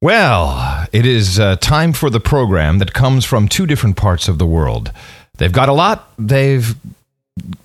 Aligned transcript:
Well, 0.00 0.86
it 0.92 1.06
is 1.06 1.40
uh, 1.40 1.56
time 1.56 1.92
for 1.92 2.10
the 2.10 2.20
program 2.20 2.78
that 2.78 2.92
comes 2.92 3.24
from 3.24 3.48
two 3.48 3.66
different 3.66 3.96
parts 3.96 4.28
of 4.28 4.38
the 4.38 4.46
world. 4.46 4.92
They've 5.38 5.52
got 5.52 5.68
a 5.68 5.72
lot. 5.72 6.10
They've 6.18 6.74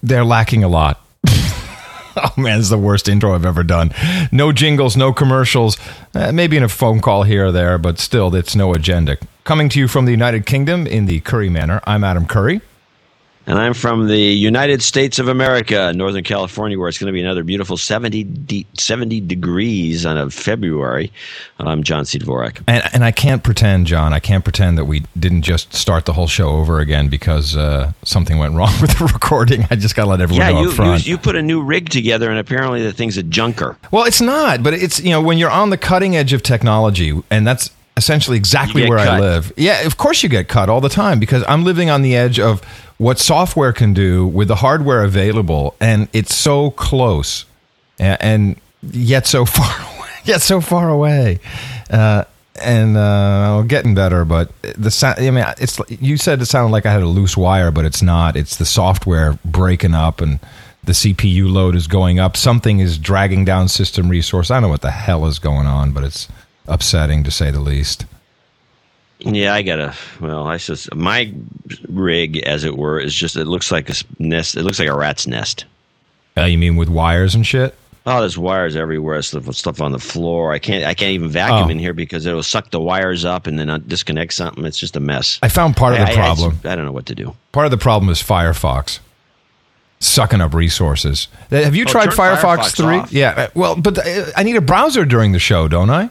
they're 0.02 0.26
lacking 0.26 0.64
a 0.64 0.68
lot. 0.68 1.02
oh 1.28 2.34
man, 2.38 2.60
is 2.60 2.70
the 2.70 2.78
worst 2.78 3.10
intro 3.10 3.36
I've 3.36 3.46
ever 3.46 3.64
done. 3.64 3.94
No 4.32 4.52
jingles, 4.52 4.96
no 4.96 5.14
commercials. 5.14 5.78
Uh, 6.16 6.32
maybe 6.32 6.58
in 6.58 6.64
a 6.64 6.70
phone 6.70 7.02
call 7.02 7.24
here 7.24 7.48
or 7.48 7.52
there, 7.52 7.78
but 7.78 8.00
still, 8.00 8.34
it's 8.34 8.56
no 8.56 8.74
agenda. 8.74 9.18
Coming 9.44 9.70
to 9.70 9.80
you 9.80 9.88
from 9.88 10.06
the 10.06 10.12
United 10.12 10.46
Kingdom 10.46 10.88
in 10.88 11.06
the 11.06 11.20
Curry 11.22 11.50
Manor. 11.50 11.82
I'm 11.86 12.04
Adam 12.04 12.26
Curry. 12.26 12.62
And 13.50 13.58
I'm 13.58 13.74
from 13.74 14.08
the 14.08 14.16
United 14.16 14.84
States 14.84 15.18
of 15.18 15.28
America, 15.28 15.92
Northern 15.96 16.24
California, 16.24 16.78
where 16.78 16.88
it's 16.88 17.00
going 17.00 17.08
to 17.08 17.12
be 17.12 17.22
another 17.22 17.44
beautiful 17.44 17.78
70, 17.78 18.24
de- 18.24 18.68
70 18.78 19.22
degrees 19.22 20.06
on 20.06 20.20
a 20.20 20.30
February. 20.30 21.12
I'm 21.58 21.82
John 21.82 22.06
C. 22.06 22.20
Dvorak. 22.20 22.62
And, 22.68 22.84
and 22.94 23.04
I 23.04 23.10
can't 23.10 23.44
pretend, 23.44 23.88
John, 23.88 24.14
I 24.14 24.20
can't 24.20 24.44
pretend 24.44 24.78
that 24.78 24.86
we 24.86 25.04
didn't 25.18 25.42
just 25.42 25.74
start 25.74 26.06
the 26.06 26.14
whole 26.14 26.28
show 26.28 26.50
over 26.50 26.80
again 26.80 27.10
because 27.10 27.58
uh, 27.58 27.92
something 28.04 28.38
went 28.38 28.54
wrong 28.54 28.72
with 28.82 29.00
the 29.00 29.06
recording. 29.06 29.66
I 29.72 29.76
just 29.76 29.96
got 29.96 30.04
to 30.04 30.12
let 30.12 30.22
everyone 30.22 30.46
yeah, 30.46 30.54
know 30.54 30.62
you, 30.62 30.70
up 30.70 30.76
front. 30.76 31.08
You, 31.08 31.14
you 31.14 31.18
put 31.18 31.36
a 31.36 31.42
new 31.42 31.64
rig 31.64 31.90
together, 31.90 32.30
and 32.30 32.38
apparently 32.38 32.84
the 32.84 32.94
thing's 32.94 33.18
a 33.18 33.24
junker. 33.24 33.80
Well, 33.90 34.04
it's 34.04 34.22
not, 34.22 34.62
but 34.62 34.76
it's, 34.76 35.00
you 35.00 35.10
know, 35.10 35.24
when 35.24 35.40
you're 35.40 35.50
on 35.50 35.72
the 35.72 35.78
cutting 35.78 36.16
edge 36.16 36.34
of 36.34 36.44
technology, 36.44 37.20
and 37.32 37.48
that's 37.48 37.72
essentially 38.00 38.38
exactly 38.38 38.90
where 38.90 38.98
I 38.98 39.20
live. 39.20 39.52
Yeah, 39.58 39.82
of 39.82 39.98
course 39.98 40.24
you 40.24 40.30
get 40.30 40.48
cut 40.48 40.70
all 40.70 40.82
the 40.82 40.90
time 40.90 41.20
because 41.20 41.44
I'm 41.48 41.66
living 41.66 41.90
on 41.90 42.02
the 42.02 42.16
edge 42.16 42.40
of 42.40 42.62
what 42.98 43.20
software 43.20 43.74
can 43.74 43.94
do 43.94 44.26
with 44.26 44.48
the 44.48 44.56
hardware 44.56 45.04
available, 45.04 45.76
and 45.80 46.08
it's 46.14 46.34
so 46.34 46.72
close, 46.72 47.46
and, 48.00 48.18
and 48.22 48.62
yet 48.82 49.28
so 49.28 49.46
far 49.58 49.98
away. 49.98 50.10
Yet 50.24 50.42
so 50.42 50.62
far 50.62 50.90
away. 50.90 51.40
Uh, 51.90 52.24
and 52.62 52.98
uh, 52.98 53.64
getting 53.68 53.96
better, 53.96 54.26
but 54.26 54.52
the 54.62 54.92
sound. 54.92 55.20
I 55.20 55.32
mean, 55.32 55.46
it's 55.60 55.80
you 55.90 56.18
said 56.18 56.42
it 56.42 56.46
sounded 56.46 56.72
like 56.72 56.86
I 56.86 56.92
had 56.92 57.02
a 57.02 57.08
loose 57.08 57.38
wire, 57.38 57.72
but 57.72 57.86
it's 57.86 58.02
not. 58.02 58.36
It's 58.36 58.58
the 58.58 58.66
software 58.66 59.38
breaking 59.46 59.94
up, 59.94 60.22
and 60.22 60.40
the 60.84 60.92
CPU 60.94 61.52
load 61.52 61.76
is 61.76 61.88
going 61.88 62.20
up. 62.20 62.36
Something 62.36 62.80
is 62.80 62.98
dragging 62.98 63.46
down 63.46 63.68
system 63.68 64.10
resource. 64.10 64.52
I 64.52 64.56
don't 64.56 64.64
know 64.64 64.70
what 64.70 64.82
the 64.82 64.92
hell 64.92 65.26
is 65.26 65.40
going 65.40 65.68
on, 65.68 65.92
but 65.92 66.04
it's 66.04 66.28
upsetting 66.70 67.24
to 67.26 67.32
say 67.32 67.52
the 67.52 67.60
least. 67.60 68.06
Yeah, 69.20 69.54
I 69.54 69.64
got 69.64 69.80
a. 69.80 69.94
Well, 70.22 70.48
I 70.48 70.58
just 70.58 70.94
my 70.96 71.34
rig, 71.90 72.38
as 72.38 72.64
it 72.64 72.78
were, 72.78 73.00
is 73.00 73.14
just. 73.14 73.36
It 73.36 73.46
looks 73.46 73.72
like 73.72 73.90
a 73.90 73.94
nest. 74.18 74.56
It 74.56 74.64
looks 74.64 74.80
like 74.80 74.88
a 74.88 74.96
rat's 74.96 75.28
nest. 75.28 75.66
Uh, 76.38 76.46
you 76.46 76.58
mean 76.58 76.78
with 76.78 76.88
wires 76.88 77.36
and 77.36 77.46
shit? 77.46 77.76
Oh, 78.06 78.22
there's 78.22 78.38
wires 78.38 78.78
everywhere. 78.78 79.22
Stuff, 79.22 79.54
stuff 79.54 79.82
on 79.82 79.92
the 79.92 80.00
floor. 80.00 80.54
I 80.54 80.60
can't. 80.60 80.86
I 80.86 80.94
can't 80.94 81.12
even 81.12 81.28
vacuum 81.28 81.68
Oh. 81.68 81.70
in 81.70 81.80
here 81.80 81.92
because 81.94 82.26
it'll 82.26 82.44
suck 82.44 82.72
the 82.72 82.80
wires 82.80 83.26
up 83.26 83.46
and 83.46 83.60
then 83.60 83.70
uh, 83.70 83.80
disconnect 83.80 84.34
something. 84.34 84.64
It's 84.64 84.80
just 84.80 84.96
a 84.96 85.02
mess. 85.02 85.38
I 85.44 85.50
found 85.50 85.76
part 85.76 85.96
of 85.96 86.00
I- 86.00 86.04
the 86.06 86.10
I- 86.12 86.14
I 86.14 86.16
problem. 86.16 86.52
just- 86.54 86.66
I 86.66 86.76
don't 86.76 86.86
know 86.86 86.94
what 86.94 87.08
to 87.08 87.16
do. 87.16 87.36
Part 87.52 87.66
of 87.66 87.72
the 87.72 87.78
problem 87.78 88.10
is 88.10 88.24
Firefox 88.24 89.00
sucking 90.00 90.40
up 90.40 90.54
resources. 90.54 91.28
Have 91.50 91.76
you 91.76 91.84
Oh, 91.86 91.92
tried 91.92 92.10
Firefox, 92.12 92.38
Firefox 92.72 93.10
3? 93.10 93.20
Yeah. 93.20 93.32
uh, 93.36 93.48
Well, 93.54 93.76
but 93.76 93.98
uh, 93.98 94.28
I 94.38 94.44
need 94.44 94.56
a 94.56 94.62
browser 94.62 95.04
during 95.04 95.34
the 95.34 95.40
show, 95.40 95.68
don't 95.68 95.90
I? 95.90 96.10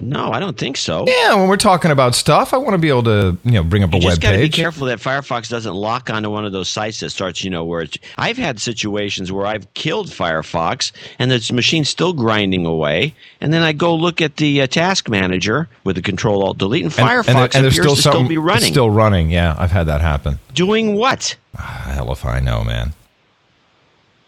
No, 0.00 0.32
I 0.32 0.38
don't 0.38 0.58
think 0.58 0.76
so. 0.76 1.06
Yeah, 1.08 1.34
when 1.36 1.48
we're 1.48 1.56
talking 1.56 1.90
about 1.90 2.14
stuff, 2.14 2.52
I 2.52 2.58
want 2.58 2.74
to 2.74 2.78
be 2.78 2.90
able 2.90 3.04
to, 3.04 3.38
you 3.42 3.52
know, 3.52 3.62
bring 3.62 3.82
up 3.82 3.94
a 3.94 3.96
You 3.96 4.04
web 4.06 4.10
just 4.10 4.20
got 4.20 4.32
to 4.32 4.38
be 4.38 4.50
careful 4.50 4.86
that 4.88 4.98
Firefox 4.98 5.48
doesn't 5.48 5.74
lock 5.74 6.10
onto 6.10 6.28
one 6.28 6.44
of 6.44 6.52
those 6.52 6.68
sites 6.68 7.00
that 7.00 7.08
starts, 7.08 7.42
you 7.42 7.48
know, 7.48 7.64
where 7.64 7.80
it's. 7.80 7.96
I've 8.18 8.36
had 8.36 8.60
situations 8.60 9.32
where 9.32 9.46
I've 9.46 9.72
killed 9.72 10.08
Firefox 10.08 10.92
and 11.18 11.30
the 11.30 11.50
machine's 11.54 11.88
still 11.88 12.12
grinding 12.12 12.66
away, 12.66 13.14
and 13.40 13.50
then 13.50 13.62
I 13.62 13.72
go 13.72 13.94
look 13.94 14.20
at 14.20 14.36
the 14.36 14.60
uh, 14.60 14.66
task 14.66 15.08
manager 15.08 15.70
with 15.84 15.96
the 15.96 16.02
Control 16.02 16.42
Alt 16.44 16.58
Delete, 16.58 16.84
and, 16.84 16.98
And- 16.98 17.08
Firefox 17.08 17.28
and, 17.28 17.38
and 17.38 17.46
appears 17.48 17.62
there's 17.62 17.74
still 17.76 17.94
to 17.94 18.00
still 18.02 18.28
be 18.28 18.34
it's 18.34 18.42
running. 18.44 18.72
Still 18.72 18.90
running. 18.90 19.30
Yeah, 19.30 19.56
I've 19.58 19.72
had 19.72 19.84
that 19.86 20.02
happen. 20.02 20.38
Doing 20.52 20.96
what? 20.96 21.34
Hell 21.56 22.12
if 22.12 22.26
I 22.26 22.40
know, 22.40 22.62
man. 22.62 22.92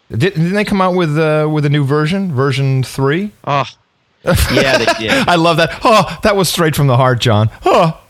Did, 0.09 0.19
didn't 0.33 0.53
they 0.53 0.65
come 0.65 0.81
out 0.81 0.95
with 0.95 1.17
uh, 1.17 1.47
with 1.49 1.65
a 1.65 1.69
new 1.69 1.85
version, 1.85 2.33
version 2.33 2.81
three? 2.83 3.31
Oh, 3.45 3.65
yeah, 4.23 4.77
they 4.77 4.85
did. 4.99 5.27
I 5.27 5.35
love 5.35 5.57
that. 5.57 5.79
Oh, 5.83 6.19
that 6.23 6.35
was 6.35 6.49
straight 6.49 6.75
from 6.75 6.87
the 6.87 6.97
heart, 6.97 7.19
John. 7.19 7.49
Oh, 7.65 8.01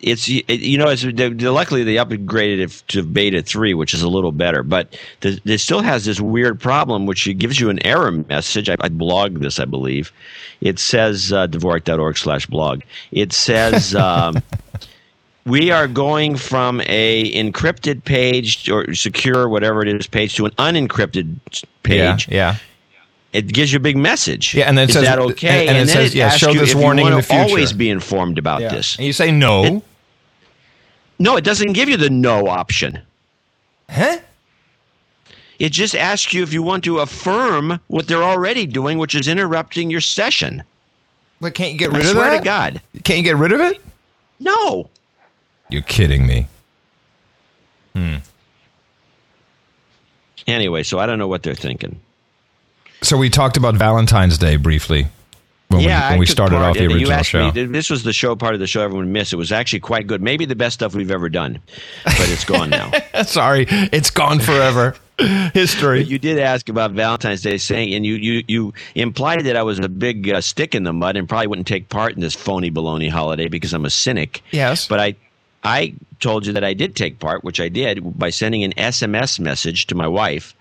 it's 0.00 0.28
you 0.28 0.78
know 0.78 0.88
it's 0.88 1.04
luckily 1.04 1.82
they 1.82 1.96
upgraded 1.96 2.60
it 2.60 2.82
to 2.88 3.02
beta 3.02 3.42
3 3.42 3.74
which 3.74 3.92
is 3.94 4.02
a 4.02 4.08
little 4.08 4.32
better 4.32 4.62
but 4.62 4.96
the, 5.20 5.40
it 5.44 5.58
still 5.58 5.80
has 5.80 6.04
this 6.04 6.20
weird 6.20 6.60
problem 6.60 7.06
which 7.06 7.24
gives 7.38 7.58
you 7.58 7.68
an 7.70 7.84
error 7.84 8.10
message 8.10 8.68
i, 8.68 8.76
I 8.80 8.88
blogged 8.88 9.40
this 9.40 9.58
i 9.58 9.64
believe 9.64 10.12
it 10.60 10.78
says 10.78 11.32
uh, 11.32 11.46
dvorak.org 11.48 12.16
slash 12.16 12.46
blog 12.46 12.82
it 13.10 13.32
says 13.32 13.94
um, 13.94 14.40
we 15.44 15.70
are 15.70 15.88
going 15.88 16.36
from 16.36 16.80
a 16.82 17.32
encrypted 17.32 18.04
page 18.04 18.68
or 18.70 18.94
secure 18.94 19.48
whatever 19.48 19.82
it 19.82 19.88
is 19.88 20.06
page 20.06 20.36
to 20.36 20.46
an 20.46 20.52
unencrypted 20.52 21.36
page 21.82 22.28
yeah, 22.28 22.52
yeah. 22.52 22.56
It 23.32 23.46
gives 23.52 23.72
you 23.72 23.76
a 23.76 23.80
big 23.80 23.96
message 23.96 24.54
Yeah, 24.54 24.68
and 24.68 24.76
then 24.78 24.84
it 24.84 24.90
is 24.90 24.94
says- 24.94 25.04
that 25.04 25.18
okay 25.18 25.66
and- 25.68 25.76
and 25.76 25.76
it 25.78 25.92
then 25.92 26.04
says, 26.04 26.14
yeah, 26.14 26.30
show 26.30 26.52
this 26.54 26.74
warning 26.74 27.06
in 27.06 27.14
the 27.14 27.22
future. 27.22 27.40
always 27.42 27.72
be 27.72 27.90
informed 27.90 28.38
about 28.38 28.60
Yeah. 28.62 28.68
this 28.70 28.96
And 28.96 29.06
you 29.06 29.12
say 29.12 29.30
no. 29.30 29.64
It- 29.64 29.82
no, 31.18 31.36
it 31.36 31.44
doesn't 31.44 31.72
give 31.72 31.88
you 31.88 31.96
the 31.96 32.10
no 32.10 32.46
option. 32.48 33.00
huh? 33.90 34.18
It 35.58 35.72
just 35.72 35.96
asks 35.96 36.32
you 36.32 36.44
if 36.44 36.52
you 36.52 36.62
want 36.62 36.84
to 36.84 37.00
affirm 37.00 37.80
what 37.88 38.06
they're 38.06 38.22
already 38.22 38.64
doing, 38.64 38.98
which 38.98 39.14
is 39.16 39.26
interrupting 39.26 39.90
your 39.90 40.00
session. 40.00 40.62
But 41.40 41.54
can't 41.54 41.72
you 41.72 41.78
get 41.78 41.90
I 41.92 41.96
rid 41.96 42.06
of 42.06 42.12
swear 42.12 42.30
that? 42.30 42.38
to 42.38 42.44
God. 42.44 42.80
Can't 43.02 43.18
you 43.18 43.24
get 43.24 43.36
rid 43.36 43.50
of 43.52 43.60
it? 43.60 43.80
No. 44.38 44.88
You're 45.68 45.82
kidding 45.82 46.26
me. 46.26 46.46
Hmm. 47.94 48.16
Anyway, 50.46 50.82
so 50.84 50.98
I 51.00 51.06
don't 51.06 51.18
know 51.18 51.26
what 51.28 51.42
they're 51.42 51.54
thinking. 51.54 51.98
So 53.02 53.16
we 53.16 53.30
talked 53.30 53.56
about 53.56 53.74
Valentine's 53.76 54.38
Day 54.38 54.56
briefly 54.56 55.06
when 55.68 55.82
yeah, 55.82 56.08
we, 56.08 56.12
when 56.12 56.18
we 56.20 56.26
started 56.26 56.56
part 56.56 56.70
off 56.70 56.76
the 56.76 56.86
original 56.86 57.12
asked 57.12 57.30
show. 57.30 57.52
Me, 57.52 57.64
this 57.66 57.90
was 57.90 58.02
the 58.02 58.12
show 58.12 58.34
part 58.36 58.54
of 58.54 58.60
the 58.60 58.66
show 58.66 58.82
everyone 58.82 59.12
missed. 59.12 59.32
It 59.32 59.36
was 59.36 59.52
actually 59.52 59.80
quite 59.80 60.06
good. 60.06 60.22
Maybe 60.22 60.44
the 60.46 60.56
best 60.56 60.74
stuff 60.74 60.94
we've 60.94 61.10
ever 61.10 61.28
done, 61.28 61.60
but 62.04 62.28
it's 62.28 62.44
gone 62.44 62.70
now. 62.70 62.90
Sorry, 63.24 63.66
it's 63.68 64.10
gone 64.10 64.40
forever. 64.40 64.96
History. 65.52 66.04
You 66.04 66.18
did 66.18 66.38
ask 66.38 66.68
about 66.68 66.92
Valentine's 66.92 67.42
Day, 67.42 67.58
saying, 67.58 67.92
and 67.92 68.06
you 68.06 68.14
you 68.14 68.44
you 68.46 68.74
implied 68.94 69.44
that 69.44 69.56
I 69.56 69.62
was 69.62 69.78
a 69.80 69.88
big 69.88 70.30
uh, 70.30 70.40
stick 70.40 70.74
in 70.74 70.84
the 70.84 70.92
mud 70.92 71.16
and 71.16 71.28
probably 71.28 71.48
wouldn't 71.48 71.66
take 71.66 71.88
part 71.88 72.14
in 72.14 72.20
this 72.20 72.34
phony 72.34 72.70
baloney 72.70 73.10
holiday 73.10 73.48
because 73.48 73.72
I'm 73.72 73.84
a 73.84 73.90
cynic. 73.90 74.42
Yes. 74.52 74.86
but 74.86 75.00
I 75.00 75.16
I 75.64 75.94
told 76.20 76.46
you 76.46 76.52
that 76.52 76.64
I 76.64 76.72
did 76.72 76.94
take 76.94 77.18
part, 77.18 77.42
which 77.42 77.60
I 77.60 77.68
did 77.68 78.18
by 78.18 78.30
sending 78.30 78.62
an 78.62 78.72
SMS 78.74 79.40
message 79.40 79.88
to 79.88 79.94
my 79.96 80.06
wife 80.06 80.54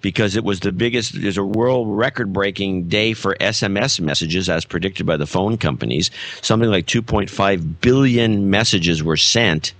because 0.00 0.36
it 0.36 0.44
was 0.44 0.60
the 0.60 0.72
biggest. 0.72 1.20
There's 1.20 1.38
a 1.38 1.44
world 1.44 1.88
record-breaking 1.96 2.88
day 2.88 3.12
for 3.12 3.34
SMS 3.40 4.00
messages, 4.00 4.48
as 4.48 4.64
predicted 4.64 5.06
by 5.06 5.16
the 5.16 5.26
phone 5.26 5.58
companies. 5.58 6.10
Something 6.40 6.70
like 6.70 6.86
2.5 6.86 7.80
billion 7.80 8.50
messages 8.50 9.02
were 9.02 9.16
sent 9.16 9.74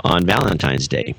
on 0.00 0.26
Valentine's 0.26 0.88
Day. 0.88 1.14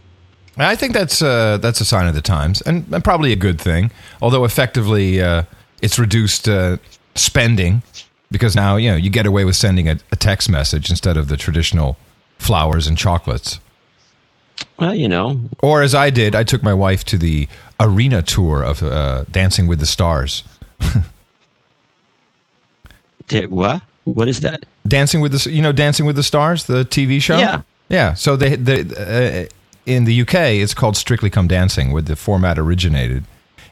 I 0.59 0.75
think 0.75 0.93
that's 0.93 1.21
uh, 1.21 1.57
that's 1.57 1.81
a 1.81 1.85
sign 1.85 2.07
of 2.07 2.15
the 2.15 2.21
times, 2.21 2.61
and, 2.61 2.91
and 2.91 3.03
probably 3.03 3.31
a 3.31 3.35
good 3.35 3.61
thing. 3.61 3.91
Although 4.21 4.43
effectively, 4.43 5.21
uh, 5.21 5.43
it's 5.81 5.99
reduced 5.99 6.49
uh, 6.49 6.77
spending 7.15 7.83
because 8.31 8.55
now 8.55 8.75
you 8.75 8.89
know 8.89 8.97
you 8.97 9.09
get 9.09 9.25
away 9.25 9.45
with 9.45 9.55
sending 9.55 9.87
a, 9.87 9.99
a 10.11 10.15
text 10.15 10.49
message 10.49 10.89
instead 10.89 11.15
of 11.15 11.27
the 11.27 11.37
traditional 11.37 11.97
flowers 12.39 12.87
and 12.87 12.97
chocolates. 12.97 13.59
Well, 14.79 14.93
you 14.93 15.07
know, 15.07 15.39
Or 15.61 15.81
as 15.81 15.95
I 15.95 16.09
did, 16.09 16.35
I 16.35 16.43
took 16.43 16.61
my 16.63 16.73
wife 16.73 17.03
to 17.05 17.17
the 17.17 17.47
arena 17.79 18.21
tour 18.21 18.63
of 18.63 18.83
uh, 18.83 19.23
Dancing 19.31 19.67
with 19.67 19.79
the 19.79 19.85
Stars. 19.85 20.43
t- 23.27 23.45
what? 23.47 23.81
What 24.03 24.27
is 24.27 24.39
that? 24.41 24.65
Dancing 24.87 25.21
with 25.21 25.31
the 25.33 25.51
you 25.51 25.61
know 25.61 25.71
Dancing 25.71 26.05
with 26.05 26.15
the 26.15 26.23
Stars, 26.23 26.65
the 26.65 26.85
TV 26.85 27.21
show. 27.21 27.37
Yeah. 27.37 27.61
yeah. 27.89 28.13
So 28.13 28.35
they, 28.35 28.55
they 28.55 28.81
uh, 29.45 29.47
in 29.85 30.05
the 30.05 30.21
UK, 30.21 30.35
it's 30.61 30.73
called 30.73 30.95
Strictly 30.95 31.29
Come 31.29 31.47
Dancing, 31.47 31.91
where 31.91 32.01
the 32.01 32.15
format 32.15 32.57
originated, 32.59 33.25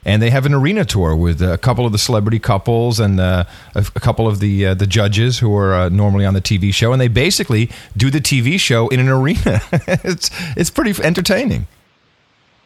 and 0.05 0.21
they 0.21 0.29
have 0.29 0.45
an 0.45 0.53
arena 0.53 0.85
tour 0.85 1.15
with 1.15 1.41
a 1.41 1.57
couple 1.57 1.85
of 1.85 1.91
the 1.91 1.97
celebrity 1.97 2.39
couples 2.39 2.99
and 2.99 3.19
uh, 3.19 3.43
a, 3.73 3.83
couple 3.83 4.27
of 4.27 4.39
the 4.39 4.67
uh, 4.67 4.73
the 4.75 4.87
judges 4.87 5.39
who 5.39 5.55
are 5.55 5.73
uh, 5.73 5.89
normally 5.89 6.25
on 6.25 6.35
the 6.35 6.41
TV 6.41 6.73
show, 6.73 6.93
and 6.93 7.01
they 7.01 7.07
basically 7.07 7.69
do 7.97 8.09
the 8.11 8.21
TV 8.21 8.59
show 8.59 8.87
in 8.89 8.99
an 8.99 9.09
arena. 9.09 9.61
it's 10.05 10.29
it's 10.55 10.69
pretty 10.69 10.93
entertaining. 11.03 11.67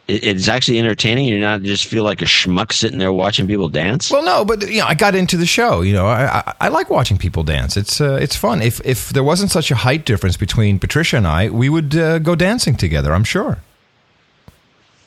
It's 0.06 0.48
actually 0.48 0.80
entertaining. 0.80 1.26
You're 1.26 1.38
not 1.38 1.62
just 1.62 1.86
feel 1.86 2.02
like 2.02 2.20
a 2.20 2.24
schmuck 2.24 2.72
sitting 2.72 2.98
there 2.98 3.12
watching 3.12 3.46
people 3.46 3.68
dance. 3.68 4.10
Well, 4.10 4.24
no, 4.24 4.44
but 4.44 4.68
you 4.68 4.80
know, 4.80 4.86
I 4.86 4.94
got 4.94 5.14
into 5.14 5.36
the 5.36 5.46
show. 5.46 5.82
You 5.82 5.92
know, 5.92 6.06
I, 6.06 6.38
I, 6.38 6.54
I 6.62 6.68
like 6.68 6.90
watching 6.90 7.16
people 7.16 7.44
dance. 7.44 7.76
It's 7.76 8.00
uh, 8.00 8.18
it's 8.20 8.36
fun. 8.36 8.60
If 8.60 8.84
if 8.84 9.10
there 9.10 9.24
wasn't 9.24 9.50
such 9.50 9.70
a 9.70 9.76
height 9.76 10.04
difference 10.04 10.36
between 10.36 10.78
Patricia 10.78 11.16
and 11.16 11.26
I, 11.26 11.48
we 11.48 11.68
would 11.68 11.96
uh, 11.96 12.18
go 12.18 12.34
dancing 12.34 12.76
together. 12.76 13.14
I'm 13.14 13.24
sure. 13.24 13.58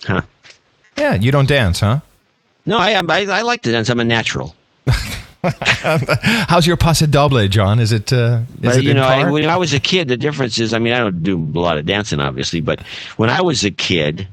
Huh. 0.06 0.21
Yeah, 0.97 1.15
you 1.15 1.31
don't 1.31 1.47
dance, 1.47 1.81
huh? 1.81 2.00
No, 2.65 2.77
I, 2.77 2.94
I 2.94 3.25
I 3.25 3.42
like 3.42 3.62
to 3.63 3.71
dance. 3.71 3.89
I'm 3.89 4.00
a 4.00 4.04
natural. 4.04 4.56
How's 5.44 6.65
your 6.65 6.77
paso 6.77 7.06
doble, 7.06 7.45
John? 7.50 7.80
Is 7.80 7.92
it? 7.92 8.13
Uh, 8.13 8.42
is 8.56 8.60
But 8.62 8.77
it 8.77 8.83
you 8.83 8.94
know, 8.94 9.04
I, 9.04 9.30
when 9.30 9.50
I 9.50 9.57
was 9.57 9.74
a 9.74 9.80
kid, 9.80 10.07
the 10.07 10.15
difference 10.15 10.57
is, 10.57 10.74
I 10.74 10.80
mean, 10.80 10.94
I 10.94 11.00
don't 11.00 11.21
do 11.21 11.38
a 11.38 11.60
lot 11.60 11.77
of 11.77 11.86
dancing, 11.86 12.21
obviously, 12.21 12.62
but 12.62 12.81
when 13.18 13.30
I 13.30 13.42
was 13.42 13.65
a 13.65 13.71
kid, 13.71 14.27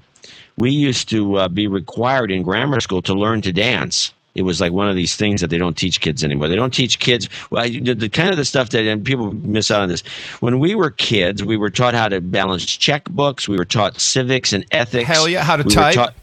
we 0.57 0.71
used 0.71 1.09
to 1.09 1.37
uh, 1.37 1.49
be 1.49 1.67
required 1.67 2.31
in 2.31 2.43
grammar 2.43 2.81
school 2.81 3.03
to 3.03 3.15
learn 3.15 3.43
to 3.43 3.53
dance. 3.53 4.13
It 4.37 4.43
was 4.43 4.61
like 4.61 4.73
one 4.73 4.89
of 4.89 4.95
these 4.95 5.17
things 5.17 5.41
that 5.41 5.49
they 5.49 5.59
don't 5.59 5.77
teach 5.77 6.01
kids 6.01 6.23
anymore. 6.23 6.47
They 6.47 6.55
don't 6.55 6.73
teach 6.73 7.01
kids 7.01 7.29
well, 7.51 7.65
the, 7.69 7.95
the 7.95 8.09
kind 8.09 8.31
of 8.31 8.37
the 8.37 8.45
stuff 8.45 8.71
that 8.71 8.87
and 8.87 9.05
people 9.05 9.33
miss 9.33 9.73
out 9.73 9.81
on 9.81 9.89
this. 9.89 10.03
When 10.39 10.61
we 10.61 10.77
were 10.77 10.91
kids, 10.91 11.43
we 11.43 11.57
were 11.57 11.71
taught 11.71 11.95
how 11.95 12.09
to 12.09 12.21
balance 12.21 12.65
checkbooks. 12.65 13.49
We 13.49 13.57
were 13.57 13.65
taught 13.65 14.01
civics 14.01 14.53
and 14.53 14.65
ethics. 14.71 15.09
Hell 15.09 15.29
yeah, 15.29 15.43
how 15.43 15.57
to 15.57 15.65
We 15.65 15.75
type. 15.75 16.15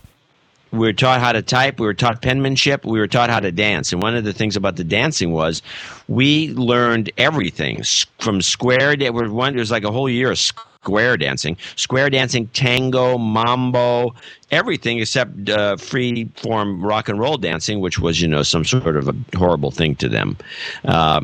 We 0.71 0.79
were 0.79 0.93
taught 0.93 1.19
how 1.19 1.31
to 1.31 1.41
type. 1.41 1.79
We 1.79 1.85
were 1.85 1.93
taught 1.93 2.21
penmanship. 2.21 2.85
We 2.85 2.99
were 2.99 3.07
taught 3.07 3.29
how 3.29 3.39
to 3.39 3.51
dance. 3.51 3.93
And 3.93 4.01
one 4.01 4.15
of 4.15 4.23
the 4.23 4.33
things 4.33 4.55
about 4.55 4.75
the 4.75 4.83
dancing 4.83 5.31
was 5.31 5.61
we 6.07 6.49
learned 6.53 7.11
everything 7.17 7.81
from 8.19 8.41
square. 8.41 8.95
There 8.95 9.13
was 9.13 9.29
one. 9.29 9.53
There 9.53 9.61
was 9.61 9.71
like 9.71 9.83
a 9.83 9.91
whole 9.91 10.09
year 10.09 10.31
of 10.31 10.39
square 10.39 11.17
dancing, 11.17 11.57
square 11.75 12.09
dancing, 12.09 12.47
tango, 12.47 13.17
mambo, 13.17 14.13
everything 14.51 14.99
except 14.99 15.49
uh, 15.49 15.75
free 15.77 16.29
form 16.35 16.81
rock 16.83 17.09
and 17.09 17.19
roll 17.19 17.37
dancing, 17.37 17.79
which 17.79 17.99
was 17.99 18.21
you 18.21 18.27
know 18.27 18.43
some 18.43 18.63
sort 18.63 18.95
of 18.97 19.07
a 19.07 19.37
horrible 19.37 19.71
thing 19.71 19.95
to 19.95 20.09
them. 20.09 20.37
Uh, 20.85 21.21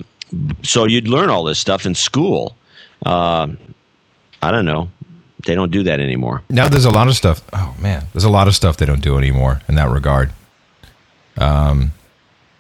so 0.63 0.85
you'd 0.85 1.07
learn 1.07 1.29
all 1.29 1.43
this 1.43 1.59
stuff 1.59 1.85
in 1.85 1.95
school. 1.95 2.55
Uh, 3.05 3.47
I 4.41 4.51
don't 4.51 4.65
know. 4.65 4.89
They 5.45 5.55
don't 5.55 5.71
do 5.71 5.83
that 5.83 5.99
anymore. 5.99 6.41
now 6.49 6.67
there's 6.69 6.85
a 6.85 6.91
lot 6.91 7.07
of 7.07 7.15
stuff. 7.15 7.41
Oh 7.51 7.75
man, 7.79 8.05
there's 8.13 8.23
a 8.23 8.29
lot 8.29 8.47
of 8.47 8.55
stuff 8.55 8.77
they 8.77 8.85
don't 8.85 9.01
do 9.01 9.17
anymore 9.17 9.61
in 9.67 9.75
that 9.75 9.89
regard. 9.89 10.31
Um, 11.37 11.91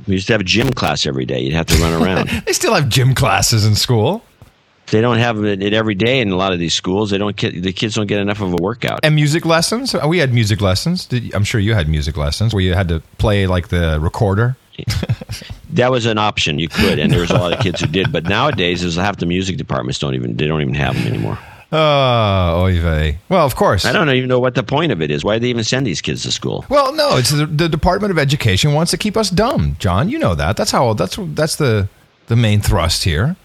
We 0.07 0.15
used 0.15 0.27
to 0.27 0.33
have 0.33 0.41
a 0.41 0.45
gym 0.45 0.71
class 0.71 1.05
every 1.05 1.25
day. 1.25 1.39
You'd 1.41 1.53
have 1.53 1.67
to 1.67 1.77
run 1.77 2.01
around. 2.01 2.29
They 2.45 2.53
still 2.53 2.73
have 2.73 2.89
gym 2.89 3.15
classes 3.15 3.65
in 3.65 3.75
school 3.75 4.23
they 4.87 5.01
don't 5.01 5.17
have 5.17 5.43
it, 5.43 5.73
every 5.73 5.95
day 5.95 6.19
in 6.19 6.29
a 6.31 6.35
lot 6.35 6.53
of 6.53 6.59
these 6.59 6.73
schools. 6.73 7.09
They 7.09 7.17
don't 7.17 7.35
get 7.35 7.61
the 7.61 7.73
kids 7.73 7.95
don't 7.95 8.07
get 8.07 8.19
enough 8.19 8.41
of 8.41 8.53
a 8.53 8.57
workout. 8.57 8.99
and 9.03 9.15
music 9.15 9.45
lessons. 9.45 9.95
We 10.05 10.19
had 10.19 10.33
music 10.33 10.61
lessons. 10.61 11.05
Did, 11.05 11.33
I'm 11.33 11.43
sure 11.43 11.59
you 11.59 11.73
had 11.73 11.87
music 11.89 12.17
lessons 12.17 12.53
where 12.53 12.61
you 12.61 12.73
had 12.73 12.89
to 12.89 13.01
play 13.17 13.47
like 13.47 13.69
the 13.69 13.99
recorder. 13.99 14.55
That 15.73 15.89
was 15.89 16.05
an 16.05 16.19
option 16.19 16.59
you 16.59 16.69
could, 16.69 16.99
and 16.99 17.11
there 17.11 17.21
was 17.21 17.31
a 17.31 17.37
lot 17.39 17.51
of 17.51 17.59
kids 17.59 17.81
who 17.81 17.87
did. 17.87 18.11
But 18.11 18.25
nowadays, 18.25 18.81
there's 18.81 18.95
half 18.95 19.17
the 19.17 19.25
music 19.25 19.57
departments 19.57 19.97
don't 19.97 20.13
even 20.13 20.37
they 20.37 20.45
don't 20.45 20.61
even 20.61 20.75
have 20.75 20.93
them 20.93 21.07
anymore. 21.07 21.39
Oh, 21.75 22.61
oy 22.65 22.79
vey. 22.79 23.17
Well, 23.29 23.47
of 23.47 23.55
course. 23.55 23.83
I 23.83 23.91
don't 23.91 24.07
even 24.11 24.29
know 24.29 24.39
what 24.39 24.53
the 24.53 24.61
point 24.61 24.91
of 24.91 25.01
it 25.01 25.09
is. 25.09 25.23
Why 25.23 25.37
do 25.37 25.39
they 25.39 25.49
even 25.49 25.63
send 25.63 25.87
these 25.87 26.01
kids 26.01 26.21
to 26.21 26.31
school? 26.31 26.65
Well, 26.69 26.93
no, 26.93 27.17
it's 27.17 27.31
the, 27.31 27.47
the 27.47 27.67
Department 27.67 28.11
of 28.11 28.19
Education 28.19 28.73
wants 28.73 28.91
to 28.91 28.97
keep 28.97 29.17
us 29.17 29.31
dumb, 29.31 29.75
John. 29.79 30.07
You 30.07 30.19
know 30.19 30.35
that. 30.35 30.55
That's 30.55 30.69
how. 30.69 30.93
That's 30.93 31.17
that's 31.19 31.55
the 31.55 31.89
the 32.27 32.35
main 32.35 32.61
thrust 32.61 33.03
here. 33.03 33.35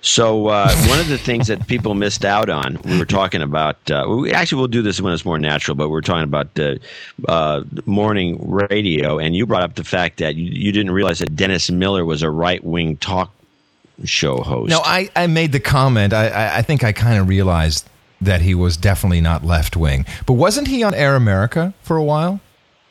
So 0.00 0.46
uh, 0.46 0.72
one 0.86 1.00
of 1.00 1.08
the 1.08 1.18
things 1.18 1.48
that 1.48 1.66
people 1.66 1.94
missed 1.94 2.24
out 2.24 2.48
on, 2.48 2.78
we 2.84 2.96
were 2.96 3.04
talking 3.04 3.42
about. 3.42 3.90
Uh, 3.90 4.06
we 4.08 4.32
actually 4.32 4.58
we'll 4.58 4.68
do 4.68 4.80
this 4.80 5.00
when 5.00 5.12
it's 5.12 5.24
more 5.24 5.40
natural, 5.40 5.74
but 5.74 5.88
we 5.88 5.98
are 5.98 6.02
talking 6.02 6.22
about 6.22 6.56
uh, 6.56 6.76
uh, 7.26 7.64
morning 7.84 8.38
radio, 8.48 9.18
and 9.18 9.34
you 9.34 9.44
brought 9.44 9.64
up 9.64 9.74
the 9.74 9.82
fact 9.82 10.18
that 10.18 10.36
you, 10.36 10.44
you 10.52 10.70
didn't 10.70 10.92
realize 10.92 11.18
that 11.18 11.34
Dennis 11.34 11.68
Miller 11.68 12.04
was 12.04 12.22
a 12.22 12.30
right 12.30 12.62
wing 12.62 12.96
talk 12.98 13.32
show 14.04 14.38
host. 14.38 14.70
No, 14.70 14.80
I, 14.80 15.10
I 15.16 15.26
made 15.26 15.52
the 15.52 15.60
comment. 15.60 16.12
I, 16.12 16.28
I, 16.28 16.56
I 16.58 16.62
think 16.62 16.84
I 16.84 16.92
kind 16.92 17.18
of 17.18 17.28
realized 17.28 17.88
that 18.20 18.40
he 18.40 18.54
was 18.54 18.76
definitely 18.76 19.20
not 19.20 19.44
left 19.44 19.76
wing. 19.76 20.06
But 20.26 20.34
wasn't 20.34 20.68
he 20.68 20.82
on 20.82 20.94
Air 20.94 21.14
America 21.14 21.74
for 21.82 21.96
a 21.96 22.04
while? 22.04 22.40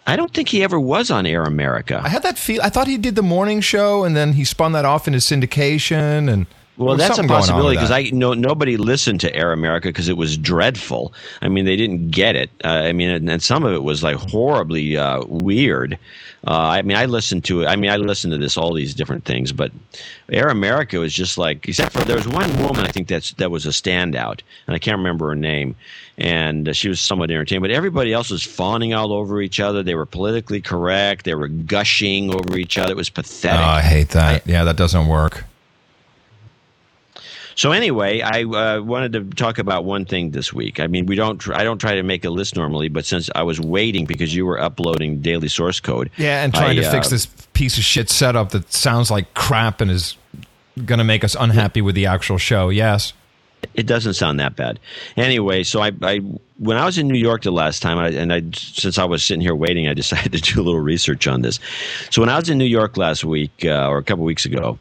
I 0.06 0.16
don't 0.16 0.34
think 0.34 0.48
he 0.50 0.64
ever 0.64 0.80
was 0.80 1.12
on 1.12 1.26
Air 1.26 1.44
America. 1.44 2.00
I 2.02 2.08
had 2.08 2.24
that 2.24 2.38
feel. 2.38 2.62
I 2.62 2.70
thought 2.70 2.88
he 2.88 2.98
did 2.98 3.16
the 3.16 3.24
morning 3.24 3.60
show, 3.60 4.06
and 4.06 4.16
then 4.16 4.34
he 4.34 4.46
spun 4.46 4.72
that 4.72 4.86
off 4.86 5.06
into 5.06 5.20
syndication. 5.20 6.32
And 6.32 6.46
Well, 6.78 6.96
that's 6.96 7.12
a 7.12 7.16
something 7.16 7.28
going 7.28 7.36
on 7.38 7.42
possibility 7.42 7.76
because. 7.78 7.92
I 7.92 8.04
know 8.12 8.34
nobody 8.34 8.78
listened 8.78 9.20
to 9.22 9.36
Air 9.36 9.52
America 9.52 9.88
because 9.90 10.08
it 10.10 10.18
was 10.18 10.38
dreadful. 10.38 11.14
I 11.42 11.48
mean, 11.50 11.66
they 11.66 11.76
didn't 11.76 12.12
get 12.12 12.36
it. 12.36 12.50
Uh, 12.64 12.68
I 12.68 12.94
mean, 12.94 13.10
and, 13.10 13.30
and 13.30 13.42
some 13.42 13.64
of 13.64 13.74
it 13.74 13.84
was 13.84 14.04
like 14.04 14.16
horribly 14.16 14.96
uh, 14.98 15.24
weird. 15.26 15.98
Uh, 16.46 16.52
I 16.52 16.82
mean, 16.84 16.96
I 16.96 17.06
listened 17.06 17.44
to 17.46 17.64
it. 17.64 17.66
I 17.66 17.76
mean, 17.76 17.90
I 17.90 17.98
listened 17.98 18.32
to 18.32 18.38
this 18.38 18.58
all 18.58 18.74
these 18.74 18.94
different 18.94 19.26
things, 19.26 19.52
but 19.52 19.72
Air 20.30 20.48
America 20.50 21.00
was 21.00 21.14
just 21.14 21.38
like, 21.38 21.68
except 21.68 21.94
for 21.94 22.04
there 22.06 22.16
was 22.16 22.28
one 22.28 22.50
woman 22.62 22.86
I 22.86 22.90
think 22.92 23.08
that's 23.08 23.34
that 23.34 23.50
was 23.50 23.66
a 23.66 23.70
standout, 23.70 24.42
and 24.68 24.76
I 24.76 24.80
can't 24.80 24.98
remember 24.98 25.28
her 25.30 25.36
name, 25.36 25.76
and 26.20 26.70
uh, 26.70 26.74
she 26.74 26.90
was 26.90 27.02
somewhat 27.02 27.32
entertaining. 27.32 27.64
But 27.64 27.72
everybody 27.72 28.14
else 28.14 28.30
was 28.30 28.44
fawning 28.44 28.94
all 28.94 29.12
over 29.14 29.42
each 29.42 29.60
other. 29.60 29.82
They 29.82 29.96
were 29.96 30.06
politically 30.06 30.62
correct. 30.62 31.26
They 31.26 31.34
were 31.34 31.48
gushing 31.48 32.34
over 32.34 32.58
each 32.58 32.78
other. 32.78 32.92
It 32.92 32.98
was 32.98 33.10
Oh, 33.10 33.14
pathetic. 33.16 33.60
I 33.66 33.82
hate 33.82 34.10
that. 34.10 34.46
yeah, 34.48 34.64
that 34.64 34.78
doesn't 34.78 35.08
work. 35.08 35.44
So 37.58 37.72
anyway, 37.72 38.22
I 38.22 38.44
uh, 38.44 38.82
wanted 38.84 39.14
to 39.14 39.24
talk 39.36 39.58
about 39.58 39.84
one 39.84 40.06
thing 40.06 40.30
this 40.30 40.54
week. 40.54 40.80
I 40.80 40.86
mean, 40.86 41.08
we 41.08 41.16
don't. 41.16 41.40
Tr- 41.40 41.56
I 41.56 41.64
don't 41.64 41.80
try 41.80 41.96
to 41.96 42.04
make 42.04 42.24
a 42.24 42.30
list 42.30 42.56
normally, 42.56 42.88
but 42.88 43.04
since 43.04 43.32
I 43.34 43.42
was 43.42 43.60
waiting 43.60 44.06
because 44.06 44.34
you 44.34 44.46
were 44.46 44.62
uploading 44.62 45.22
daily 45.22 45.48
source 45.48 45.80
code, 45.80 46.12
Yeah, 46.18 46.44
and 46.44 46.54
trying 46.54 46.78
I, 46.78 46.84
to 46.84 46.92
fix 46.92 47.08
uh, 47.08 47.10
this 47.10 47.26
piece 47.54 47.80
of 47.80 47.84
shit 47.84 48.12
setup 48.12 48.52
that 48.52 48.72
sounds 48.72 49.10
like 49.10 49.34
crap 49.34 49.82
and 49.82 49.90
is 49.90 50.16
going 50.86 51.00
to 51.00 51.04
make 51.04 51.24
us 51.24 51.36
unhappy 51.38 51.82
with 51.82 51.96
the 51.96 52.06
actual 52.06 52.38
show. 52.38 52.70
Yes. 52.70 53.14
It 53.74 53.88
doesn't 53.88 54.14
sound 54.14 54.40
that 54.40 54.56
bad. 54.56 54.80
Anyway, 55.18 55.64
so 55.64 55.82
I, 55.82 55.92
I 56.04 56.18
when 56.60 56.78
I 56.78 56.86
was 56.86 57.00
in 57.00 57.08
New 57.08 57.18
York 57.18 57.42
the 57.42 57.52
last 57.52 57.82
time, 57.82 57.98
I, 57.98 58.10
and 58.10 58.32
I 58.32 58.44
since 58.54 59.00
I 59.00 59.04
was 59.04 59.26
sitting 59.26 59.42
here 59.42 59.56
waiting, 59.56 59.88
I 59.88 59.94
decided 59.96 60.32
to 60.32 60.54
do 60.54 60.62
a 60.62 60.64
little 60.64 60.80
research 60.80 61.28
on 61.28 61.42
this. 61.42 61.60
So 62.12 62.22
when 62.22 62.30
I 62.30 62.36
was 62.36 62.50
in 62.50 62.60
New 62.60 62.66
York 62.66 62.98
last 62.98 63.26
week 63.26 63.66
uh, 63.66 63.90
or 63.90 63.98
a 63.98 64.04
couple 64.04 64.26
weeks 64.26 64.46
ago, 64.46 64.78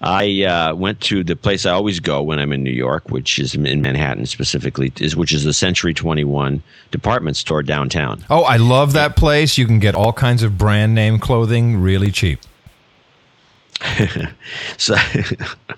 I 0.00 0.44
uh, 0.44 0.74
went 0.76 1.00
to 1.02 1.24
the 1.24 1.34
place 1.34 1.66
I 1.66 1.72
always 1.72 1.98
go 1.98 2.22
when 2.22 2.38
I'm 2.38 2.52
in 2.52 2.62
New 2.62 2.70
York, 2.72 3.10
which 3.10 3.38
is 3.38 3.54
in 3.54 3.82
Manhattan 3.82 4.26
specifically, 4.26 4.92
is 5.00 5.16
which 5.16 5.32
is 5.32 5.42
the 5.44 5.52
Century 5.52 5.92
21 5.92 6.62
department 6.92 7.36
store 7.36 7.62
downtown. 7.64 8.24
Oh, 8.30 8.42
I 8.44 8.58
love 8.58 8.92
that 8.92 9.16
place. 9.16 9.58
You 9.58 9.66
can 9.66 9.80
get 9.80 9.94
all 9.96 10.12
kinds 10.12 10.42
of 10.44 10.56
brand 10.56 10.94
name 10.94 11.18
clothing 11.18 11.76
really 11.80 12.10
cheap. 12.12 12.38
So 14.76 14.94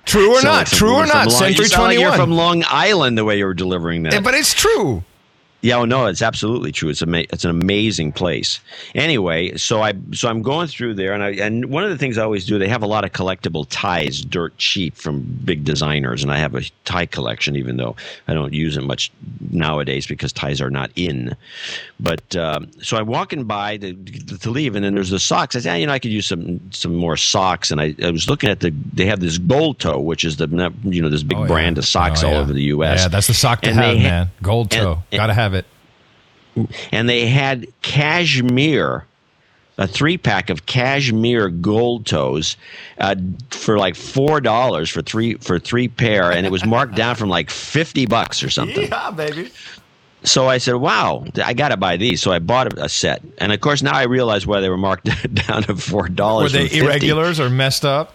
True 0.05 0.33
or 0.33 0.41
Sound 0.41 0.45
not? 0.45 0.59
like 0.59 0.67
some- 0.69 0.79
True 0.79 0.95
or 0.95 1.07
not? 1.07 1.27
Long- 1.27 1.31
Century 1.31 1.65
you 1.65 1.69
sound 1.69 1.83
like 1.85 1.97
21. 1.97 2.01
You're 2.03 2.13
from 2.13 2.31
Long 2.33 2.65
Island 2.69 3.19
the 3.19 3.25
way 3.25 3.39
you 3.39 3.45
were 3.45 3.55
delivering 3.55 4.03
that. 4.05 4.13
Yeah, 4.15 4.21
but 4.21 4.35
it's 4.35 4.55
true. 4.55 5.05
Yeah, 5.63 5.77
oh, 5.77 5.85
no, 5.85 6.07
it's 6.07 6.23
absolutely 6.23 6.73
true. 6.73 6.89
It's 6.89 7.03
ama- 7.03 7.27
it's 7.31 7.45
an 7.45 7.51
amazing 7.51 8.13
place. 8.13 8.61
Anyway, 8.95 9.57
so 9.59 9.83
I 9.83 9.93
so 10.13 10.29
I'm 10.29 10.41
going 10.41 10.69
through 10.69 10.95
there, 10.95 11.13
and 11.13 11.23
I 11.23 11.31
and 11.33 11.67
one 11.67 11.85
of 11.85 11.91
the 11.91 11.99
things 11.99 12.17
I 12.17 12.23
always 12.25 12.47
do, 12.47 12.59
they 12.59 12.69
have 12.69 12.83
a 12.83 12.87
lot 12.87 13.05
of 13.05 13.13
collectible 13.13 13.67
ties, 13.69 14.23
dirt 14.23 14.57
cheap 14.57 14.97
from 14.97 15.21
big 15.45 15.65
designers, 15.65 16.23
and 16.23 16.33
I 16.33 16.39
have 16.39 16.55
a 16.55 16.63
tie 16.87 17.05
collection, 17.07 17.57
even 17.57 17.77
though 17.77 17.95
I 18.27 18.33
don't 18.33 18.55
use 18.55 18.79
it 18.79 18.85
much 18.85 19.13
nowadays 19.51 20.07
because 20.07 20.33
ties 20.33 20.63
are 20.63 20.71
not 20.71 20.91
in. 20.97 21.37
But 22.03 22.35
um, 22.35 22.71
so 22.83 22.97
I'm 22.97 23.07
walking 23.07 23.45
by 23.45 23.77
to, 23.77 23.93
to 23.95 24.51
leave, 24.51 24.75
and 24.75 24.85
then 24.85 24.95
there's 24.95 25.11
the 25.11 25.19
socks. 25.19 25.55
I 25.55 25.61
said, 25.61 25.73
"Ah, 25.73 25.77
you 25.77 25.87
know, 25.87 25.93
I 25.93 25.99
could 25.99 26.11
use 26.13 26.27
some 26.27 26.61
some 26.73 26.95
more 26.95 27.17
socks, 27.17 27.71
and 27.71 27.81
I, 27.81 27.95
I 28.03 28.11
was 28.11 28.29
looking 28.29 28.49
at 28.49 28.61
the 28.61 28.73
they 28.95 29.05
have 29.07 29.21
this 29.21 29.37
gold 29.39 29.79
toe, 29.81 30.01
which 30.01 30.25
is 30.25 30.37
the 30.39 30.49
you 30.85 31.03
know 31.03 31.09
this 31.11 31.23
big 31.23 31.37
Oh, 31.37 31.43
yeah. 31.43 31.47
brand 31.49 31.77
of 31.79 31.85
socks 31.87 32.23
Oh, 32.23 32.29
all 32.29 32.33
yeah. 32.35 32.39
over 32.41 32.53
the 32.55 32.63
U.S. 32.63 33.01
Yeah, 33.03 33.09
that's 33.09 33.27
the 33.27 33.35
sock 33.35 33.61
to 33.63 33.71
And 33.71 33.79
have, 33.79 33.95
they 33.95 33.99
ha- 34.03 34.09
man. 34.09 34.31
Gold 34.43 34.73
and- 34.73 34.83
toe. 34.83 35.03
and- 35.13 35.19
Gotta 35.19 35.35
have 35.35 35.53
it. 35.55 35.67
and 36.91 37.09
they 37.09 37.27
had 37.27 37.67
cashmere 37.83 39.07
a 39.79 39.87
three 39.87 40.19
pack 40.19 40.51
of 40.51 40.67
cashmere 40.67 41.49
gold 41.49 42.05
toes 42.07 42.57
uh, 42.99 43.15
for 43.51 43.79
like 43.79 43.95
four 43.95 44.41
dollars 44.41 44.91
for 44.91 45.01
three 45.01 45.35
for 45.35 45.59
three 45.59 45.89
pair 45.89 46.31
and 46.33 46.45
it 46.45 46.53
was 46.53 46.67
marked 46.67 46.95
down 46.97 47.15
from 47.15 47.29
like 47.31 47.49
50 47.51 48.05
bucks 48.07 48.43
or 48.43 48.51
something 48.51 48.89
Yeah, 48.91 49.11
baby. 49.11 49.51
So 50.23 50.49
i 50.49 50.59
said 50.59 50.75
wow 50.75 51.25
i 51.45 51.55
gotta 51.55 51.77
buy 51.77 51.97
these 51.97 52.21
so 52.21 52.31
i 52.31 52.39
bought 52.39 52.79
a, 52.79 52.89
set 52.89 53.23
and 53.39 53.53
of 53.53 53.61
course 53.61 53.83
now 53.83 53.95
i 53.95 54.03
realize 54.03 54.47
why 54.47 54.61
they 54.61 54.69
were 54.69 54.77
marked 54.77 55.09
down 55.35 55.63
to 55.63 55.75
four 55.77 56.09
dollars. 56.09 56.53
Were 56.53 56.59
they 56.59 56.79
irregulars 56.79 57.41
or 57.41 57.49
messed 57.49 57.85
up? 57.85 58.15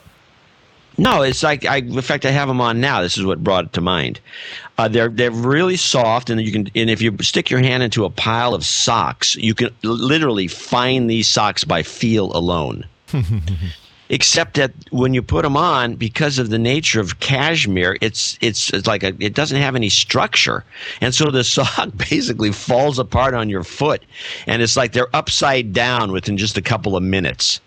no, 0.97 1.21
it's 1.23 1.43
like 1.43 1.65
I. 1.65 1.77
In 1.77 2.01
fact, 2.01 2.25
I 2.25 2.31
have 2.31 2.47
them 2.47 2.61
on 2.61 2.79
now. 2.79 3.01
This 3.01 3.17
is 3.17 3.25
what 3.25 3.43
brought 3.43 3.65
it 3.65 3.73
to 3.73 3.81
mind. 3.81 4.19
Uh, 4.77 4.87
they're 4.87 5.09
they're 5.09 5.31
really 5.31 5.75
soft, 5.75 6.29
and 6.29 6.39
you 6.41 6.51
can. 6.51 6.69
And 6.75 6.89
if 6.89 7.01
you 7.01 7.15
stick 7.21 7.49
your 7.49 7.59
hand 7.59 7.83
into 7.83 8.05
a 8.05 8.09
pile 8.09 8.53
of 8.53 8.65
socks, 8.65 9.35
you 9.35 9.53
can 9.53 9.69
literally 9.83 10.47
find 10.47 11.09
these 11.09 11.27
socks 11.27 11.63
by 11.63 11.83
feel 11.83 12.35
alone. 12.35 12.85
Except 14.09 14.53
that 14.55 14.71
when 14.91 15.15
you 15.15 15.23
put 15.23 15.41
them 15.41 15.57
on, 15.57 15.95
because 15.95 16.37
of 16.37 16.49
the 16.51 16.59
nature 16.59 16.99
of 16.99 17.19
cashmere, 17.19 17.97
it's 18.01 18.37
it's, 18.39 18.71
it's 18.71 18.85
like 18.85 19.03
a, 19.03 19.15
it 19.19 19.33
doesn't 19.33 19.59
have 19.59 19.75
any 19.75 19.89
structure, 19.89 20.63
and 21.01 21.13
so 21.13 21.31
the 21.31 21.43
sock 21.55 21.89
basically 22.09 22.51
falls 22.51 22.99
apart 22.99 23.33
on 23.33 23.49
your 23.49 23.63
foot, 23.63 24.03
and 24.45 24.61
it's 24.61 24.77
like 24.77 24.91
they're 24.91 25.13
upside 25.15 25.73
down 25.73 26.11
within 26.11 26.37
just 26.37 26.55
a 26.55 26.61
couple 26.61 26.95
of 26.95 27.01
minutes. 27.01 27.59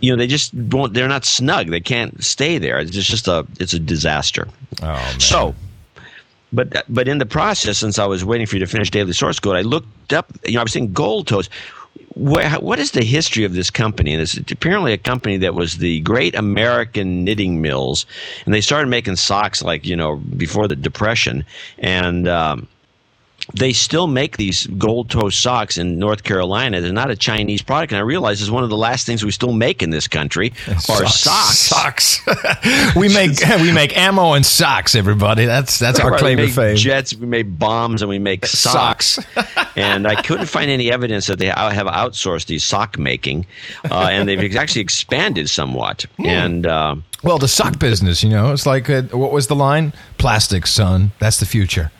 You 0.00 0.10
know 0.10 0.16
they 0.16 0.26
just 0.26 0.54
won't 0.54 0.94
they're 0.94 1.08
not 1.08 1.26
snug. 1.26 1.68
They 1.68 1.80
can't 1.80 2.24
stay 2.24 2.56
there. 2.56 2.78
It's 2.78 2.92
just 2.92 3.28
a 3.28 3.46
it's 3.60 3.74
a 3.74 3.78
disaster. 3.78 4.48
Oh, 4.82 4.86
man. 4.86 5.20
so 5.20 5.54
but 6.52 6.84
but 6.88 7.08
in 7.08 7.18
the 7.18 7.26
process 7.26 7.78
since 7.78 7.98
i 7.98 8.06
was 8.06 8.24
waiting 8.24 8.46
for 8.46 8.56
you 8.56 8.60
to 8.60 8.66
finish 8.66 8.90
daily 8.90 9.12
source 9.12 9.38
code 9.40 9.56
i 9.56 9.62
looked 9.62 10.12
up 10.12 10.32
you 10.44 10.54
know 10.54 10.60
i 10.60 10.62
was 10.62 10.72
saying 10.72 10.92
gold 10.92 11.26
toes 11.26 11.48
wh- 12.16 12.62
what 12.62 12.78
is 12.78 12.92
the 12.92 13.04
history 13.04 13.44
of 13.44 13.54
this 13.54 13.70
company? 13.70 14.12
And 14.12 14.22
it's 14.22 14.36
apparently 14.50 14.92
a 14.92 14.98
company 14.98 15.36
that 15.38 15.54
was 15.54 15.78
the 15.78 16.00
Great 16.00 16.34
American 16.34 17.24
Knitting 17.24 17.60
Mills, 17.60 18.06
and 18.44 18.54
they 18.54 18.60
started 18.60 18.88
making 18.88 19.16
socks 19.16 19.62
like 19.62 19.84
you 19.84 19.96
know 19.96 20.16
before 20.36 20.66
the 20.66 20.76
Depression, 20.76 21.44
and 21.78 22.26
um, 22.28 22.66
they 23.54 23.72
still 23.72 24.06
make 24.06 24.36
these 24.36 24.66
gold 24.66 25.10
toe 25.10 25.30
socks 25.30 25.78
in 25.78 25.98
North 25.98 26.24
Carolina. 26.24 26.80
They're 26.80 26.92
not 26.92 27.10
a 27.10 27.16
Chinese 27.16 27.62
product, 27.62 27.92
and 27.92 27.98
I 27.98 28.02
realize 28.02 28.40
it's 28.40 28.50
one 28.50 28.64
of 28.64 28.70
the 28.70 28.76
last 28.76 29.06
things 29.06 29.24
we 29.24 29.30
still 29.30 29.52
make 29.52 29.82
in 29.82 29.90
this 29.90 30.08
country 30.08 30.52
are 30.68 31.06
socks. 31.06 31.58
Socks. 31.58 32.20
we 32.96 33.08
make 33.08 33.38
we 33.60 33.72
make 33.72 33.96
ammo 33.96 34.32
and 34.32 34.44
socks. 34.44 34.94
Everybody, 34.94 35.44
that's 35.46 35.78
that's 35.78 36.00
our 36.00 36.10
Right, 36.12 36.20
claim 36.20 36.38
we 36.38 36.46
to 36.46 36.52
fame. 36.52 36.76
Jets, 36.76 37.14
we 37.14 37.26
make 37.26 37.58
bombs, 37.58 38.02
and 38.02 38.08
we 38.08 38.18
make 38.18 38.46
socks. 38.46 39.18
and 39.76 40.06
I 40.06 40.20
couldn't 40.22 40.46
find 40.46 40.70
any 40.70 40.90
evidence 40.90 41.26
that 41.26 41.38
they 41.38 41.46
have 41.46 41.86
outsourced 41.86 42.46
these 42.46 42.64
sock 42.64 42.98
making, 42.98 43.46
uh, 43.90 44.08
and 44.10 44.28
they've 44.28 44.56
actually 44.56 44.82
expanded 44.82 45.48
somewhat. 45.48 46.04
Hmm. 46.16 46.26
And 46.26 46.66
uh, 46.66 46.96
Well, 47.22 47.38
the 47.38 47.48
sock 47.48 47.78
business, 47.78 48.22
you 48.22 48.30
know, 48.30 48.52
it's 48.52 48.66
like 48.66 48.90
uh, 48.90 49.02
what 49.12 49.32
was 49.32 49.46
the 49.46 49.56
line? 49.56 49.92
Plastic, 50.18 50.66
son. 50.66 51.12
That's 51.18 51.38
the 51.38 51.46
future. 51.46 51.90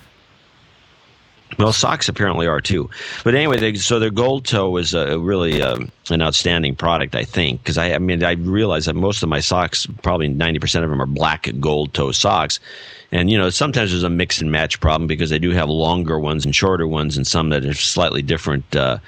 Well, 1.59 1.73
socks 1.73 2.09
apparently 2.09 2.47
are 2.47 2.61
too. 2.61 2.91
But 3.25 3.35
anyway, 3.35 3.59
they, 3.59 3.75
so 3.75 3.99
their 3.99 4.11
gold 4.11 4.45
toe 4.45 4.77
is 4.77 4.95
a, 4.95 5.19
really 5.19 5.63
um 5.63 5.91
an 6.11 6.23
outstanding 6.23 6.77
product, 6.77 7.15
I 7.15 7.25
think, 7.25 7.63
because 7.63 7.79
I, 7.79 7.93
I 7.95 7.99
mean 7.99 8.23
I 8.23 8.33
realize 8.33 8.87
that 8.87 8.95
most 8.95 9.23
of 9.23 9.29
my 9.29 9.41
socks, 9.41 9.87
probably 10.03 10.29
ninety 10.29 10.59
percent 10.59 10.85
of 10.85 10.91
them, 10.91 11.01
are 11.01 11.07
black 11.07 11.49
gold 11.61 11.95
toe 11.95 12.13
socks. 12.13 12.61
And 13.13 13.31
you 13.31 13.39
know, 13.39 13.51
sometimes 13.51 13.91
there's 13.91 14.03
a 14.03 14.11
mix 14.11 14.41
and 14.41 14.51
match 14.51 14.81
problem 14.81 15.07
because 15.07 15.31
they 15.31 15.39
do 15.39 15.51
have 15.53 15.69
longer 15.69 16.19
ones 16.19 16.45
and 16.45 16.55
shorter 16.55 16.87
ones, 16.87 17.17
and 17.17 17.27
some 17.27 17.51
that 17.51 17.65
are 17.65 17.75
slightly 17.75 18.23
different 18.23 18.75
uh, 18.75 18.99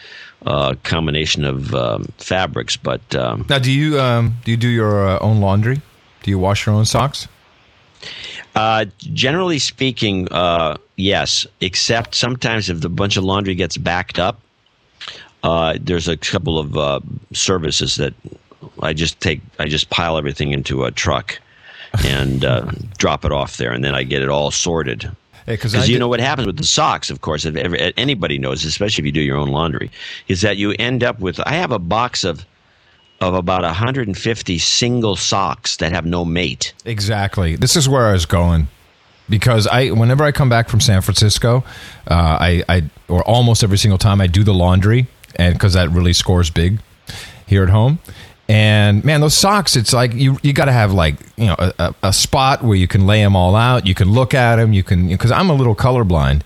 uh, 0.46 0.74
combination 0.84 1.44
of 1.44 1.74
um, 1.74 2.04
fabrics. 2.18 2.76
But 2.76 3.14
um, 3.14 3.44
Now, 3.48 3.58
do 3.58 3.72
you 3.72 4.00
um, 4.00 4.36
do 4.44 4.52
you 4.52 4.56
do 4.56 4.68
your 4.68 5.08
uh, 5.08 5.18
own 5.20 5.40
laundry? 5.40 5.82
Do 6.22 6.30
you 6.30 6.38
wash 6.38 6.66
your 6.66 6.74
own 6.74 6.84
socks? 6.84 7.28
Uh, 8.54 8.86
generally 9.00 9.58
speaking, 9.58 10.28
uh, 10.30 10.76
yes. 10.98 11.46
Except 11.62 12.14
sometimes 12.14 12.68
if 12.68 12.82
the 12.82 12.90
bunch 12.90 13.16
of 13.16 13.24
laundry 13.24 13.54
gets 13.54 13.78
backed 13.78 14.18
up, 14.18 14.40
uh, 15.42 15.78
there's 15.80 16.08
a 16.08 16.16
couple 16.16 16.58
of 16.58 16.76
uh, 16.76 17.00
services 17.32 17.96
that 17.96 18.12
I 18.82 18.92
just 18.92 19.18
take. 19.20 19.40
I 19.58 19.66
just 19.66 19.88
pile 19.88 20.18
everything 20.18 20.52
into 20.52 20.84
a 20.84 20.90
truck 20.90 21.38
and 22.04 22.44
uh, 22.44 22.70
drop 22.98 23.24
it 23.24 23.32
off 23.32 23.56
there, 23.56 23.72
and 23.72 23.82
then 23.82 23.94
I 23.94 24.02
get 24.02 24.22
it 24.22 24.28
all 24.28 24.50
sorted. 24.50 25.10
Because 25.46 25.88
you 25.88 25.98
know 25.98 26.08
what 26.08 26.20
happens 26.20 26.46
with 26.46 26.58
the 26.58 26.64
socks, 26.64 27.08
of 27.08 27.22
course, 27.22 27.46
if 27.46 27.56
ever, 27.56 27.76
anybody 27.96 28.36
knows, 28.36 28.66
especially 28.66 29.00
if 29.02 29.06
you 29.06 29.12
do 29.12 29.22
your 29.22 29.38
own 29.38 29.48
laundry, 29.48 29.90
is 30.26 30.42
that 30.42 30.58
you 30.58 30.72
end 30.78 31.02
up 31.02 31.20
with. 31.20 31.40
I 31.40 31.52
have 31.52 31.72
a 31.72 31.78
box 31.78 32.24
of 32.24 32.44
of 33.20 33.34
about 33.34 33.62
150 33.62 34.58
single 34.58 35.16
socks 35.16 35.78
that 35.78 35.90
have 35.92 36.06
no 36.06 36.24
mate. 36.24 36.72
Exactly. 36.84 37.56
This 37.56 37.74
is 37.76 37.88
where 37.88 38.06
I 38.06 38.12
was 38.12 38.26
going. 38.26 38.68
Because 39.28 39.66
I, 39.66 39.90
whenever 39.90 40.24
I 40.24 40.32
come 40.32 40.48
back 40.48 40.68
from 40.68 40.80
San 40.80 41.02
Francisco, 41.02 41.64
uh, 42.10 42.14
I, 42.40 42.64
I, 42.68 42.84
or 43.08 43.22
almost 43.24 43.62
every 43.62 43.78
single 43.78 43.98
time, 43.98 44.20
I 44.20 44.26
do 44.26 44.42
the 44.42 44.54
laundry, 44.54 45.06
and 45.36 45.54
because 45.54 45.74
that 45.74 45.90
really 45.90 46.12
scores 46.12 46.50
big 46.50 46.80
here 47.46 47.62
at 47.62 47.68
home. 47.68 47.98
And 48.48 49.04
man, 49.04 49.20
those 49.20 49.36
socks, 49.36 49.76
it's 49.76 49.92
like 49.92 50.14
you, 50.14 50.38
you 50.42 50.54
got 50.54 50.64
to 50.66 50.72
have 50.72 50.92
like 50.92 51.16
you 51.36 51.46
know 51.46 51.56
a, 51.58 51.94
a, 52.02 52.12
spot 52.14 52.62
where 52.64 52.76
you 52.76 52.88
can 52.88 53.06
lay 53.06 53.22
them 53.22 53.36
all 53.36 53.54
out. 53.54 53.86
You 53.86 53.94
can 53.94 54.10
look 54.10 54.32
at 54.32 54.56
them. 54.56 54.72
You 54.72 54.82
can 54.82 55.08
because 55.08 55.30
I'm 55.30 55.50
a 55.50 55.54
little 55.54 55.74
colorblind, 55.74 56.40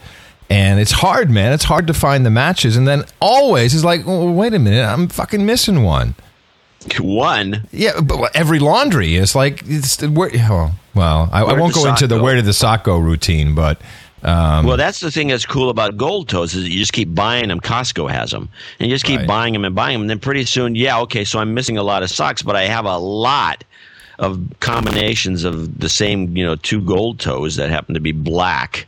and 0.51 0.81
it's 0.81 0.91
hard, 0.91 1.31
man. 1.31 1.53
It's 1.53 1.65
hard 1.65 1.87
to 1.87 1.95
find 1.95 2.27
the 2.27 2.31
matches. 2.31 2.77
And 2.77 2.89
then 2.89 3.05
always 3.21 3.73
it's 3.73 3.85
like, 3.85 4.03
oh, 4.05 4.33
wait 4.33 4.53
a 4.53 4.59
minute, 4.59 4.85
I'm 4.85 5.07
fucking 5.07 5.47
missing 5.47 5.85
one. 5.85 6.17
One. 6.99 7.67
Yeah, 7.73 8.01
but 8.01 8.35
every 8.35 8.59
laundry 8.59 9.17
is 9.17 9.35
like 9.35 9.63
it's 9.67 10.01
where. 10.03 10.31
Oh, 10.35 10.73
well, 10.95 11.29
I, 11.33 11.43
I 11.43 11.59
won't 11.59 11.75
go 11.75 11.87
into 11.89 12.07
the 12.07 12.19
go? 12.19 12.23
where 12.23 12.35
did 12.35 12.45
the 12.45 12.53
sock 12.53 12.85
go 12.85 12.99
routine, 12.99 13.55
but 13.55 13.81
um, 14.23 14.67
Well, 14.67 14.77
that's 14.77 15.01
the 15.01 15.11
thing 15.11 15.29
that's 15.29 15.47
cool 15.47 15.71
about 15.71 15.97
gold 15.97 16.29
toes 16.29 16.55
is 16.55 16.69
you 16.69 16.79
just 16.79 16.93
keep 16.93 17.15
buying 17.15 17.49
them. 17.49 17.61
Costco 17.61 18.11
has 18.11 18.31
them, 18.31 18.49
and 18.79 18.89
you 18.89 18.95
just 18.95 19.05
keep 19.05 19.19
Right. 19.21 19.27
buying 19.29 19.53
them 19.53 19.65
and 19.65 19.75
buying 19.75 19.95
them. 19.95 20.03
And 20.03 20.11
then 20.11 20.19
pretty 20.21 20.45
soon, 20.45 20.75
yeah, 20.75 20.99
okay, 21.01 21.25
so 21.25 21.39
I'm 21.39 21.55
missing 21.55 21.77
a 21.79 21.83
lot 21.83 22.03
of 22.03 22.11
socks, 22.11 22.43
but 22.43 22.57
I 22.57 22.67
have 22.67 22.85
a 22.85 22.99
lot 22.99 23.65
of 24.19 24.41
combinations 24.61 25.45
of 25.45 25.79
the 25.81 25.89
same, 25.89 26.37
you 26.37 26.45
know, 26.45 26.55
two 26.57 26.81
gold 26.81 27.19
toes 27.19 27.57
that 27.57 27.71
happen 27.71 27.95
to 27.95 28.01
be 28.01 28.13
black. 28.13 28.87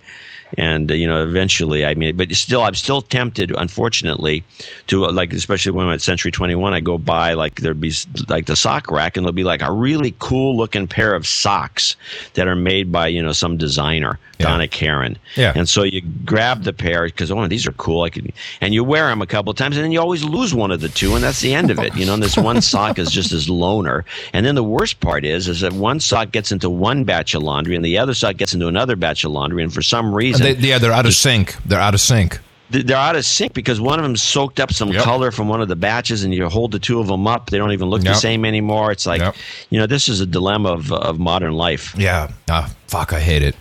And 0.57 0.91
uh, 0.91 0.95
you 0.95 1.07
know, 1.07 1.23
eventually, 1.23 1.85
I 1.85 1.95
mean, 1.95 2.17
but 2.17 2.33
still, 2.33 2.63
I'm 2.63 2.75
still 2.75 3.03
tempted, 3.03 3.51
unfortunately, 3.57 4.45
to 4.89 5.07
uh, 5.07 5.13
like, 5.13 5.33
especially 5.33 5.73
when 5.73 5.87
I'm 5.87 5.93
at 5.93 6.03
Century 6.03 6.31
21, 6.31 6.73
I 6.73 6.81
go 6.81 6.99
by 6.99 7.35
like 7.35 7.61
there'd 7.61 7.81
be 7.81 7.93
like 8.29 8.47
the 8.47 8.57
sock 8.57 8.91
rack, 8.91 9.17
and 9.17 9.25
there'll 9.25 9.33
be 9.33 9.45
like 9.45 9.63
a 9.63 9.73
really 9.73 10.15
cool 10.19 10.57
looking 10.57 10.87
pair 10.87 11.15
of 11.15 11.27
socks 11.27 11.97
that 12.35 12.49
are 12.49 12.57
made 12.57 12.93
by 12.93 13.09
you 13.09 13.23
know 13.23 13.33
some 13.33 13.57
designer, 13.57 14.19
Yeah. 14.39 14.47
Donna 14.47 14.69
Karan. 14.69 15.17
Yeah. 15.37 15.53
And 15.55 15.69
so 15.69 15.83
you 15.83 16.03
grab 16.25 16.65
the 16.65 16.73
pair 16.73 17.05
because 17.05 17.31
oh, 17.31 17.47
these 17.49 17.67
are 17.67 17.73
cool. 17.73 18.03
I 18.03 18.11
could, 18.11 18.33
and 18.61 18.75
you 18.75 18.85
wear 18.85 19.07
them 19.09 19.23
a 19.23 19.27
couple 19.27 19.51
of 19.51 19.57
times, 19.57 19.77
and 19.77 19.85
then 19.85 19.93
you 19.93 20.01
always 20.01 20.25
lose 20.25 20.55
one 20.55 20.71
of 20.71 20.81
the 20.81 20.89
two, 20.89 21.15
and 21.15 21.25
that's 21.25 21.41
the 21.41 21.55
end 21.55 21.71
of 21.71 21.79
it. 21.79 21.95
You 21.97 22.07
know, 22.07 22.15
and 22.15 22.23
this 22.23 22.37
one 22.37 22.61
sock 22.63 22.99
is 22.99 23.11
just 23.11 23.31
this 23.31 23.49
loner. 23.49 24.05
And 24.33 24.45
then 24.47 24.55
the 24.55 24.65
worst 24.65 25.01
part 25.01 25.25
is, 25.25 25.49
is 25.49 25.61
that 25.61 25.73
one 25.73 26.01
sock 26.01 26.31
gets 26.33 26.53
into 26.53 26.71
one 26.71 27.05
batch 27.05 27.35
of 27.35 27.43
laundry, 27.43 27.77
and 27.77 27.85
the 27.85 27.99
other 27.99 28.15
sock 28.15 28.37
gets 28.37 28.55
into 28.55 28.69
another 28.69 28.97
batch 28.97 29.25
of 29.25 29.33
laundry, 29.33 29.63
and 29.63 29.73
for 29.73 29.83
some 29.83 30.15
reason. 30.15 30.44
They, 30.53 30.69
yeah, 30.69 30.79
they're 30.79 30.93
out 30.93 31.07
of 31.07 31.15
sync. 31.15 31.57
They're 31.65 31.81
out 31.81 31.95
of 31.95 32.01
sync. 32.01 32.39
they're 32.71 32.97
out 32.97 33.15
of 33.17 33.25
sync 33.25 33.53
because 33.55 33.81
one 33.81 33.99
of 33.99 34.03
them 34.05 34.17
soaked 34.17 34.59
up 34.61 34.73
some 34.73 34.89
Yep. 34.91 35.05
color 35.05 35.31
from 35.31 35.49
one 35.49 35.61
of 35.61 35.69
the 35.69 35.77
batches, 35.77 36.25
and 36.25 36.35
you 36.35 36.49
hold 36.49 36.73
the 36.73 36.79
two 36.79 36.99
of 37.01 37.07
them 37.07 37.27
up, 37.27 37.51
they 37.51 37.59
don't 37.59 37.73
even 37.73 37.89
look 37.89 38.03
the 38.03 38.15
same 38.15 38.45
anymore. 38.45 38.91
It's 38.91 39.07
like, 39.07 39.21
Yep. 39.21 39.37
you 39.71 39.79
know, 39.79 39.87
this 39.87 40.09
is 40.09 40.21
a 40.21 40.27
dilemma 40.27 40.71
of 40.73 40.93
of 40.93 41.19
modern 41.19 41.53
life. 41.53 41.95
Yeah. 41.97 42.31
Ah, 42.51 42.73
fuck, 42.89 43.13
I 43.13 43.21
hate 43.21 43.43
it. 43.43 43.57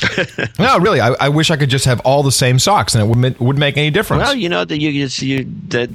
no, 0.58 0.78
really, 0.78 1.00
I, 1.00 1.08
I 1.20 1.28
wish 1.28 1.50
I 1.50 1.56
could 1.56 1.70
just 1.70 1.84
have 1.84 1.98
all 2.00 2.22
the 2.22 2.30
same 2.32 2.58
socks, 2.58 2.94
and 2.94 3.02
it 3.02 3.16
would 3.16 3.38
would 3.40 3.58
make 3.58 3.76
any 3.76 3.90
difference. 3.90 4.22
Well, 4.22 4.34
you 4.34 4.48
know 4.48 4.64
that 4.64 4.78
you 4.78 4.90
you, 4.90 5.06
you 5.20 5.46
that 5.68 5.90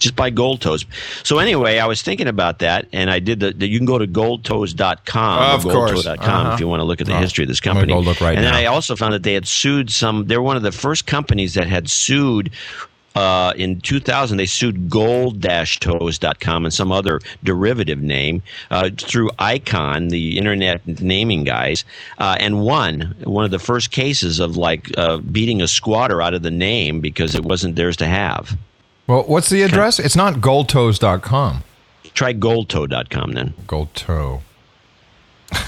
just 0.00 0.16
buy 0.16 0.30
gold 0.30 0.60
toes. 0.60 0.84
So 1.22 1.38
anyway, 1.38 1.78
I 1.78 1.86
was 1.86 2.02
thinking 2.02 2.26
about 2.26 2.58
that, 2.58 2.86
and 2.92 3.08
I 3.10 3.20
did 3.20 3.38
the. 3.38 3.52
the 3.52 3.68
you 3.68 3.78
can 3.78 3.86
go 3.86 3.98
to 3.98 4.06
goldtoes.com. 4.08 5.54
Of 5.54 5.66
or 5.66 5.72
course. 5.72 5.92
goldtoe.com 6.04 6.46
Uh-huh. 6.46 6.54
if 6.54 6.60
you 6.60 6.66
want 6.68 6.80
to 6.80 6.84
look 6.84 7.00
at 7.00 7.06
the 7.06 7.14
Oh, 7.16 7.20
history 7.20 7.44
of 7.44 7.48
this 7.48 7.60
company. 7.60 7.92
go 7.92 8.00
look 8.00 8.20
right 8.20 8.36
and 8.36 8.44
then. 8.44 8.54
I 8.54 8.64
also 8.66 8.96
found 8.96 9.14
that 9.14 9.22
they 9.22 9.34
had 9.34 9.46
sued 9.46 9.90
some. 9.90 10.26
They're 10.26 10.42
one 10.42 10.56
of 10.56 10.62
the 10.64 10.72
first 10.72 11.06
companies 11.06 11.54
that 11.54 11.68
had 11.68 11.88
sued. 11.88 12.50
Uh, 13.16 13.52
in 13.56 13.80
2000, 13.80 14.36
they 14.36 14.46
sued 14.46 14.88
gold-toes.com 14.88 16.64
and 16.64 16.72
some 16.72 16.92
other 16.92 17.20
derivative 17.42 18.00
name 18.00 18.40
uh, 18.70 18.88
through 18.96 19.28
ICANN, 19.38 20.10
the 20.10 20.38
internet 20.38 20.80
naming 21.00 21.42
guys, 21.42 21.84
uh, 22.18 22.36
and 22.38 22.62
won 22.62 23.14
one 23.24 23.44
of 23.44 23.50
the 23.50 23.58
first 23.58 23.90
cases 23.90 24.38
of 24.38 24.56
like 24.56 24.96
uh, 24.96 25.16
beating 25.18 25.60
a 25.60 25.66
squatter 25.68 26.22
out 26.22 26.34
of 26.34 26.42
the 26.42 26.52
name 26.52 27.00
because 27.00 27.34
it 27.34 27.42
wasn't 27.44 27.74
theirs 27.74 27.96
to 27.96 28.06
have. 28.06 28.56
Well, 29.10 29.24
what's 29.24 29.48
the 29.48 29.62
address? 29.62 29.98
It's 29.98 30.14
not 30.14 30.34
goldtoes.com. 30.34 31.64
Try 32.14 32.32
goldtoe.com 32.32 33.32
then. 33.32 33.54
Gold 33.66 33.92
toe. 33.94 34.42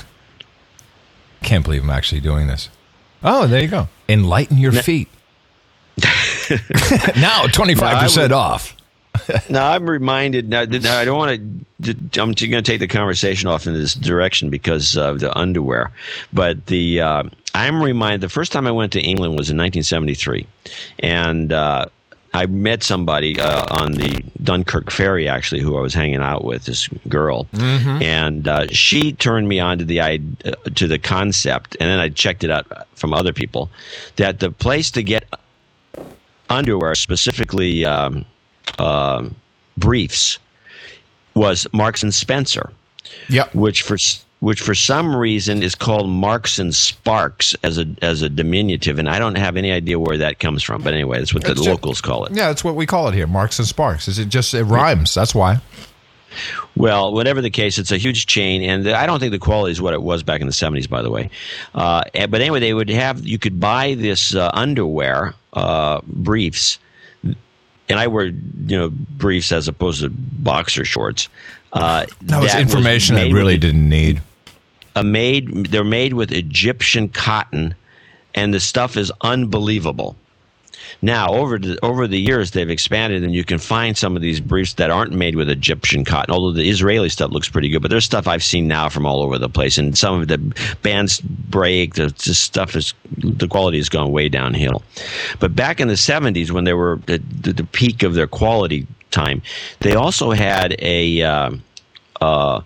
Can't 1.42 1.64
believe 1.64 1.82
I'm 1.82 1.90
actually 1.90 2.20
doing 2.20 2.46
this. 2.46 2.68
Oh, 3.24 3.46
there 3.48 3.60
you 3.62 3.68
go. 3.68 3.88
Enlighten 4.08 4.58
your 4.58 4.72
feet. 4.72 5.08
now 5.98 7.46
25% 7.46 8.22
would- 8.22 8.32
off. 8.32 8.76
Now 9.50 9.70
I'm 9.72 9.88
reminded. 9.88 10.48
Now, 10.48 10.64
now 10.64 10.98
I 10.98 11.04
don't 11.04 11.18
want 11.18 11.38
to. 11.82 11.90
I'm 12.20 12.32
going 12.32 12.34
to 12.34 12.62
take 12.62 12.80
the 12.80 12.88
conversation 12.88 13.46
off 13.46 13.66
in 13.66 13.74
this 13.74 13.94
direction 13.94 14.48
because 14.48 14.96
of 14.96 15.20
the 15.20 15.36
underwear. 15.38 15.92
But 16.32 16.66
the 16.66 17.02
uh, 17.02 17.24
I'm 17.54 17.82
reminded. 17.82 18.22
The 18.22 18.30
first 18.30 18.52
time 18.52 18.66
I 18.66 18.70
went 18.70 18.92
to 18.92 19.00
England 19.00 19.32
was 19.38 19.50
in 19.50 19.58
1973, 19.58 20.46
and 21.00 21.52
uh, 21.52 21.86
I 22.34 22.46
met 22.46 22.82
somebody 22.82 23.38
uh, 23.38 23.66
on 23.82 23.92
the 23.92 24.24
Dunkirk 24.42 24.90
ferry 24.90 25.28
actually, 25.28 25.60
who 25.60 25.76
I 25.76 25.80
was 25.80 25.92
hanging 25.92 26.22
out 26.22 26.44
with. 26.44 26.64
This 26.64 26.88
girl, 27.08 27.46
and 27.52 28.48
uh, 28.48 28.66
she 28.68 29.12
turned 29.12 29.48
me 29.48 29.60
on 29.60 29.78
to 29.78 29.84
the 29.84 30.00
uh, 30.00 30.18
to 30.74 30.86
the 30.86 30.98
concept, 30.98 31.76
and 31.78 31.90
then 31.90 31.98
I 31.98 32.08
checked 32.08 32.42
it 32.44 32.50
out 32.50 32.66
from 32.94 33.12
other 33.12 33.32
people 33.32 33.70
that 34.16 34.40
the 34.40 34.50
place 34.50 34.90
to 34.92 35.02
get 35.02 35.24
underwear, 36.48 36.94
specifically 36.94 37.84
um, 37.84 38.24
uh, 38.78 39.28
briefs, 39.76 40.38
was 41.34 41.66
Marks 41.72 42.02
and 42.02 42.14
Spencer, 42.14 42.72
Yep. 43.28 43.54
which 43.54 43.82
for 43.82 43.96
which 44.42 44.60
for 44.60 44.74
some 44.74 45.14
reason 45.14 45.62
is 45.62 45.76
called 45.76 46.10
Marks 46.10 46.58
and 46.58 46.74
Sparks 46.74 47.54
as 47.62 47.78
a 47.78 47.86
as 48.02 48.22
a 48.22 48.28
diminutive, 48.28 48.98
and 48.98 49.08
I 49.08 49.20
don't 49.20 49.36
have 49.36 49.56
any 49.56 49.70
idea 49.70 50.00
where 50.00 50.18
that 50.18 50.40
comes 50.40 50.64
from. 50.64 50.82
But 50.82 50.94
anyway, 50.94 51.18
that's 51.18 51.32
what 51.32 51.44
the 51.44 51.52
It's 51.52 51.62
ju- 51.62 51.70
locals 51.70 52.00
call 52.00 52.24
it. 52.24 52.32
Yeah, 52.32 52.48
that's 52.48 52.64
what 52.64 52.74
we 52.74 52.84
call 52.84 53.06
it 53.06 53.14
here. 53.14 53.28
Marks 53.28 53.60
and 53.60 53.68
Sparks. 53.68 54.08
Is 54.08 54.18
it 54.18 54.28
just 54.30 54.52
it 54.52 54.64
rhymes? 54.64 55.14
That's 55.14 55.32
why. 55.32 55.60
Well, 56.74 57.12
whatever 57.12 57.40
the 57.40 57.50
case, 57.50 57.78
it's 57.78 57.92
a 57.92 57.98
huge 57.98 58.26
chain, 58.26 58.62
and 58.68 58.88
I 58.88 59.06
don't 59.06 59.20
think 59.20 59.30
the 59.30 59.38
quality 59.38 59.70
is 59.70 59.80
what 59.80 59.94
it 59.94 60.02
was 60.02 60.24
back 60.24 60.40
in 60.40 60.48
the 60.48 60.52
'70s. 60.52 60.90
By 60.90 61.02
the 61.02 61.10
way, 61.10 61.30
uh, 61.76 62.02
but 62.12 62.40
anyway, 62.40 62.58
they 62.58 62.74
would 62.74 62.90
have 62.90 63.24
you 63.24 63.38
could 63.38 63.60
buy 63.60 63.94
this 63.94 64.34
uh, 64.34 64.50
underwear 64.52 65.34
uh, 65.52 66.00
briefs 66.04 66.80
and 67.88 68.00
I 68.00 68.08
wear 68.08 68.24
you 68.26 68.78
know 68.78 68.90
briefs 68.90 69.52
as 69.52 69.68
opposed 69.68 70.00
to 70.02 70.08
boxer 70.10 70.84
shorts. 70.84 71.28
Uh, 71.72 72.06
that 72.22 72.40
was 72.42 72.54
information 72.56 73.16
I 73.16 73.30
really 73.30 73.56
didn't 73.56 73.88
need. 73.88 74.20
A 74.94 75.02
made 75.02 75.66
they're 75.66 75.84
made 75.84 76.14
with 76.14 76.32
Egyptian 76.32 77.08
cotton, 77.08 77.74
and 78.34 78.52
the 78.52 78.60
stuff 78.60 78.96
is 78.96 79.10
unbelievable. 79.22 80.16
Now, 81.00 81.30
over 81.30 81.58
the, 81.58 81.78
over 81.82 82.06
the 82.06 82.18
years, 82.18 82.50
they've 82.50 82.68
expanded, 82.68 83.24
and 83.24 83.34
you 83.34 83.44
can 83.44 83.58
find 83.58 83.96
some 83.96 84.14
of 84.16 84.22
these 84.22 84.40
briefs 84.40 84.74
that 84.74 84.90
aren't 84.90 85.12
made 85.12 85.36
with 85.36 85.48
Egyptian 85.48 86.04
cotton. 86.04 86.32
Although 86.34 86.52
the 86.52 86.68
Israeli 86.68 87.08
stuff 87.08 87.30
looks 87.30 87.48
pretty 87.48 87.68
good, 87.68 87.82
but 87.82 87.90
there's 87.90 88.04
stuff 88.04 88.28
I've 88.28 88.44
seen 88.44 88.68
now 88.68 88.88
from 88.88 89.06
all 89.06 89.22
over 89.22 89.38
the 89.38 89.48
place, 89.48 89.78
and 89.78 89.96
some 89.96 90.20
of 90.20 90.28
the 90.28 90.38
bands 90.82 91.20
break. 91.20 91.94
The, 91.94 92.08
the 92.24 92.34
stuff 92.34 92.76
is 92.76 92.94
the 93.18 93.48
quality 93.48 93.78
has 93.78 93.88
gone 93.88 94.12
way 94.12 94.28
downhill. 94.28 94.82
But 95.40 95.56
back 95.56 95.80
in 95.80 95.88
the 95.88 95.94
'70s, 95.94 96.50
when 96.50 96.64
they 96.64 96.74
were 96.74 97.00
at 97.08 97.42
the, 97.42 97.52
the 97.52 97.64
peak 97.64 98.02
of 98.02 98.14
their 98.14 98.26
quality 98.28 98.86
time, 99.10 99.42
they 99.80 99.94
also 99.94 100.30
had 100.30 100.76
a 100.78 101.22
uh, 101.22 101.50
uh, 102.20 102.60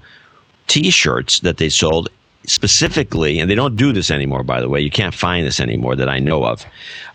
t-shirts 0.67 1.41
that 1.41 1.57
they 1.57 1.69
sold 1.69 2.09
specifically, 2.47 3.39
and 3.39 3.51
they 3.51 3.55
don't 3.55 3.77
do 3.77 3.93
this 3.93 4.11
anymore, 4.11 4.43
by 4.43 4.61
the 4.61 4.69
way. 4.69 4.81
You 4.81 4.91
can't 4.91 5.15
find 5.15 5.47
this 5.47 5.61
anymore 5.61 5.97
that 5.97 6.09
I 6.09 6.19
know 6.19 6.45
of. 6.45 6.65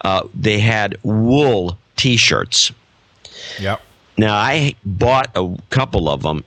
Uh, 0.01 0.27
they 0.33 0.59
had 0.59 0.97
wool 1.03 1.77
T-shirts. 1.95 2.71
Yep. 3.59 3.81
Now 4.17 4.35
I 4.35 4.75
bought 4.85 5.29
a 5.35 5.57
couple 5.69 6.09
of 6.09 6.21
them, 6.21 6.43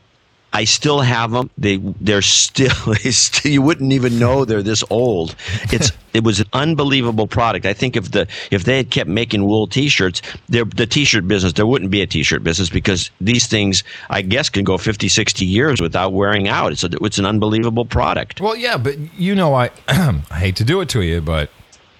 I 0.54 0.64
still 0.64 1.00
have 1.00 1.32
them. 1.32 1.50
They 1.58 1.78
they're 2.00 2.22
still, 2.22 2.94
still 2.94 3.52
you 3.52 3.60
wouldn't 3.60 3.92
even 3.92 4.20
know 4.20 4.44
they're 4.44 4.62
this 4.62 4.84
old. 4.88 5.34
It's 5.72 5.90
it 6.14 6.22
was 6.22 6.38
an 6.38 6.46
unbelievable 6.52 7.26
product. 7.26 7.66
I 7.66 7.72
think 7.72 7.96
if 7.96 8.12
the 8.12 8.28
if 8.52 8.62
they 8.62 8.76
had 8.76 8.90
kept 8.90 9.10
making 9.10 9.44
wool 9.44 9.66
T-shirts, 9.66 10.22
the 10.48 10.86
T-shirt 10.88 11.26
business 11.26 11.54
there 11.54 11.66
wouldn't 11.66 11.90
be 11.90 12.02
a 12.02 12.06
T-shirt 12.06 12.44
business 12.44 12.70
because 12.70 13.10
these 13.20 13.48
things 13.48 13.82
I 14.08 14.22
guess 14.22 14.48
can 14.48 14.62
go 14.62 14.78
50, 14.78 15.08
60 15.08 15.44
years 15.44 15.80
without 15.80 16.12
wearing 16.12 16.46
out. 16.46 16.70
It's 16.70 16.84
a, 16.84 16.90
it's 17.02 17.18
an 17.18 17.26
unbelievable 17.26 17.84
product. 17.84 18.40
Well, 18.40 18.54
yeah, 18.54 18.76
but 18.76 18.96
you 19.18 19.34
know 19.34 19.54
I 19.54 19.70
I 19.88 20.38
hate 20.38 20.54
to 20.56 20.64
do 20.64 20.80
it 20.80 20.88
to 20.90 21.02
you, 21.02 21.20
but 21.20 21.50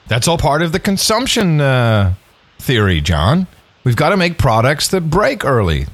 that's 0.07 0.29
all 0.29 0.39
part 0.39 0.63
of 0.63 0.71
the 0.71 0.81
consumption 0.81 1.61
uh, 1.61 2.15
theory, 2.61 3.01
John. 3.01 3.49
We've 3.83 3.97
got 3.97 4.11
to 4.11 4.17
make 4.17 4.39
products 4.39 4.87
that 4.89 5.11
break 5.11 5.45
early. 5.45 5.87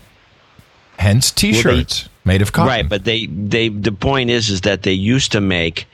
Hence 0.99 1.31
T-shirts. 1.31 2.03
Well, 2.03 2.09
they, 2.09 2.11
made 2.31 2.43
of 2.43 2.53
cotton. 2.53 2.69
Right, 2.69 2.89
but 2.89 3.05
they 3.05 3.27
they 3.27 3.69
the 3.69 3.93
point 3.93 4.31
is 4.31 4.51
is 4.51 4.61
that 4.63 4.83
they 4.83 4.93
used 4.93 5.33
to 5.33 5.41
make 5.41 5.87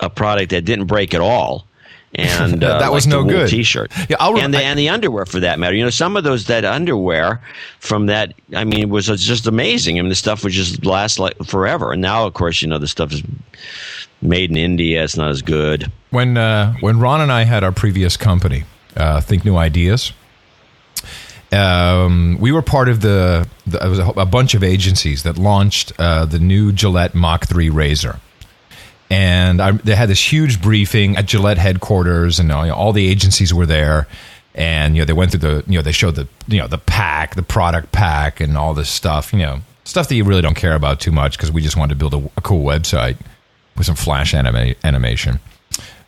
a 0.00 0.10
product 0.10 0.50
that 0.50 0.64
didn't 0.64 0.86
break 0.86 1.14
at 1.14 1.20
all. 1.20 1.66
And 2.12 2.64
uh, 2.64 2.80
that 2.80 2.92
was 2.92 3.06
like 3.06 3.12
no 3.12 3.24
good 3.24 3.48
T-shirt. 3.48 3.92
Yeah, 4.08 4.16
I'll, 4.18 4.36
and 4.36 4.52
the 4.52 4.58
I, 4.58 4.62
and 4.62 4.78
the 4.78 4.88
underwear 4.88 5.26
for 5.26 5.38
that 5.40 5.60
matter. 5.60 5.76
You 5.76 5.84
know, 5.84 5.90
some 5.90 6.16
of 6.16 6.24
those 6.24 6.46
that 6.46 6.64
underwear 6.64 7.40
from 7.78 8.06
that. 8.06 8.34
I 8.54 8.64
mean, 8.64 8.88
was 8.90 9.06
just 9.06 9.46
amazing. 9.46 9.98
I 9.98 10.02
mean, 10.02 10.08
the 10.08 10.16
stuff 10.16 10.42
would 10.42 10.52
just 10.52 10.84
last 10.84 11.18
like 11.20 11.36
forever. 11.44 11.92
And 11.92 12.02
now, 12.02 12.26
of 12.26 12.34
course, 12.34 12.62
you 12.62 12.68
know, 12.68 12.78
the 12.78 12.88
stuff 12.88 13.12
is 13.12 13.22
made 14.22 14.50
in 14.50 14.56
India. 14.56 15.04
It's 15.04 15.16
not 15.16 15.30
as 15.30 15.40
good. 15.40 15.90
When 16.10 16.36
uh, 16.36 16.74
when 16.80 16.98
Ron 16.98 17.20
and 17.20 17.30
I 17.30 17.44
had 17.44 17.62
our 17.62 17.72
previous 17.72 18.16
company, 18.16 18.64
uh, 18.96 19.20
Think 19.20 19.44
New 19.44 19.56
Ideas, 19.56 20.12
um, 21.52 22.38
we 22.40 22.52
were 22.52 22.62
part 22.62 22.88
of 22.88 23.00
the, 23.00 23.48
the 23.66 23.78
was 23.88 23.98
a, 23.98 24.08
a, 24.10 24.26
bunch 24.26 24.54
of 24.54 24.62
agencies 24.62 25.24
that 25.24 25.36
launched 25.36 25.92
uh, 25.98 26.24
the 26.24 26.38
new 26.38 26.72
Gillette 26.72 27.14
Mach 27.14 27.46
3 27.46 27.70
razor. 27.70 28.20
And 29.10 29.60
I, 29.60 29.72
they 29.72 29.96
had 29.96 30.08
this 30.08 30.32
huge 30.32 30.62
briefing 30.62 31.16
at 31.16 31.26
Gillette 31.26 31.58
headquarters, 31.58 32.38
and 32.38 32.48
you 32.48 32.54
know, 32.54 32.74
all 32.74 32.92
the 32.92 33.08
agencies 33.08 33.52
were 33.52 33.66
there. 33.66 34.06
And 34.54 34.94
you 34.94 35.02
know, 35.02 35.06
they 35.06 35.12
went 35.12 35.32
through 35.32 35.40
the 35.40 35.64
you 35.66 35.78
know 35.78 35.82
they 35.82 35.90
showed 35.90 36.14
the 36.14 36.28
you 36.46 36.58
know 36.58 36.68
the 36.68 36.78
pack, 36.78 37.34
the 37.34 37.42
product 37.42 37.90
pack, 37.90 38.40
and 38.40 38.56
all 38.56 38.72
this 38.72 38.88
stuff. 38.88 39.32
You 39.32 39.40
know, 39.40 39.60
stuff 39.82 40.08
that 40.08 40.14
you 40.14 40.22
really 40.22 40.42
don't 40.42 40.54
care 40.54 40.76
about 40.76 41.00
too 41.00 41.10
much 41.10 41.36
because 41.36 41.50
we 41.50 41.60
just 41.60 41.76
wanted 41.76 41.98
to 41.98 41.98
build 41.98 42.14
a, 42.14 42.30
a 42.36 42.40
cool 42.40 42.64
website 42.64 43.16
with 43.76 43.86
some 43.86 43.96
flash 43.96 44.32
anima- 44.32 44.76
animation. 44.84 45.40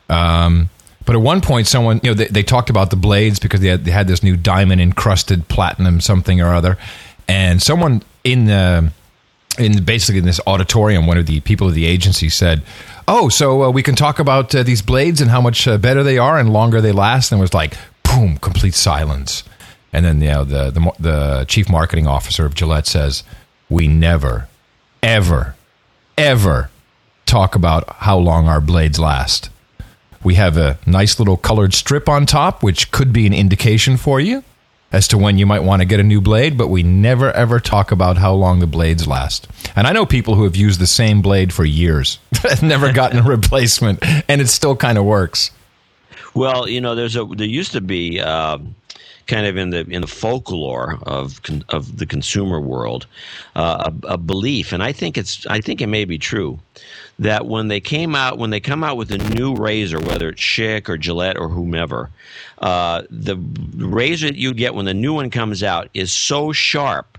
Um, 0.09 0.71
but 1.05 1.17
at 1.17 1.23
one 1.23 1.41
point, 1.41 1.67
someone, 1.67 2.01
you 2.03 2.11
know, 2.11 2.15
they, 2.15 2.27
they 2.27 2.43
talked 2.43 2.71
about 2.71 2.91
the 2.91 2.97
blades 2.97 3.39
because 3.39 3.61
they 3.61 3.69
had, 3.69 3.85
they 3.85 3.91
had 3.91 4.07
this 4.07 4.23
new 4.23 4.37
diamond 4.37 4.81
encrusted 4.81 5.49
platinum 5.49 6.01
something 6.01 6.41
or 6.41 6.55
other. 6.55 6.79
And 7.29 7.63
someone 7.63 8.03
in 8.25 8.47
the, 8.47 8.93
in 9.59 9.85
basically 9.85 10.19
in 10.19 10.25
this 10.25 10.41
auditorium, 10.47 11.07
one 11.07 11.19
of 11.19 11.27
the 11.27 11.41
people 11.41 11.69
of 11.69 11.75
the 11.75 11.87
agency 11.87 12.29
said, 12.29 12.63
Oh, 13.09 13.29
so 13.29 13.65
uh, 13.65 13.71
we 13.71 13.83
can 13.83 13.97
talk 13.97 14.19
about 14.19 14.55
uh, 14.55 14.63
these 14.63 14.81
blades 14.81 15.21
and 15.21 15.31
how 15.31 15.41
much 15.41 15.67
uh, 15.67 15.77
better 15.77 16.03
they 16.03 16.19
are 16.19 16.39
and 16.39 16.53
longer 16.53 16.81
they 16.81 16.93
last. 16.93 17.33
And 17.33 17.41
it 17.41 17.43
was 17.43 17.55
like, 17.55 17.77
boom, 18.05 18.39
complete 18.39 18.75
silence. 18.75 19.43
And 19.93 20.05
then, 20.05 20.21
you 20.21 20.29
know, 20.29 20.45
the, 20.45 20.71
the, 20.71 20.93
the 20.99 21.45
chief 21.49 21.69
marketing 21.69 22.07
officer 22.07 22.47
of 22.47 22.55
Gillette 22.55 22.87
says, 22.87 23.25
We 23.69 23.89
never, 23.89 24.49
ever, 25.03 25.57
ever 26.17 26.71
talk 27.27 27.55
about 27.55 27.97
how 27.97 28.19
long 28.19 28.49
our 28.49 28.61
blades 28.61 28.99
last. 28.99 29.51
We 30.25 30.35
have 30.35 30.57
a 30.57 30.79
nice 30.87 31.19
little 31.19 31.37
colored 31.37 31.75
strip 31.75 32.09
on 32.09 32.27
top, 32.27 32.63
which 32.63 32.91
could 32.91 33.13
be 33.13 33.27
an 33.27 33.33
indication 33.33 33.97
for 33.97 34.21
you 34.21 34.45
as 34.93 35.09
to 35.09 35.19
when 35.19 35.39
you 35.39 35.47
might 35.47 35.63
want 35.63 35.81
to 35.81 35.87
get 35.87 36.01
a 36.01 36.05
new 36.05 36.21
blade, 36.21 36.59
but 36.59 36.69
we 36.69 36.83
never 36.83 37.33
ever 37.33 37.59
talk 37.59 37.91
about 37.91 38.19
how 38.19 38.35
long 38.35 38.61
the 38.61 38.67
blades 38.67 39.07
last. 39.07 39.49
And 39.75 39.87
I 39.87 39.93
know 39.93 40.05
people 40.05 40.35
who 40.35 40.45
have 40.45 40.55
used 40.55 40.79
the 40.79 40.87
same 40.87 41.23
blade 41.23 41.53
for 41.53 41.65
years, 41.65 42.19
never 42.63 42.93
gotten 42.93 43.19
a 43.19 43.23
replacement, 43.23 44.01
and 44.29 44.41
it 44.41 44.49
still 44.49 44.77
kind 44.77 44.99
of 44.99 45.05
works. 45.05 45.51
Well, 46.35 46.69
you 46.69 46.81
know, 46.81 46.95
there's 46.95 47.17
a 47.17 47.25
there 47.25 47.47
used 47.47 47.73
to 47.73 47.81
be. 47.81 48.21
Uh, 48.21 48.59
kind 49.27 49.47
of 49.47 49.57
in 49.57 49.71
the 49.71 49.81
in 49.89 50.01
the 50.01 50.07
folklore 50.07 50.99
of 51.03 51.41
of 51.69 51.99
the 51.99 52.07
consumer 52.07 52.61
world, 52.61 53.07
uh, 53.57 53.91
a, 54.05 54.15
a, 54.15 54.19
belief, 54.19 54.73
and 54.73 54.83
I 54.83 54.93
think 54.93 55.17
it's 55.17 55.47
I 55.47 55.61
think 55.61 55.81
it 55.81 55.87
may 55.87 56.05
be 56.05 56.19
true 56.19 56.59
that 57.19 57.47
when 57.47 57.69
they 57.69 57.81
came 57.81 58.15
out 58.15 58.39
when 58.39 58.51
they 58.51 58.61
come 58.61 58.83
out 58.83 58.97
with 58.97 59.11
a 59.13 59.19
new 59.35 59.55
razor, 59.55 60.01
whether 60.01 60.31
it's 60.31 60.41
Schick 60.41 60.89
or 60.89 60.97
Gillette 60.97 61.37
or 61.37 61.49
whomever, 61.49 62.11
uh, 62.59 63.03
the 63.11 63.37
razor 63.77 64.27
that 64.27 64.37
you 64.37 64.55
get 64.55 64.75
when 64.75 64.85
the 64.85 64.95
new 64.95 65.15
one 65.15 65.31
comes 65.31 65.63
out 65.63 65.89
is 65.95 66.13
so 66.13 66.53
sharp 66.53 67.19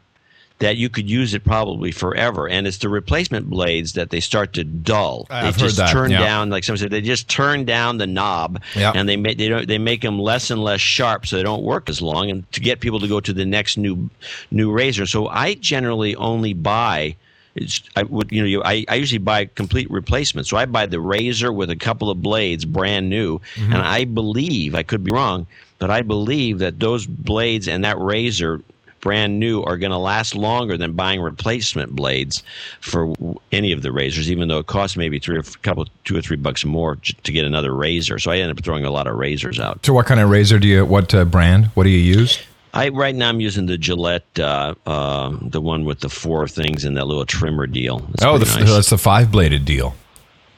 that 0.64 0.78
you 0.78 0.90
could 0.90 1.10
use 1.10 1.34
it 1.34 1.44
probably 1.44 1.92
forever. 1.92 2.48
And 2.48 2.66
it's 2.66 2.78
the 2.78 2.88
replacement 2.88 3.50
blades 3.50 3.94
that 3.94 4.12
they 4.12 4.22
start 4.22 4.54
to 4.54 4.64
dull. 4.64 5.28
I've 5.30 5.56
they 5.56 5.60
just 5.60 5.76
that. 5.76 5.92
turn 5.92 6.10
yeah. 6.10 6.20
down, 6.20 6.50
like 6.52 6.64
someone 6.64 6.78
said, 6.78 6.90
they 6.90 7.02
just 7.02 7.28
turn 7.28 7.66
down 7.66 7.98
the 7.98 8.08
knob, 8.08 8.62
yeah. 8.74 8.94
and 8.96 9.10
they 9.10 9.18
make 9.18 9.38
they 9.38 9.50
don't 9.50 9.68
they 9.68 9.78
make 9.78 10.00
them 10.00 10.18
less 10.18 10.50
and 10.52 10.64
less 10.64 10.80
sharp, 10.80 11.28
so 11.28 11.36
they 11.36 11.44
don't 11.44 11.64
work 11.64 11.90
as 11.90 12.02
long, 12.02 12.30
and 12.30 12.50
to 12.54 12.62
get 12.62 12.80
people 12.80 13.02
to 13.02 13.10
go 13.10 13.20
to 13.20 13.34
the 13.34 13.46
next 13.46 13.78
new 13.78 14.10
new 14.52 14.72
razor. 14.72 15.06
So 15.06 15.28
I 15.28 15.56
generally 15.56 16.16
only 16.16 16.54
buy. 16.54 17.18
It's, 17.56 17.84
I 17.98 18.04
would, 18.04 18.32
you 18.32 18.42
know, 18.42 18.48
you, 18.48 18.64
I, 18.64 18.86
I 18.88 18.96
usually 18.96 19.20
buy 19.20 19.46
complete 19.46 19.92
replacements. 19.92 20.50
So 20.50 20.56
I 20.56 20.66
buy 20.66 20.86
the 20.86 21.02
razor 21.02 21.52
with 21.52 21.70
a 21.70 21.76
couple 21.76 22.10
of 22.10 22.22
blades, 22.22 22.64
brand 22.64 23.10
new, 23.10 23.40
mm-hmm. 23.56 23.74
and 23.74 23.82
I 23.82 24.06
believe 24.06 24.76
I 24.76 24.84
could 24.84 25.04
be 25.04 25.12
wrong, 25.14 25.46
but 25.78 25.92
I 25.92 26.04
believe 26.04 26.60
that 26.60 26.80
those 26.80 27.06
blades 27.06 27.68
and 27.68 27.84
that 27.84 28.00
razor 28.00 28.62
brand 29.04 29.38
new 29.38 29.62
are 29.64 29.78
going 29.78 29.92
to 29.92 29.98
last 29.98 30.34
longer 30.34 30.78
than 30.78 30.94
buying 30.94 31.20
replacement 31.20 31.94
blades 31.94 32.42
for 32.80 33.14
any 33.52 33.74
of 33.74 33.82
the 33.82 33.92
razors, 33.92 34.32
even 34.32 34.48
though 34.48 34.60
it 34.60 34.68
costs 34.68 34.96
maybe 34.96 35.20
three 35.20 35.36
or 35.36 35.42
a 35.42 35.58
couple, 35.62 35.86
two 36.06 36.16
or 36.16 36.22
three 36.22 36.38
bucks 36.38 36.64
more 36.64 36.96
to 36.96 37.32
get 37.32 37.44
another 37.44 37.74
razor. 37.74 38.18
So 38.18 38.32
I 38.32 38.38
end 38.38 38.58
up 38.58 38.64
throwing 38.64 38.86
a 38.86 38.92
lot 38.92 39.06
of 39.06 39.16
razors 39.16 39.60
out. 39.60 39.86
So 39.86 39.94
what 39.94 40.06
kind 40.06 40.22
of 40.22 40.30
razor 40.30 40.58
do 40.58 40.68
you? 40.68 40.86
What 40.86 41.14
uh, 41.14 41.26
brand? 41.26 41.66
What 41.76 41.84
do 41.84 41.90
you 41.90 42.00
use? 42.00 42.42
I 42.74 42.90
right 42.90 43.14
now 43.14 43.30
I'm 43.30 43.42
using 43.42 43.68
the 43.68 43.78
Gillette, 43.78 44.40
uh, 44.40 44.74
uh, 44.88 45.38
the 45.42 45.62
one 45.62 45.84
with 45.84 46.00
the 46.00 46.10
four 46.10 46.48
things 46.48 46.86
and 46.86 46.98
that 46.98 47.06
little 47.06 47.26
trimmer 47.26 47.68
deal. 47.68 48.08
It's 48.14 48.24
oh, 48.24 48.38
the, 48.38 48.46
nice. 48.46 48.72
that's 48.72 48.90
the 48.90 48.98
five 48.98 49.32
bladed 49.32 49.66
deal. 49.66 49.96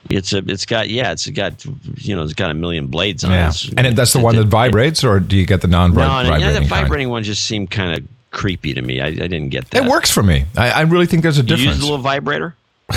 It's 0.09 0.33
a, 0.33 0.37
it's 0.37 0.65
got, 0.65 0.89
yeah, 0.89 1.11
it's 1.11 1.27
got, 1.29 1.65
you 1.95 2.15
know, 2.15 2.21
it's 2.21 2.33
got 2.33 2.51
a 2.51 2.53
million 2.53 2.87
blades 2.87 3.23
on 3.23 3.31
yeah. 3.31 3.49
it. 3.49 3.73
and 3.75 3.97
that's 3.97 4.13
the 4.13 4.19
one 4.19 4.35
that 4.35 4.45
vibrates, 4.45 5.03
or 5.03 5.19
do 5.19 5.35
you 5.35 5.47
get 5.47 5.61
the 5.61 5.67
non-vibrating? 5.67 6.45
No, 6.45 6.53
the 6.53 6.65
vibrating 6.67 7.09
one 7.09 7.23
just 7.23 7.43
seemed 7.45 7.71
kind 7.71 7.97
of 7.97 8.07
creepy 8.35 8.73
to 8.73 8.81
me. 8.81 9.01
I, 9.01 9.07
I 9.07 9.11
didn't 9.11 9.49
get 9.49 9.71
that. 9.71 9.85
It 9.85 9.89
works 9.89 10.11
for 10.11 10.21
me. 10.21 10.45
I, 10.55 10.69
I 10.69 10.81
really 10.81 11.07
think 11.07 11.23
there's 11.23 11.39
a 11.39 11.43
difference. 11.43 11.63
You 11.63 11.69
use 11.69 11.79
a 11.79 11.85
little 11.85 11.97
vibrator. 11.97 12.55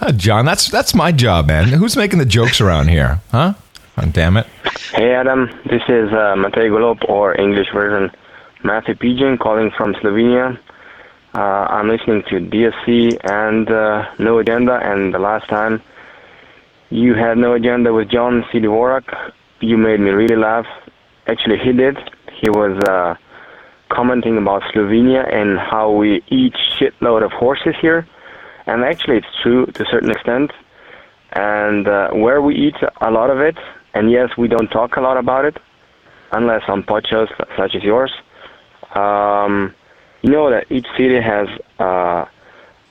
uh, 0.00 0.12
John, 0.16 0.44
that's 0.46 0.68
that's 0.68 0.94
my 0.94 1.12
job, 1.12 1.46
man. 1.46 1.68
Who's 1.68 1.96
making 1.96 2.18
the 2.18 2.24
jokes 2.24 2.60
around 2.60 2.88
here, 2.88 3.20
huh? 3.30 3.54
Oh, 3.98 4.06
damn 4.06 4.36
it. 4.36 4.46
Hey, 4.92 5.14
Adam. 5.14 5.48
This 5.66 5.82
is 5.88 6.10
uh, 6.12 6.34
Matej 6.36 6.70
Golob, 6.70 7.08
or 7.08 7.38
English 7.38 7.68
version 7.72 8.10
Matthew 8.64 8.94
Pigeon, 8.94 9.38
calling 9.38 9.70
from 9.76 9.94
Slovenia. 9.94 10.58
Uh, 11.34 11.38
I'm 11.38 11.88
listening 11.88 12.22
to 12.30 12.40
DSC 12.40 13.18
and 13.30 13.70
uh, 13.70 14.06
No 14.18 14.38
Agenda, 14.38 14.80
and 14.82 15.12
the 15.12 15.18
last 15.18 15.48
time 15.48 15.82
you 16.88 17.14
had 17.14 17.36
No 17.36 17.52
Agenda 17.52 17.92
with 17.92 18.08
John 18.08 18.44
C. 18.50 18.58
Dvorak, 18.58 19.32
you 19.60 19.76
made 19.76 20.00
me 20.00 20.10
really 20.10 20.36
laugh. 20.36 20.66
Actually, 21.26 21.58
he 21.58 21.72
did 21.72 21.98
he 22.40 22.50
was 22.50 22.76
uh, 22.88 23.14
commenting 23.88 24.36
about 24.38 24.62
Slovenia 24.72 25.32
and 25.32 25.58
how 25.58 25.90
we 25.92 26.22
eat 26.28 26.54
shitload 26.78 27.24
of 27.24 27.32
horses 27.32 27.74
here. 27.80 28.06
And 28.66 28.84
actually, 28.84 29.18
it's 29.18 29.34
true 29.42 29.66
to 29.66 29.82
a 29.82 29.86
certain 29.86 30.10
extent. 30.10 30.50
And 31.32 31.86
uh, 31.86 32.10
where 32.10 32.40
we 32.42 32.54
eat 32.54 32.76
a 33.00 33.10
lot 33.10 33.30
of 33.30 33.40
it, 33.40 33.56
and 33.94 34.10
yes, 34.10 34.30
we 34.36 34.48
don't 34.48 34.68
talk 34.68 34.96
a 34.96 35.00
lot 35.00 35.16
about 35.16 35.44
it. 35.44 35.56
Unless 36.32 36.62
on 36.68 36.82
pochos 36.82 37.28
such 37.56 37.74
as 37.76 37.82
yours. 37.82 38.12
Um, 38.94 39.74
you 40.22 40.30
know 40.30 40.50
that 40.50 40.70
each 40.70 40.86
city 40.96 41.20
has 41.20 41.48
uh, 41.78 42.24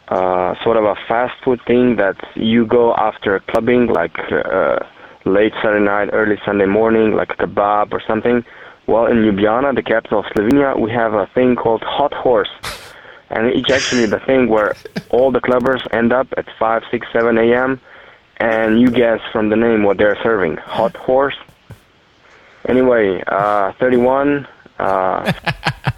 uh, 0.07 0.55
sort 0.63 0.77
of 0.77 0.85
a 0.85 0.95
fast 1.07 1.33
food 1.43 1.59
thing 1.67 1.97
that 1.97 2.15
you 2.35 2.65
go 2.65 2.93
after 2.95 3.39
clubbing, 3.41 3.87
like 3.87 4.17
uh, 4.31 4.79
late 5.25 5.51
Saturday 5.61 5.83
night, 5.83 6.09
early 6.13 6.37
Sunday 6.45 6.65
morning, 6.65 7.13
like 7.13 7.31
a 7.31 7.35
kebab 7.35 7.91
or 7.91 8.01
something. 8.07 8.45
Well, 8.87 9.07
in 9.07 9.17
Ljubljana, 9.17 9.73
the 9.75 9.81
capital 9.81 10.19
of 10.19 10.25
Slovenia, 10.25 10.79
we 10.79 10.91
have 10.91 11.13
a 11.13 11.25
thing 11.33 11.55
called 11.55 11.81
Hot 11.83 12.13
Horse. 12.13 12.51
And 13.31 13.47
it's 13.47 13.71
actually 13.71 14.05
the 14.05 14.19
thing 14.19 14.47
where 14.47 14.75
all 15.09 15.31
the 15.31 15.41
clubbers 15.41 15.81
end 15.91 16.13
up 16.13 16.27
at 16.37 16.45
5, 16.59 16.83
6, 16.91 17.07
7 17.11 17.37
a.m. 17.39 17.81
And 18.37 18.79
you 18.79 18.91
guess 18.91 19.19
from 19.31 19.49
the 19.49 19.55
name 19.55 19.83
what 19.83 19.97
they're 19.97 20.17
serving. 20.21 20.57
Hot 20.57 20.95
Horse. 20.95 21.37
Anyway, 22.67 23.23
uh, 23.27 23.73
31. 23.79 24.47
Uh, 24.77 25.31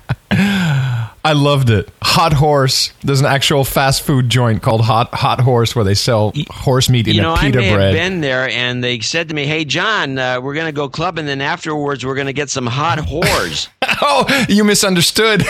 I 1.28 1.34
loved 1.34 1.70
it. 1.70 1.90
Hot 2.02 2.32
Horse. 2.32 2.94
There's 3.04 3.20
an 3.20 3.26
actual 3.26 3.66
fast 3.66 4.04
food 4.04 4.30
joint 4.30 4.62
called 4.62 4.80
Hot 4.80 5.14
Hot 5.14 5.42
Horse 5.42 5.76
where 5.76 5.84
they 5.84 5.94
sell 5.94 6.32
horse 6.50 6.90
meat 6.90 7.06
in 7.06 7.16
you 7.16 7.22
know, 7.22 7.34
a 7.34 7.38
pita 7.38 7.58
I 7.58 7.62
may 7.64 7.74
bread. 7.74 7.94
have 7.94 7.94
been 7.94 8.22
there, 8.22 8.48
and 8.48 8.82
they 8.82 9.02
said 9.02 9.28
to 9.28 9.36
me, 9.36 9.46
"Hey, 9.46 9.66
John, 9.66 10.18
uh, 10.18 10.40
we're 10.40 10.54
going 10.54 10.68
to 10.68 10.72
go 10.72 10.88
club, 10.88 11.18
and 11.18 11.28
then 11.28 11.42
afterwards 11.42 12.06
we're 12.06 12.16
going 12.16 12.28
to 12.28 12.34
get 12.34 12.50
some 12.50 12.66
hot 12.66 13.00
whores." 13.00 13.68
oh, 14.02 14.46
you 14.48 14.64
misunderstood. 14.64 15.44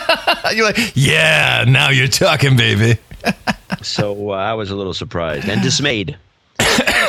you're 0.52 0.66
like, 0.66 0.92
yeah, 0.94 1.64
now 1.66 1.88
you're 1.88 2.08
talking, 2.08 2.54
baby. 2.54 3.00
so 3.80 4.32
uh, 4.32 4.34
I 4.34 4.52
was 4.52 4.70
a 4.70 4.76
little 4.76 4.92
surprised 4.92 5.48
and 5.48 5.62
dismayed. 5.62 6.18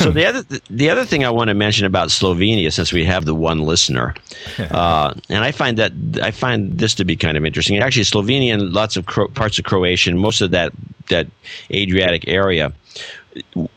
So 0.04 0.12
the 0.12 0.26
other 0.26 0.44
the 0.70 0.90
other 0.90 1.06
thing 1.06 1.24
I 1.24 1.30
want 1.30 1.50
to 1.50 1.54
mention 1.54 1.86
about 1.86 2.10
Slovenia, 2.10 2.72
since 2.72 2.92
we 2.92 3.06
have 3.06 3.26
the 3.26 3.36
one 3.36 3.60
listener, 3.60 4.14
uh, 4.58 5.14
and 5.30 5.44
I 5.44 5.52
find 5.52 5.78
that 5.78 5.92
I 6.22 6.32
find 6.32 6.78
this 6.78 6.94
to 6.96 7.06
be 7.06 7.16
kind 7.16 7.38
of 7.38 7.46
interesting. 7.46 7.78
Actually, 7.80 8.04
Slovenia 8.04 8.54
and 8.54 8.74
lots 8.74 8.98
of 8.98 9.06
Cro- 9.06 9.30
parts 9.30 9.58
of 9.60 9.66
Croatia, 9.66 10.10
and 10.10 10.20
most 10.20 10.42
of 10.42 10.52
that 10.52 10.74
that 11.10 11.28
Adriatic 11.72 12.28
area. 12.28 12.74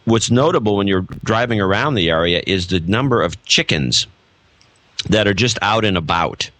What's 0.04 0.30
notable 0.30 0.76
when 0.76 0.86
you're 0.86 1.06
driving 1.24 1.62
around 1.62 1.94
the 1.94 2.10
area 2.10 2.42
is 2.46 2.66
the 2.66 2.80
number 2.80 3.22
of 3.22 3.42
chickens 3.44 4.06
that 5.08 5.26
are 5.26 5.34
just 5.34 5.58
out 5.62 5.84
and 5.84 5.96
about. 5.96 6.50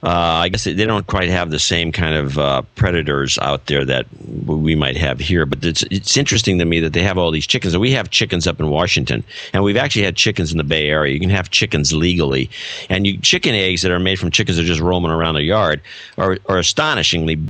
Uh, 0.00 0.10
I 0.44 0.48
guess 0.48 0.62
they, 0.62 0.74
don't 0.74 1.08
quite 1.08 1.28
have 1.28 1.50
the 1.50 1.58
same 1.58 1.90
kind 1.90 2.14
of 2.14 2.38
uh, 2.38 2.62
predators 2.76 3.36
out 3.38 3.66
there 3.66 3.84
that 3.84 4.06
we 4.46 4.76
might 4.76 4.96
have 4.96 5.18
here. 5.18 5.44
But 5.44 5.64
it's 5.64 5.82
it's 5.90 6.16
interesting 6.16 6.58
to 6.60 6.64
me 6.64 6.78
that 6.80 6.92
they 6.92 7.02
have 7.02 7.18
all 7.18 7.32
these 7.32 7.48
chickens. 7.48 7.76
We 7.76 7.90
have 7.92 8.08
chickens 8.10 8.46
up 8.46 8.60
in 8.60 8.70
Washington, 8.70 9.24
and 9.52 9.64
we've 9.64 9.76
actually 9.76 10.04
had 10.04 10.14
chickens 10.14 10.52
in 10.52 10.58
the 10.58 10.64
Bay 10.64 10.88
Area. 10.88 11.12
You 11.12 11.18
can 11.18 11.30
have 11.30 11.50
chickens 11.50 11.92
legally, 11.92 12.48
and 12.88 13.08
you, 13.08 13.18
chicken 13.18 13.56
eggs 13.56 13.82
that 13.82 13.90
are 13.90 13.98
made 13.98 14.20
from 14.20 14.30
chickens 14.30 14.56
that 14.56 14.62
are 14.62 14.68
just 14.68 14.80
roaming 14.80 15.10
around 15.10 15.34
the 15.34 15.42
yard 15.42 15.80
are, 16.16 16.38
are 16.48 16.58
astonishingly 16.58 17.40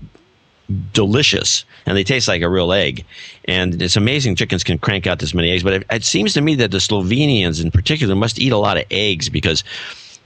delicious 0.93 1.65
and 1.87 1.97
they 1.97 2.05
taste 2.05 2.29
like 2.29 2.43
a 2.43 2.49
real 2.49 2.73
egg 2.73 3.03
and 3.47 3.81
it's 3.81 3.97
amazing 3.97 4.37
chickens 4.37 4.63
can 4.63 4.77
crank 4.77 5.07
out 5.07 5.19
this 5.19 5.33
many 5.33 5.51
eggs 5.51 5.63
but 5.63 5.73
it, 5.73 5.87
it 5.91 6.05
seems 6.05 6.35
to 6.35 6.43
me 6.43 6.55
that 6.55 6.71
the 6.71 6.77
slovenians 6.77 7.63
in 7.63 7.71
particular 7.71 8.15
must 8.15 8.39
eat 8.39 8.53
a 8.53 8.57
lot 8.59 8.77
of 8.77 8.85
eggs 8.91 9.31
because 9.31 9.65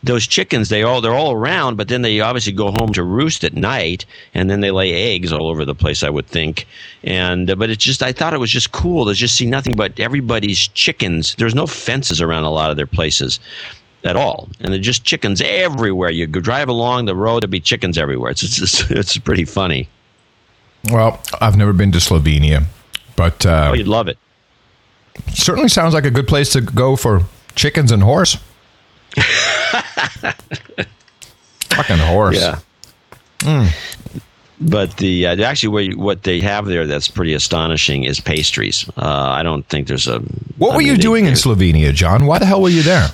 those 0.03 0.27
chickens 0.27 0.69
they 0.69 0.83
all 0.83 1.01
they're 1.01 1.15
all 1.15 1.33
around 1.33 1.77
but 1.77 1.89
then 1.89 2.03
they 2.03 2.21
obviously 2.21 2.53
go 2.53 2.71
home 2.73 2.93
to 2.93 3.03
roost 3.03 3.45
at 3.45 3.55
night 3.55 4.05
and 4.35 4.51
then 4.51 4.61
they 4.61 4.71
lay 4.71 5.15
eggs 5.15 5.33
all 5.33 5.49
over 5.49 5.65
the 5.65 5.75
place 5.75 6.03
i 6.03 6.11
would 6.11 6.27
think. 6.27 6.67
And 7.05 7.51
uh, 7.51 7.55
but 7.55 7.71
it's 7.71 7.85
just 7.85 8.03
i 8.03 8.13
thought 8.13 8.35
it 8.35 8.39
was 8.39 8.51
just 8.51 8.73
cool 8.73 9.07
to 9.07 9.15
just 9.15 9.37
see 9.37 9.47
nothing 9.47 9.75
but 9.77 9.99
everybody's 9.99 10.69
chickens. 10.69 11.35
There's 11.37 11.55
no 11.55 11.67
fences 11.67 12.21
around 12.21 12.45
a 12.45 12.51
lot 12.51 12.71
of 12.71 12.77
their 12.77 12.87
places 12.87 13.41
at 14.05 14.17
all. 14.17 14.49
And 14.61 14.73
they're 14.73 14.81
just 14.81 15.05
chickens 15.05 15.41
everywhere. 15.41 16.11
You 16.11 16.27
go 16.27 16.41
drive 16.41 16.69
along 16.69 17.05
the 17.07 17.15
road 17.15 17.43
there'll 17.43 17.51
be 17.51 17.61
chickens 17.61 17.99
everywhere. 17.99 18.31
It's 18.33 18.43
it's, 18.43 18.91
it's 18.91 19.19
pretty 19.19 19.45
funny. 19.45 19.89
Well, 20.91 21.21
I've 21.41 21.57
never 21.57 21.73
been 21.73 21.93
to 21.93 21.99
Slovenia, 21.99 22.65
but 23.17 23.47
uh, 23.47 23.69
oh 23.71 23.75
you'd 23.75 23.87
love 23.87 24.09
it. 24.09 24.19
certainly 25.29 25.69
sounds 25.69 25.95
like 25.95 26.05
a 26.05 26.11
good 26.11 26.27
place 26.27 26.51
to 26.53 26.61
go 26.61 26.97
for 26.97 27.23
chickens 27.55 27.93
and 27.93 28.03
horse. 28.03 28.39
Fucking 31.71 31.99
horse. 31.99 32.41
Yeah. 32.41 32.59
But 34.61 34.97
the 34.99 35.27
uh, 35.27 35.43
actually, 35.43 35.95
what, 35.97 36.23
they 36.23 36.41
have 36.41 36.67
there 36.67 36.87
that's 36.87 37.09
pretty 37.09 37.35
astonishing 37.35 38.05
is 38.05 38.21
pastries. 38.21 38.89
Uh, 38.97 39.31
I 39.31 39.43
don't 39.43 39.67
think 39.69 39.89
there's 39.89 40.07
a. 40.07 40.21
What 40.59 40.73
I 40.73 40.75
were 40.75 40.79
mean, 40.79 40.89
you 40.89 40.99
doing 40.99 41.27
in 41.27 41.35
Slovenia, 41.35 41.93
John? 41.93 42.27
Why 42.27 42.39
the 42.39 42.47
hell 42.47 42.63
were 42.63 42.69
you 42.69 42.83
there? 42.83 43.09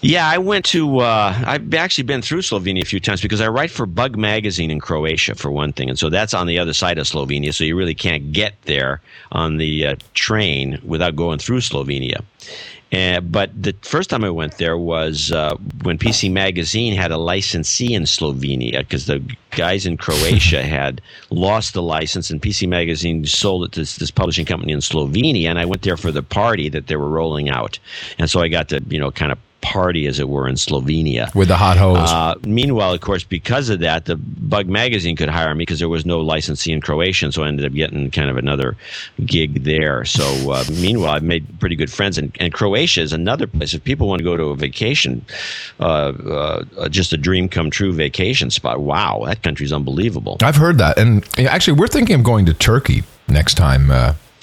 Yeah, 0.00 0.26
I 0.28 0.38
went 0.38 0.64
to. 0.66 1.00
Uh, 1.00 1.42
I've 1.44 1.74
actually 1.74 2.04
been 2.04 2.22
through 2.22 2.40
Slovenia 2.40 2.82
a 2.82 2.86
few 2.86 3.00
times 3.00 3.20
because 3.20 3.40
I 3.40 3.48
write 3.48 3.70
for 3.70 3.84
Bug 3.84 4.16
Magazine 4.16 4.70
in 4.70 4.80
Croatia, 4.80 5.34
for 5.34 5.50
one 5.50 5.72
thing, 5.72 5.90
and 5.90 5.98
so 5.98 6.08
that's 6.08 6.32
on 6.32 6.46
the 6.46 6.58
other 6.58 6.72
side 6.72 6.98
of 6.98 7.06
Slovenia. 7.06 7.52
So 7.52 7.64
you 7.64 7.76
really 7.76 7.94
can't 7.94 8.32
get 8.32 8.54
there 8.62 9.02
on 9.32 9.58
the 9.58 9.88
uh, 9.88 9.96
train 10.14 10.80
without 10.84 11.16
going 11.16 11.38
through 11.38 11.60
Slovenia. 11.60 12.22
Uh, 12.92 13.20
but 13.20 13.50
the 13.60 13.74
first 13.82 14.08
time 14.08 14.24
I 14.24 14.30
went 14.30 14.56
there 14.56 14.78
was 14.78 15.30
uh, 15.30 15.54
when 15.82 15.98
PC 15.98 16.32
Magazine 16.32 16.94
had 16.94 17.10
a 17.10 17.18
licensee 17.18 17.92
in 17.92 18.04
Slovenia 18.04 18.78
because 18.78 19.06
the 19.06 19.22
guys 19.50 19.84
in 19.84 19.98
Croatia 19.98 20.62
had 20.78 21.02
lost 21.30 21.74
the 21.74 21.82
license, 21.82 22.30
and 22.30 22.40
PC 22.40 22.66
Magazine 22.66 23.26
sold 23.26 23.64
it 23.64 23.72
to 23.72 23.80
this, 23.80 23.96
this 23.96 24.10
publishing 24.10 24.46
company 24.46 24.72
in 24.72 24.78
Slovenia. 24.78 25.48
And 25.48 25.58
I 25.58 25.66
went 25.66 25.82
there 25.82 25.98
for 25.98 26.10
the 26.10 26.22
party 26.22 26.70
that 26.70 26.86
they 26.86 26.96
were 26.96 27.08
rolling 27.08 27.50
out, 27.50 27.78
and 28.18 28.30
so 28.30 28.40
I 28.40 28.48
got 28.48 28.68
to 28.70 28.82
you 28.88 28.98
know 28.98 29.10
kind 29.10 29.32
of 29.32 29.38
party, 29.60 30.06
as 30.06 30.18
it 30.18 30.28
were, 30.28 30.48
in 30.48 30.54
Slovenia. 30.54 31.34
With 31.34 31.48
the 31.48 31.56
hot 31.56 31.76
hose. 31.76 32.10
Uh, 32.10 32.34
meanwhile, 32.46 32.92
of 32.92 33.00
course, 33.00 33.24
because 33.24 33.68
of 33.68 33.80
that, 33.80 34.04
the 34.04 34.16
Bug 34.16 34.66
Magazine 34.66 35.16
could 35.16 35.28
hire 35.28 35.54
me 35.54 35.62
because 35.62 35.78
there 35.78 35.88
was 35.88 36.06
no 36.06 36.20
licensee 36.20 36.72
in 36.72 36.80
Croatia, 36.80 37.32
so 37.32 37.42
I 37.42 37.48
ended 37.48 37.66
up 37.66 37.72
getting 37.72 38.10
kind 38.10 38.30
of 38.30 38.36
another 38.36 38.76
gig 39.24 39.64
there. 39.64 40.04
So, 40.04 40.52
uh, 40.52 40.64
meanwhile, 40.80 41.10
I've 41.10 41.22
made 41.22 41.60
pretty 41.60 41.76
good 41.76 41.92
friends, 41.92 42.18
and, 42.18 42.36
and 42.40 42.52
Croatia 42.52 43.02
is 43.02 43.12
another 43.12 43.46
place. 43.46 43.74
If 43.74 43.84
people 43.84 44.08
want 44.08 44.18
to 44.18 44.24
go 44.24 44.36
to 44.36 44.44
a 44.44 44.56
vacation, 44.56 45.24
uh, 45.80 45.82
uh, 45.82 46.88
just 46.88 47.12
a 47.12 47.16
dream 47.16 47.48
come 47.48 47.70
true 47.70 47.92
vacation 47.92 48.50
spot, 48.50 48.80
wow, 48.80 49.24
that 49.26 49.42
country's 49.42 49.72
unbelievable. 49.72 50.38
I've 50.42 50.56
heard 50.56 50.78
that, 50.78 50.98
and 50.98 51.28
actually, 51.38 51.78
we're 51.78 51.88
thinking 51.88 52.14
of 52.16 52.24
going 52.24 52.46
to 52.46 52.54
Turkey 52.54 53.02
next 53.28 53.54
time. 53.54 53.90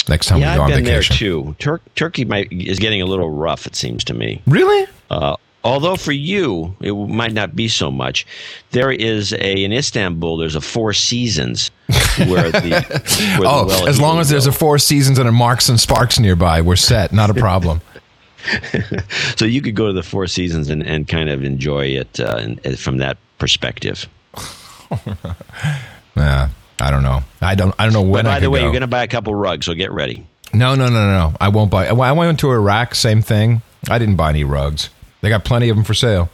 Next 0.08 0.28
time 0.28 0.40
Yeah, 0.40 0.54
we 0.54 0.58
go 0.58 0.64
I've 0.64 0.72
on 0.72 0.76
been 0.78 0.86
there 0.86 1.02
too. 1.02 1.56
Tur- 1.60 1.82
Turkey 1.96 2.26
might, 2.26 2.52
is 2.52 2.80
getting 2.80 3.02
a 3.02 3.06
little 3.06 3.30
rough, 3.30 3.66
it 3.66 3.76
seems 3.76 4.04
to 4.06 4.14
me. 4.14 4.42
Really? 4.48 4.86
Uh, 5.10 5.36
although 5.64 5.96
for 5.96 6.12
you 6.12 6.76
it 6.82 6.92
might 6.94 7.34
not 7.34 7.56
be 7.56 7.68
so 7.68 7.90
much, 7.92 8.26
there 8.72 8.92
is 8.92 9.34
a 9.34 9.64
in 9.64 9.72
Istanbul. 9.74 10.38
There's 10.38 10.56
a 10.56 10.62
Four 10.62 10.94
Seasons 10.94 11.72
where 12.18 12.52
the 12.52 13.36
where 13.40 13.50
Oh, 13.50 13.66
well 13.66 13.88
as 13.88 14.00
long 14.00 14.20
as 14.20 14.30
there's 14.30 14.48
a. 14.48 14.52
Four 14.52 14.78
Seasons 14.78 15.18
and 15.20 15.28
a 15.28 15.32
Marks 15.32 15.70
and 15.70 15.80
Sparks 15.80 16.20
nearby, 16.20 16.62
we're 16.62 16.76
set. 16.76 17.12
Not 17.12 17.30
a 17.30 17.34
problem. 17.34 17.82
so 19.36 19.46
you 19.46 19.60
could 19.62 19.76
go 19.76 19.88
to 19.88 19.94
the 19.94 20.04
Four 20.04 20.28
Seasons 20.28 20.70
and, 20.70 20.84
and 20.84 21.08
kind 21.08 21.30
of 21.30 21.44
enjoy 21.44 21.86
it 21.88 22.20
uh, 22.20 22.38
in, 22.64 22.76
from 22.76 22.98
that 22.98 23.18
perspective. 23.40 24.08
yeah, 26.16 26.50
I 26.80 26.92
don't 26.92 27.04
know. 27.04 27.22
I 27.42 27.56
don't. 27.56 27.74
I 27.80 27.84
don't 27.86 27.94
know 27.94 28.02
when. 28.02 28.26
But 28.26 28.32
by 28.32 28.40
the 28.40 28.50
way, 28.50 28.60
go. 28.60 28.64
you're 28.66 28.72
going 28.74 28.82
to 28.82 28.88
buy 28.88 29.04
a 29.04 29.08
couple 29.08 29.34
rugs, 29.34 29.66
so 29.66 29.74
get 29.74 29.92
ready. 29.92 30.26
No, 30.54 30.76
no, 30.76 30.88
no, 30.88 30.94
no, 30.94 31.30
no. 31.30 31.38
I 31.40 31.50
won't 31.50 31.72
buy. 31.72 31.88
I 31.88 32.12
went 32.12 32.40
to 32.42 32.52
Iraq. 32.52 32.96
Same 32.96 33.22
thing. 33.22 33.62
I 33.90 34.00
didn't 34.00 34.16
buy 34.16 34.30
any 34.30 34.44
rugs. 34.44 34.90
They 35.22 35.30
got 35.30 35.44
plenty 35.44 35.70
of 35.70 35.76
them 35.76 35.86
for 35.86 35.94
sale. 35.94 36.30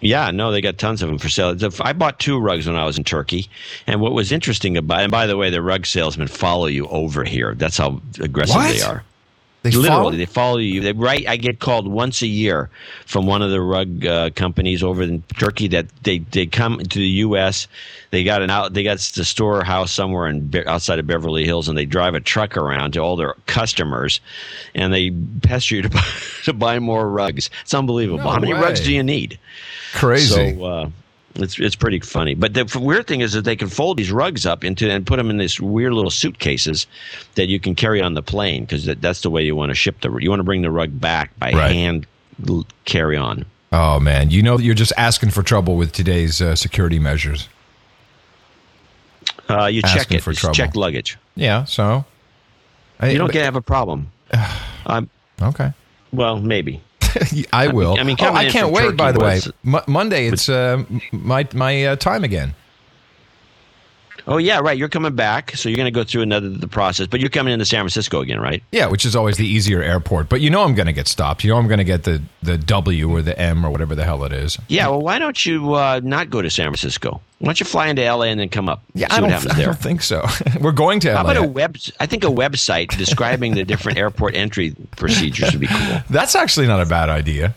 Yeah, 0.00 0.30
no, 0.30 0.50
they 0.50 0.62
got 0.62 0.78
tons 0.78 1.02
of 1.02 1.08
them 1.08 1.18
for 1.18 1.28
sale. 1.28 1.54
I 1.80 1.92
bought 1.92 2.18
two 2.18 2.38
rugs 2.38 2.66
when 2.66 2.76
I 2.76 2.86
was 2.86 2.96
in 2.96 3.04
Turkey, 3.04 3.48
and 3.86 4.00
what 4.00 4.12
was 4.12 4.32
interesting 4.32 4.76
about 4.78 5.00
and 5.00 5.10
by 5.10 5.26
the 5.26 5.36
way, 5.36 5.50
the 5.50 5.60
rug 5.60 5.84
salesmen 5.84 6.26
follow 6.28 6.66
you 6.66 6.86
over 6.88 7.22
here. 7.22 7.54
That's 7.54 7.76
how 7.76 8.00
aggressive 8.18 8.56
What? 8.56 8.72
they 8.72 8.80
are. 8.80 9.04
They 9.62 9.70
Literally, 9.72 9.88
follow- 9.88 10.10
they 10.12 10.24
follow 10.26 10.56
you. 10.56 10.80
They 10.80 10.92
right. 10.92 11.28
I 11.28 11.36
get 11.36 11.58
called 11.60 11.86
once 11.86 12.22
a 12.22 12.26
year 12.26 12.70
from 13.04 13.26
one 13.26 13.42
of 13.42 13.50
the 13.50 13.60
rug 13.60 14.06
uh, 14.06 14.30
companies 14.30 14.82
over 14.82 15.02
in 15.02 15.22
Turkey 15.38 15.68
that 15.68 15.86
they, 16.02 16.18
they 16.18 16.46
come 16.46 16.78
to 16.78 16.98
the 16.98 17.06
U.S. 17.28 17.68
They 18.10 18.24
got 18.24 18.40
an 18.40 18.48
out. 18.48 18.72
They 18.72 18.82
got 18.82 18.98
the 19.00 19.24
storehouse 19.24 19.92
somewhere 19.92 20.28
in 20.28 20.50
outside 20.66 20.98
of 20.98 21.06
Beverly 21.06 21.44
Hills, 21.44 21.68
and 21.68 21.76
they 21.76 21.84
drive 21.84 22.14
a 22.14 22.20
truck 22.20 22.56
around 22.56 22.92
to 22.92 23.00
all 23.00 23.16
their 23.16 23.34
customers, 23.46 24.22
and 24.74 24.94
they 24.94 25.10
pester 25.42 25.76
you 25.76 25.82
to 25.82 25.88
buy, 25.90 26.04
to 26.44 26.52
buy 26.54 26.78
more 26.78 27.10
rugs. 27.10 27.50
It's 27.60 27.74
unbelievable. 27.74 28.24
No 28.24 28.30
How 28.30 28.38
many 28.38 28.54
way. 28.54 28.60
rugs 28.60 28.80
do 28.80 28.94
you 28.94 29.02
need? 29.02 29.38
Crazy. 29.92 30.56
So 30.56 30.64
uh, 30.64 30.90
it's 31.36 31.58
it's 31.58 31.76
pretty 31.76 32.00
funny. 32.00 32.34
But 32.34 32.54
the 32.54 32.78
weird 32.80 33.06
thing 33.06 33.20
is 33.20 33.32
that 33.34 33.44
they 33.44 33.56
can 33.56 33.68
fold 33.68 33.96
these 33.98 34.10
rugs 34.10 34.46
up 34.46 34.64
into 34.64 34.90
and 34.90 35.06
put 35.06 35.16
them 35.16 35.30
in 35.30 35.36
these 35.38 35.60
weird 35.60 35.92
little 35.92 36.10
suitcases 36.10 36.86
that 37.36 37.48
you 37.48 37.60
can 37.60 37.74
carry 37.74 38.00
on 38.02 38.14
the 38.14 38.22
plane 38.22 38.64
because 38.64 38.84
that, 38.86 39.00
that's 39.00 39.20
the 39.22 39.30
way 39.30 39.42
you 39.44 39.54
want 39.54 39.70
to 39.70 39.74
ship 39.74 40.00
the. 40.00 40.10
You 40.18 40.30
want 40.30 40.40
to 40.40 40.44
bring 40.44 40.62
the 40.62 40.70
rug 40.70 41.00
back 41.00 41.36
by 41.38 41.52
Right. 41.52 41.72
hand 41.72 42.06
carry 42.84 43.16
on. 43.16 43.44
oh 43.72 44.00
man, 44.00 44.30
you 44.30 44.42
know 44.42 44.56
that 44.56 44.64
you're 44.64 44.74
just 44.74 44.92
asking 44.96 45.30
for 45.30 45.42
trouble 45.42 45.76
with 45.76 45.92
today's 45.92 46.40
uh, 46.42 46.56
security 46.56 46.98
measures. 46.98 47.48
Uh, 49.48 49.66
you 49.66 49.82
check 49.82 49.96
Asking 50.00 50.16
it. 50.18 50.22
for 50.22 50.32
trouble. 50.32 50.54
check 50.54 50.76
luggage. 50.76 51.18
Yeah. 51.34 51.64
So. 51.64 52.04
I- 53.00 53.10
You 53.10 53.18
don't 53.18 53.32
get 53.32 53.44
have 53.44 53.56
a 53.56 53.60
problem. 53.62 54.10
um, 54.86 55.08
Okay. 55.42 55.72
well, 56.12 56.40
maybe. 56.40 56.80
I 57.52 57.68
will. 57.68 57.96
I 57.98 58.02
mean, 58.04 58.16
oh, 58.20 58.32
I 58.32 58.50
can't 58.50 58.72
wait. 58.72 58.96
By 58.96 59.12
the 59.12 59.20
way, 59.20 59.40
Mo- 59.62 59.84
Monday 59.86 60.28
it's 60.28 60.48
uh, 60.48 60.84
my 61.12 61.46
my 61.54 61.84
uh, 61.84 61.96
time 61.96 62.24
again. 62.24 62.54
Oh 64.30 64.36
yeah, 64.36 64.60
right. 64.60 64.78
You're 64.78 64.88
coming 64.88 65.16
back, 65.16 65.56
so 65.56 65.68
you're 65.68 65.76
going 65.76 65.92
to 65.92 65.98
go 65.98 66.04
through 66.04 66.22
another 66.22 66.48
the 66.48 66.68
process. 66.68 67.08
But 67.08 67.18
you're 67.18 67.30
coming 67.30 67.52
into 67.52 67.64
San 67.64 67.80
Francisco 67.80 68.20
again, 68.20 68.38
right? 68.38 68.62
Yeah, 68.70 68.86
which 68.86 69.04
is 69.04 69.16
always 69.16 69.36
the 69.36 69.46
easier 69.46 69.82
airport. 69.82 70.28
But 70.28 70.40
you 70.40 70.50
know 70.50 70.62
I'm 70.62 70.76
going 70.76 70.86
to 70.86 70.92
get 70.92 71.08
stopped. 71.08 71.42
You 71.42 71.50
know 71.50 71.56
I'm 71.56 71.66
going 71.66 71.78
to 71.78 71.84
get 71.84 72.04
the 72.04 72.22
the 72.40 72.56
W 72.56 73.10
or 73.10 73.22
the 73.22 73.36
M 73.36 73.66
or 73.66 73.70
whatever 73.70 73.96
the 73.96 74.04
hell 74.04 74.22
it 74.22 74.32
is. 74.32 74.56
Yeah. 74.68 74.86
Well, 74.86 75.00
why 75.02 75.18
don't 75.18 75.44
you 75.44 75.74
uh, 75.74 76.00
not 76.04 76.30
go 76.30 76.40
to 76.42 76.48
San 76.48 76.66
Francisco? 76.66 77.20
Why 77.40 77.46
don't 77.46 77.58
you 77.58 77.66
fly 77.66 77.88
into 77.88 78.02
LA 78.02 78.26
and 78.26 78.38
then 78.38 78.50
come 78.50 78.68
up? 78.68 78.82
Yeah, 78.94 79.08
see 79.08 79.16
I 79.16 79.20
don't, 79.20 79.52
I 79.52 79.62
don't 79.64 79.78
think 79.78 80.02
so. 80.02 80.24
We're 80.60 80.72
going 80.72 81.00
to 81.00 81.16
How 81.16 81.24
LA. 81.24 81.32
about 81.32 81.44
a 81.44 81.48
web? 81.48 81.76
I 81.98 82.06
think 82.06 82.22
a 82.22 82.28
website 82.28 82.96
describing 82.96 83.54
the 83.54 83.64
different 83.64 83.98
airport 83.98 84.36
entry 84.36 84.76
procedures 84.96 85.50
would 85.50 85.60
be 85.60 85.66
cool. 85.66 86.02
That's 86.10 86.36
actually 86.36 86.68
not 86.68 86.80
a 86.80 86.86
bad 86.86 87.08
idea. 87.08 87.56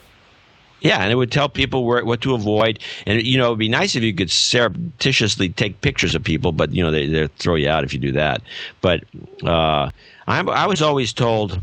Yeah, 0.84 1.02
and 1.02 1.12
it 1.12 1.16
would 1.16 1.32
tell 1.32 1.48
people 1.48 1.86
where, 1.86 2.04
what 2.04 2.22
to 2.22 2.36
avoid. 2.36 2.80
And 3.06 3.26
you 3.26 3.38
know, 3.38 3.48
it'd 3.48 3.60
be 3.60 3.70
nice 3.70 3.96
if 3.96 4.04
you 4.04 4.14
could 4.14 4.30
surreptitiously 4.30 5.50
take 5.50 5.80
pictures 5.82 6.14
of 6.14 6.24
people, 6.24 6.52
but 6.52 6.74
you 6.74 6.84
know, 6.84 6.92
they 6.92 7.08
they 7.08 7.28
throw 7.28 7.56
you 7.56 7.70
out 7.70 7.84
if 7.86 7.94
you 7.94 8.00
do 8.00 8.12
that. 8.12 8.42
But 8.82 9.06
uh, 9.44 9.90
I'm, 10.28 10.50
I 10.50 10.68
was 10.68 10.82
always 10.82 11.14
told 11.14 11.62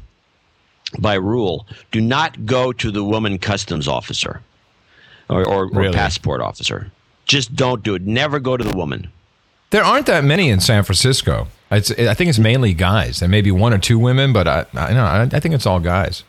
by 0.99 1.15
rule, 1.15 1.67
do 1.93 2.01
not 2.01 2.47
go 2.47 2.73
to 2.73 2.91
the 2.91 3.05
woman 3.05 3.39
customs 3.39 3.87
officer 3.87 4.41
or, 5.29 5.47
or, 5.47 5.71
or 5.73 5.93
passport 5.93 6.41
officer. 6.41 6.91
Just 7.27 7.55
don't 7.55 7.83
do 7.83 7.95
it. 7.95 8.03
Never 8.03 8.41
go 8.41 8.57
to 8.57 8.65
the 8.65 8.75
woman. 8.75 9.09
There 9.71 9.85
aren't 9.85 10.07
that 10.07 10.25
many 10.25 10.49
in 10.49 10.59
San 10.61 10.83
Francisco. 10.83 11.47
It's, 11.71 11.93
I 11.93 12.15
think 12.15 12.29
it's 12.29 12.41
mainly 12.41 12.75
guys, 12.75 13.23
and 13.23 13.31
maybe 13.31 13.53
one 13.53 13.73
or 13.73 13.79
two 13.79 13.99
women, 13.99 14.33
but 14.33 14.49
I, 14.49 14.67
I 14.75 14.93
know 14.93 15.05
I, 15.05 15.23
I 15.23 15.41
think 15.41 15.55
it's 15.55 15.67
all 15.67 15.79
guys. 15.79 16.25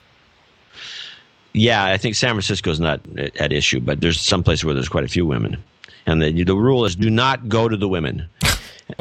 Yeah, 1.54 1.84
I 1.86 1.98
think 1.98 2.16
San 2.16 2.32
Francisco 2.32 2.70
is 2.72 2.80
not 2.80 3.02
at 3.40 3.52
issue, 3.52 3.80
but 3.80 4.00
there's 4.02 4.20
some 4.22 4.44
places 4.44 4.64
where 4.64 4.74
there's 4.74 4.90
quite 4.90 5.04
a 5.04 5.10
few 5.10 5.26
women, 5.26 5.62
and 6.06 6.22
the 6.22 6.44
the 6.44 6.56
rule 6.56 6.86
is 6.86 6.96
do 6.96 7.10
not 7.10 7.50
go 7.50 7.68
to 7.68 7.76
the 7.76 7.88
women. 7.90 8.28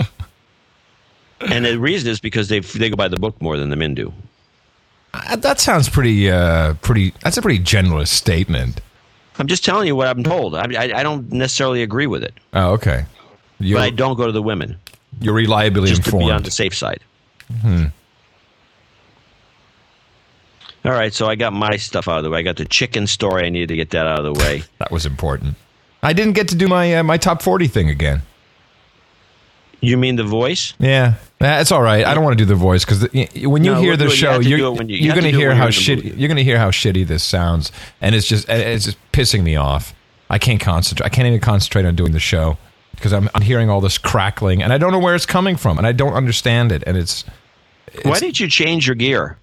and 1.41 1.65
the 1.65 1.79
reason 1.79 2.11
is 2.11 2.21
because 2.21 2.49
they 2.49 2.61
they 2.61 2.91
go 2.91 2.97
by 2.97 3.09
the 3.09 3.17
book 3.17 3.41
more 3.41 3.57
than 3.57 3.71
the 3.71 3.77
men 3.77 3.95
do. 3.95 4.13
Uh, 5.15 5.37
That 5.37 5.61
sounds 5.61 5.89
pretty, 5.89 6.31
uh, 6.31 6.75
pretty. 6.75 7.13
That's 7.23 7.37
a 7.37 7.43
pretty 7.43 7.59
generous 7.59 8.11
statement. 8.11 8.81
I'm 9.39 9.47
just 9.47 9.65
telling 9.65 9.87
you 9.87 9.97
what 9.97 10.09
I'm 10.09 10.23
told. 10.23 10.55
I 10.55 10.63
I, 10.77 11.01
I 11.01 11.03
don't 11.03 11.31
necessarily 11.33 11.83
agree 11.83 12.07
with 12.07 12.23
it, 12.25 12.35
Oh, 12.53 12.73
okay. 12.73 13.05
You're, 13.59 13.79
but 13.79 13.85
I 13.85 13.91
don't 13.91 14.17
go 14.17 14.27
to 14.27 14.33
the 14.33 14.43
women 14.43 14.77
you're 15.21 15.35
reliably 15.35 15.89
just 15.91 16.05
to 16.05 16.11
be 16.11 16.17
on 16.17 16.23
informed. 16.23 16.47
the 16.47 16.51
safe 16.51 16.75
side. 16.75 17.01
All 20.85 20.93
right, 20.93 21.13
so 21.13 21.29
I 21.29 21.35
got 21.35 21.53
my 21.53 21.77
stuff 21.77 22.09
out 22.09 22.19
of 22.19 22.25
the 22.25 22.31
way. 22.31 22.39
I 22.39 22.43
got 22.43 22.57
the 22.57 22.65
chicken 22.65 23.07
story. 23.07 23.45
I 23.45 23.51
needed 23.51 23.69
to 23.69 23.77
get 23.77 23.91
that 23.91 24.07
out 24.07 24.25
of 24.25 24.35
the 24.35 24.41
way. 24.45 24.63
That 24.79 24.91
was 24.91 25.05
important. 25.07 25.57
I 26.03 26.15
didn't 26.15 26.33
get 26.33 26.49
to 26.49 26.55
do 26.55 26.67
my 26.69 26.97
uh, 26.97 27.03
my 27.03 27.19
top 27.19 27.43
forty 27.43 27.67
thing 27.69 27.91
again. 27.91 28.23
You 29.83 29.97
mean 29.97 30.17
the 30.17 30.25
voice? 30.25 30.75
Yeah, 30.79 31.15
that's 31.39 31.73
all 31.73 31.81
right. 31.83 32.05
I 32.07 32.13
don't 32.15 32.23
want 32.25 32.37
to 32.39 32.45
do 32.45 32.47
the 32.49 32.55
voice 32.55 32.85
because 32.85 33.03
when 33.13 33.65
you 33.65 33.73
No, 33.73 33.81
hear 33.81 33.91
we'll 33.91 33.97
the 33.97 34.05
it. 34.07 34.11
Show, 34.11 34.33
have 34.33 34.43
you're, 34.45 34.71
when 34.73 34.89
you- 34.91 34.97
you 34.97 35.05
you're 35.07 35.15
have 35.15 35.23
to 35.23 35.31
going 35.31 35.33
to 35.35 35.39
hear 35.39 35.55
how 35.55 35.65
you're 35.69 35.69
in 35.99 36.05
the 36.05 36.11
shitty 36.11 36.19
you're 36.19 36.29
going 36.29 36.37
to 36.37 36.45
hear 36.45 36.59
how 36.59 36.71
shitty 36.71 37.07
this 37.07 37.23
sounds, 37.23 37.73
and 38.01 38.15
it's 38.15 38.27
just 38.27 38.47
it's 38.49 38.85
just 38.87 38.99
pissing 39.13 39.43
me 39.43 39.57
off. 39.57 39.95
I 40.29 40.39
can't 40.39 40.61
concentrate. 40.61 41.05
I 41.07 41.09
can't 41.09 41.27
even 41.27 41.41
concentrate 41.41 41.85
on 41.87 41.97
doing 41.97 42.13
the 42.13 42.21
show 42.21 42.57
because 42.95 43.13
I'm, 43.13 43.29
I'm 43.35 43.43
hearing 43.43 43.69
all 43.71 43.81
this 43.81 43.97
crackling, 43.99 44.63
and 44.63 44.73
I 44.73 44.79
don't 44.79 44.93
know 44.93 44.99
where 44.99 45.15
it's 45.15 45.27
coming 45.27 45.57
from, 45.57 45.77
and 45.79 45.87
I 45.87 45.93
don't 45.93 46.13
understand 46.15 46.73
it, 46.73 46.83
and 46.87 46.97
it's 46.97 47.25
Why 48.05 48.19
didn't 48.21 48.39
you 48.41 48.49
change 48.49 48.87
your 48.87 48.97
gear? 48.97 49.37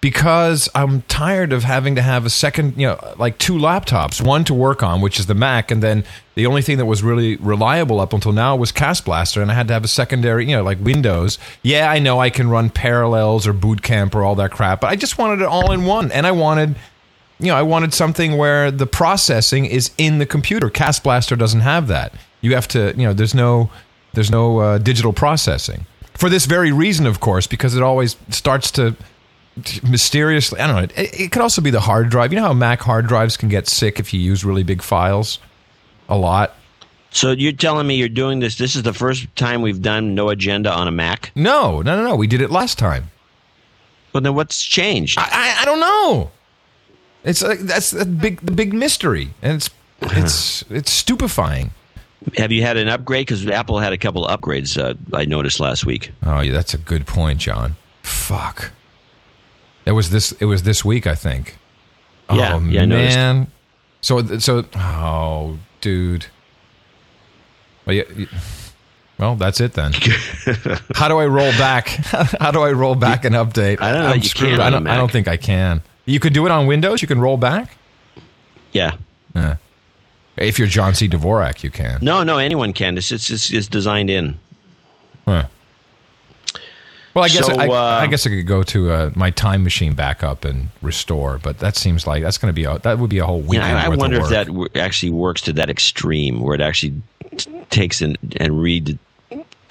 Because 0.00 0.68
I'm 0.74 1.02
tired 1.02 1.52
of 1.52 1.64
having 1.64 1.96
to 1.96 2.02
have 2.02 2.26
a 2.26 2.30
second, 2.30 2.76
you 2.76 2.86
know, 2.86 3.14
like 3.16 3.38
two 3.38 3.54
laptops, 3.54 4.24
one 4.24 4.44
to 4.44 4.54
work 4.54 4.82
on, 4.82 5.00
which 5.00 5.18
is 5.18 5.26
the 5.26 5.34
Mac, 5.34 5.70
and 5.70 5.82
then 5.82 6.04
the 6.34 6.46
only 6.46 6.62
thing 6.62 6.76
that 6.78 6.84
was 6.84 7.02
really 7.02 7.36
reliable 7.36 7.98
up 7.98 8.12
until 8.12 8.32
now 8.32 8.54
was 8.54 8.70
CastBlaster, 8.70 9.40
and 9.42 9.50
I 9.50 9.54
had 9.54 9.68
to 9.68 9.74
have 9.74 9.84
a 9.84 9.88
secondary, 9.88 10.44
you 10.44 10.54
know, 10.54 10.62
like 10.62 10.78
Windows. 10.80 11.38
Yeah, 11.62 11.90
I 11.90 11.98
know 11.98 12.20
I 12.20 12.30
can 12.30 12.48
run 12.48 12.70
Parallels 12.70 13.46
or 13.46 13.52
Boot 13.52 13.82
Camp 13.82 14.14
or 14.14 14.22
all 14.22 14.34
that 14.36 14.52
crap, 14.52 14.82
but 14.82 14.88
I 14.88 14.96
just 14.96 15.18
wanted 15.18 15.42
it 15.42 15.48
all 15.48 15.72
in 15.72 15.86
one, 15.86 16.12
and 16.12 16.26
I 16.26 16.30
wanted, 16.30 16.76
you 17.40 17.46
know, 17.46 17.56
I 17.56 17.62
wanted 17.62 17.94
something 17.94 18.36
where 18.36 18.70
the 18.70 18.86
processing 18.86 19.64
is 19.64 19.90
in 19.98 20.18
the 20.18 20.26
computer. 20.26 20.68
CastBlaster 20.68 21.38
doesn't 21.38 21.62
have 21.62 21.88
that. 21.88 22.12
You 22.42 22.54
have 22.54 22.68
to, 22.68 22.94
you 22.96 23.06
know, 23.06 23.14
there's 23.14 23.34
no, 23.34 23.70
there's 24.12 24.30
no 24.30 24.58
uh, 24.58 24.78
digital 24.78 25.14
processing 25.14 25.86
for 26.16 26.28
this 26.28 26.46
very 26.46 26.72
reason, 26.72 27.06
of 27.06 27.20
course, 27.20 27.46
because 27.46 27.76
it 27.76 27.82
always 27.82 28.16
starts 28.30 28.70
to 28.72 28.96
mysteriously 29.82 30.60
i 30.60 30.66
don't 30.66 30.76
know 30.76 30.82
it, 31.02 31.20
it 31.20 31.32
could 31.32 31.40
also 31.42 31.62
be 31.62 31.70
the 31.70 31.80
hard 31.80 32.10
drive 32.10 32.32
you 32.32 32.38
know 32.38 32.46
how 32.46 32.52
mac 32.52 32.80
hard 32.80 33.06
drives 33.06 33.36
can 33.36 33.48
get 33.48 33.66
sick 33.66 33.98
if 33.98 34.12
you 34.12 34.20
use 34.20 34.44
really 34.44 34.62
big 34.62 34.82
files 34.82 35.38
a 36.08 36.16
lot 36.16 36.54
So 37.10 37.30
you're 37.30 37.52
telling 37.52 37.86
me 37.86 37.94
you're 37.96 38.08
doing 38.10 38.40
this? 38.40 38.58
This 38.58 38.76
is 38.76 38.82
the 38.82 38.92
first 38.92 39.26
time 39.36 39.62
we've 39.62 39.80
done 39.80 40.14
no 40.14 40.28
agenda 40.28 40.70
on 40.70 40.86
a 40.86 40.90
Mac. 40.90 41.32
no 41.34 41.80
no 41.80 41.96
no 41.96 42.04
no 42.08 42.16
we 42.16 42.26
did 42.26 42.40
it 42.42 42.50
last 42.50 42.78
time 42.78 43.10
Well, 44.12 44.20
then 44.20 44.34
what's 44.34 44.62
changed? 44.62 45.18
i 45.18 45.26
i, 45.32 45.62
I 45.62 45.64
don't 45.64 45.80
know 45.80 46.30
it's 47.24 47.42
like 47.42 47.60
that's 47.60 47.90
the 47.92 48.04
big 48.04 48.40
the 48.40 48.52
big 48.52 48.74
mystery 48.74 49.30
and 49.42 49.54
it's 49.56 49.70
it's 50.02 50.64
it's 50.70 50.90
stupefying 50.92 51.70
Have 52.36 52.52
you 52.52 52.60
had 52.62 52.76
an 52.76 52.88
upgrade? 52.88 53.26
Because 53.26 53.46
Apple 53.46 53.78
had 53.78 53.92
a 53.92 53.98
couple 53.98 54.26
of 54.26 54.40
upgrades. 54.40 54.76
Uh, 54.76 54.94
I 55.16 55.24
noticed 55.24 55.58
last 55.60 55.86
week. 55.86 56.10
oh 56.24 56.40
yeah 56.40 56.52
that's 56.52 56.74
a 56.74 56.78
good 56.78 57.06
point 57.06 57.40
john 57.40 57.76
fuck 58.02 58.70
it 59.86 59.92
was 59.92 60.10
this 60.10 60.32
it 60.32 60.44
was 60.44 60.64
this 60.64 60.84
week 60.84 61.06
i 61.06 61.14
think. 61.14 61.56
Yeah, 62.30 62.54
oh 62.54 62.60
yeah, 62.60 62.84
man. 62.86 63.46
So 64.00 64.38
so 64.38 64.64
oh 64.74 65.58
dude. 65.80 66.26
Well, 67.86 67.94
yeah, 67.94 68.04
well 69.18 69.36
that's 69.36 69.60
it 69.60 69.74
then. 69.74 69.92
How 70.94 71.06
do 71.06 71.18
i 71.18 71.26
roll 71.26 71.52
back? 71.52 71.88
How 72.40 72.50
do 72.50 72.62
i 72.62 72.72
roll 72.72 72.96
back 72.96 73.24
an 73.24 73.34
update? 73.34 73.80
I 73.80 73.92
don't 73.92 74.02
know, 74.02 74.08
I'm 74.08 74.18
you 74.18 74.28
screwed. 74.28 74.50
can 74.52 74.60
I 74.60 74.70
don't, 74.70 74.86
I 74.88 74.96
don't 74.96 75.10
think 75.10 75.28
i 75.28 75.36
can. 75.36 75.82
You 76.04 76.18
could 76.18 76.32
do 76.32 76.44
it 76.46 76.50
on 76.50 76.66
windows? 76.66 77.00
You 77.00 77.08
can 77.08 77.20
roll 77.20 77.36
back? 77.36 77.76
Yeah. 78.72 78.96
Yeah. 79.34 79.56
if 80.36 80.58
you're 80.58 80.68
john 80.68 80.94
c. 80.94 81.08
Dvorak 81.08 81.62
you 81.62 81.70
can. 81.70 82.00
No, 82.02 82.24
no, 82.24 82.38
anyone 82.38 82.72
can. 82.72 82.98
It's 82.98 83.12
it's, 83.12 83.30
it's, 83.30 83.50
it's 83.52 83.68
designed 83.68 84.10
in. 84.10 84.38
Huh. 85.26 85.46
Well, 87.16 87.24
I 87.24 87.28
guess 87.28 87.46
So, 87.46 87.54
I, 87.54 87.66
uh, 87.66 88.02
I 88.02 88.08
guess 88.08 88.26
I 88.26 88.28
could 88.30 88.46
go 88.46 88.62
to 88.64 88.90
uh, 88.92 89.10
my 89.14 89.30
time 89.30 89.64
machine 89.64 89.94
backup 89.94 90.44
and 90.44 90.68
restore, 90.82 91.38
but 91.42 91.60
that 91.60 91.74
seems 91.74 92.06
like 92.06 92.22
that's 92.22 92.36
going 92.36 92.50
to 92.50 92.54
be 92.54 92.64
a, 92.64 92.78
that 92.80 92.98
would 92.98 93.08
be 93.08 93.20
a 93.20 93.24
whole 93.24 93.40
Yeah, 93.40 93.48
weekend. 93.48 93.78
I, 93.78 93.86
I 93.86 93.88
wonder 93.88 94.18
if 94.18 94.28
that 94.28 94.48
w- 94.48 94.68
actually 94.74 95.12
works 95.12 95.40
to 95.42 95.54
that 95.54 95.70
extreme, 95.70 96.42
where 96.42 96.54
it 96.54 96.60
actually 96.60 97.00
t- 97.38 97.50
takes 97.70 98.02
and 98.02 98.18
and 98.36 98.60
read 98.60 98.98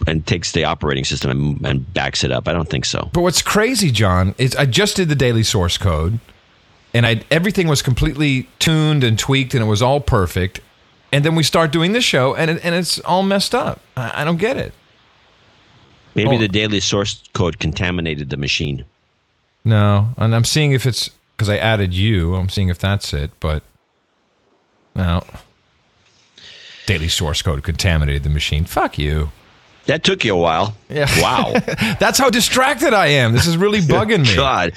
and 0.08 0.26
takes 0.26 0.54
the 0.54 0.66
operating 0.66 1.04
system 1.04 1.30
and, 1.30 1.66
and 1.68 1.94
backs 1.94 2.24
it 2.24 2.32
up. 2.32 2.48
I 2.48 2.54
don't 2.54 2.68
think 2.68 2.84
so. 2.84 3.12
But 3.14 3.22
what's 3.22 3.44
crazy, 3.44 3.92
John, 3.92 4.34
is 4.40 4.56
I 4.56 4.66
just 4.66 4.96
did 4.96 5.10
the 5.10 5.16
daily 5.16 5.44
source 5.44 5.78
code, 5.78 6.18
and 6.96 7.06
I 7.06 7.22
everything 7.30 7.68
was 7.68 7.84
completely 7.84 8.50
tuned 8.58 9.04
and 9.04 9.20
tweaked, 9.20 9.54
and 9.54 9.62
it 9.64 9.68
was 9.68 9.84
all 9.84 10.00
perfect. 10.00 10.62
And 11.12 11.24
then 11.24 11.36
we 11.36 11.44
start 11.44 11.72
doing 11.72 11.92
this 11.92 12.04
show, 12.04 12.34
and 12.34 12.50
it, 12.50 12.66
and 12.66 12.74
it's 12.74 12.98
all 13.02 13.22
messed 13.22 13.54
up. 13.54 13.82
I, 13.96 14.22
I 14.22 14.26
don't 14.26 14.38
get 14.38 14.58
it. 14.58 14.74
Maybe 16.16 16.36
Oh. 16.36 16.40
the 16.40 16.48
daily 16.48 16.80
source 16.80 17.22
code 17.34 17.60
contaminated 17.60 18.30
the 18.30 18.38
machine. 18.38 18.86
No, 19.64 20.10
and 20.18 20.34
I'm 20.34 20.46
seeing 20.46 20.72
if 20.72 20.86
it's 20.86 21.10
because 21.36 21.50
I 21.50 21.58
added 21.58 21.94
you. 21.94 22.36
I'm 22.36 22.50
seeing 22.50 22.70
if 22.70 22.80
that's 22.80 23.14
it, 23.14 23.32
but 23.40 23.64
no. 24.96 25.24
Daily 26.86 27.10
source 27.10 27.42
code 27.42 27.64
contaminated 27.64 28.24
the 28.24 28.30
machine. 28.30 28.66
Fuck 28.66 28.98
you. 28.98 29.32
That 29.88 30.04
took 30.04 30.24
you 30.26 30.34
a 30.34 30.38
while. 30.38 30.76
Yeah. 30.90 31.08
Wow. 31.22 31.54
That's 32.00 32.18
how 32.18 32.32
distracted 32.32 32.92
I 32.94 33.08
am. 33.08 33.34
This 33.34 33.46
is 33.46 33.56
really 33.56 33.82
bugging 33.82 34.24
me. 34.24 34.36
God, 34.36 34.74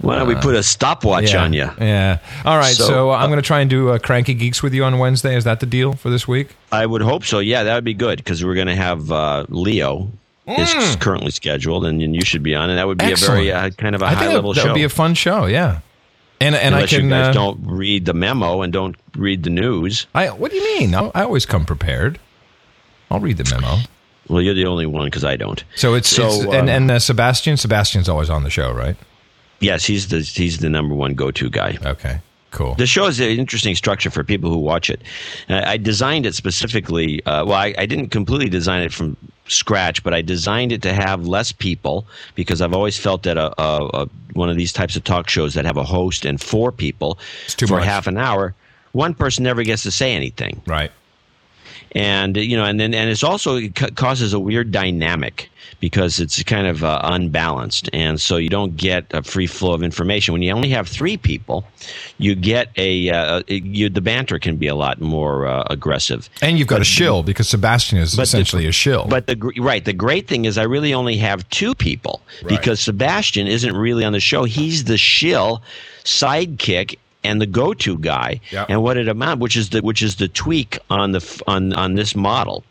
why 0.00 0.16
don't 0.16 0.28
we 0.28 0.36
put 0.36 0.54
a 0.54 0.62
stopwatch 0.62 1.32
yeah. 1.32 1.42
on 1.42 1.52
you? 1.52 1.68
Yeah. 1.80 2.18
All 2.44 2.56
right. 2.56 2.74
So, 2.74 2.86
So, 2.86 3.10
uh, 3.10 3.16
I'm 3.16 3.30
going 3.30 3.40
to 3.40 3.46
try 3.46 3.60
and 3.60 3.70
do 3.70 3.90
uh, 3.90 3.98
Cranky 3.98 4.32
Geeks 4.32 4.62
with 4.62 4.72
you 4.72 4.84
on 4.84 5.00
Wednesday. 5.00 5.34
Is 5.36 5.42
that 5.42 5.58
the 5.58 5.66
deal 5.66 5.94
for 5.94 6.08
this 6.08 6.28
week? 6.28 6.54
I 6.70 6.86
would 6.86 7.02
hope 7.02 7.24
so. 7.24 7.40
Yeah, 7.40 7.64
that 7.64 7.74
would 7.74 7.84
be 7.84 7.94
good 7.94 8.18
because 8.18 8.44
we're 8.44 8.54
going 8.54 8.68
to 8.68 8.76
have 8.76 9.10
uh, 9.10 9.44
Leo 9.48 10.12
is 10.46 10.96
currently 10.96 11.30
scheduled, 11.30 11.84
and, 11.86 12.02
and 12.02 12.14
you 12.14 12.24
should 12.24 12.42
be 12.42 12.54
on, 12.54 12.70
and 12.70 12.78
that 12.78 12.86
would 12.86 12.98
be 12.98 13.12
a 13.12 13.16
very 13.16 13.50
uh, 13.52 13.70
kind 13.70 13.94
of 13.94 14.02
a 14.02 14.06
I 14.06 14.14
high 14.14 14.20
think 14.20 14.34
level 14.34 14.52
that 14.54 14.60
show. 14.60 14.68
would 14.68 14.74
be 14.74 14.84
a 14.84 14.88
fun 14.88 15.14
show. 15.14 15.46
Yeah. 15.46 15.80
And 16.40 16.54
and 16.54 16.74
Unless 16.74 16.92
I 16.92 16.96
can. 16.96 17.04
you 17.04 17.10
guys 17.10 17.28
uh, 17.28 17.32
don't 17.32 17.60
read 17.64 18.04
the 18.04 18.12
memo 18.12 18.62
and 18.62 18.72
don't 18.72 18.96
read 19.16 19.44
the 19.44 19.50
news. 19.50 20.06
I. 20.14 20.28
What 20.30 20.50
do 20.50 20.56
you 20.58 20.78
mean? 20.78 20.94
I, 20.94 21.10
I 21.14 21.22
always 21.22 21.46
come 21.46 21.64
prepared. 21.64 22.18
I'll 23.10 23.20
read 23.20 23.36
the 23.36 23.48
memo. 23.50 23.78
Well, 24.28 24.42
you're 24.42 24.54
the 24.54 24.66
only 24.66 24.86
one 24.86 25.04
because 25.06 25.24
I 25.24 25.36
don't. 25.36 25.62
So 25.76 25.94
it's, 25.94 26.08
So, 26.08 26.26
it's 26.26 26.44
and 26.46 26.68
and 26.68 26.90
uh, 26.90 26.98
Sebastian. 26.98 27.56
Sebastian's 27.56 28.08
always 28.08 28.30
on 28.30 28.42
the 28.42 28.50
show, 28.50 28.72
right? 28.72 28.96
Yes, 29.60 29.84
he's 29.86 30.08
the 30.08 30.20
he's 30.20 30.58
the 30.58 30.68
number 30.68 30.94
one 30.94 31.14
go 31.14 31.30
to 31.30 31.48
guy. 31.48 31.78
Okay. 31.82 32.20
Cool. 32.54 32.76
The 32.76 32.86
show 32.86 33.06
is 33.06 33.18
an 33.18 33.30
interesting 33.30 33.74
structure 33.74 34.10
for 34.10 34.22
people 34.22 34.48
who 34.48 34.58
watch 34.58 34.88
it. 34.88 35.02
Uh, 35.48 35.62
I 35.66 35.76
designed 35.76 36.24
it 36.24 36.36
specifically. 36.36 37.20
Uh, 37.26 37.44
well, 37.44 37.58
I, 37.58 37.74
I, 37.76 37.84
didn't 37.84 38.10
completely 38.10 38.48
design 38.48 38.82
it 38.82 38.92
from 38.92 39.16
scratch, 39.48 40.04
but 40.04 40.14
I 40.14 40.22
designed 40.22 40.70
it 40.70 40.80
to 40.82 40.92
have 40.92 41.26
less 41.26 41.50
people 41.50 42.06
because 42.36 42.60
I've 42.60 42.72
always 42.72 42.96
felt 42.96 43.24
that 43.24 43.36
a, 43.36 43.60
a, 43.60 44.04
a 44.04 44.08
one 44.34 44.50
of 44.50 44.56
these 44.56 44.72
types 44.72 44.94
of 44.94 45.02
talk 45.02 45.28
shows 45.28 45.54
that 45.54 45.64
have 45.64 45.76
a 45.76 45.82
host 45.82 46.24
and 46.24 46.40
four 46.40 46.70
people 46.70 47.18
for 47.58 47.78
much. 47.78 47.84
half 47.84 48.06
an 48.06 48.18
hour, 48.18 48.54
one 48.92 49.14
person 49.14 49.42
never 49.42 49.64
gets 49.64 49.82
to 49.82 49.90
say 49.90 50.14
anything. 50.14 50.62
Right 50.64 50.92
and 51.94 52.36
you 52.36 52.56
know, 52.56 52.64
and 52.64 52.80
then 52.80 52.92
and 52.94 53.10
it's 53.10 53.22
also 53.22 53.56
it 53.56 53.74
causes 53.96 54.32
a 54.32 54.40
weird 54.40 54.72
dynamic 54.72 55.50
because 55.80 56.18
it's 56.18 56.42
kind 56.42 56.66
of 56.66 56.82
uh, 56.82 57.00
unbalanced, 57.04 57.88
and 57.92 58.20
so 58.20 58.36
you 58.36 58.48
don't 58.48 58.76
get 58.76 59.04
a 59.12 59.22
free 59.22 59.46
flow 59.46 59.74
of 59.74 59.82
information. 59.82 60.32
When 60.32 60.42
you 60.42 60.52
only 60.52 60.70
have 60.70 60.88
three 60.88 61.16
people, 61.16 61.64
you 62.18 62.34
get 62.34 62.70
a 62.76 63.10
uh, 63.10 63.42
you, 63.46 63.88
the 63.88 64.00
banter 64.00 64.38
can 64.38 64.56
be 64.56 64.66
a 64.66 64.74
lot 64.74 65.00
more 65.00 65.46
uh, 65.46 65.64
aggressive, 65.70 66.28
and 66.42 66.58
you've 66.58 66.68
got 66.68 66.76
but, 66.76 66.82
a 66.82 66.86
shill 66.86 67.22
because 67.22 67.48
Sebastian 67.48 67.98
is 67.98 68.18
essentially 68.18 68.64
the, 68.64 68.70
a 68.70 68.72
shill. 68.72 69.06
But 69.06 69.26
the 69.26 69.36
right, 69.58 69.84
the 69.84 69.92
great 69.92 70.26
thing 70.26 70.46
is 70.46 70.58
I 70.58 70.64
really 70.64 70.92
only 70.92 71.16
have 71.18 71.48
two 71.50 71.74
people 71.74 72.22
right. 72.42 72.48
because 72.48 72.80
Sebastian 72.80 73.46
isn't 73.46 73.76
really 73.76 74.04
on 74.04 74.12
the 74.12 74.20
show; 74.20 74.44
he's 74.44 74.84
the 74.84 74.98
shill 74.98 75.62
sidekick 76.04 76.96
and 77.24 77.40
the 77.40 77.46
go-to 77.46 77.98
guy 77.98 78.40
yep. 78.50 78.66
and 78.68 78.82
what 78.82 78.96
it 78.96 79.08
amount 79.08 79.40
which 79.40 79.56
is 79.56 79.70
the 79.70 79.80
which 79.80 80.02
is 80.02 80.16
the 80.16 80.28
tweak 80.28 80.78
on 80.90 81.12
the 81.12 81.42
on 81.46 81.72
on 81.72 81.94
this 81.94 82.14
model 82.14 82.62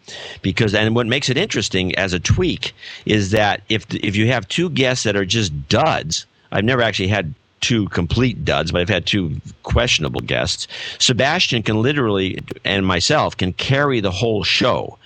because 0.42 0.74
and 0.74 0.96
what 0.96 1.08
makes 1.08 1.30
it 1.30 1.38
interesting 1.38 1.96
as 1.96 2.14
a 2.14 2.20
tweak 2.20 2.74
is 3.06 3.32
that 3.32 3.62
if 3.70 3.86
if 3.96 4.16
you 4.16 4.28
have 4.28 4.48
two 4.48 4.70
guests 4.70 5.04
that 5.04 5.16
are 5.16 5.26
just 5.26 5.52
duds 5.70 6.26
I've 6.52 6.64
never 6.64 6.84
actually 6.84 7.08
had 7.08 7.34
two 7.62 7.88
complete 7.90 8.44
duds, 8.44 8.72
but 8.72 8.82
I've 8.82 8.90
had 8.90 9.06
two 9.06 9.40
questionable 9.64 10.20
guests. 10.20 10.68
Sebastian 11.00 11.64
can 11.64 11.82
literally, 11.82 12.40
and 12.66 12.86
myself, 12.86 13.38
can 13.38 13.54
carry 13.54 14.02
the 14.02 14.12
whole 14.12 14.44
show 14.44 14.98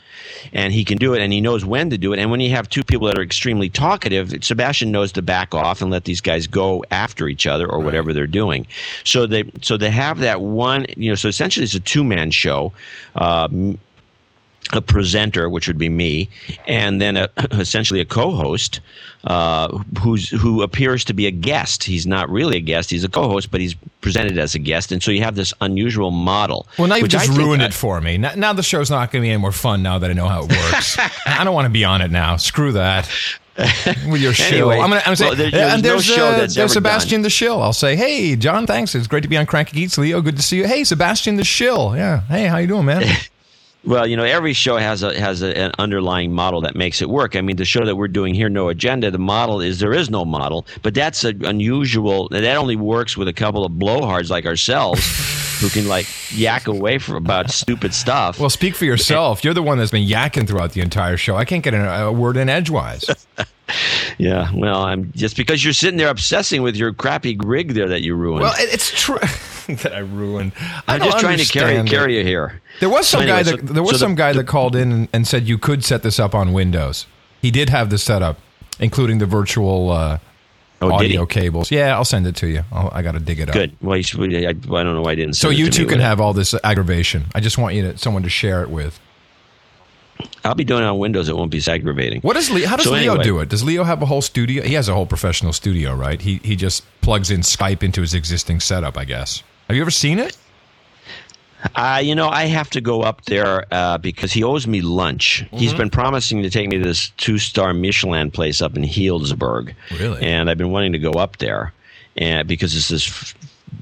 and 0.53 0.73
he 0.73 0.83
can 0.83 0.97
do 0.97 1.13
it 1.13 1.21
and 1.21 1.33
he 1.33 1.41
knows 1.41 1.65
when 1.65 1.89
to 1.89 1.97
do 1.97 2.13
it. 2.13 2.19
And 2.19 2.31
when 2.31 2.39
you 2.39 2.49
have 2.51 2.69
two 2.69 2.83
people 2.83 3.07
that 3.07 3.17
are 3.17 3.21
extremely 3.23 3.69
talkative, 3.69 4.33
Sebastian 4.43 4.91
knows 4.91 5.11
to 5.13 5.21
back 5.21 5.53
off 5.53 5.81
and 5.81 5.91
let 5.91 6.05
these 6.05 6.21
guys 6.21 6.47
go 6.47 6.83
after 6.91 7.27
each 7.27 7.47
other 7.47 7.69
or 7.69 7.77
right. 7.77 7.85
whatever 7.85 8.13
they're 8.13 8.27
doing. 8.27 8.67
So 9.03 9.25
they 9.25 9.49
so 9.61 9.77
they 9.77 9.91
have 9.91 10.19
that 10.19 10.41
one, 10.41 10.85
you 10.95 11.09
know. 11.09 11.15
So 11.15 11.27
essentially, 11.27 11.63
it's 11.63 11.75
a 11.75 11.79
two 11.79 12.03
man 12.03 12.31
show. 12.31 12.73
Uh, 13.15 13.47
a 14.73 14.81
presenter, 14.81 15.49
which 15.49 15.67
would 15.67 15.77
be 15.77 15.89
me, 15.89 16.29
and 16.67 17.01
then 17.01 17.17
a, 17.17 17.29
essentially 17.51 18.01
a 18.01 18.05
co-host 18.05 18.79
uh, 19.23 19.77
who's 19.99 20.29
who 20.29 20.61
appears 20.61 21.03
to 21.05 21.13
be 21.13 21.25
a 21.25 21.31
guest. 21.31 21.83
He's 21.83 22.05
not 22.05 22.29
really 22.29 22.57
a 22.57 22.61
guest; 22.61 22.89
he's 22.89 23.03
a 23.03 23.09
co-host, 23.09 23.51
but 23.51 23.61
he's 23.61 23.75
presented 24.01 24.37
as 24.37 24.55
a 24.55 24.59
guest, 24.59 24.91
and 24.91 25.01
so 25.01 25.11
you 25.11 25.23
have 25.23 25.35
this 25.35 25.53
unusual 25.61 26.11
model. 26.11 26.67
Well, 26.77 26.87
now 26.87 26.95
you've 26.95 27.09
just 27.09 27.29
ruined 27.29 27.61
it 27.61 27.73
for 27.73 28.01
me. 28.01 28.17
Now, 28.17 28.33
now 28.35 28.53
the 28.53 28.63
show's 28.63 28.89
not 28.89 29.11
going 29.11 29.21
to 29.21 29.25
be 29.25 29.31
any 29.31 29.41
more 29.41 29.51
fun 29.51 29.83
now 29.83 29.99
that 29.99 30.09
I 30.09 30.13
know 30.13 30.27
how 30.27 30.43
it 30.43 30.51
works. 30.51 30.97
I 31.25 31.43
don't 31.43 31.53
want 31.53 31.65
to 31.65 31.71
be 31.73 31.85
on 31.85 32.01
it 32.01 32.11
now. 32.11 32.37
Screw 32.37 32.73
that. 32.73 33.09
with 34.07 34.21
your 34.21 34.33
show. 34.33 34.55
Anyway, 34.55 34.77
I'm 34.77 34.89
gonna, 34.89 35.01
I'm 35.03 35.15
well, 35.19 35.35
say, 35.35 35.49
there's, 35.49 35.53
and 35.53 35.83
there's, 35.83 36.15
no 36.15 36.27
uh, 36.27 36.47
there's 36.47 36.73
Sebastian 36.73 37.17
done. 37.17 37.23
the 37.23 37.29
Shill. 37.31 37.59
I'll 37.59 37.73
say, 37.73 37.95
hey, 37.95 38.35
John, 38.35 38.67
thanks. 38.67 38.93
It's 38.93 39.07
great 39.07 39.23
to 39.23 39.27
be 39.27 39.35
on 39.35 39.47
Cranky 39.47 39.77
Geeks. 39.77 39.97
Leo, 39.97 40.21
good 40.21 40.35
to 40.35 40.43
see 40.43 40.57
you. 40.57 40.67
Hey, 40.67 40.83
Sebastian 40.83 41.37
the 41.37 41.43
Shill. 41.43 41.95
Yeah. 41.95 42.21
Hey, 42.21 42.45
how 42.45 42.57
you 42.57 42.67
doing, 42.67 42.85
man? 42.85 43.03
Well, 43.87 44.05
you 44.05 44.17
know, 44.17 44.25
every 44.25 44.51
show 44.51 44.75
has 44.75 45.01
a 45.01 45.17
has 45.17 45.41
a, 45.41 45.57
an 45.57 45.71
underlying 45.79 46.33
model 46.33 46.59
that 46.61 46.75
makes 46.75 47.01
it 47.01 47.09
work. 47.09 47.37
I 47.37 47.41
mean, 47.41 47.55
the 47.55 47.63
show 47.63 47.85
that 47.85 47.95
we're 47.95 48.09
doing 48.09 48.35
here, 48.35 48.49
No 48.49 48.67
Agenda, 48.67 49.09
the 49.11 49.17
model 49.17 49.61
is 49.61 49.79
there 49.79 49.93
is 49.93 50.09
no 50.09 50.25
model, 50.25 50.67
but 50.81 50.93
that's 50.93 51.23
an 51.23 51.45
unusual. 51.45 52.27
That 52.27 52.43
only 52.57 52.75
works 52.75 53.15
with 53.15 53.29
a 53.29 53.33
couple 53.33 53.63
of 53.63 53.71
blowhards 53.71 54.29
like 54.29 54.45
ourselves. 54.45 55.01
who 55.59 55.69
can 55.69 55.87
like 55.87 56.07
yak 56.31 56.67
away 56.67 56.97
for 56.97 57.15
about 57.15 57.49
stupid 57.49 57.93
stuff. 57.93 58.39
Well, 58.39 58.49
speak 58.49 58.75
for 58.75 58.85
yourself. 58.85 59.43
You're 59.43 59.53
the 59.53 59.63
one 59.63 59.77
that's 59.77 59.91
been 59.91 60.07
yakking 60.07 60.47
throughout 60.47 60.73
the 60.73 60.81
entire 60.81 61.17
show. 61.17 61.35
I 61.35 61.45
can't 61.45 61.63
get 61.63 61.73
a, 61.73 62.05
a 62.05 62.11
word 62.11 62.37
in 62.37 62.49
edgewise. 62.49 63.05
yeah, 64.17 64.51
well, 64.53 64.83
I'm 64.83 65.11
just 65.13 65.35
because 65.35 65.63
you're 65.63 65.73
sitting 65.73 65.97
there 65.97 66.09
obsessing 66.09 66.61
with 66.61 66.75
your 66.75 66.93
crappy 66.93 67.37
rig 67.37 67.73
there 67.73 67.87
that 67.87 68.01
you 68.01 68.15
ruined. 68.15 68.41
Well, 68.41 68.53
it's 68.57 68.91
true 68.99 69.17
that 69.75 69.93
I 69.93 69.99
ruined. 69.99 70.53
I'm 70.87 71.01
just 71.01 71.19
trying 71.19 71.39
to 71.39 71.45
carry 71.45 71.83
carry 71.87 72.17
you 72.17 72.23
here. 72.23 72.61
There 72.79 72.89
was 72.89 73.07
some 73.07 73.19
so 73.19 73.23
anyway, 73.23 73.37
guy 73.37 73.43
that 73.43 73.67
so, 73.67 73.73
there 73.73 73.83
was 73.83 73.91
so 73.91 73.97
some 73.97 74.11
the, 74.11 74.17
guy 74.17 74.33
the, 74.33 74.39
that 74.39 74.47
called 74.47 74.75
in 74.75 74.91
and, 74.91 75.07
and, 75.11 75.27
said 75.27 75.47
you 75.47 75.57
could 75.57 75.83
set 75.83 76.03
this 76.03 76.19
up 76.19 76.35
on 76.35 76.53
Windows. 76.53 77.07
He 77.41 77.51
did 77.51 77.69
have 77.69 77.89
the 77.89 77.97
setup, 77.97 78.39
including 78.79 79.17
the 79.17 79.25
virtual 79.25 79.91
uh, 79.91 80.19
oh, 80.81 80.91
audio 80.91 81.25
cables. 81.25 81.71
Yeah, 81.71 81.95
I'll 81.95 82.05
send 82.05 82.27
it 82.27 82.35
to 82.37 82.47
you. 82.47 82.63
I'll, 82.71 82.89
i 82.91 83.01
got 83.01 83.13
to 83.13 83.19
dig 83.19 83.39
it 83.39 83.49
up. 83.49 83.53
Good. 83.53 83.75
Well, 83.81 84.01
should, 84.01 84.33
I, 84.33 84.49
I, 84.49 84.53
don't 84.53 84.69
know 84.69 85.01
why 85.01 85.11
I 85.11 85.15
didn't. 85.15 85.35
So 85.35 85.49
you 85.49 85.69
two 85.69 85.85
can 85.85 85.99
have 85.99 86.19
all 86.19 86.33
this 86.33 86.55
aggravation. 86.63 87.25
I 87.33 87.39
just 87.39 87.57
want 87.57 87.75
you 87.75 87.83
to 87.83 87.97
someone 87.97 88.23
to 88.23 88.29
share 88.29 88.63
it 88.63 88.69
with. 88.69 88.99
I'll 90.43 90.55
be 90.55 90.63
doing 90.63 90.83
it 90.83 90.87
on 90.87 90.97
Windows. 90.97 91.29
It 91.29 91.35
won't 91.35 91.51
be 91.51 91.61
aggravating. 91.67 92.21
What 92.21 92.33
does 92.33 92.49
Leo, 92.49 92.67
how 92.67 92.75
does 92.75 92.85
so 92.85 92.91
Leo 92.91 93.11
anyway. 93.11 93.23
do 93.23 93.39
it? 93.39 93.49
Does 93.49 93.63
Leo 93.63 93.83
have 93.83 94.01
a 94.01 94.05
whole 94.05 94.21
studio? 94.21 94.63
He 94.63 94.73
has 94.73 94.89
a 94.89 94.93
whole 94.93 95.05
professional 95.05 95.53
studio, 95.53 95.93
right? 95.93 96.19
He 96.19 96.39
he 96.43 96.55
just 96.55 96.83
plugs 97.01 97.29
in 97.29 97.41
Skype 97.41 97.83
into 97.83 98.01
his 98.01 98.13
existing 98.13 98.59
setup, 98.59 98.97
I 98.97 99.05
guess. 99.05 99.43
Have 99.67 99.75
you 99.75 99.81
ever 99.81 99.91
seen 99.91 100.19
it? 100.19 100.37
Uh, 101.75 102.01
you 102.03 102.15
know, 102.15 102.29
I 102.29 102.45
have 102.45 102.69
to 102.71 102.81
go 102.81 103.01
up 103.01 103.25
there 103.25 103.65
uh, 103.71 103.97
because 103.97 104.31
he 104.31 104.43
owes 104.43 104.67
me 104.67 104.81
lunch. 104.81 105.43
Mm-hmm. 105.45 105.57
He's 105.57 105.73
been 105.73 105.89
promising 105.89 106.41
to 106.43 106.49
take 106.49 106.69
me 106.69 106.77
to 106.77 106.83
this 106.83 107.09
two 107.17 107.37
star 107.37 107.73
Michelin 107.73 108.31
place 108.31 108.61
up 108.61 108.75
in 108.75 108.83
Healdsburg. 108.83 109.73
Really? 109.99 110.21
And 110.21 110.49
I've 110.49 110.57
been 110.57 110.71
wanting 110.71 110.93
to 110.93 110.99
go 110.99 111.11
up 111.11 111.37
there 111.37 111.73
and 112.17 112.47
because 112.47 112.75
it's 112.75 112.89
this 112.89 113.33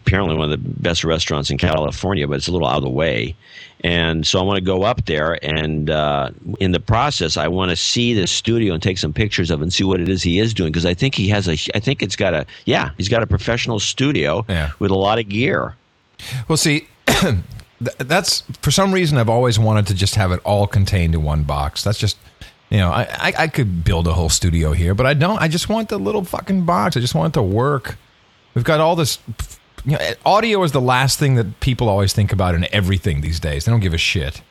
apparently 0.06 0.36
one 0.36 0.52
of 0.52 0.64
the 0.64 0.70
best 0.82 1.04
restaurants 1.04 1.50
in 1.50 1.58
California, 1.58 2.28
but 2.28 2.36
it's 2.36 2.48
a 2.48 2.52
little 2.52 2.68
out 2.68 2.78
of 2.78 2.84
the 2.84 2.90
way. 2.90 3.36
And 3.82 4.26
so 4.26 4.40
I 4.40 4.44
want 4.44 4.58
to 4.58 4.64
go 4.64 4.84
up 4.84 5.06
there, 5.06 5.38
and 5.46 5.90
uh, 5.90 6.32
in 6.60 6.72
the 6.72 6.80
process, 6.80 7.38
I 7.38 7.48
want 7.48 7.70
to 7.70 7.76
see 7.76 8.14
the 8.14 8.26
studio 8.26 8.74
and 8.74 8.82
take 8.82 8.98
some 8.98 9.14
pictures 9.14 9.52
of 9.52 9.60
it 9.60 9.64
and 9.64 9.74
see 9.74 9.84
what 9.84 10.00
it 10.00 10.10
is 10.10 10.24
he 10.24 10.40
is 10.40 10.54
doing 10.54 10.72
because 10.72 10.86
I 10.86 10.96
think 10.96 11.14
he 11.14 11.28
has 11.30 11.48
a. 11.48 11.54
I 11.76 11.80
think 11.80 12.02
it's 12.02 12.16
got 12.16 12.34
a. 12.34 12.46
Yeah, 12.66 12.92
he's 12.98 13.10
got 13.10 13.22
a 13.22 13.28
professional 13.28 13.80
studio 13.80 14.44
yeah. 14.50 14.72
with 14.80 14.92
a 14.92 14.96
lot 14.96 15.20
of 15.20 15.30
gear. 15.30 15.76
Well, 16.48 16.58
see. 16.58 16.88
that's 17.80 18.42
for 18.62 18.72
some 18.72 18.94
reason 18.94 19.18
I've 19.18 19.30
always 19.30 19.60
wanted 19.60 19.88
to 19.88 19.94
just 19.94 20.16
have 20.16 20.32
it 20.32 20.40
all 20.44 20.68
contained 20.68 21.14
in 21.14 21.24
one 21.24 21.44
box. 21.44 21.84
That's 21.84 22.00
just 22.00 22.18
you 22.70 22.78
know 22.78 22.90
I, 22.90 23.04
I, 23.12 23.34
I 23.40 23.48
could 23.48 23.84
build 23.84 24.08
a 24.08 24.14
whole 24.14 24.30
studio 24.30 24.72
here, 24.72 24.94
but 24.94 25.06
I 25.06 25.14
don't. 25.14 25.42
I 25.42 25.48
just 25.48 25.70
want 25.70 25.90
the 25.90 25.98
little 25.98 26.24
fucking 26.24 26.66
box. 26.66 26.96
I 26.98 27.00
just 27.00 27.16
want 27.16 27.34
it 27.36 27.40
to 27.40 27.44
work. 27.44 27.98
We've 28.54 28.64
got 28.64 28.80
all 28.80 28.96
this 28.96 29.20
you 29.86 29.98
know, 29.98 30.14
audio 30.26 30.64
is 30.64 30.72
the 30.72 30.82
last 30.82 31.20
thing 31.20 31.36
that 31.36 31.60
people 31.60 31.90
always 31.90 32.14
think 32.14 32.32
about 32.32 32.56
in 32.56 32.66
everything 32.74 33.22
these 33.22 33.40
days. 33.40 33.66
They 33.66 33.72
don't 33.72 33.82
give 33.82 33.94
a 33.94 34.00
shit. 34.00 34.42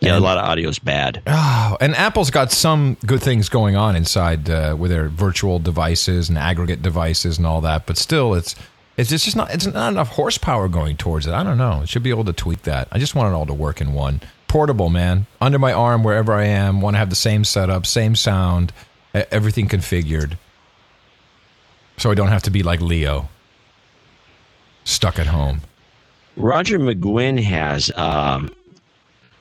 Yeah, 0.00 0.14
and, 0.14 0.24
a 0.24 0.26
lot 0.26 0.38
of 0.38 0.44
audio 0.44 0.68
is 0.68 0.78
bad. 0.78 1.22
Oh, 1.26 1.76
and 1.80 1.94
Apple's 1.94 2.30
got 2.30 2.52
some 2.52 2.96
good 3.04 3.22
things 3.22 3.48
going 3.48 3.76
on 3.76 3.96
inside 3.96 4.48
uh, 4.48 4.74
with 4.78 4.90
their 4.90 5.08
virtual 5.08 5.58
devices 5.58 6.28
and 6.28 6.38
aggregate 6.38 6.80
devices 6.80 7.36
and 7.36 7.46
all 7.46 7.60
that, 7.62 7.86
but 7.86 7.98
still, 7.98 8.34
it's 8.34 8.54
it's 9.00 9.24
just 9.24 9.36
not 9.36 9.52
it's 9.52 9.66
not 9.66 9.92
enough 9.92 10.08
horsepower 10.08 10.68
going 10.68 10.96
towards 10.96 11.26
it. 11.26 11.32
I 11.32 11.42
don't 11.42 11.58
know. 11.58 11.82
It 11.82 11.88
should 11.88 12.02
be 12.02 12.10
able 12.10 12.24
to 12.24 12.32
tweak 12.32 12.62
that. 12.62 12.88
I 12.92 12.98
just 12.98 13.14
want 13.14 13.32
it 13.32 13.36
all 13.36 13.46
to 13.46 13.54
work 13.54 13.80
in 13.80 13.92
one. 13.92 14.20
Portable, 14.48 14.90
man, 14.90 15.26
under 15.40 15.58
my 15.58 15.72
arm 15.72 16.02
wherever 16.02 16.32
I 16.32 16.44
am. 16.44 16.80
Want 16.80 16.94
to 16.94 16.98
have 16.98 17.10
the 17.10 17.16
same 17.16 17.44
setup, 17.44 17.86
same 17.86 18.16
sound, 18.16 18.72
everything 19.14 19.68
configured, 19.68 20.36
so 21.96 22.10
I 22.10 22.14
don't 22.14 22.28
have 22.28 22.42
to 22.44 22.50
be 22.50 22.62
like 22.62 22.80
Leo 22.80 23.28
stuck 24.84 25.18
at 25.18 25.26
home. 25.26 25.60
Roger 26.36 26.78
McGuinn 26.78 27.40
has 27.42 27.90
um, 27.96 28.50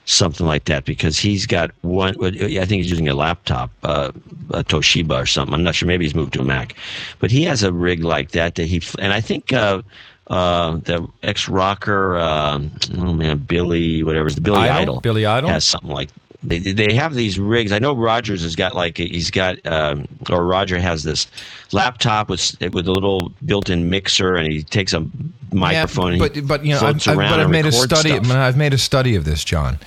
something 0.09 0.45
like 0.45 0.65
that 0.65 0.85
because 0.85 1.19
he's 1.19 1.45
got 1.45 1.71
one. 1.81 2.15
I 2.23 2.65
think 2.65 2.81
he's 2.81 2.89
using 2.89 3.07
a 3.07 3.13
laptop, 3.13 3.71
uh, 3.83 4.11
a 4.51 4.63
Toshiba 4.63 5.21
or 5.21 5.25
something. 5.25 5.53
I'm 5.53 5.63
not 5.63 5.75
sure. 5.75 5.87
Maybe 5.87 6.05
he's 6.05 6.15
moved 6.15 6.33
to 6.33 6.41
a 6.41 6.43
Mac, 6.43 6.75
but 7.19 7.31
he 7.31 7.43
has 7.43 7.63
a 7.63 7.71
rig 7.71 8.03
like 8.03 8.31
that 8.31 8.55
that 8.55 8.65
he. 8.65 8.81
And 8.97 9.13
I 9.13 9.21
think 9.21 9.53
uh, 9.53 9.81
uh, 10.27 10.77
the 10.77 11.07
ex 11.23 11.47
rocker, 11.47 12.17
uh, 12.17 12.59
oh 12.97 13.13
man, 13.13 13.37
Billy, 13.37 14.03
whatever, 14.03 14.29
the 14.29 14.41
Billy 14.41 14.57
Idol, 14.57 14.81
Idol, 14.95 15.01
Billy 15.01 15.25
Idol 15.25 15.49
has 15.49 15.63
something 15.63 15.91
like 15.91 16.09
they 16.41 16.59
they 16.59 16.93
have 16.93 17.13
these 17.13 17.37
rigs. 17.39 17.71
I 17.71 17.79
know 17.79 17.93
Rogers 17.93 18.41
has 18.43 18.55
got 18.55 18.75
like 18.75 18.97
he's 18.97 19.29
got 19.29 19.57
um, 19.65 20.07
or 20.29 20.45
Roger 20.45 20.79
has 20.79 21.03
this 21.03 21.27
laptop 21.71 22.29
with 22.29 22.55
with 22.73 22.87
a 22.87 22.91
little 22.91 23.31
built-in 23.45 23.89
mixer, 23.89 24.35
and 24.35 24.51
he 24.51 24.63
takes 24.63 24.93
a 24.93 25.05
microphone. 25.51 26.13
Yeah, 26.13 26.19
but 26.19 26.47
but 26.47 26.65
you 26.65 26.73
know, 26.73 26.79
I've, 26.79 27.07
I've, 27.07 27.17
but 27.17 27.39
I've 27.39 27.49
made 27.49 27.65
a 27.65 27.71
study. 27.71 28.11
Stuff. 28.11 28.31
I've 28.31 28.57
made 28.57 28.73
a 28.73 28.77
study 28.77 29.15
of 29.15 29.25
this, 29.25 29.43
John. 29.43 29.79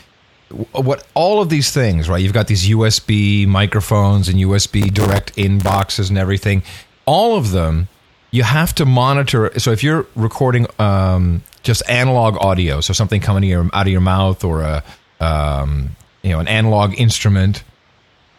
What 0.72 1.06
all 1.14 1.40
of 1.40 1.48
these 1.48 1.70
things, 1.70 2.08
right? 2.08 2.22
You've 2.22 2.32
got 2.32 2.46
these 2.46 2.68
USB 2.68 3.46
microphones 3.46 4.28
and 4.28 4.38
USB 4.38 4.92
direct 4.92 5.36
in 5.36 5.58
boxes 5.58 6.10
and 6.10 6.18
everything. 6.18 6.62
All 7.06 7.36
of 7.36 7.50
them, 7.50 7.88
you 8.30 8.42
have 8.42 8.74
to 8.76 8.84
monitor. 8.84 9.58
So 9.58 9.72
if 9.72 9.82
you're 9.82 10.06
recording 10.14 10.66
um, 10.78 11.42
just 11.62 11.82
analog 11.88 12.36
audio, 12.40 12.80
so 12.80 12.92
something 12.92 13.20
coming 13.20 13.52
out 13.52 13.86
of 13.86 13.88
your 13.88 14.00
mouth 14.00 14.44
or 14.44 14.62
a 14.62 14.84
um, 15.20 15.96
you 16.22 16.30
know 16.30 16.40
an 16.40 16.48
analog 16.48 16.98
instrument 16.98 17.64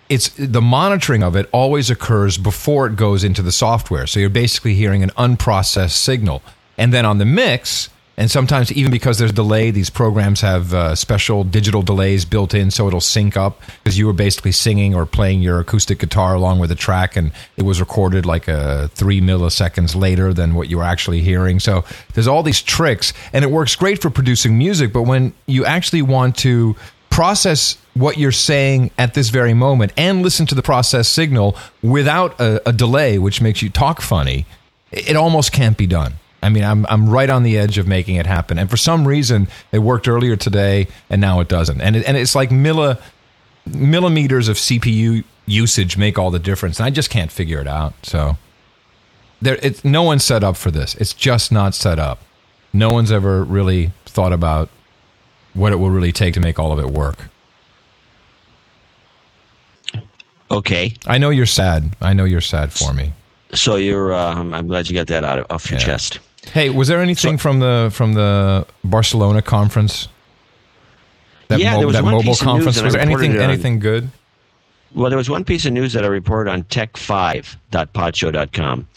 it's 0.09 0.30
the 0.32 0.61
monitoring 0.61 1.24
of 1.24 1.34
it 1.38 1.47
always 1.53 1.89
occurs 1.89 2.38
before 2.38 2.88
it 2.88 2.95
goes 2.97 3.24
into 3.24 3.41
the 3.41 3.53
software 3.53 4.05
so 4.05 4.20
you're 4.20 4.30
basically 4.30 4.74
hearing 4.74 5.01
an 5.01 5.09
unprocessed 5.11 5.91
signal 5.91 6.41
and 6.78 6.93
then 6.93 7.05
on 7.05 7.18
the 7.18 7.26
mix, 7.26 7.89
and 8.16 8.30
sometimes 8.30 8.72
even 8.72 8.91
because 8.91 9.18
there's 9.18 9.32
delay, 9.32 9.72
these 9.72 9.89
programs 9.89 10.41
have 10.41 10.74
uh, 10.74 10.93
special 10.95 11.43
digital 11.43 11.82
delays 11.82 12.26
built 12.26 12.53
in, 12.53 12.70
so 12.70 12.88
it'll 12.88 13.01
sync 13.01 13.36
up 13.36 13.59
because 13.84 13.97
you 13.97 14.05
were 14.05 14.14
basically 14.14 14.51
singing 14.51 14.93
or 14.93 15.05
playing 15.05 15.41
your 15.41 15.59
acoustic 15.59 15.97
guitar 15.97 16.36
along 16.36 16.59
with 16.59 16.70
the 16.70 16.76
track, 16.76 17.16
and 17.16 17.32
it 17.57 17.64
was 17.64 17.80
recorded 17.80 18.26
like 18.26 18.47
uh, 18.47 18.88
three 18.89 19.20
milliseconds 19.20 19.95
later 19.95 20.32
than 20.32 20.53
what 20.53 20.70
you 20.70 20.78
were 20.78 20.84
actually 20.84 21.22
hearing. 21.22 21.59
So 21.59 21.84
there's 22.14 22.28
all 22.28 22.43
these 22.43 22.61
tricks, 22.61 23.14
and 23.34 23.43
it 23.43 23.49
works 23.49 23.76
great 23.76 23.99
for 23.99 24.11
producing 24.11 24.57
music. 24.57 24.93
But 24.93 25.03
when 25.03 25.34
you 25.47 25.66
actually 25.66 26.03
want 26.03 26.38
to 26.38 26.76
process 27.09 27.78
what 27.95 28.18
you're 28.18 28.32
saying 28.32 28.91
at 28.97 29.14
this 29.14 29.30
very 29.30 29.53
moment 29.53 29.91
and 29.97 30.22
listen 30.22 30.45
to 30.47 30.55
the 30.55 30.64
process 30.64 31.07
signal 31.07 31.55
without 31.82 32.39
a, 32.39 32.70
a 32.70 32.74
delay, 32.74 33.18
which 33.18 33.41
makes 33.41 33.61
you 33.61 33.70
talk 33.70 34.01
funny, 34.01 34.45
it 34.91 35.16
almost 35.16 35.51
can't 35.51 35.78
be 35.78 35.88
done. 35.88 36.14
I 36.44 36.50
mean, 36.50 36.64
I'm 36.64 36.86
I'm 36.88 37.10
right 37.10 37.30
on 37.30 37.44
the 37.44 37.58
edge 37.58 37.78
of 37.78 37.88
making 37.88 38.16
it 38.16 38.26
happen, 38.26 38.58
and 38.60 38.70
for 38.70 38.78
some 38.78 39.08
reason, 39.08 39.48
it 39.72 39.80
worked 39.80 40.08
earlier 40.08 40.36
today, 40.36 40.88
and 41.10 41.20
now 41.22 41.39
it 41.39 41.48
doesn't. 41.48 41.82
And 41.82 41.96
it, 41.96 42.06
and 42.08 42.18
it's 42.18 42.36
like 42.36 42.50
milli, 42.50 43.00
millimeters 43.66 44.48
of 44.50 44.58
CPU 44.58 45.24
usage 45.46 45.98
make 45.98 46.18
all 46.20 46.32
the 46.32 46.39
difference, 46.39 46.80
and 46.80 46.86
I 46.86 46.89
just 46.89 47.10
can't 47.10 47.32
figure 47.32 47.60
it 47.60 47.68
out. 47.68 47.94
So 48.04 48.38
there, 49.41 49.58
it's 49.62 49.84
no 49.84 50.04
one's 50.04 50.24
set 50.24 50.44
up 50.44 50.56
for 50.58 50.70
this. 50.72 50.96
It's 50.96 51.14
just 51.14 51.52
not 51.52 51.74
set 51.76 52.00
up. 52.00 52.20
No 52.74 52.89
one's 52.89 53.12
ever 53.12 53.44
really 53.44 53.91
thought 54.06 54.34
about 54.34 54.70
what 55.54 55.72
it 55.72 55.76
will 55.78 55.91
really 55.91 56.12
take 56.12 56.34
to 56.36 56.39
make 56.39 56.60
all 56.60 56.72
of 56.72 56.80
it 56.80 56.89
work. 56.91 57.30
Okay. 60.52 60.94
I 61.08 61.18
know 61.18 61.30
you're 61.30 61.46
sad. 61.46 61.96
I 62.02 62.14
know 62.14 62.26
you're 62.26 62.41
sad 62.41 62.72
for 62.72 62.94
me. 62.94 63.14
So 63.54 63.76
you're. 63.76 64.14
Uh, 64.14 64.36
I'm 64.36 64.68
glad 64.68 64.88
you 64.89 64.96
got 64.96 65.08
that 65.08 65.24
out 65.24 65.39
of, 65.39 65.46
off 65.50 65.70
your 65.70 65.80
Yeah. 65.80 65.86
chest. 65.86 66.20
Hey, 66.52 66.70
was 66.70 66.88
there 66.88 67.02
anything 67.02 67.38
So- 67.38 67.41
from 67.41 67.60
the 67.60 67.89
from 67.94 68.14
the 68.14 68.66
Barcelona 68.84 69.41
conference? 69.41 70.08
That, 71.48 71.60
Yeah, 71.60 71.74
mo- 71.74 71.78
there 71.80 71.88
was 71.88 71.96
that 71.96 72.04
one 72.04 72.14
mobile 72.14 72.32
piece 72.34 72.41
of 72.41 72.48
news 72.48 72.54
conference. 72.54 72.78
and 72.78 72.86
Was 72.86 72.94
there 72.94 73.02
anything 73.02 73.32
on- 73.36 73.41
anything 73.41 73.80
good? 73.80 74.10
Well, 74.96 75.10
there 75.10 75.18
was 75.18 75.28
one 75.30 75.44
piece 75.44 75.66
of 75.66 75.74
news 75.74 75.94
that 75.94 76.04
I 76.04 76.08
reported 76.08 76.52
on 76.52 76.64
tech5.podshow.com. 76.64 78.88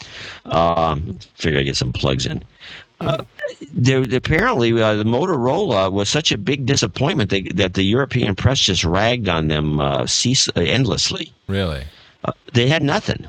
Um, 0.45 1.17
figure 1.35 1.59
I 1.59 1.63
get 1.63 1.75
some 1.75 1.91
plugs 1.91 2.25
in. 2.27 2.43
Uh, 3.01 3.17
there, 3.73 4.03
apparently, 4.13 4.79
uh, 4.81 4.93
the 4.95 5.03
Motorola 5.03 5.91
was 5.91 6.07
such 6.09 6.31
a 6.31 6.37
big 6.37 6.65
disappointment 6.67 7.29
they, 7.31 7.41
that 7.55 7.73
the 7.75 7.83
European 7.83 8.33
press 8.35 8.59
just 8.59 8.83
ragged 8.83 9.27
on 9.29 9.47
them 9.49 9.79
uh, 9.79 10.05
cease, 10.07 10.47
endlessly. 10.55 11.31
Really? 11.47 11.83
Uh, 12.25 12.31
they 12.53 12.67
had 12.67 12.81
nothing. 12.83 13.25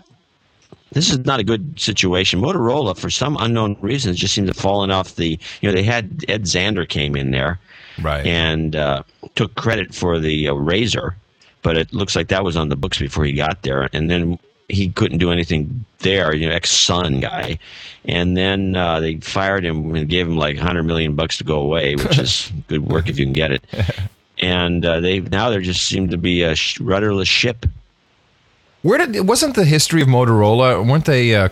This 0.92 1.10
is 1.10 1.18
not 1.26 1.38
a 1.40 1.44
good 1.44 1.78
situation. 1.78 2.40
Motorola, 2.40 2.96
for 2.96 3.10
some 3.10 3.36
unknown 3.40 3.76
reason, 3.80 4.14
just 4.14 4.34
seemed 4.34 4.46
to 4.46 4.52
have 4.54 4.62
fallen 4.62 4.90
off 4.90 5.16
the. 5.16 5.38
You 5.60 5.68
know, 5.68 5.72
they 5.72 5.82
had 5.82 6.24
Ed 6.28 6.44
Zander 6.44 6.88
came 6.88 7.14
in 7.16 7.30
there 7.30 7.58
Right. 8.02 8.24
and 8.26 8.74
uh, 8.76 9.02
took 9.34 9.54
credit 9.56 9.94
for 9.94 10.18
the 10.18 10.48
uh, 10.48 10.54
razor, 10.54 11.16
but 11.62 11.76
it 11.76 11.92
looks 11.92 12.14
like 12.16 12.28
that 12.28 12.44
was 12.44 12.56
on 12.56 12.68
the 12.68 12.76
books 12.76 12.98
before 12.98 13.24
he 13.24 13.32
got 13.32 13.62
there, 13.62 13.88
and 13.92 14.10
then 14.10 14.38
he 14.68 14.88
couldn't 14.90 15.18
do 15.18 15.30
anything 15.32 15.84
there. 15.98 16.34
You 16.34 16.48
know, 16.48 16.54
ex 16.54 16.70
Sun 16.70 17.20
guy, 17.20 17.58
and 18.04 18.36
then 18.36 18.74
uh, 18.76 19.00
they 19.00 19.16
fired 19.16 19.64
him 19.64 19.94
and 19.94 20.08
gave 20.08 20.26
him 20.26 20.36
like 20.38 20.56
hundred 20.56 20.84
million 20.84 21.14
bucks 21.16 21.36
to 21.38 21.44
go 21.44 21.60
away, 21.60 21.96
which 21.96 22.18
is 22.18 22.50
good 22.68 22.86
work 22.88 23.08
if 23.08 23.18
you 23.18 23.26
can 23.26 23.32
get 23.34 23.50
it. 23.52 23.64
And 24.40 24.86
uh, 24.86 25.00
they 25.00 25.20
now 25.20 25.50
they 25.50 25.60
just 25.60 25.82
seem 25.82 26.08
to 26.10 26.16
be 26.16 26.42
a 26.42 26.54
sh- 26.54 26.80
rudderless 26.80 27.28
ship. 27.28 27.66
Where 28.82 28.98
did 29.06 29.26
wasn't 29.28 29.54
the 29.56 29.64
history 29.64 30.02
of 30.02 30.08
Motorola? 30.08 30.86
Weren't 30.88 31.04
they 31.04 31.34
uh, 31.34 31.48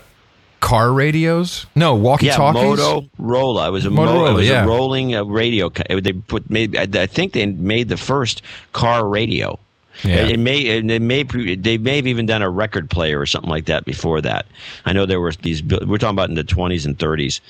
car 0.61 0.93
radios? 0.93 1.66
No, 1.74 1.95
walkie 1.95 2.27
Yeah, 2.27 2.37
talkies. 2.37 2.62
Motorola. 2.79 3.68
It 3.68 3.72
was 3.72 3.85
a 3.85 3.91
Mo- 3.91 4.07
Motorola, 4.07 4.31
it 4.31 4.35
was 4.35 4.49
yeah. 4.49 4.64
a 4.64 4.66
rolling 4.66 5.14
uh, 5.14 5.24
radio. 5.24 5.70
co- 5.70 6.01
They 6.01 6.12
put 6.12 6.49
made. 6.51 6.77
I 6.77 7.03
I 7.03 7.07
think 7.07 7.33
they 7.33 7.47
made 7.47 7.89
the 7.89 7.97
first 7.97 8.43
car 8.72 9.07
radio. 9.09 9.59
Yeah. 10.05 10.27
It 10.27 10.39
may. 10.39 10.81
They 10.83 10.99
may. 10.99 11.22
They 11.22 11.79
may 11.79 11.97
have 11.97 12.07
even 12.07 12.27
done 12.27 12.43
a 12.43 12.51
record 12.51 12.91
player 12.91 13.18
or 13.18 13.24
something 13.24 13.49
like 13.49 13.64
that 13.64 13.87
before 13.87 14.20
that. 14.20 14.45
I 14.85 14.93
know 14.93 15.07
there 15.07 15.20
were 15.22 15.33
these. 15.33 15.62
We're 15.62 15.97
talking 15.97 16.11
about 16.14 16.29
in 16.29 16.35
the 16.35 16.45
twenties 16.45 16.85
and 16.85 16.99
thirties. 16.99 17.41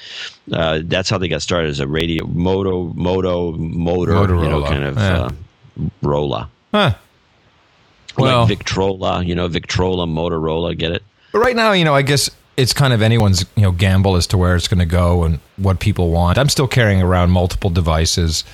Uh, 0.53 0.81
that's 0.85 1.11
how 1.11 1.18
they 1.18 1.27
got 1.27 1.43
started 1.43 1.68
as 1.70 1.81
a 1.81 1.89
radio 1.89 2.24
moto 2.27 2.93
moto 2.95 3.51
motor. 3.53 4.12
You 4.12 4.27
know, 4.49 4.62
Motorola, 4.62 4.68
kind 4.68 4.85
of 4.85 4.97
yeah. 4.97 5.18
uh, 5.22 5.31
rolla. 6.03 6.49
Huh. 6.72 6.95
Well- 8.19 8.41
like 8.41 8.49
Victrola. 8.49 9.23
You 9.25 9.35
know, 9.35 9.49
Victrola, 9.49 10.07
Motorola. 10.07 10.77
Get 10.77 10.93
it? 10.93 11.03
But 11.33 11.41
right 11.41 11.57
now, 11.57 11.73
you 11.73 11.85
know, 11.85 11.95
I 11.95 12.03
guess 12.03 12.31
it's 12.57 12.73
kind 12.73 12.93
of 12.93 13.03
anyone's 13.03 13.45
you 13.55 13.62
know 13.62 13.73
gamble 13.73 14.17
as 14.17 14.27
to 14.29 14.39
where 14.39 14.57
it's 14.57 14.69
going 14.69 14.79
to 14.79 14.87
go 14.87 15.25
and 15.25 15.41
what 15.57 15.81
people 15.81 16.11
want. 16.11 16.39
I'm 16.39 16.49
still 16.49 16.69
carrying 16.69 17.03
around 17.03 17.31
multiple 17.31 17.71
devices. 17.71 18.45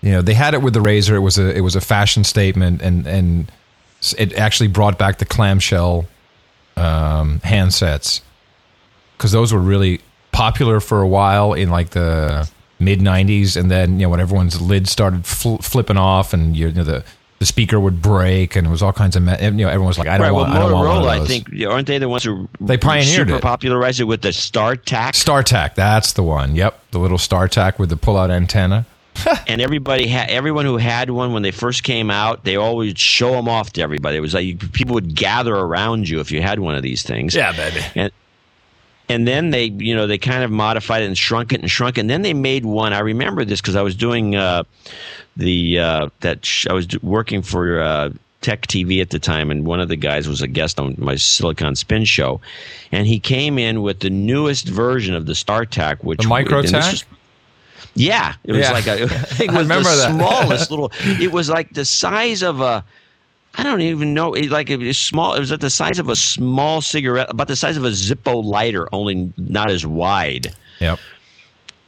You 0.00 0.12
know, 0.12 0.22
they 0.22 0.34
had 0.34 0.54
it 0.54 0.62
with 0.62 0.74
the 0.74 0.80
Razor. 0.80 1.16
It 1.16 1.20
was 1.20 1.38
a 1.38 1.56
it 1.56 1.62
was 1.62 1.74
a 1.74 1.80
fashion 1.80 2.22
statement, 2.24 2.80
and 2.82 3.06
and 3.06 3.50
it 4.16 4.32
actually 4.34 4.68
brought 4.68 4.96
back 4.98 5.18
the 5.18 5.24
clamshell 5.24 6.06
um, 6.76 7.40
handsets 7.40 8.20
because 9.16 9.32
those 9.32 9.52
were 9.52 9.58
really 9.58 10.00
popular 10.30 10.78
for 10.78 11.00
a 11.00 11.08
while 11.08 11.52
in 11.52 11.70
like 11.70 11.90
the 11.90 12.48
mid 12.78 13.00
'90s, 13.00 13.56
and 13.56 13.70
then 13.70 13.98
you 13.98 14.06
know 14.06 14.10
when 14.10 14.20
everyone's 14.20 14.60
lid 14.60 14.88
started 14.88 15.26
fl- 15.26 15.56
flipping 15.56 15.96
off, 15.96 16.32
and 16.32 16.56
you 16.56 16.70
know 16.70 16.84
the 16.84 17.04
the 17.38 17.46
speaker 17.46 17.78
would 17.78 18.02
break, 18.02 18.56
and 18.56 18.66
it 18.66 18.70
was 18.70 18.82
all 18.82 18.92
kinds 18.92 19.14
of 19.16 19.22
me- 19.22 19.36
you 19.40 19.50
know 19.52 19.68
everyone 19.68 19.88
was 19.88 19.98
like, 19.98 20.08
I 20.08 20.18
don't 20.18 20.26
Right. 20.26 20.32
want, 20.32 20.48
well, 20.50 20.56
I 20.56 20.60
don't 20.60 20.72
want 20.72 20.86
one 20.88 20.96
of 20.96 21.04
Motorola, 21.04 21.22
I 21.22 21.26
think, 21.26 21.66
aren't 21.70 21.86
they 21.86 21.98
the 21.98 22.08
ones 22.08 22.24
who 22.24 22.48
They 22.60 22.76
pioneered 22.76 23.28
super 23.28 23.36
it. 23.36 23.42
popularized 23.42 24.00
it 24.00 24.04
with 24.04 24.22
the 24.22 24.30
StarTAC? 24.30 25.12
StarTAC, 25.12 25.74
that's 25.74 26.12
the 26.14 26.22
one. 26.22 26.56
Yep, 26.56 26.80
the 26.90 26.98
little 26.98 27.18
StarTAC 27.18 27.78
with 27.78 27.90
the 27.90 27.96
pull-out 27.96 28.30
antenna. 28.30 28.86
and 29.48 29.60
everybody 29.60 30.06
had 30.06 30.30
everyone 30.30 30.64
who 30.64 30.76
had 30.76 31.10
one 31.10 31.32
when 31.32 31.42
they 31.42 31.50
first 31.50 31.82
came 31.82 32.08
out 32.08 32.44
they 32.44 32.54
always 32.54 32.96
show 32.96 33.32
them 33.32 33.48
off 33.48 33.72
to 33.72 33.82
everybody 33.82 34.16
it 34.16 34.20
was 34.20 34.32
like 34.32 34.44
you, 34.46 34.56
people 34.56 34.94
would 34.94 35.12
gather 35.16 35.56
around 35.56 36.08
you 36.08 36.20
if 36.20 36.30
you 36.30 36.40
had 36.40 36.60
one 36.60 36.76
of 36.76 36.82
these 36.84 37.02
things 37.02 37.34
Yeah, 37.34 37.50
baby. 37.50 37.80
and 37.96 38.12
and 39.08 39.26
then 39.26 39.50
they 39.50 39.64
you 39.66 39.94
know 39.94 40.06
they 40.06 40.18
kind 40.18 40.42
of 40.44 40.50
modified 40.50 41.02
it 41.02 41.06
and 41.06 41.16
shrunk 41.18 41.52
it 41.52 41.60
and 41.60 41.70
shrunk 41.70 41.96
it 41.98 42.02
and 42.02 42.10
then 42.10 42.22
they 42.22 42.34
made 42.34 42.64
one 42.64 42.92
i 42.92 42.98
remember 42.98 43.44
this 43.44 43.60
because 43.60 43.76
i 43.76 43.82
was 43.82 43.94
doing 43.94 44.36
uh, 44.36 44.62
the 45.36 45.78
uh, 45.78 46.08
that 46.20 46.44
sh- 46.44 46.66
i 46.68 46.72
was 46.72 46.86
do- 46.86 46.98
working 47.02 47.42
for 47.42 47.80
uh, 47.80 48.10
tech 48.40 48.66
tv 48.66 49.00
at 49.00 49.10
the 49.10 49.18
time 49.18 49.50
and 49.50 49.66
one 49.66 49.80
of 49.80 49.88
the 49.88 49.96
guys 49.96 50.28
was 50.28 50.40
a 50.42 50.46
guest 50.48 50.78
on 50.78 50.94
my 50.98 51.16
silicon 51.16 51.74
spin 51.74 52.04
show 52.04 52.40
and 52.92 53.06
he 53.06 53.18
came 53.18 53.58
in 53.58 53.82
with 53.82 54.00
the 54.00 54.10
newest 54.10 54.68
version 54.68 55.14
of 55.14 55.26
the 55.26 55.32
startac 55.32 56.02
which 56.04 56.20
The 56.22 56.28
micro 56.28 56.58
and 56.58 56.64
this 56.64 56.72
tac? 56.72 56.92
was- 56.92 57.04
yeah, 57.94 58.34
it 58.44 58.52
was 58.52 58.60
Yeah. 58.60 58.72
like 58.72 58.86
a. 58.86 59.02
It 59.42 59.48
I 59.50 59.52
was 59.52 59.62
remember 59.62 59.90
the 59.90 59.96
that. 59.96 60.14
smallest 60.14 60.70
little. 60.72 60.92
It 61.20 61.32
was 61.32 61.48
like 61.50 61.70
the 61.72 61.84
size 61.84 62.42
of 62.44 62.60
a. 62.60 62.84
I 63.58 63.64
don't 63.64 63.80
even 63.80 64.14
know. 64.14 64.34
It, 64.34 64.50
like 64.50 64.70
it 64.70 64.78
was 64.78 64.96
small. 64.96 65.34
It 65.34 65.40
was 65.40 65.50
at 65.50 65.60
the 65.60 65.68
size 65.68 65.98
of 65.98 66.08
a 66.08 66.14
small 66.14 66.80
cigarette, 66.80 67.28
about 67.28 67.48
the 67.48 67.56
size 67.56 67.76
of 67.76 67.84
a 67.84 67.90
Zippo 67.90 68.42
lighter, 68.42 68.88
only 68.92 69.32
not 69.36 69.68
as 69.68 69.84
wide. 69.84 70.54
Yep. 70.78 71.00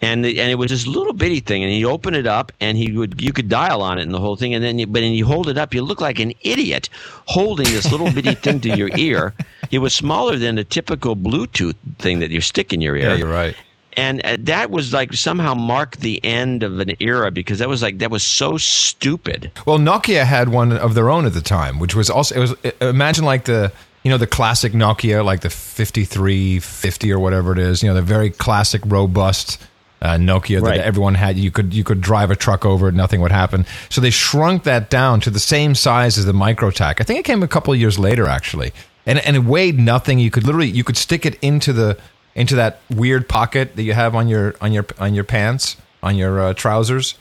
And 0.02 0.24
the, 0.24 0.40
and 0.40 0.50
it 0.50 0.56
was 0.56 0.70
this 0.70 0.86
little 0.88 1.12
bitty 1.12 1.40
thing, 1.40 1.62
and 1.62 1.70
he 1.70 1.84
opened 1.84 2.16
it 2.16 2.26
up, 2.26 2.50
and 2.60 2.76
he 2.76 2.90
would 2.90 3.20
you 3.20 3.32
could 3.32 3.48
dial 3.48 3.82
on 3.82 3.98
it 3.98 4.02
and 4.02 4.12
the 4.12 4.18
whole 4.18 4.34
thing, 4.34 4.52
and 4.52 4.64
then 4.64 4.80
you, 4.80 4.86
but 4.86 5.02
when 5.02 5.12
you 5.12 5.24
hold 5.24 5.48
it 5.48 5.58
up, 5.58 5.72
you 5.72 5.82
look 5.82 6.00
like 6.00 6.18
an 6.18 6.32
idiot 6.40 6.88
holding 7.26 7.66
this 7.66 7.92
little 7.92 8.10
bitty 8.12 8.34
thing 8.34 8.60
to 8.60 8.76
your 8.76 8.90
ear. 8.96 9.32
It 9.70 9.78
was 9.78 9.94
smaller 9.94 10.36
than 10.36 10.58
a 10.58 10.64
typical 10.64 11.14
Bluetooth 11.14 11.76
thing 12.00 12.18
that 12.18 12.30
you 12.30 12.40
stick 12.40 12.72
in 12.72 12.80
your 12.80 12.96
ear 12.96 13.10
Yeah, 13.10 13.14
you're 13.14 13.30
right. 13.30 13.54
And 13.96 14.20
uh, 14.24 14.36
that 14.40 14.70
was 14.70 14.92
like 14.92 15.12
somehow 15.14 15.54
marked 15.54 16.00
the 16.00 16.24
end 16.24 16.62
of 16.62 16.78
an 16.80 16.92
era 17.00 17.30
because 17.30 17.58
that 17.58 17.68
was 17.68 17.82
like 17.82 17.98
that 17.98 18.10
was 18.10 18.22
so 18.22 18.56
stupid. 18.56 19.50
Well, 19.66 19.78
Nokia 19.78 20.24
had 20.24 20.48
one 20.48 20.72
of 20.72 20.94
their 20.94 21.10
own 21.10 21.26
at 21.26 21.34
the 21.34 21.40
time, 21.40 21.78
which 21.78 21.94
was 21.94 22.10
also 22.10 22.34
it 22.34 22.38
was 22.40 22.54
imagine 22.80 23.24
like 23.24 23.44
the 23.44 23.72
you 24.02 24.10
know 24.10 24.18
the 24.18 24.26
classic 24.26 24.72
Nokia, 24.72 25.24
like 25.24 25.40
the 25.40 25.50
fifty 25.50 26.04
three 26.04 26.58
fifty 26.60 27.12
or 27.12 27.18
whatever 27.18 27.52
it 27.52 27.58
is. 27.58 27.82
You 27.82 27.88
know 27.88 27.94
the 27.94 28.02
very 28.02 28.30
classic, 28.30 28.82
robust 28.86 29.60
uh, 30.02 30.14
Nokia 30.16 30.62
Right. 30.62 30.78
that 30.78 30.86
everyone 30.86 31.14
had. 31.14 31.36
You 31.36 31.50
could 31.50 31.74
you 31.74 31.84
could 31.84 32.00
drive 32.00 32.30
a 32.30 32.36
truck 32.36 32.64
over 32.64 32.88
it, 32.88 32.94
nothing 32.94 33.20
would 33.20 33.32
happen. 33.32 33.66
So 33.90 34.00
they 34.00 34.10
shrunk 34.10 34.62
that 34.64 34.88
down 34.90 35.20
to 35.20 35.30
the 35.30 35.40
same 35.40 35.74
size 35.74 36.16
as 36.16 36.24
the 36.24 36.32
MicroTac. 36.32 37.00
I 37.00 37.04
think 37.04 37.18
it 37.20 37.24
came 37.24 37.42
a 37.42 37.48
couple 37.48 37.72
of 37.74 37.78
years 37.80 37.98
later, 37.98 38.26
actually, 38.26 38.72
and 39.04 39.18
and 39.18 39.36
it 39.36 39.44
weighed 39.44 39.78
nothing. 39.78 40.18
You 40.18 40.30
could 40.30 40.44
literally 40.44 40.68
you 40.68 40.84
could 40.84 40.96
stick 40.96 41.26
it 41.26 41.38
into 41.42 41.72
the 41.72 41.98
into 42.40 42.56
that 42.56 42.80
weird 42.90 43.28
pocket 43.28 43.76
that 43.76 43.82
you 43.82 43.92
have 43.92 44.14
on 44.14 44.26
your 44.28 44.54
on 44.60 44.72
your 44.72 44.86
on 44.98 45.14
your 45.14 45.24
pants 45.24 45.76
on 46.02 46.16
your 46.16 46.40
uh, 46.40 46.54
trousers. 46.54 47.14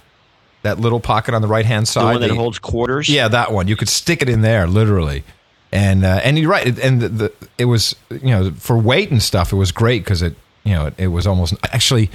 That 0.64 0.80
little 0.80 1.00
pocket 1.00 1.34
on 1.34 1.42
the 1.42 1.48
right 1.48 1.66
hand 1.66 1.84
The 1.84 1.92
side. 1.92 2.04
one 2.04 2.14
that 2.16 2.28
that 2.28 2.34
you- 2.34 2.40
holds 2.40 2.60
quarters. 2.60 3.08
yeah, 3.10 3.28
that 3.30 3.52
one. 3.52 3.68
You 3.68 3.76
could 3.78 3.88
stick 3.90 4.22
it 4.22 4.28
in 4.30 4.42
there, 4.42 4.68
literally. 4.68 5.24
And 5.72 6.04
uh, 6.04 6.20
and 6.24 6.38
you're 6.38 6.50
right. 6.50 6.68
it- 6.68 6.80
And 6.80 7.02
the, 7.02 7.10
the 7.10 7.34
it 7.58 7.66
was 7.66 7.96
you 8.10 8.32
know 8.32 8.52
for 8.52 8.78
weight 8.78 9.12
and 9.12 9.22
stuff, 9.22 9.54
it 9.54 9.56
was 9.58 9.72
great 9.72 10.04
because 10.04 10.22
it 10.22 10.36
you 10.64 10.74
know 10.74 10.88
it, 10.88 10.94
it 10.98 11.08
was 11.08 11.28
almost 11.28 11.54
actually. 11.72 12.10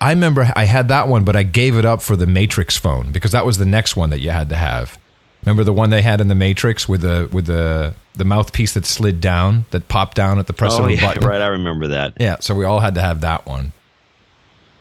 I 0.00 0.10
remember 0.10 0.52
I 0.54 0.64
had 0.66 0.88
that 0.88 1.08
one, 1.08 1.24
but 1.24 1.36
I 1.36 1.42
gave 1.42 1.74
it 1.78 1.84
up 1.86 2.02
for 2.02 2.16
the 2.16 2.26
Matrix 2.26 2.76
phone 2.76 3.12
because 3.12 3.32
that 3.32 3.46
was 3.46 3.56
the 3.56 3.64
next 3.64 3.96
one 3.96 4.10
that 4.10 4.20
you 4.20 4.28
had 4.30 4.50
to 4.50 4.56
have. 4.56 4.98
Remember 5.46 5.62
the 5.62 5.72
one 5.72 5.90
they 5.90 6.02
had 6.02 6.20
in 6.20 6.26
the 6.26 6.34
Matrix 6.34 6.88
with 6.88 7.02
the 7.02 7.28
with 7.32 7.46
the 7.46 7.94
the 8.14 8.24
mouthpiece 8.24 8.74
that 8.74 8.84
slid 8.84 9.20
down 9.20 9.64
that 9.70 9.86
popped 9.88 10.16
down 10.16 10.38
at 10.40 10.48
the 10.48 10.52
press 10.52 10.74
Oh 10.74 10.82
of 10.84 10.90
a 10.90 10.94
yeah, 10.94 11.00
button. 11.00 11.24
right. 11.24 11.40
I 11.40 11.46
remember 11.46 11.86
that. 11.88 12.14
Yeah, 12.18 12.36
so 12.40 12.54
we 12.54 12.64
all 12.64 12.80
had 12.80 12.96
to 12.96 13.00
have 13.00 13.20
that 13.20 13.46
one. 13.46 13.72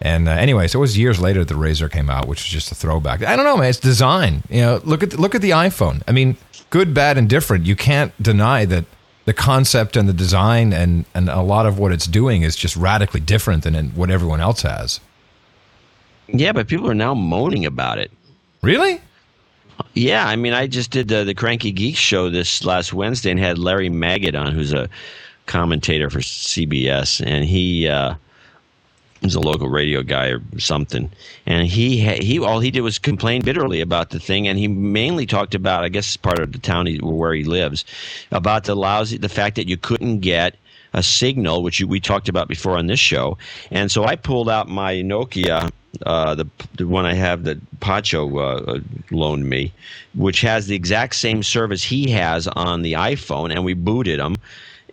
And 0.01 0.27
uh, 0.27 0.67
so 0.67 0.79
it 0.79 0.81
was 0.81 0.97
years 0.97 1.19
later 1.21 1.39
that 1.39 1.47
the 1.47 1.55
Razor 1.59 1.87
came 1.89 2.09
out, 2.09 2.27
which 2.27 2.39
was 2.43 2.49
just 2.49 2.71
a 2.71 2.75
throwback. 2.75 3.23
I 3.23 3.35
don't 3.35 3.45
know, 3.45 3.57
man. 3.57 3.69
It's 3.69 3.79
design. 3.79 4.43
You 4.49 4.61
know, 4.61 4.81
look 4.83 5.03
at 5.03 5.17
look 5.19 5.35
at 5.35 5.41
the 5.41 5.51
iPhone. 5.51 6.01
I 6.07 6.11
mean, 6.11 6.35
good, 6.69 6.93
bad, 6.93 7.17
and 7.17 7.29
different. 7.29 7.65
You 7.65 7.75
can't 7.75 8.11
deny 8.21 8.65
that 8.65 8.85
the 9.25 9.33
concept 9.33 9.95
and 9.95 10.09
the 10.09 10.13
design 10.13 10.73
and 10.73 11.05
and 11.13 11.29
a 11.29 11.41
lot 11.41 11.65
of 11.65 11.77
what 11.77 11.91
it's 11.91 12.07
doing 12.07 12.41
is 12.41 12.55
just 12.55 12.75
radically 12.75 13.19
different 13.19 13.63
than 13.63 13.89
what 13.91 14.09
everyone 14.09 14.41
else 14.41 14.63
has. 14.63 14.99
Yeah, 16.27 16.53
but 16.53 16.67
people 16.67 16.89
are 16.89 16.95
now 16.95 17.13
moaning 17.13 17.65
about 17.65 17.99
it. 17.99 18.11
Really? 18.61 19.01
Yeah, 19.93 20.27
I 20.27 20.35
mean, 20.35 20.53
I 20.53 20.67
just 20.67 20.91
did 20.91 21.07
the, 21.07 21.23
the 21.23 21.33
Cranky 21.33 21.71
Geek 21.71 21.95
show 21.95 22.29
this 22.29 22.63
last 22.63 22.93
Wednesday 22.93 23.31
and 23.31 23.39
had 23.39 23.57
Larry 23.57 23.89
Magid 23.89 24.39
on, 24.39 24.53
who's 24.53 24.73
a 24.73 24.89
commentator 25.45 26.09
for 26.09 26.19
CBS, 26.19 27.25
and 27.25 27.45
he 27.45 27.87
uh, 27.87 28.15
he's 29.21 29.35
a 29.35 29.39
local 29.39 29.69
radio 29.69 30.01
guy 30.01 30.27
or 30.27 30.41
something, 30.57 31.09
and 31.45 31.67
he 31.67 31.99
he 31.99 32.39
all 32.39 32.59
he 32.59 32.71
did 32.71 32.81
was 32.81 32.99
complain 32.99 33.41
bitterly 33.41 33.81
about 33.81 34.09
the 34.09 34.19
thing, 34.19 34.47
and 34.47 34.59
he 34.59 34.67
mainly 34.67 35.25
talked 35.25 35.55
about, 35.55 35.83
I 35.83 35.89
guess, 35.89 36.17
part 36.17 36.39
of 36.39 36.51
the 36.51 36.59
town 36.59 36.85
he, 36.85 36.97
where 36.97 37.33
he 37.33 37.43
lives, 37.43 37.85
about 38.31 38.65
the 38.65 38.75
lousy 38.75 39.17
the 39.17 39.29
fact 39.29 39.55
that 39.55 39.67
you 39.67 39.77
couldn't 39.77 40.19
get 40.19 40.55
a 40.93 41.03
signal, 41.03 41.63
which 41.63 41.81
we 41.81 41.99
talked 41.99 42.29
about 42.29 42.47
before 42.47 42.77
on 42.77 42.87
this 42.87 42.99
show, 42.99 43.37
and 43.71 43.91
so 43.91 44.05
I 44.05 44.15
pulled 44.15 44.49
out 44.49 44.67
my 44.67 44.95
Nokia 44.95 45.71
uh, 46.05 46.35
the, 46.35 46.47
the 46.75 46.87
one 46.87 47.05
I 47.05 47.13
have 47.13 47.43
that 47.43 47.57
Pacho 47.79 48.37
uh, 48.37 48.79
loaned 49.11 49.49
me, 49.49 49.71
which 50.13 50.41
has 50.41 50.67
the 50.67 50.75
exact 50.75 51.15
same 51.15 51.43
service 51.43 51.83
he 51.83 52.09
has 52.11 52.47
on 52.47 52.81
the 52.81 52.93
iPhone, 52.93 53.51
and 53.51 53.65
we 53.65 53.73
booted 53.73 54.19
him. 54.19 54.35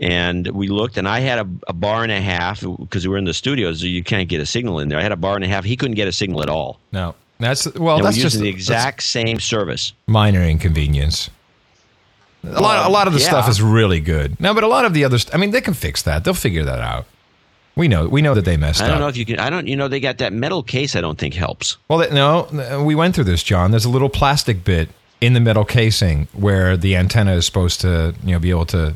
And 0.01 0.49
we 0.49 0.69
looked, 0.69 0.97
and 0.97 1.07
I 1.07 1.21
had 1.21 1.39
a, 1.39 1.49
a 1.69 1.73
bar 1.73 2.03
and 2.03 2.11
a 2.11 2.21
half 2.21 2.61
because 2.61 3.07
we 3.07 3.13
were 3.13 3.19
in 3.19 3.25
the 3.25 3.35
studios, 3.35 3.81
so 3.81 3.87
you 3.87 4.03
can't 4.03 4.29
get 4.29 4.41
a 4.41 4.47
signal 4.47 4.81
in 4.81 4.89
there. 4.89 4.99
I 4.99 5.03
had 5.03 5.13
a 5.13 5.17
bar 5.17 5.37
and 5.37 5.45
a 5.45 5.49
half. 5.49 5.65
He 5.65 5.77
couldn't 5.77 5.95
get 5.95 6.09
a 6.09 6.13
signal 6.13 6.43
at 6.43 6.49
all. 6.49 6.81
No, 6.91 7.15
that's 7.39 7.73
well, 7.75 7.97
and 7.97 8.05
that's 8.05 8.17
just 8.17 8.33
just 8.35 8.41
the 8.41 8.49
exact 8.49 9.03
same 9.05 9.39
service. 9.39 9.93
minor 10.07 10.43
inconvenience. 10.43 11.31
A 12.45 12.61
lot, 12.61 12.85
a 12.85 12.91
lot 12.91 13.07
of 13.07 13.13
the 13.13 13.21
yeah. 13.21 13.29
stuff 13.29 13.49
is 13.49 13.63
really 13.63 14.01
good. 14.01 14.41
No, 14.41 14.53
but 14.53 14.65
a 14.65 14.67
lot 14.67 14.85
of 14.85 14.95
the 14.95 15.05
other, 15.05 15.19
st- 15.19 15.33
I 15.33 15.39
mean, 15.39 15.53
they 15.53 15.61
can 15.61 15.75
fix 15.75 16.03
that. 16.03 16.25
They'll 16.25 16.35
figure 16.35 16.65
that 16.65 16.81
out. 16.81 17.07
We 17.75 17.89
know, 17.89 18.07
we 18.07 18.21
know 18.21 18.35
that 18.35 18.45
they 18.45 18.57
messed 18.57 18.81
up. 18.81 18.87
I 18.87 18.89
don't 18.89 18.97
up. 18.97 19.01
know 19.01 19.09
if 19.09 19.17
you 19.17 19.25
can. 19.25 19.39
I 19.39 19.49
don't. 19.49 19.67
You 19.67 19.77
know, 19.77 19.89
they 19.89 20.01
got 20.01 20.19
that 20.19 20.33
metal 20.33 20.63
case. 20.63 20.95
I 20.95 21.01
don't 21.01 21.19
think 21.19 21.35
helps. 21.35 21.79
Well, 21.89 22.01
th- 22.01 22.13
no, 22.13 22.83
we 22.85 22.95
went 22.95 23.15
through 23.15 23.25
this, 23.25 23.43
John. 23.43 23.71
There's 23.71 23.87
a 23.87 23.91
little 23.91 24.11
plastic 24.11 24.63
bit 24.63 24.91
in 25.23 25.33
the 25.33 25.41
metal 25.41 25.65
casing 25.65 26.29
where 26.33 26.77
the 26.77 26.97
antenna 26.97 27.33
is 27.33 27.47
supposed 27.47 27.81
to, 27.81 28.15
you 28.25 28.33
know, 28.33 28.39
be 28.39 28.51
able 28.51 28.67
to 28.67 28.95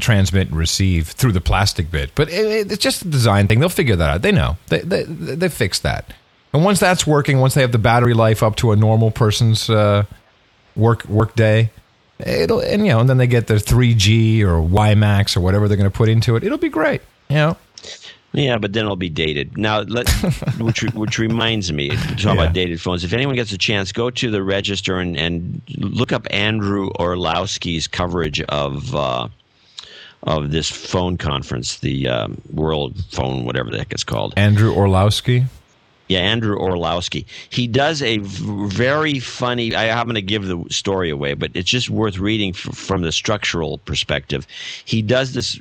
transmit 0.00 0.48
and 0.48 0.56
receive 0.56 1.08
through 1.08 1.32
the 1.32 1.40
plastic 1.40 1.90
bit. 1.90 2.10
But 2.14 2.28
it, 2.28 2.70
it's 2.70 2.82
just 2.82 3.02
a 3.02 3.08
design 3.08 3.48
thing. 3.48 3.60
They'll 3.60 3.68
figure 3.68 3.96
that 3.96 4.10
out. 4.10 4.22
They 4.22 4.32
know. 4.32 4.56
They 4.68 4.80
they 4.80 5.04
they 5.04 5.48
fixed 5.48 5.82
that. 5.84 6.12
And 6.52 6.64
once 6.64 6.80
that's 6.80 7.06
working, 7.06 7.40
once 7.40 7.54
they 7.54 7.60
have 7.60 7.72
the 7.72 7.78
battery 7.78 8.14
life 8.14 8.42
up 8.42 8.56
to 8.56 8.72
a 8.72 8.76
normal 8.76 9.10
person's 9.10 9.68
uh, 9.68 10.04
work 10.76 11.04
work 11.06 11.34
day, 11.34 11.70
it'll 12.18 12.60
and 12.60 12.86
you 12.86 12.92
know, 12.92 13.00
and 13.00 13.08
then 13.08 13.18
they 13.18 13.26
get 13.26 13.46
their 13.46 13.58
3G 13.58 14.40
or 14.42 14.60
WiMAX 14.66 15.36
or 15.36 15.40
whatever 15.40 15.68
they're 15.68 15.76
going 15.76 15.90
to 15.90 15.96
put 15.96 16.08
into 16.08 16.36
it. 16.36 16.44
It'll 16.44 16.58
be 16.58 16.68
great. 16.68 17.02
You 17.28 17.36
know. 17.36 17.56
Yeah, 18.38 18.58
but 18.58 18.72
then 18.72 18.84
it'll 18.84 18.96
be 18.96 19.08
dated. 19.10 19.58
Now, 19.58 19.80
let, 19.80 20.08
which 20.60 20.82
which 20.94 21.18
reminds 21.18 21.72
me, 21.72 21.88
talk 21.88 22.18
Yeah. 22.24 22.32
about 22.34 22.52
dated 22.52 22.80
phones. 22.80 23.04
If 23.04 23.12
anyone 23.12 23.34
gets 23.34 23.52
a 23.52 23.58
chance, 23.58 23.92
go 23.92 24.10
to 24.10 24.30
the 24.30 24.42
register 24.42 24.98
and, 24.98 25.16
and 25.16 25.60
look 25.76 26.12
up 26.12 26.26
Andrew 26.30 26.90
Orlowski's 26.98 27.86
coverage 27.86 28.40
of 28.42 28.94
uh, 28.94 29.28
of 30.24 30.50
this 30.50 30.70
phone 30.70 31.16
conference, 31.16 31.78
the 31.78 32.08
um, 32.08 32.40
World 32.52 32.96
Phone, 33.10 33.44
whatever 33.44 33.70
the 33.70 33.78
heck 33.78 33.92
it's 33.92 34.04
called. 34.04 34.34
Andrew 34.36 34.72
Orlowski. 34.74 35.44
Yeah, 36.08 36.20
Andrew 36.20 36.56
Orlowski. 36.56 37.26
He 37.50 37.66
does 37.66 38.00
a 38.00 38.16
very 38.22 39.18
funny. 39.18 39.74
I 39.74 39.84
happen 39.84 40.14
to 40.14 40.22
give 40.22 40.46
the 40.46 40.64
story 40.70 41.10
away, 41.10 41.34
but 41.34 41.50
it's 41.54 41.68
just 41.68 41.90
worth 41.90 42.18
reading 42.18 42.50
f- 42.54 42.74
from 42.74 43.02
the 43.02 43.12
structural 43.12 43.76
perspective. 43.78 44.46
He 44.86 45.02
does 45.02 45.34
this 45.34 45.60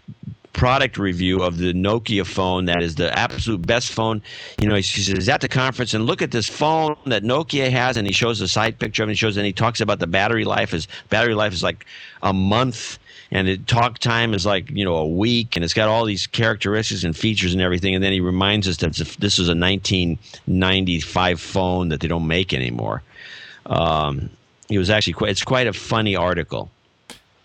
product 0.57 0.97
review 0.97 1.43
of 1.43 1.59
the 1.59 1.71
Nokia 1.71 2.25
phone 2.25 2.65
that 2.65 2.81
is 2.81 2.95
the 2.95 3.17
absolute 3.17 3.65
best 3.65 3.91
phone. 3.91 4.21
You 4.59 4.67
know, 4.67 4.75
he 4.75 4.81
says 4.81 5.29
at 5.29 5.39
the 5.39 5.47
conference 5.47 5.93
and 5.93 6.05
look 6.05 6.21
at 6.21 6.31
this 6.31 6.49
phone 6.49 6.97
that 7.05 7.23
Nokia 7.23 7.69
has, 7.69 7.95
and 7.95 8.07
he 8.07 8.11
shows 8.11 8.41
a 8.41 8.47
side 8.47 8.79
picture 8.79 9.03
of 9.03 9.09
it. 9.09 9.11
And 9.11 9.17
shows 9.17 9.37
and 9.37 9.45
he 9.45 9.53
talks 9.53 9.79
about 9.79 9.99
the 9.99 10.07
battery 10.07 10.43
life. 10.43 10.73
is 10.73 10.87
battery 11.09 11.35
life 11.35 11.53
is 11.53 11.63
like 11.63 11.85
a 12.23 12.33
month. 12.33 12.97
And 13.29 13.47
the 13.47 13.57
talk 13.57 13.99
time 13.99 14.33
is 14.33 14.45
like 14.45 14.71
you 14.71 14.83
know 14.83 14.95
a 14.95 15.07
week, 15.07 15.55
and 15.55 15.63
it's 15.63 15.73
got 15.73 15.89
all 15.89 16.05
these 16.05 16.27
characteristics 16.27 17.03
and 17.03 17.15
features 17.15 17.53
and 17.53 17.61
everything. 17.61 17.93
And 17.93 18.03
then 18.03 18.13
he 18.13 18.21
reminds 18.21 18.67
us 18.67 18.77
that 18.77 18.93
this 19.19 19.37
is 19.37 19.49
a 19.49 19.55
1995 19.55 21.41
phone 21.41 21.89
that 21.89 21.99
they 21.99 22.07
don't 22.07 22.25
make 22.25 22.53
anymore. 22.53 23.03
Um, 23.65 24.29
it 24.69 24.79
was 24.79 24.89
actually 24.89 25.13
quite, 25.13 25.31
it's 25.31 25.43
quite 25.43 25.67
a 25.67 25.73
funny 25.73 26.15
article. 26.15 26.71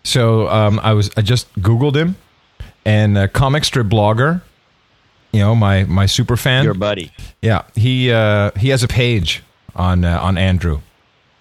So 0.03 0.47
um, 0.47 0.79
I 0.81 0.93
was 0.93 1.11
I 1.17 1.21
just 1.21 1.53
googled 1.59 1.95
him, 1.95 2.15
and 2.85 3.17
a 3.17 3.27
comic 3.27 3.63
strip 3.65 3.87
blogger, 3.87 4.41
you 5.31 5.39
know 5.39 5.55
my 5.55 5.83
my 5.85 6.05
super 6.05 6.37
fan. 6.37 6.63
Your 6.63 6.73
buddy. 6.73 7.11
yeah, 7.41 7.63
he 7.75 8.11
uh, 8.11 8.51
he 8.57 8.69
has 8.69 8.83
a 8.83 8.87
page 8.87 9.43
on 9.75 10.03
uh, 10.05 10.19
on 10.19 10.37
Andrew. 10.37 10.81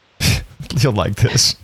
You'll 0.79 0.93
like 0.93 1.17
this 1.17 1.57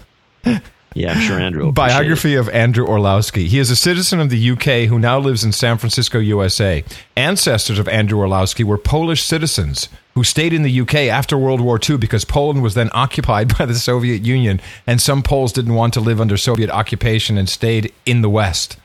Yeah, 0.94 1.12
I'm 1.12 1.20
sure 1.20 1.38
Andrew. 1.38 1.64
will 1.64 1.70
appreciate 1.70 1.90
it. 1.90 1.98
biography 1.98 2.34
of 2.34 2.48
Andrew 2.48 2.86
Orlowski. 2.86 3.46
He 3.46 3.58
is 3.58 3.70
a 3.70 3.76
citizen 3.76 4.20
of 4.20 4.30
the 4.30 4.50
UK 4.50 4.88
who 4.88 4.98
now 4.98 5.18
lives 5.18 5.44
in 5.44 5.52
San 5.52 5.78
Francisco, 5.78 6.18
USA. 6.18 6.84
Ancestors 7.16 7.78
of 7.78 7.88
Andrew 7.88 8.18
Orlowski 8.18 8.64
were 8.64 8.78
Polish 8.78 9.22
citizens 9.22 9.88
who 10.14 10.24
stayed 10.24 10.52
in 10.52 10.62
the 10.62 10.80
UK 10.80 10.94
after 10.94 11.38
World 11.38 11.60
War 11.60 11.78
II 11.88 11.98
because 11.98 12.24
Poland 12.24 12.62
was 12.62 12.74
then 12.74 12.90
occupied 12.92 13.56
by 13.58 13.66
the 13.66 13.74
Soviet 13.74 14.22
Union, 14.26 14.60
and 14.86 15.00
some 15.00 15.22
Poles 15.22 15.52
didn't 15.52 15.74
want 15.74 15.94
to 15.94 16.00
live 16.00 16.20
under 16.20 16.36
Soviet 16.36 16.70
occupation 16.70 17.38
and 17.38 17.48
stayed 17.48 17.92
in 18.04 18.22
the 18.22 18.30
West. 18.30 18.76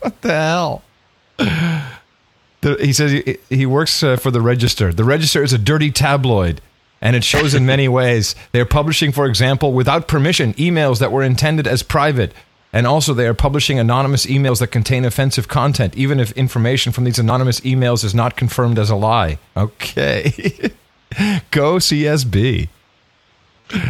What 0.00 0.20
the 0.22 0.32
hell? 0.32 0.82
The- 1.38 2.76
he 2.80 2.92
says 2.92 3.12
he, 3.12 3.38
he 3.48 3.66
works 3.66 4.02
uh, 4.02 4.16
for 4.16 4.30
the 4.30 4.40
Register. 4.40 4.92
The 4.92 5.04
Register 5.04 5.42
is 5.42 5.52
a 5.52 5.58
dirty 5.58 5.90
tabloid, 5.90 6.60
and 7.00 7.14
it 7.14 7.22
shows 7.24 7.54
in 7.54 7.64
many 7.66 7.86
ways. 8.00 8.34
They're 8.52 8.64
publishing, 8.66 9.12
for 9.12 9.26
example, 9.26 9.72
without 9.72 10.08
permission, 10.08 10.54
emails 10.54 10.98
that 10.98 11.12
were 11.12 11.22
intended 11.22 11.66
as 11.66 11.82
private. 11.82 12.32
And 12.72 12.86
also, 12.86 13.14
they 13.14 13.26
are 13.26 13.34
publishing 13.34 13.78
anonymous 13.78 14.26
emails 14.26 14.58
that 14.58 14.66
contain 14.68 15.04
offensive 15.04 15.48
content, 15.48 15.96
even 15.96 16.18
if 16.20 16.32
information 16.32 16.92
from 16.92 17.04
these 17.04 17.18
anonymous 17.18 17.60
emails 17.60 18.04
is 18.04 18.14
not 18.14 18.36
confirmed 18.36 18.78
as 18.78 18.90
a 18.90 18.96
lie. 18.96 19.38
Okay. 19.56 20.32
Go 21.50 21.76
CSB. 21.76 22.68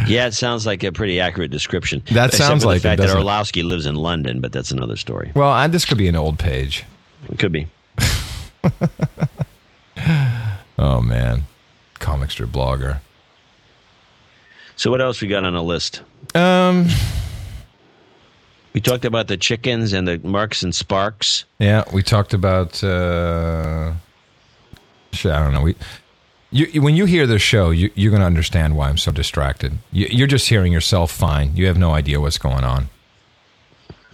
Yeah, 0.06 0.26
it 0.26 0.32
sounds 0.34 0.64
like 0.66 0.82
a 0.84 0.92
pretty 0.92 1.20
accurate 1.20 1.50
description. 1.50 2.02
That 2.12 2.30
Except 2.30 2.48
sounds 2.48 2.64
like 2.64 2.82
the 2.82 2.88
fact 2.88 3.00
that 3.02 3.10
it? 3.10 3.14
Orlowski 3.16 3.62
lives 3.62 3.84
in 3.86 3.94
London, 3.94 4.40
but 4.40 4.50
that's 4.52 4.70
another 4.70 4.96
story. 4.96 5.32
Well, 5.34 5.52
and 5.54 5.72
this 5.72 5.84
could 5.84 5.98
be 5.98 6.08
an 6.08 6.16
old 6.16 6.38
page. 6.38 6.84
It 7.30 7.38
could 7.38 7.52
be. 7.52 7.66
Oh, 10.78 11.00
man. 11.00 11.44
Comic 11.94 12.30
strip 12.30 12.50
blogger. 12.50 12.98
So 14.76 14.90
what 14.90 15.00
else 15.00 15.22
we 15.22 15.28
got 15.28 15.42
on 15.44 15.54
the 15.54 15.62
list? 15.62 16.02
Um, 16.34 16.86
We 18.74 18.80
talked 18.82 19.06
about 19.06 19.26
the 19.28 19.38
chickens 19.38 19.94
and 19.94 20.06
the 20.06 20.18
Marks 20.18 20.62
and 20.62 20.74
Sparks. 20.74 21.46
Yeah, 21.58 21.84
we 21.94 22.02
talked 22.02 22.34
about. 22.34 22.84
Uh, 22.84 23.94
shit, 25.12 25.32
I 25.32 25.42
don't 25.42 25.54
know. 25.54 25.62
We, 25.62 25.76
you, 26.50 26.80
when 26.82 26.94
you 26.96 27.04
hear 27.06 27.26
this 27.26 27.42
show, 27.42 27.70
you, 27.70 27.90
you're 27.94 28.10
going 28.10 28.20
to 28.20 28.26
understand 28.26 28.76
why 28.76 28.88
I'm 28.88 28.98
so 28.98 29.12
distracted. 29.12 29.78
You, 29.92 30.06
you're 30.10 30.26
just 30.26 30.48
hearing 30.48 30.72
yourself 30.72 31.10
fine. 31.10 31.54
You 31.56 31.66
have 31.66 31.78
no 31.78 31.92
idea 31.92 32.20
what's 32.20 32.38
going 32.38 32.64
on. 32.64 32.88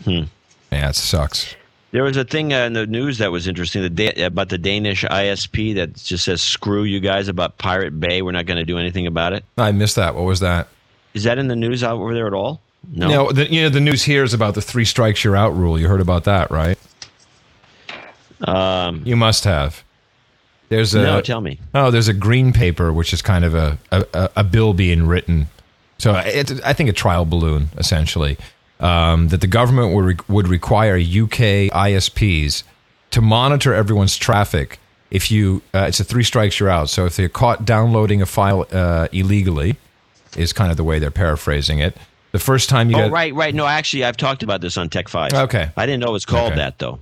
Hmm. 0.05 0.23
Yeah, 0.71 0.89
it 0.91 0.97
sucks. 0.97 1.55
There 1.91 2.03
was 2.03 2.17
a 2.17 2.25
thing 2.25 2.55
uh, 2.55 2.61
in 2.61 2.73
the 2.73 2.87
news 2.87 3.19
that 3.19 3.31
was 3.31 3.47
interesting 3.47 3.83
the 3.83 3.91
da- 3.91 4.25
about 4.25 4.49
the 4.49 4.57
Danish 4.57 5.05
ISP 5.05 5.75
that 5.75 5.95
just 5.95 6.25
says 6.25 6.41
"screw 6.41 6.85
you 6.85 7.01
guys" 7.01 7.29
about 7.29 7.59
Pirate 7.59 8.01
Bay. 8.01 8.23
We're 8.23 8.33
not 8.33 8.47
going 8.47 8.57
to 8.57 8.65
do 8.65 8.79
anything 8.79 9.07
about 9.07 9.35
it. 9.35 9.45
I 9.59 9.73
missed 9.73 9.97
that. 9.97 10.15
What 10.15 10.25
was 10.25 10.41
that? 10.41 10.69
Is 11.13 11.25
that 11.25 11.37
in 11.37 11.49
the 11.49 11.57
news 11.57 11.85
out 11.85 11.99
over 12.01 12.15
there 12.15 12.27
at 12.27 12.33
all? 12.33 12.63
No. 12.91 13.09
You 13.09 13.15
know, 13.15 13.33
the, 13.33 13.53
you 13.53 13.63
know, 13.63 13.69
the 13.69 13.81
news 13.81 14.03
here 14.03 14.25
is 14.25 14.33
about 14.33 14.55
the 14.55 14.63
three 14.63 14.87
strikes 14.87 15.23
you're 15.23 15.37
out 15.37 15.55
rule. 15.55 15.79
You 15.79 15.87
heard 15.87 16.01
about 16.01 16.25
that, 16.25 16.51
right? 16.51 16.79
Um, 18.41 19.03
You 19.05 19.15
must 19.17 19.45
have. 19.45 19.85
There's 20.73 20.95
a 20.95 21.03
no, 21.03 21.21
tell 21.21 21.41
me. 21.41 21.59
Oh, 21.75 21.91
there's 21.91 22.09
a 22.09 22.15
green 22.15 22.53
paper, 22.53 22.93
which 22.93 23.13
is 23.13 23.21
kind 23.23 23.45
of 23.45 23.55
a, 23.55 23.79
a, 23.91 24.31
a- 24.37 24.45
bill 24.45 24.73
being 24.75 25.07
written. 25.07 25.49
So 25.99 26.15
I 26.15 26.43
think, 26.73 26.89
a 26.89 26.93
trial 26.93 27.25
balloon, 27.25 27.69
essentially, 27.77 28.37
um, 28.81 29.29
that 29.29 29.41
the 29.41 29.47
government 29.47 29.95
would, 29.95 30.05
re- 30.05 30.17
would 30.29 30.49
require 30.49 30.97
UK 30.97 31.71
ISPs 31.71 32.63
to 33.13 33.21
monitor 33.21 33.75
everyone's 33.75 34.17
traffic. 34.17 34.79
If 35.11 35.31
you, 35.31 35.61
uh, 35.75 35.85
it's 35.89 36.01
a 36.01 36.05
three 36.05 36.25
strikes, 36.25 36.59
you're 36.59 36.71
out. 36.71 36.89
So 36.89 37.05
if 37.05 37.17
they're 37.17 37.29
caught 37.29 37.65
downloading 37.65 38.23
a 38.23 38.27
file 38.27 38.67
uh, 38.73 39.09
illegally, 39.13 39.77
is 40.37 40.53
kind 40.55 40.71
of 40.71 40.77
the 40.79 40.85
way 40.85 40.99
they're 40.99 41.11
paraphrasing 41.11 41.79
it. 41.81 41.97
The 42.33 42.39
first 42.39 42.71
time 42.71 42.89
you 42.91 42.97
Oh, 42.97 43.01
get 43.01 43.13
right, 43.13 43.35
right. 43.35 43.55
No, 43.55 43.67
actually, 43.67 44.05
I've 44.05 44.17
talked 44.17 44.43
about 44.43 44.63
this 44.63 44.79
on 44.79 44.89
Tech 44.89 45.09
Five. 45.09 45.35
Okay. 45.35 45.71
I 45.77 45.85
didn't 45.85 46.01
know 46.01 46.09
it 46.09 46.13
was 46.13 46.25
called 46.25 46.53
Okay. 46.53 46.57
that 46.63 46.79
though. 46.79 46.99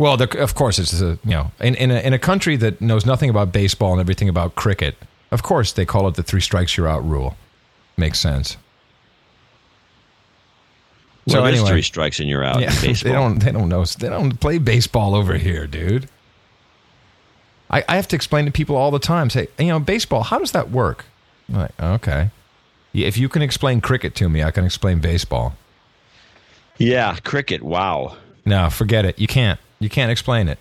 Well, 0.00 0.16
the, 0.16 0.42
of 0.42 0.54
course, 0.54 0.78
it's 0.78 0.98
a, 1.02 1.18
you 1.24 1.32
know 1.32 1.52
in 1.60 1.74
in 1.74 1.90
a, 1.90 2.00
in 2.00 2.14
a 2.14 2.18
country 2.18 2.56
that 2.56 2.80
knows 2.80 3.04
nothing 3.04 3.28
about 3.28 3.52
baseball 3.52 3.92
and 3.92 4.00
everything 4.00 4.30
about 4.30 4.54
cricket. 4.54 4.96
Of 5.30 5.42
course, 5.42 5.72
they 5.72 5.84
call 5.84 6.08
it 6.08 6.14
the 6.14 6.22
three 6.22 6.40
strikes 6.40 6.74
you're 6.78 6.88
out 6.88 7.06
rule. 7.06 7.36
Makes 7.98 8.18
sense. 8.18 8.56
Well, 11.26 11.36
so 11.36 11.44
anyway, 11.44 11.68
three 11.68 11.82
strikes 11.82 12.18
and 12.18 12.30
you're 12.30 12.42
out 12.42 12.62
yeah, 12.62 12.72
in 12.74 12.80
baseball. 12.80 13.12
they 13.12 13.18
don't 13.18 13.38
they 13.40 13.52
don't 13.52 13.68
know 13.68 13.84
they 13.84 14.08
don't 14.08 14.40
play 14.40 14.56
baseball 14.56 15.14
over 15.14 15.34
here, 15.34 15.66
dude. 15.66 16.08
I, 17.68 17.84
I 17.86 17.96
have 17.96 18.08
to 18.08 18.16
explain 18.16 18.46
to 18.46 18.50
people 18.50 18.76
all 18.76 18.90
the 18.90 18.98
time. 18.98 19.28
Say, 19.28 19.48
you 19.58 19.66
know, 19.66 19.80
baseball. 19.80 20.22
How 20.22 20.38
does 20.38 20.52
that 20.52 20.70
work? 20.70 21.04
I'm 21.50 21.56
like, 21.56 21.78
okay. 21.78 22.30
Yeah, 22.94 23.06
If 23.06 23.18
you 23.18 23.28
can 23.28 23.42
explain 23.42 23.82
cricket 23.82 24.14
to 24.14 24.30
me, 24.30 24.42
I 24.42 24.50
can 24.50 24.64
explain 24.64 24.98
baseball. 24.98 25.56
Yeah, 26.78 27.16
cricket. 27.22 27.62
Wow. 27.62 28.16
No, 28.46 28.70
forget 28.70 29.04
it. 29.04 29.18
You 29.18 29.26
can't. 29.26 29.60
You 29.80 29.88
can't 29.88 30.10
explain 30.10 30.48
it. 30.48 30.58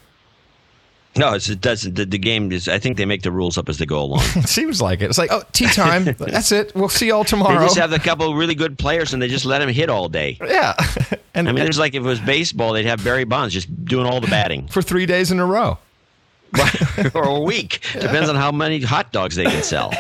No, 1.18 1.34
it's, 1.34 1.50
it 1.50 1.60
doesn't. 1.60 1.96
The, 1.96 2.06
the 2.06 2.18
game 2.18 2.52
is. 2.52 2.68
I 2.70 2.80
think 2.80 2.96
they 2.96 3.06
make 3.06 3.24
the 3.24 3.32
rules 3.32 3.58
up 3.58 3.68
as 3.68 3.78
they 3.78 3.86
go 3.86 4.02
along. 4.02 4.24
It 4.36 4.48
seems 4.48 4.82
like 4.82 5.02
it. 5.02 5.06
It's 5.10 5.18
like, 5.18 5.32
oh, 5.32 5.44
tea 5.52 5.66
time. 5.68 6.04
That's 6.20 6.52
it. 6.52 6.74
We'll 6.76 6.88
see 6.88 7.08
y'all 7.08 7.24
tomorrow. 7.24 7.60
they 7.60 7.66
just 7.66 7.78
have 7.78 7.92
a 7.92 8.00
couple 8.00 8.34
really 8.36 8.56
good 8.56 8.78
players, 8.78 9.12
and 9.14 9.22
they 9.22 9.28
just 9.28 9.46
let 9.46 9.60
them 9.60 9.70
hit 9.70 9.90
all 9.90 10.08
day. 10.08 10.38
yeah. 10.42 10.74
and 11.34 11.50
I 11.50 11.52
mean, 11.52 11.66
it's 11.66 11.80
like 11.80 11.96
if 11.96 12.04
it 12.04 12.06
was 12.06 12.20
baseball, 12.22 12.74
they'd 12.74 12.86
have 12.86 13.04
Barry 13.04 13.26
Bonds 13.26 13.54
just 13.54 13.86
doing 13.86 14.06
all 14.06 14.22
the 14.22 14.28
batting 14.28 14.68
for 14.68 14.82
three 14.82 15.06
days 15.06 15.32
in 15.32 15.40
a 15.40 15.46
row. 15.46 15.78
or 17.14 17.24
a 17.24 17.40
week. 17.40 17.82
Depends 17.94 18.30
on 18.30 18.36
how 18.36 18.52
many 18.52 18.80
hot 18.82 19.12
dogs 19.12 19.36
they 19.36 19.44
can 19.46 19.62
sell. 19.62 19.92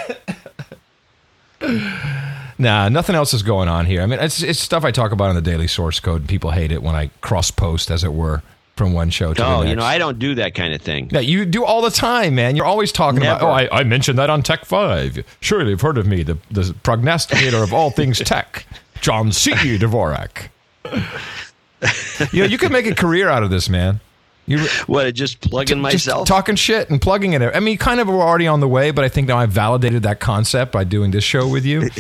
Nah, 2.57 2.89
nothing 2.89 3.15
else 3.15 3.33
is 3.33 3.43
going 3.43 3.69
on 3.69 3.85
here. 3.85 4.01
I 4.01 4.05
mean, 4.05 4.19
it's, 4.19 4.41
it's 4.41 4.59
stuff 4.59 4.83
I 4.83 4.91
talk 4.91 5.11
about 5.11 5.29
in 5.29 5.35
the 5.35 5.41
daily 5.41 5.67
source 5.67 5.99
code, 5.99 6.21
and 6.21 6.29
people 6.29 6.51
hate 6.51 6.71
it 6.71 6.81
when 6.83 6.95
I 6.95 7.07
cross 7.21 7.51
post, 7.51 7.89
as 7.91 8.03
it 8.03 8.13
were, 8.13 8.41
from 8.79 8.93
one 8.93 9.09
show 9.09 9.33
to 9.33 9.41
the 9.41 9.45
Oh, 9.47 9.61
you 9.61 9.75
know, 9.75 9.83
I 9.83 9.97
don't 9.97 10.17
do 10.17 10.35
that 10.35 10.55
kind 10.55 10.73
of 10.73 10.81
thing. 10.81 11.09
Yeah, 11.11 11.19
you 11.19 11.45
do 11.45 11.65
all 11.65 11.81
the 11.81 11.91
time, 11.91 12.33
man. 12.33 12.55
You're 12.55 12.65
always 12.65 12.93
talking 12.93 13.21
about. 13.21 13.41
Oh, 13.43 13.49
I, 13.49 13.67
I 13.71 13.83
mentioned 13.83 14.17
that 14.17 14.29
on 14.29 14.41
Tech 14.41 14.63
Five. 14.63 15.23
Surely 15.41 15.71
you've 15.71 15.81
heard 15.81 15.97
of 15.97 16.07
me, 16.07 16.23
the 16.23 16.37
the 16.49 16.73
prognosticator 16.81 17.57
of 17.57 17.73
all 17.73 17.91
things 17.91 18.19
tech, 18.19 18.65
John 19.01 19.33
C. 19.33 19.51
Dvorak. 19.51 20.47
you 22.33 22.41
know, 22.41 22.45
you 22.47 22.57
could 22.57 22.71
make 22.71 22.85
a 22.85 22.95
career 22.95 23.27
out 23.27 23.43
of 23.43 23.49
this, 23.49 23.67
man. 23.69 23.99
You 24.49 24.67
What? 24.87 25.13
Just 25.13 25.39
plugging 25.41 25.77
just 25.83 26.07
myself. 26.07 26.27
talking 26.27 26.55
shit 26.55 26.89
and 26.89 27.01
plugging 27.01 27.33
it. 27.33 27.41
I 27.55 27.59
mean, 27.59 27.77
kind 27.77 27.99
of 27.99 28.07
were 28.07 28.15
already 28.15 28.47
on 28.47 28.59
the 28.59 28.67
way, 28.67 28.91
but 28.91 29.05
I 29.05 29.09
think 29.09 29.27
now 29.27 29.37
I've 29.37 29.51
validated 29.51 30.03
that 30.03 30.19
concept 30.19 30.71
by 30.71 30.83
doing 30.83 31.11
this 31.11 31.23
show 31.23 31.47
with 31.47 31.65
you. 31.65 31.89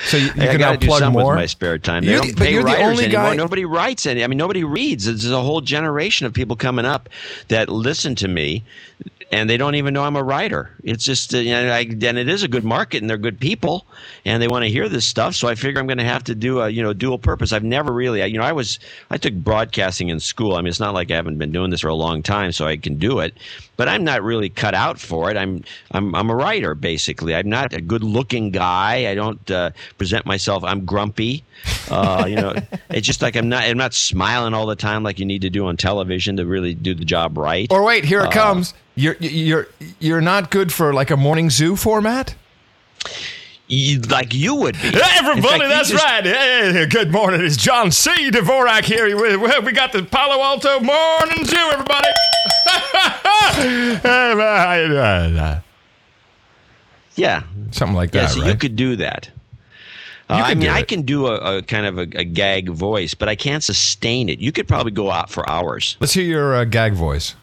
So 0.00 0.16
you, 0.16 0.26
you 0.26 0.32
Hey, 0.32 0.48
I 0.48 0.52
can 0.52 0.60
now 0.60 0.76
plug 0.76 1.12
more. 1.12 1.32
with 1.32 1.36
my 1.40 1.46
spare 1.46 1.78
time. 1.78 2.04
They 2.04 2.12
You're 2.12 2.20
don't 2.22 2.36
pay 2.36 2.52
you're 2.52 2.62
the 2.62 2.66
writers 2.66 2.84
only 2.86 3.04
anymore. 3.06 3.22
guy- 3.30 3.36
Nobody 3.36 3.64
writes 3.64 4.06
any. 4.06 4.22
I 4.24 4.26
mean, 4.26 4.38
nobody 4.38 4.64
reads. 4.64 5.04
There's 5.06 5.30
a 5.30 5.40
whole 5.40 5.60
generation 5.60 6.26
of 6.26 6.32
people 6.32 6.56
coming 6.56 6.84
up 6.84 7.08
that 7.48 7.68
listen 7.68 8.14
to 8.16 8.28
me, 8.28 8.64
and 9.32 9.50
they 9.50 9.56
don't 9.56 9.74
even 9.74 9.92
know 9.92 10.04
I'm 10.04 10.16
a 10.16 10.22
writer. 10.22 10.70
It's 10.84 11.04
just, 11.04 11.34
uh, 11.34 11.38
you 11.38 11.50
know, 11.52 11.70
I, 11.72 11.80
and 11.80 12.16
it 12.18 12.28
is 12.28 12.42
a 12.42 12.48
good 12.48 12.64
market, 12.64 13.02
and 13.02 13.10
they're 13.10 13.18
good 13.18 13.38
people, 13.40 13.86
and 14.24 14.42
they 14.42 14.48
want 14.48 14.64
to 14.64 14.70
hear 14.70 14.88
this 14.88 15.04
stuff. 15.04 15.34
So 15.34 15.48
I 15.48 15.54
figure 15.54 15.80
I'm 15.80 15.86
going 15.86 15.98
to 15.98 16.04
have 16.04 16.24
to 16.24 16.34
do 16.34 16.60
a, 16.60 16.68
you 16.70 16.82
know, 16.82 16.92
dual 16.94 17.18
purpose. 17.18 17.52
I've 17.52 17.64
never 17.64 17.92
really, 17.92 18.22
I, 18.22 18.26
you 18.26 18.38
know, 18.38 18.44
I 18.44 18.52
was, 18.52 18.78
I 19.10 19.18
took 19.18 19.34
broadcasting 19.34 20.08
in 20.08 20.20
school. 20.20 20.54
I 20.54 20.58
mean, 20.62 20.68
it's 20.68 20.80
not 20.80 20.94
like 20.94 21.10
I 21.10 21.16
haven't 21.16 21.36
been 21.38 21.52
doing 21.52 21.67
this 21.70 21.80
for 21.80 21.88
a 21.88 21.94
long 21.94 22.22
time, 22.22 22.52
so 22.52 22.66
I 22.66 22.76
can 22.76 22.98
do 22.98 23.20
it. 23.20 23.36
But 23.76 23.88
I'm 23.88 24.02
not 24.04 24.22
really 24.22 24.48
cut 24.48 24.74
out 24.74 24.98
for 24.98 25.30
it. 25.30 25.36
I'm, 25.36 25.62
I'm, 25.92 26.14
I'm 26.14 26.30
a 26.30 26.34
writer 26.34 26.74
basically. 26.74 27.34
I'm 27.34 27.48
not 27.48 27.72
a 27.72 27.80
good-looking 27.80 28.50
guy. 28.50 29.10
I 29.10 29.14
don't 29.14 29.50
uh, 29.50 29.70
present 29.98 30.26
myself. 30.26 30.64
I'm 30.64 30.84
grumpy. 30.84 31.44
Uh, 31.90 32.24
you 32.28 32.36
know, 32.36 32.54
it's 32.90 33.06
just 33.06 33.22
like 33.22 33.36
I'm 33.36 33.48
not. 33.48 33.64
I'm 33.64 33.78
not 33.78 33.94
smiling 33.94 34.54
all 34.54 34.66
the 34.66 34.76
time 34.76 35.02
like 35.02 35.18
you 35.18 35.24
need 35.24 35.42
to 35.42 35.50
do 35.50 35.66
on 35.66 35.76
television 35.76 36.36
to 36.38 36.46
really 36.46 36.74
do 36.74 36.94
the 36.94 37.04
job 37.04 37.38
right. 37.38 37.70
Or 37.70 37.82
wait, 37.84 38.04
here 38.04 38.20
it 38.20 38.28
Uh, 38.28 38.30
comes. 38.32 38.74
You're 38.96 39.16
you're 39.20 39.68
you're 40.00 40.20
not 40.20 40.50
good 40.50 40.72
for 40.72 40.92
like 40.92 41.10
a 41.10 41.16
morning 41.16 41.50
zoo 41.50 41.76
format. 41.76 42.34
You- 43.68 44.00
like 44.00 44.34
you 44.34 44.54
would 44.54 44.74
be. 44.74 44.80
Hey, 44.80 44.88
In 44.88 44.94
fact, 44.98 45.18
everybody, 45.22 45.68
that's 45.68 45.90
just- 45.90 46.02
right. 46.02 46.24
Hey, 46.24 46.86
good 46.86 47.12
morning. 47.12 47.42
It's 47.44 47.56
John 47.56 47.90
C. 47.90 48.30
Dvorak 48.30 48.84
here. 48.84 49.04
We, 49.16 49.36
we- 49.36 49.72
got 49.72 49.92
the 49.92 50.02
Palo 50.02 50.42
Alto 50.42 50.80
Morning 50.80 51.44
Zoo, 51.44 51.56
everybody. 51.72 52.08
Yeah, 57.16 57.42
Something 57.72 57.96
like 57.96 58.14
yeah. 58.14 58.22
that, 58.22 58.30
so 58.30 58.40
right? 58.42 58.52
you 58.52 58.56
could 58.56 58.76
do 58.76 58.96
that. 58.96 59.28
Uh, 60.30 60.34
I 60.34 60.54
mean, 60.54 60.68
I 60.68 60.82
can 60.82 61.02
do 61.02 61.26
a, 61.26 61.58
a 61.58 61.62
kind 61.62 61.84
of 61.86 61.98
a, 61.98 62.02
a 62.02 62.24
gag 62.24 62.68
voice, 62.70 63.14
but 63.14 63.28
I 63.28 63.34
can't 63.34 63.64
sustain 63.64 64.28
it. 64.28 64.38
You 64.38 64.52
could 64.52 64.68
probably 64.68 64.92
go 64.92 65.10
out 65.10 65.28
for 65.30 65.48
hours. 65.50 65.96
Let's 66.00 66.12
hear 66.12 66.24
your 66.24 66.54
uh, 66.54 66.64
gag 66.64 66.92
voice. 66.94 67.34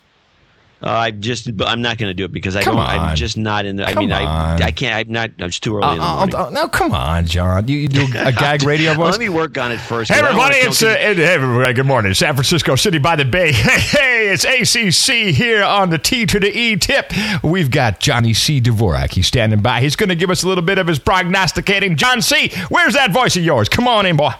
Uh, 0.85 0.91
I 0.91 1.09
just, 1.09 1.57
but 1.57 1.67
I'm 1.67 1.81
not 1.81 1.97
going 1.97 2.11
to 2.11 2.13
do 2.13 2.25
it 2.25 2.31
because 2.31 2.55
I 2.55 2.61
Come 2.61 2.75
don't. 2.75 2.85
on. 2.85 2.99
I'm 2.99 3.15
just 3.15 3.37
not 3.37 3.65
in 3.65 3.75
the. 3.77 3.87
I 3.87 3.93
Come 3.93 4.01
mean, 4.03 4.11
I, 4.11 4.23
on. 4.53 4.61
I 4.61 4.69
can't. 4.69 5.07
I'm 5.07 5.11
not. 5.11 5.31
It's 5.39 5.59
too 5.59 5.77
early 5.77 5.93
in 5.93 5.97
the 5.97 6.03
Uh, 6.03 6.15
morning. 6.17 6.35
uh, 6.35 6.49
no, 6.51 6.67
come 6.67 6.91
on, 6.91 7.25
John. 7.25 7.67
You, 7.67 7.77
you 7.79 7.87
do 7.87 8.03
a 8.15 8.31
gag 8.31 8.61
radio 8.61 8.93
voice. 8.93 9.09
let 9.13 9.19
me 9.19 9.29
work 9.29 9.57
on 9.57 9.71
it 9.71 9.79
first. 9.79 10.11
Hey 10.11 10.19
everybody, 10.19 10.57
it's 10.57 10.83
uh, 10.83 10.89
hey, 10.95 11.19
everybody, 11.23 11.73
good 11.73 11.87
morning. 11.87 12.13
San 12.13 12.35
Francisco 12.35 12.75
City 12.75 12.99
by 12.99 13.15
the 13.15 13.25
Bay. 13.25 13.51
Hey, 13.65 13.79
hey, 13.79 14.29
it's 14.31 14.43
ACC 14.45 15.33
here 15.35 15.63
on 15.63 15.89
the 15.89 15.97
T 15.97 16.25
to 16.27 16.39
the 16.39 16.55
E 16.55 16.75
tip. 16.77 17.11
We've 17.43 17.71
got 17.71 17.99
Johnny 17.99 18.33
C. 18.35 18.61
Dvorak. 18.61 19.11
He's 19.11 19.25
standing 19.25 19.61
by. 19.63 19.81
He's 19.81 19.95
going 19.95 20.09
to 20.09 20.15
give 20.15 20.29
us 20.29 20.43
a 20.43 20.47
little 20.47 20.63
bit 20.63 20.77
of 20.77 20.85
his 20.85 20.99
prognosticating. 20.99 21.95
John 21.95 22.21
C., 22.21 22.51
where's 22.69 22.93
that 22.93 23.11
voice 23.11 23.35
of 23.37 23.43
yours? 23.43 23.69
Come 23.69 23.87
on 23.87 24.05
in, 24.05 24.17
boy. 24.17 24.31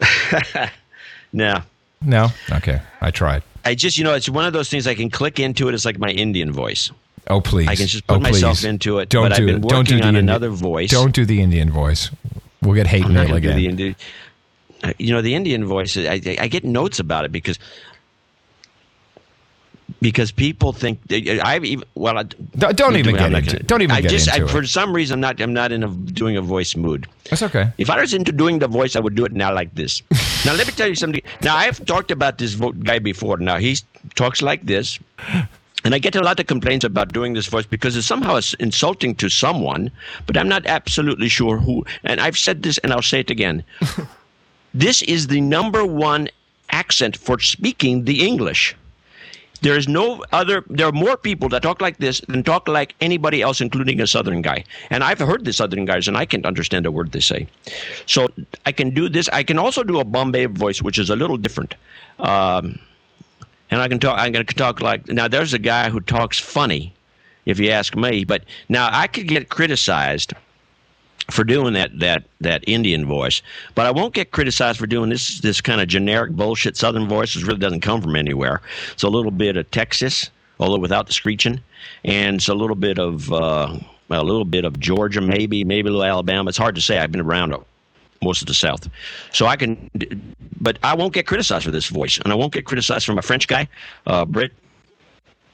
No. 1.32 1.62
No, 2.04 2.28
okay, 2.52 2.80
I 3.00 3.10
tried. 3.10 3.42
I 3.64 3.74
just, 3.74 3.96
you 3.96 4.04
know, 4.04 4.14
it's 4.14 4.28
one 4.28 4.44
of 4.44 4.52
those 4.52 4.68
things 4.68 4.86
I 4.86 4.94
can 4.94 5.10
click 5.10 5.40
into 5.40 5.68
it. 5.68 5.74
It's 5.74 5.84
like 5.84 5.98
my 5.98 6.10
Indian 6.10 6.52
voice. 6.52 6.90
Oh 7.28 7.40
please, 7.40 7.68
I 7.68 7.74
can 7.74 7.86
just 7.86 8.06
put 8.06 8.16
oh, 8.16 8.20
myself 8.20 8.58
please. 8.58 8.66
into 8.66 8.98
it, 8.98 9.08
Don't 9.08 9.30
but 9.30 9.36
do 9.36 9.42
I've 9.42 9.46
been 9.46 9.56
it. 9.56 9.68
Don't 9.68 9.88
do 9.88 9.94
working 9.94 9.96
the 9.98 10.02
on 10.02 10.16
Indi- 10.16 10.30
another 10.30 10.50
voice. 10.50 10.90
Don't 10.90 11.14
do 11.14 11.24
the 11.24 11.40
Indian 11.40 11.70
voice. 11.70 12.10
We'll 12.60 12.74
get 12.74 12.86
hate 12.86 13.08
mail 13.08 13.34
again. 13.34 13.96
uh, 14.82 14.92
you 14.98 15.12
know, 15.12 15.22
the 15.22 15.34
Indian 15.34 15.64
voice. 15.64 15.96
I 15.96 16.20
I 16.38 16.48
get 16.48 16.64
notes 16.64 16.98
about 16.98 17.24
it 17.24 17.32
because 17.32 17.58
because 20.00 20.32
people 20.32 20.72
think 20.72 21.00
I've 21.10 21.64
even 21.64 21.84
well. 21.94 22.18
I, 22.18 22.22
Don't- 22.22 22.76
don't 22.76 22.96
even 22.96 23.16
get 23.16 23.32
into 23.32 23.56
it. 23.56 23.66
Don't 23.66 23.82
even 23.82 23.94
I 23.96 24.00
get 24.00 24.10
just, 24.10 24.28
into 24.28 24.42
I, 24.42 24.44
it. 24.44 24.50
For 24.50 24.64
some 24.64 24.94
reason, 24.94 25.14
I'm 25.14 25.20
not. 25.20 25.40
I'm 25.40 25.52
not 25.52 25.72
in 25.72 25.82
a 25.82 25.88
doing 25.88 26.36
a 26.36 26.42
voice 26.42 26.76
mood. 26.76 27.06
That's 27.30 27.42
okay. 27.42 27.72
If 27.78 27.90
I 27.90 28.00
was 28.00 28.12
into 28.14 28.32
doing 28.32 28.58
the 28.58 28.68
voice, 28.68 28.96
I 28.96 29.00
would 29.00 29.14
do 29.14 29.24
it 29.24 29.32
now 29.32 29.52
like 29.54 29.74
this. 29.74 30.02
now, 30.44 30.54
let 30.54 30.66
me 30.66 30.72
tell 30.72 30.88
you 30.88 30.94
something. 30.94 31.22
Now, 31.42 31.56
I've 31.56 31.84
talked 31.86 32.10
about 32.10 32.38
this 32.38 32.54
vo- 32.54 32.72
guy 32.72 32.98
before. 32.98 33.38
Now, 33.38 33.58
he 33.58 33.76
talks 34.14 34.42
like 34.42 34.64
this. 34.66 34.98
And 35.84 35.94
I 35.94 35.98
get 35.98 36.16
a 36.16 36.22
lot 36.22 36.40
of 36.40 36.46
complaints 36.46 36.82
about 36.84 37.12
doing 37.12 37.34
this 37.34 37.46
voice 37.46 37.66
because 37.66 37.94
it's 37.94 38.06
somehow 38.06 38.40
insulting 38.58 39.14
to 39.16 39.28
someone, 39.28 39.90
but 40.26 40.34
I'm 40.34 40.48
not 40.48 40.64
absolutely 40.64 41.28
sure 41.28 41.58
who. 41.58 41.84
And 42.04 42.22
I've 42.22 42.38
said 42.38 42.62
this 42.62 42.78
and 42.78 42.90
I'll 42.90 43.02
say 43.02 43.20
it 43.20 43.28
again. 43.28 43.62
this 44.74 45.02
is 45.02 45.26
the 45.26 45.42
number 45.42 45.84
one 45.84 46.28
accent 46.70 47.18
for 47.18 47.38
speaking 47.38 48.04
the 48.04 48.26
English. 48.26 48.74
There 49.64 49.78
is 49.78 49.88
no 49.88 50.22
other. 50.30 50.62
There 50.68 50.86
are 50.86 50.92
more 50.92 51.16
people 51.16 51.48
that 51.48 51.62
talk 51.62 51.80
like 51.80 51.96
this 51.96 52.20
than 52.28 52.42
talk 52.42 52.68
like 52.68 52.94
anybody 53.00 53.40
else, 53.40 53.62
including 53.62 53.98
a 53.98 54.06
Southern 54.06 54.42
guy. 54.42 54.62
And 54.90 55.02
I've 55.02 55.18
heard 55.18 55.46
the 55.46 55.54
Southern 55.54 55.86
guys, 55.86 56.06
and 56.06 56.18
I 56.18 56.26
can't 56.26 56.44
understand 56.44 56.84
a 56.84 56.92
word 56.92 57.12
they 57.12 57.20
say. 57.20 57.48
So 58.04 58.28
I 58.66 58.72
can 58.72 58.90
do 58.90 59.08
this. 59.08 59.30
I 59.30 59.42
can 59.42 59.58
also 59.58 59.82
do 59.82 60.00
a 60.00 60.04
Bombay 60.04 60.44
voice, 60.46 60.82
which 60.82 60.98
is 60.98 61.08
a 61.08 61.16
little 61.16 61.38
different. 61.38 61.76
Um, 62.18 62.78
and 63.70 63.80
I 63.80 63.88
can 63.88 63.98
talk. 63.98 64.18
I'm 64.18 64.32
going 64.32 64.44
to 64.44 64.54
talk 64.54 64.82
like 64.82 65.08
now. 65.08 65.28
There's 65.28 65.54
a 65.54 65.58
guy 65.58 65.88
who 65.88 66.00
talks 66.00 66.38
funny, 66.38 66.92
if 67.46 67.58
you 67.58 67.70
ask 67.70 67.96
me. 67.96 68.24
But 68.24 68.44
now 68.68 68.90
I 68.92 69.06
could 69.06 69.28
get 69.28 69.48
criticized 69.48 70.34
for 71.30 71.44
doing 71.44 71.74
that 71.74 71.98
that 72.00 72.24
that 72.40 72.64
Indian 72.66 73.06
voice, 73.06 73.42
but 73.74 73.86
I 73.86 73.90
won't 73.90 74.14
get 74.14 74.30
criticized 74.30 74.78
for 74.78 74.86
doing 74.86 75.10
this 75.10 75.40
this 75.40 75.60
kind 75.60 75.80
of 75.80 75.88
generic 75.88 76.32
bullshit 76.32 76.76
Southern 76.76 77.08
voice. 77.08 77.36
It 77.36 77.46
really 77.46 77.58
doesn't 77.58 77.80
come 77.80 78.02
from 78.02 78.16
anywhere. 78.16 78.60
It's 78.92 79.02
a 79.02 79.08
little 79.08 79.30
bit 79.30 79.56
of 79.56 79.70
Texas, 79.70 80.30
although 80.60 80.78
without 80.78 81.06
the 81.06 81.12
screeching, 81.12 81.60
and 82.04 82.36
it's 82.36 82.48
a 82.48 82.54
little 82.54 82.76
bit 82.76 82.98
of 82.98 83.32
uh, 83.32 83.78
a 84.10 84.22
little 84.22 84.44
bit 84.44 84.64
of 84.64 84.78
Georgia, 84.80 85.20
maybe 85.20 85.64
maybe 85.64 85.88
a 85.88 85.92
little 85.92 86.04
Alabama. 86.04 86.48
It's 86.48 86.58
hard 86.58 86.74
to 86.74 86.80
say. 86.80 86.98
I've 86.98 87.12
been 87.12 87.20
around 87.20 87.54
most 88.22 88.40
of 88.42 88.46
the 88.46 88.54
South, 88.54 88.88
so 89.32 89.46
I 89.46 89.56
can. 89.56 89.90
But 90.60 90.78
I 90.82 90.94
won't 90.94 91.12
get 91.12 91.26
criticized 91.26 91.64
for 91.64 91.70
this 91.70 91.88
voice, 91.88 92.18
and 92.18 92.32
I 92.32 92.36
won't 92.36 92.52
get 92.52 92.64
criticized 92.64 93.06
from 93.06 93.18
a 93.18 93.22
French 93.22 93.48
guy, 93.48 93.68
uh, 94.06 94.24
Brit, 94.24 94.52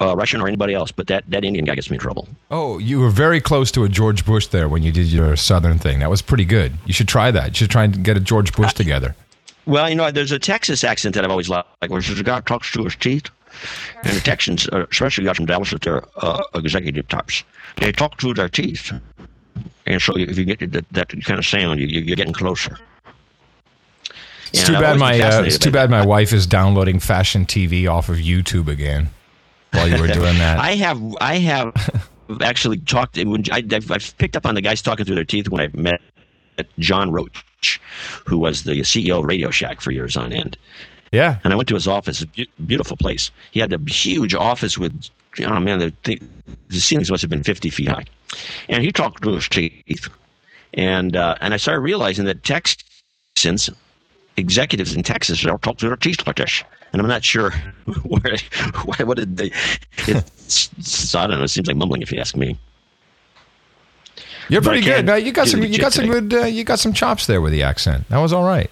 uh, 0.00 0.14
Russian, 0.16 0.40
or 0.40 0.48
anybody 0.48 0.74
else. 0.74 0.90
But 0.92 1.06
that 1.08 1.24
that 1.30 1.44
Indian 1.44 1.64
guy 1.64 1.74
gets 1.74 1.90
me 1.90 1.96
in 1.96 2.00
trouble. 2.00 2.28
Oh, 2.50 2.78
you 2.78 3.00
were 3.00 3.10
very 3.10 3.40
close 3.40 3.70
to 3.72 3.84
a 3.84 3.88
George 3.88 4.24
Bush 4.24 4.46
there 4.48 4.68
when 4.68 4.82
you 4.82 4.92
did 4.92 5.06
your 5.08 5.36
Southern 5.36 5.78
thing. 5.78 5.98
That 6.00 6.10
was 6.10 6.22
pretty 6.22 6.44
good. 6.44 6.72
You 6.86 6.92
should 6.92 7.08
try 7.08 7.30
that. 7.30 7.48
You 7.48 7.54
should 7.54 7.70
try 7.70 7.84
and 7.84 8.04
get 8.04 8.16
a 8.16 8.20
George 8.20 8.52
Bush 8.52 8.72
together. 8.74 9.14
Well, 9.66 9.88
you 9.88 9.94
know, 9.94 10.10
there's 10.10 10.32
a 10.32 10.38
Texas 10.38 10.82
accent 10.84 11.14
that 11.14 11.24
I've 11.24 11.30
always 11.30 11.48
liked, 11.48 11.68
where 11.88 12.00
the 12.00 12.22
guy 12.24 12.40
talks 12.40 12.70
through 12.70 12.84
his 12.84 12.96
teeth. 12.96 13.26
And 14.04 14.16
the 14.16 14.20
Texans, 14.20 14.68
uh, 14.68 14.86
especially 14.90 15.24
guys 15.24 15.36
from 15.36 15.46
Dallas, 15.46 15.70
that 15.70 15.82
they're 15.82 16.02
uh, 16.16 16.42
executive 16.54 17.06
types, 17.08 17.42
they 17.76 17.92
talk 17.92 18.18
through 18.20 18.34
their 18.34 18.48
teeth. 18.48 18.90
And 19.86 20.00
so 20.00 20.16
if 20.16 20.38
you 20.38 20.44
get 20.44 20.60
that, 20.72 20.88
that 20.92 21.08
kind 21.24 21.38
of 21.38 21.44
sound, 21.44 21.78
you, 21.80 21.86
you- 21.86 22.00
you're 22.00 22.16
getting 22.16 22.32
closer. 22.32 22.78
It's 24.52 24.66
too 24.66 24.74
I've 24.76 24.80
bad 24.80 24.98
my 24.98 25.20
uh, 25.20 25.42
it's 25.42 25.58
too 25.58 25.70
bad 25.70 25.90
my 25.90 26.04
wife 26.04 26.32
is 26.32 26.46
downloading 26.46 26.98
fashion 26.98 27.46
TV 27.46 27.88
off 27.88 28.08
of 28.08 28.16
YouTube 28.16 28.66
again 28.68 29.10
while 29.72 29.88
you 29.88 30.00
were 30.00 30.08
doing 30.20 30.38
that. 30.38 30.58
I 30.58 30.74
have 30.76 31.00
I 31.20 31.36
have 31.38 32.08
actually 32.40 32.78
talked. 32.78 33.16
When 33.16 33.44
I, 33.50 33.62
I've, 33.72 33.90
I've 33.90 34.18
picked 34.18 34.36
up 34.36 34.46
on 34.46 34.54
the 34.54 34.60
guys 34.62 34.82
talking 34.82 35.04
through 35.04 35.16
their 35.16 35.24
teeth 35.24 35.48
when 35.48 35.60
I 35.60 35.68
met 35.76 36.00
John 36.78 37.10
Roach, 37.10 37.80
who 38.26 38.38
was 38.38 38.64
the 38.64 38.80
CEO 38.80 39.20
of 39.20 39.24
Radio 39.24 39.50
Shack 39.50 39.80
for 39.80 39.90
years 39.90 40.16
on 40.16 40.32
end. 40.32 40.56
yeah. 41.12 41.38
And 41.42 41.52
I 41.52 41.56
went 41.56 41.68
to 41.70 41.74
his 41.74 41.88
office, 41.88 42.24
beautiful 42.66 42.96
place. 42.96 43.30
He 43.50 43.60
had 43.60 43.72
a 43.72 43.78
huge 43.90 44.34
office 44.34 44.76
with, 44.76 45.08
oh 45.40 45.60
man, 45.60 45.78
the, 45.78 46.20
the 46.68 46.80
ceilings 46.80 47.10
must 47.10 47.22
have 47.22 47.30
been 47.30 47.42
50 47.42 47.70
feet 47.70 47.88
high. 47.88 48.04
And 48.68 48.82
he 48.84 48.92
talked 48.92 49.22
through 49.22 49.36
his 49.36 49.48
teeth. 49.48 50.08
And, 50.74 51.16
uh, 51.16 51.34
and 51.40 51.54
I 51.54 51.56
started 51.56 51.80
realizing 51.80 52.26
that 52.26 52.44
Texans, 52.44 53.70
executives 54.36 54.94
in 54.94 55.02
Texas, 55.02 55.42
don't 55.42 55.60
talk 55.62 55.78
through 55.78 55.90
their 55.90 55.96
teeth 55.96 56.26
like 56.26 56.36
this. 56.36 56.62
And 56.92 57.00
I'm 57.00 57.08
not 57.08 57.24
sure 57.24 57.50
where, 58.04 58.36
why, 58.84 59.04
what 59.04 59.16
did 59.16 59.36
they, 59.36 59.52
it's, 60.08 61.14
I 61.14 61.26
don't 61.26 61.38
know, 61.38 61.44
it 61.44 61.48
seems 61.48 61.68
like 61.68 61.76
mumbling 61.76 62.02
if 62.02 62.10
you 62.10 62.18
ask 62.18 62.36
me. 62.36 62.58
You're 64.48 64.60
But 64.60 64.70
pretty 64.70 64.84
good. 64.84 65.06
No, 65.06 65.14
you 65.14 65.30
got 65.30 65.46
some 65.46 65.62
you 65.62 65.78
got 65.78 65.92
some 65.92 66.06
jig 66.06 66.28
good 66.28 66.34
uh, 66.34 66.46
you 66.46 66.64
got 66.64 66.80
some 66.80 66.92
chops 66.92 67.28
there 67.28 67.40
with 67.40 67.52
the 67.52 67.62
accent. 67.62 68.08
That 68.08 68.18
was 68.18 68.32
all 68.32 68.42
right. 68.42 68.68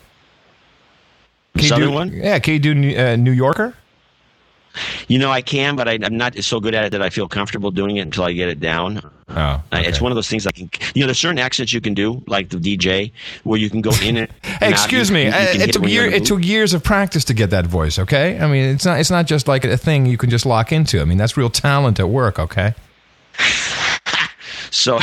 Can 1.55 1.63
you 1.63 1.69
Southern 1.69 1.89
do, 1.89 1.95
one? 1.95 2.13
Yeah, 2.13 2.39
can 2.41 2.55
you 2.55 2.59
do 2.61 2.75
New- 2.75 2.97
uh, 2.99 3.15
New 3.15 3.31
Yorker? 3.31 3.75
You 5.07 5.19
know, 5.19 5.31
I 5.31 5.41
can, 5.41 5.77
but 5.77 5.89
I, 5.89 5.99
I'm 6.03 6.17
not 6.17 6.37
so 6.39 6.59
good 6.59 6.75
at 6.75 6.85
it 6.85 6.91
that 6.91 7.03
I 7.03 7.11
feel 7.11 7.29
comfortable 7.29 7.71
doing 7.71 7.97
it 7.97 8.01
until 8.01 8.25
I 8.25 8.33
get 8.33 8.49
it 8.49 8.59
down. 8.61 9.01
Oh, 9.31 9.35
Uh, 9.37 9.61
It's 9.73 10.01
one 10.01 10.11
of 10.11 10.17
those 10.17 10.29
things 10.29 10.47
I 10.47 10.51
can, 10.53 10.71
you 10.95 11.03
know, 11.03 11.07
there's 11.07 11.19
certain 11.19 11.39
accents 11.39 11.73
you 11.73 11.81
can 11.81 11.93
do, 11.95 12.23
like 12.27 12.49
the 12.49 12.57
DJ, 12.57 13.13
where 13.45 13.59
you 13.59 13.69
can 13.69 13.81
go 13.83 13.91
in 14.03 14.17
and. 14.23 14.29
Hey, 14.43 14.67
out. 14.69 14.73
excuse 14.73 15.09
You- 15.11 15.15
me. 15.15 15.23
you- 15.25 15.29
you 15.29 15.35
Uh, 15.35 15.65
it 15.65 15.73
took 15.73 15.87
year, 15.89 16.07
it 16.07 16.25
took 16.25 16.45
years 16.45 16.73
of 16.75 16.83
practice 16.83 17.25
to 17.27 17.35
get 17.35 17.51
that 17.51 17.67
voice. 17.67 17.99
Okay, 17.99 18.39
I 18.41 18.47
mean 18.47 18.65
it's 18.75 18.85
not 18.87 18.99
it's 19.01 19.11
not 19.11 19.27
just 19.27 19.47
like 19.49 19.65
a 19.65 19.77
thing 19.77 20.07
you 20.07 20.17
can 20.17 20.31
just 20.31 20.47
lock 20.47 20.73
into. 20.73 21.01
I 21.01 21.05
mean 21.05 21.19
that's 21.19 21.37
real 21.37 21.51
talent 21.51 22.01
at 22.01 22.09
work. 22.09 22.39
Okay. 22.39 22.75
So, 24.71 24.99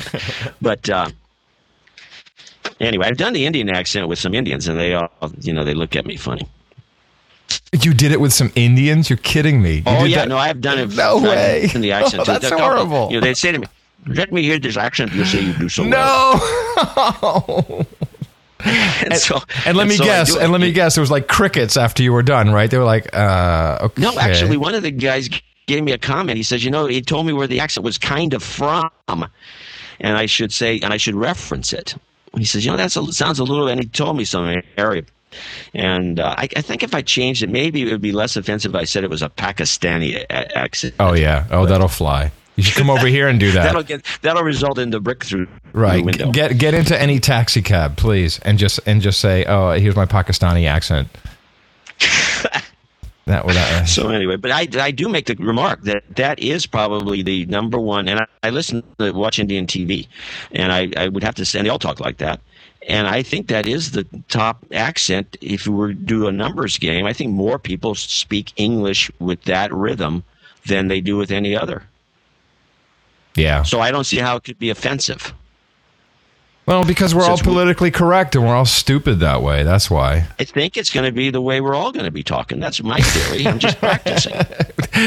but 0.60 0.88
uh, 0.90 1.08
anyway, 2.80 3.06
I've 3.06 3.16
done 3.16 3.34
the 3.34 3.46
Indian 3.46 3.70
accent 3.70 4.08
with 4.08 4.18
some 4.18 4.34
Indians, 4.34 4.66
and 4.66 4.78
they 4.80 4.94
all, 4.94 5.08
you 5.40 5.52
know, 5.52 5.62
they 5.64 5.74
look 5.74 5.94
at 5.94 6.06
me 6.06 6.16
funny. 6.16 6.46
You 7.84 7.94
did 7.94 8.12
it 8.12 8.20
with 8.20 8.32
some 8.32 8.50
Indians. 8.54 9.10
You're 9.10 9.16
kidding 9.18 9.60
me. 9.62 9.76
You 9.76 9.82
Oh 9.86 10.04
yeah, 10.04 10.18
that- 10.18 10.28
no, 10.28 10.38
I've 10.38 10.60
done 10.60 10.78
it. 10.78 10.94
No 10.96 11.18
way. 11.22 11.68
In 11.74 11.80
the 11.80 11.92
accent. 11.92 12.22
Oh, 12.22 12.24
that's 12.24 12.48
They'll- 12.48 12.58
horrible. 12.58 13.08
You 13.10 13.20
know, 13.20 13.26
they 13.26 13.34
say 13.34 13.52
to 13.52 13.58
me, 13.58 13.66
"Let 14.06 14.32
me 14.32 14.42
hear 14.42 14.58
this 14.58 14.76
accent." 14.76 15.12
You 15.12 15.24
say 15.24 15.40
you 15.42 15.52
do 15.54 15.68
so 15.68 15.88
well. 15.88 17.86
No. 17.86 17.86
And, 18.64 19.14
so, 19.16 19.38
and 19.64 19.76
let 19.76 19.86
me 19.86 19.96
so 19.96 20.04
guess. 20.04 20.34
And 20.34 20.50
let 20.50 20.60
me 20.60 20.72
guess. 20.72 20.96
It 20.96 21.00
was 21.00 21.10
like 21.10 21.28
crickets 21.28 21.76
after 21.76 22.02
you 22.02 22.12
were 22.12 22.22
done, 22.22 22.50
right? 22.52 22.68
They 22.70 22.78
were 22.78 22.84
like, 22.84 23.14
uh, 23.14 23.78
okay. 23.82 24.02
No, 24.02 24.18
actually, 24.18 24.56
one 24.56 24.74
of 24.74 24.82
the 24.82 24.90
guys 24.90 25.28
gave 25.66 25.84
me 25.84 25.92
a 25.92 25.98
comment. 25.98 26.36
He 26.36 26.42
says, 26.42 26.64
"You 26.64 26.70
know, 26.70 26.86
he 26.86 27.02
told 27.02 27.26
me 27.26 27.32
where 27.32 27.46
the 27.46 27.60
accent 27.60 27.84
was 27.84 27.98
kind 27.98 28.32
of 28.34 28.42
from, 28.42 28.90
and 30.00 30.16
I 30.16 30.26
should 30.26 30.52
say, 30.52 30.80
and 30.80 30.92
I 30.92 30.96
should 30.96 31.14
reference 31.14 31.72
it." 31.72 31.94
He 32.36 32.44
says, 32.44 32.64
"You 32.64 32.70
know, 32.72 32.76
that 32.78 32.90
sounds 32.90 33.38
a 33.38 33.44
little," 33.44 33.68
and 33.68 33.80
he 33.80 33.86
told 33.86 34.16
me 34.16 34.24
some 34.24 34.62
area. 34.76 35.02
And 35.74 36.20
uh, 36.20 36.34
I, 36.38 36.48
I 36.56 36.62
think 36.62 36.82
if 36.82 36.94
I 36.94 37.02
changed 37.02 37.42
it, 37.42 37.50
maybe 37.50 37.82
it 37.82 37.92
would 37.92 38.00
be 38.00 38.12
less 38.12 38.36
offensive. 38.36 38.74
if 38.74 38.80
I 38.80 38.84
said 38.84 39.04
it 39.04 39.10
was 39.10 39.22
a 39.22 39.28
Pakistani 39.28 40.16
a- 40.30 40.56
accent. 40.58 40.94
Oh 41.00 41.12
yeah. 41.14 41.46
Oh, 41.50 41.66
that'll 41.66 41.88
fly. 41.88 42.30
You 42.56 42.62
should 42.62 42.74
come 42.76 42.88
over 42.88 43.06
here 43.06 43.28
and 43.28 43.38
do 43.38 43.52
that. 43.52 43.64
That'll 43.64 43.82
get 43.82 44.02
that'll 44.22 44.42
result 44.42 44.78
in 44.78 44.90
the 44.90 45.00
brick 45.00 45.24
through 45.24 45.46
Right. 45.74 46.02
window. 46.04 46.30
Get 46.32 46.56
get 46.58 46.72
into 46.72 46.98
any 47.00 47.20
taxi 47.20 47.60
cab, 47.60 47.96
please, 47.98 48.38
and 48.40 48.56
just 48.58 48.80
and 48.86 49.02
just 49.02 49.20
say, 49.20 49.44
"Oh, 49.44 49.72
here's 49.72 49.96
my 49.96 50.06
Pakistani 50.06 50.66
accent." 50.66 51.08
that 53.26 53.44
would 53.44 53.56
that. 53.56 53.88
So 53.88 54.08
anyway, 54.10 54.36
but 54.36 54.52
I, 54.52 54.68
I 54.80 54.90
do 54.90 55.08
make 55.08 55.26
the 55.26 55.34
remark 55.34 55.82
that 55.82 56.04
that 56.16 56.38
is 56.38 56.66
probably 56.66 57.22
the 57.22 57.44
number 57.46 57.78
one, 57.78 58.08
and 58.08 58.20
I, 58.20 58.26
I 58.44 58.50
listen 58.50 58.82
to 58.98 59.12
watch 59.12 59.38
Indian 59.38 59.66
TV, 59.66 60.06
and 60.52 60.72
I, 60.72 60.88
I 60.96 61.08
would 61.08 61.24
have 61.24 61.34
to 61.36 61.44
say, 61.44 61.58
and 61.58 61.66
they 61.66 61.70
all 61.70 61.78
talk 61.78 61.98
like 62.00 62.18
that, 62.18 62.40
and 62.86 63.06
I 63.06 63.22
think 63.22 63.48
that 63.48 63.66
is 63.66 63.90
the 63.90 64.06
top 64.28 64.64
accent. 64.72 65.36
If 65.40 65.66
we 65.66 65.74
were 65.74 65.88
to 65.88 65.94
do 65.94 66.26
a 66.28 66.32
numbers 66.32 66.78
game, 66.78 67.04
I 67.06 67.12
think 67.12 67.32
more 67.32 67.58
people 67.58 67.94
speak 67.94 68.52
English 68.56 69.10
with 69.18 69.42
that 69.44 69.72
rhythm 69.72 70.22
than 70.66 70.88
they 70.88 71.00
do 71.00 71.16
with 71.16 71.30
any 71.30 71.56
other. 71.56 71.82
yeah. 73.34 73.62
So 73.62 73.80
I 73.80 73.90
don't 73.90 74.04
see 74.04 74.18
how 74.18 74.36
it 74.36 74.44
could 74.44 74.58
be 74.58 74.70
offensive. 74.70 75.34
Well, 76.66 76.84
because 76.84 77.14
we're 77.14 77.22
all 77.22 77.36
Since 77.36 77.46
we- 77.46 77.52
politically 77.52 77.90
correct 77.92 78.34
and 78.34 78.44
we're 78.44 78.54
all 78.56 78.64
stupid 78.64 79.20
that 79.20 79.40
way. 79.42 79.62
That's 79.62 79.88
why. 79.88 80.26
I 80.40 80.44
think 80.44 80.76
it's 80.76 80.90
going 80.90 81.06
to 81.06 81.12
be 81.12 81.30
the 81.30 81.40
way 81.40 81.60
we're 81.60 81.76
all 81.76 81.92
going 81.92 82.06
to 82.06 82.10
be 82.10 82.24
talking. 82.24 82.58
That's 82.58 82.82
my 82.82 82.98
theory. 83.00 83.46
I'm 83.46 83.60
just 83.60 83.78
practicing. 83.80 84.32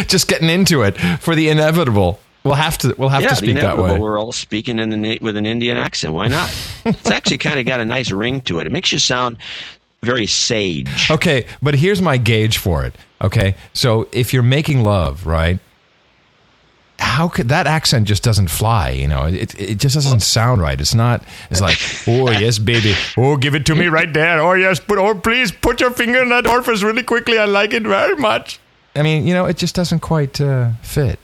just 0.07 0.29
getting 0.29 0.49
into 0.49 0.83
it 0.83 0.93
for 1.19 1.35
the 1.35 1.49
inevitable. 1.49 2.19
We'll 2.43 2.53
have 2.53 2.77
to. 2.79 2.95
We'll 2.97 3.09
have 3.09 3.21
yeah, 3.21 3.29
to 3.29 3.35
speak 3.35 3.55
that 3.55 3.77
way. 3.77 3.99
We're 3.99 4.17
all 4.17 4.31
speaking 4.31 4.79
in 4.79 4.89
the, 4.89 5.19
with 5.21 5.35
an 5.35 5.45
Indian 5.45 5.77
accent. 5.77 6.13
Why 6.13 6.27
not? 6.27 6.49
it's 6.85 7.11
actually 7.11 7.37
kind 7.49 7.59
of 7.59 7.65
got 7.65 7.79
a 7.79 7.85
nice 7.85 8.11
ring 8.11 8.41
to 8.41 8.59
it. 8.59 8.67
It 8.67 8.71
makes 8.71 8.91
you 8.91 8.99
sound 8.99 9.37
very 10.01 10.25
sage. 10.25 11.11
Okay, 11.11 11.45
but 11.61 11.75
here's 11.75 12.01
my 12.01 12.17
gauge 12.17 12.57
for 12.57 12.85
it. 12.85 12.95
Okay, 13.21 13.55
so 13.73 14.07
if 14.11 14.33
you're 14.33 14.43
making 14.43 14.83
love, 14.83 15.25
right? 15.25 15.59
How 16.99 17.27
could 17.27 17.49
that 17.49 17.65
accent 17.65 18.07
just 18.07 18.23
doesn't 18.23 18.49
fly? 18.49 18.91
You 18.91 19.07
know, 19.07 19.25
it 19.25 19.57
it 19.59 19.75
just 19.75 19.95
doesn't 19.95 20.21
sound 20.21 20.61
right. 20.61 20.79
It's 20.79 20.93
not. 20.93 21.23
It's 21.49 21.61
like, 21.61 21.77
oh 22.07 22.29
yes, 22.31 22.59
baby. 22.59 22.93
Oh, 23.17 23.35
give 23.37 23.55
it 23.55 23.65
to 23.67 23.75
me 23.75 23.87
right 23.87 24.11
there. 24.13 24.39
Oh 24.39 24.53
yes, 24.53 24.79
put. 24.79 24.97
Oh 24.97 25.15
please, 25.15 25.51
put 25.51 25.81
your 25.81 25.91
finger 25.91 26.21
in 26.21 26.29
that 26.29 26.47
orifice 26.47 26.83
really 26.83 27.03
quickly. 27.03 27.37
I 27.37 27.45
like 27.45 27.73
it 27.73 27.83
very 27.83 28.15
much. 28.15 28.59
I 28.95 29.01
mean, 29.01 29.27
you 29.27 29.33
know, 29.33 29.45
it 29.45 29.57
just 29.57 29.75
doesn't 29.75 29.99
quite 29.99 30.41
uh, 30.41 30.71
fit. 30.81 31.19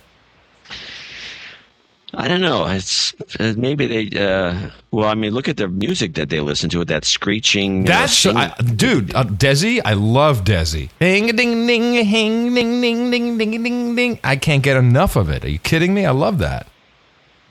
I 2.18 2.28
don't 2.28 2.41
know. 2.41 2.66
It's 2.68 3.13
uh, 3.39 3.53
maybe 3.57 3.88
they. 3.88 4.20
Uh, 4.26 4.70
well, 4.91 5.09
I 5.09 5.16
mean, 5.16 5.34
look 5.34 5.47
at 5.49 5.57
the 5.57 5.68
music 5.68 6.13
that 6.16 6.30
they 6.30 6.39
listen 6.39 6.70
to 6.72 6.80
with 6.80 6.88
that 6.88 7.05
screeching. 7.05 7.78
you 7.78 7.84
know, 7.84 7.88
That's 7.91 8.13
sing- 8.18 8.38
I, 8.38 8.49
dude, 8.76 9.13
uh, 9.16 9.24
Desi. 9.26 9.82
I 9.84 9.93
love 9.93 10.43
Desi. 10.43 10.89
Ding 10.99 11.28
ding 11.36 11.68
ding 11.68 11.93
ding 11.93 12.53
ding 12.53 12.82
ding 12.82 13.11
ding 13.11 13.38
ding 13.38 13.63
ding 13.63 13.95
ding. 13.95 14.20
I 14.24 14.36
can't 14.36 14.63
get 14.63 14.78
enough 14.78 15.16
of 15.16 15.30
it. 15.30 15.43
Are 15.45 15.49
you 15.49 15.59
kidding 15.59 15.93
me? 15.93 16.05
I 16.05 16.11
love 16.11 16.38
that. 16.39 16.68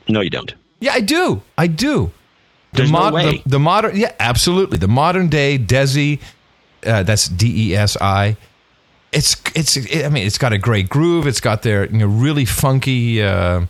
no, 0.08 0.20
you 0.20 0.30
don't. 0.30 0.54
Yeah, 0.80 0.92
I 0.92 1.00
do. 1.00 1.42
I 1.56 1.66
do. 1.66 2.10
The, 2.72 2.78
There's 2.78 2.90
no 2.92 3.10
way. 3.12 3.38
the, 3.44 3.50
the 3.50 3.58
modern, 3.58 3.96
yeah, 3.96 4.12
absolutely. 4.18 4.78
The 4.78 4.88
modern 4.88 5.28
day 5.28 5.58
Desi, 5.58 6.20
uh, 6.84 7.02
that's 7.04 7.28
D 7.28 7.70
E 7.70 7.76
S 7.76 7.96
I. 8.00 8.36
It's 9.12 9.36
it's. 9.54 9.76
I 10.04 10.08
mean, 10.08 10.26
it's 10.26 10.38
got 10.38 10.52
a 10.52 10.58
great 10.58 10.88
groove. 10.88 11.26
It's 11.28 11.40
got 11.40 11.62
their 11.62 11.86
you 11.86 11.98
know 11.98 12.06
really 12.06 12.44
funky 12.44 13.22
uh, 13.22 13.66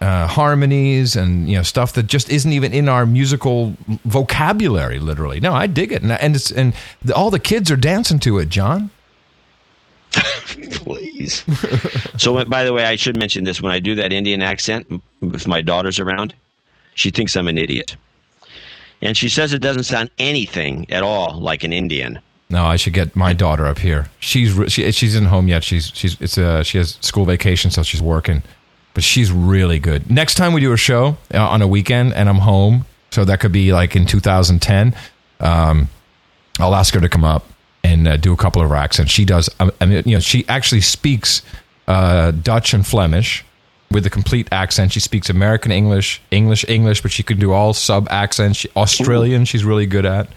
uh, 0.00 0.26
harmonies 0.26 1.16
and 1.16 1.48
you 1.48 1.56
know 1.56 1.62
stuff 1.62 1.92
that 1.94 2.04
just 2.04 2.30
isn't 2.30 2.52
even 2.52 2.72
in 2.72 2.88
our 2.88 3.06
musical 3.06 3.74
vocabulary. 4.04 4.98
Literally, 4.98 5.40
no, 5.40 5.52
I 5.52 5.66
dig 5.66 5.92
it, 5.92 6.02
and 6.02 6.12
and 6.12 6.36
it's 6.36 6.50
and 6.50 6.74
the, 7.02 7.14
all 7.14 7.30
the 7.30 7.40
kids 7.40 7.70
are 7.70 7.76
dancing 7.76 8.18
to 8.20 8.38
it. 8.38 8.48
John, 8.48 8.90
Please. 10.72 11.44
so, 12.16 12.44
by 12.44 12.64
the 12.64 12.72
way, 12.72 12.84
I 12.84 12.96
should 12.96 13.18
mention 13.18 13.44
this. 13.44 13.60
When 13.60 13.72
I 13.72 13.78
do 13.78 13.94
that 13.96 14.12
Indian 14.12 14.42
accent, 14.42 15.02
if 15.22 15.46
my 15.46 15.60
daughter's 15.60 15.98
around, 15.98 16.34
she 16.94 17.10
thinks 17.10 17.36
I'm 17.36 17.48
an 17.48 17.58
idiot, 17.58 17.96
and 19.02 19.16
she 19.16 19.28
says 19.28 19.52
it 19.52 19.60
doesn't 19.60 19.84
sound 19.84 20.10
anything 20.18 20.90
at 20.90 21.02
all 21.02 21.38
like 21.40 21.64
an 21.64 21.72
Indian. 21.72 22.20
No, 22.50 22.64
I 22.64 22.76
should 22.76 22.94
get 22.94 23.14
my 23.14 23.34
daughter 23.34 23.66
up 23.66 23.78
here. 23.78 24.08
She's 24.20 24.72
she, 24.72 24.90
she's 24.92 25.14
in 25.14 25.26
home 25.26 25.48
yet. 25.48 25.62
She's 25.62 25.92
she's 25.94 26.18
it's 26.20 26.38
uh 26.38 26.62
she 26.62 26.78
has 26.78 26.96
school 27.02 27.26
vacation, 27.26 27.70
so 27.70 27.82
she's 27.82 28.00
working, 28.02 28.42
but 28.98 29.04
she's 29.04 29.30
really 29.30 29.78
good. 29.78 30.10
Next 30.10 30.34
time 30.34 30.52
we 30.52 30.60
do 30.60 30.72
a 30.72 30.76
show 30.76 31.16
uh, 31.32 31.48
on 31.48 31.62
a 31.62 31.68
weekend 31.68 32.14
and 32.14 32.28
I'm 32.28 32.38
home, 32.38 32.84
so 33.12 33.24
that 33.24 33.38
could 33.38 33.52
be 33.52 33.72
like 33.72 33.94
in 33.94 34.06
2010. 34.06 34.92
Um, 35.38 35.88
I'll 36.58 36.74
ask 36.74 36.92
her 36.94 37.00
to 37.00 37.08
come 37.08 37.22
up 37.22 37.44
and 37.84 38.08
uh, 38.08 38.16
do 38.16 38.32
a 38.32 38.36
couple 38.36 38.60
of 38.60 38.70
her 38.70 38.74
And 38.98 39.08
She 39.08 39.24
does. 39.24 39.48
I 39.60 39.86
mean, 39.86 40.02
you 40.04 40.14
know, 40.14 40.18
she 40.18 40.44
actually 40.48 40.80
speaks 40.80 41.42
uh, 41.86 42.32
Dutch 42.32 42.74
and 42.74 42.84
Flemish 42.84 43.44
with 43.92 44.04
a 44.04 44.10
complete 44.10 44.48
accent. 44.50 44.90
She 44.90 44.98
speaks 44.98 45.30
American 45.30 45.70
English, 45.70 46.20
English 46.32 46.64
English, 46.66 47.00
but 47.00 47.12
she 47.12 47.22
can 47.22 47.38
do 47.38 47.52
all 47.52 47.74
sub 47.74 48.08
accents. 48.10 48.58
She, 48.58 48.68
Australian, 48.74 49.44
she's 49.44 49.64
really 49.64 49.86
good 49.86 50.06
at. 50.06 50.28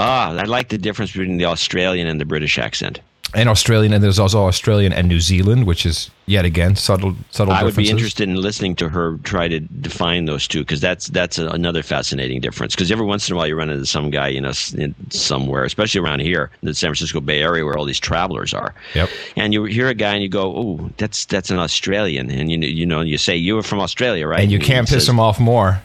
Ah, 0.00 0.32
I 0.32 0.42
like 0.42 0.68
the 0.68 0.78
difference 0.78 1.12
between 1.12 1.36
the 1.36 1.44
Australian 1.44 2.08
and 2.08 2.20
the 2.20 2.26
British 2.26 2.58
accent. 2.58 2.98
And 3.32 3.48
Australian, 3.48 3.92
and 3.92 4.02
there's 4.02 4.18
also 4.18 4.44
Australian 4.44 4.92
and 4.92 5.08
New 5.08 5.20
Zealand, 5.20 5.66
which 5.66 5.84
is 5.86 6.10
yet 6.26 6.44
again 6.44 6.76
subtle, 6.76 7.16
subtle 7.30 7.52
I 7.52 7.62
would 7.62 7.76
be 7.76 7.90
interested 7.90 8.28
in 8.28 8.36
listening 8.36 8.76
to 8.76 8.88
her 8.88 9.18
try 9.24 9.48
to 9.48 9.60
define 9.60 10.26
those 10.26 10.46
two 10.46 10.60
because 10.60 10.80
that's 10.80 11.08
that's 11.08 11.38
a, 11.38 11.48
another 11.48 11.82
fascinating 11.82 12.40
difference. 12.40 12.74
Because 12.74 12.90
every 12.92 13.06
once 13.06 13.28
in 13.28 13.34
a 13.34 13.36
while 13.36 13.46
you 13.46 13.56
run 13.56 13.70
into 13.70 13.86
some 13.86 14.10
guy, 14.10 14.28
you 14.28 14.40
know, 14.40 14.52
in, 14.76 14.94
somewhere, 15.10 15.64
especially 15.64 16.00
around 16.00 16.20
here 16.20 16.50
in 16.62 16.66
the 16.66 16.74
San 16.74 16.88
Francisco 16.88 17.20
Bay 17.20 17.42
Area 17.42 17.64
where 17.64 17.76
all 17.76 17.84
these 17.84 18.00
travelers 18.00 18.54
are. 18.54 18.74
Yep. 18.94 19.08
And 19.36 19.52
you 19.52 19.64
hear 19.64 19.88
a 19.88 19.94
guy 19.94 20.14
and 20.14 20.22
you 20.22 20.28
go, 20.28 20.54
"Oh, 20.56 20.90
that's 20.96 21.24
that's 21.24 21.50
an 21.50 21.58
Australian," 21.58 22.30
and 22.30 22.50
you 22.50 22.58
you 22.58 22.86
know 22.86 23.00
you 23.00 23.18
say 23.18 23.36
you 23.36 23.56
were 23.56 23.62
from 23.62 23.80
Australia, 23.80 24.26
right? 24.26 24.40
and 24.40 24.52
you 24.52 24.58
he 24.58 24.64
can't 24.64 24.86
piss 24.86 24.98
says- 24.98 25.06
them 25.06 25.18
off 25.18 25.40
more. 25.40 25.82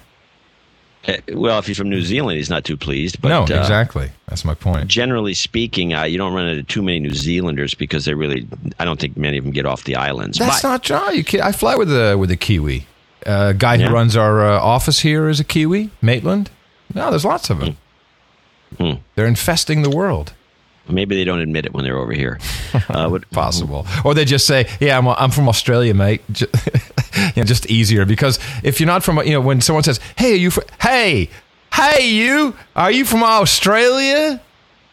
Uh, 1.08 1.14
well, 1.34 1.58
if 1.60 1.66
he's 1.66 1.78
from 1.78 1.89
New 1.89 2.02
Zealand, 2.02 2.38
he's 2.38 2.50
not 2.50 2.66
too 2.66 2.76
pleased. 2.76 3.22
But, 3.22 3.30
no, 3.30 3.39
uh, 3.41 3.60
exactly. 3.60 4.12
That's 4.28 4.43
my 4.43 4.54
point. 4.54 4.88
generally 4.88 5.34
speaking, 5.34 5.93
uh, 5.93 6.04
you 6.04 6.18
don't 6.18 6.34
run 6.34 6.47
into 6.47 6.64
too 6.64 6.82
many 6.84 7.00
New 7.00 7.14
Zealanders 7.14 7.74
because 7.74 8.06
they 8.06 8.14
really, 8.14 8.47
I 8.80 8.86
don't 8.86 9.00
think 9.00 9.16
many 9.18 9.38
of 9.38 9.43
them 9.45 9.54
get 9.54 9.66
off 9.66 9.86
the 9.86 9.95
islands. 9.95 10.38
That's 10.38 10.62
but, 10.62 10.68
not 10.68 10.84
true. 10.84 11.41
I 11.41 11.52
fly 11.54 11.76
with 11.76 11.89
a 11.91 12.16
with 12.18 12.32
a 12.32 12.38
Kiwi. 12.38 12.86
Uh, 13.26 13.54
guy 13.54 13.76
Yeah? 13.76 13.88
who 13.88 13.93
runs 13.93 14.16
our 14.18 14.45
uh, 14.45 14.60
office 14.60 15.00
here 15.00 15.30
is 15.30 15.39
a 15.39 15.43
Kiwi, 15.43 15.89
Maitland. 16.02 16.52
No, 16.93 17.10
there's 17.10 17.26
lots 17.26 17.50
of 17.50 17.60
them. 17.60 17.78
Hmm. 18.78 18.91
They're 19.16 19.26
infesting 19.28 19.82
the 19.82 19.89
world. 19.89 20.34
maybe 20.88 21.16
they 21.16 21.24
don't 21.24 21.39
admit 21.39 21.66
it 21.66 21.74
when 21.74 21.84
they're 21.86 21.97
over 21.97 22.14
here. 22.14 22.39
Uh, 22.89 23.10
what, 23.10 23.28
Possible, 23.32 23.86
or 24.06 24.14
they 24.14 24.26
just 24.26 24.45
say, 24.45 24.68
"Yeah, 24.80 24.95
I'm, 24.97 25.08
I'm 25.08 25.32
from 25.32 25.50
Australia, 25.50 25.93
mate." 25.95 26.22
You 27.28 27.32
know, 27.38 27.43
just 27.43 27.65
easier 27.67 28.05
because 28.05 28.39
if 28.63 28.80
you're 28.80 28.88
not 28.88 29.03
from, 29.03 29.17
you 29.26 29.34
know, 29.34 29.41
when 29.41 29.61
someone 29.61 29.84
says, 29.84 29.99
"Hey, 30.17 30.34
are 30.34 30.36
you 30.38 30.51
from? 30.51 30.63
Hey, 30.82 31.30
hey, 31.74 32.07
you 32.09 32.55
are 32.76 32.91
you 32.91 33.05
from 33.05 33.24
Australia?" 33.24 34.41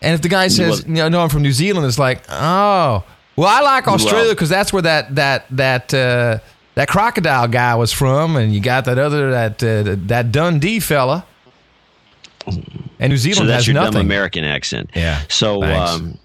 And 0.02 0.14
if 0.14 0.22
the 0.22 0.28
guy 0.28 0.48
says, 0.48 0.84
Well- 0.84 0.94
"No, 0.94 1.08
no, 1.08 1.20
I'm 1.22 1.28
from 1.28 1.42
New 1.42 1.52
Zealand," 1.52 1.86
it's 1.86 1.98
like, 1.98 2.22
"Oh, 2.28 3.04
well, 3.36 3.48
I 3.48 3.60
like 3.60 3.88
Australia 3.88 4.26
Well- 4.26 4.34
because 4.34 4.48
that's 4.48 4.72
where 4.72 4.82
that 4.82 5.14
that 5.14 5.46
that 5.50 5.94
uh, 5.94 6.38
that 6.74 6.88
crocodile 6.88 7.48
guy 7.48 7.74
was 7.74 7.92
from, 7.92 8.36
and 8.36 8.54
you 8.54 8.60
got 8.60 8.84
that 8.84 8.98
other 8.98 9.30
that 9.30 9.62
uh, 9.62 9.96
that 10.06 10.32
Dundee 10.32 10.80
fella." 10.80 11.24
And 12.98 13.10
New 13.10 13.16
so 13.16 13.22
Zealand 13.22 13.48
that's 13.50 13.60
has 13.60 13.66
your 13.66 13.74
dumb 13.74 13.84
nothing. 13.86 14.00
American 14.00 14.44
accent. 14.44 14.90
Yeah, 14.94 15.20
So 15.28 15.62
um, 15.62 16.16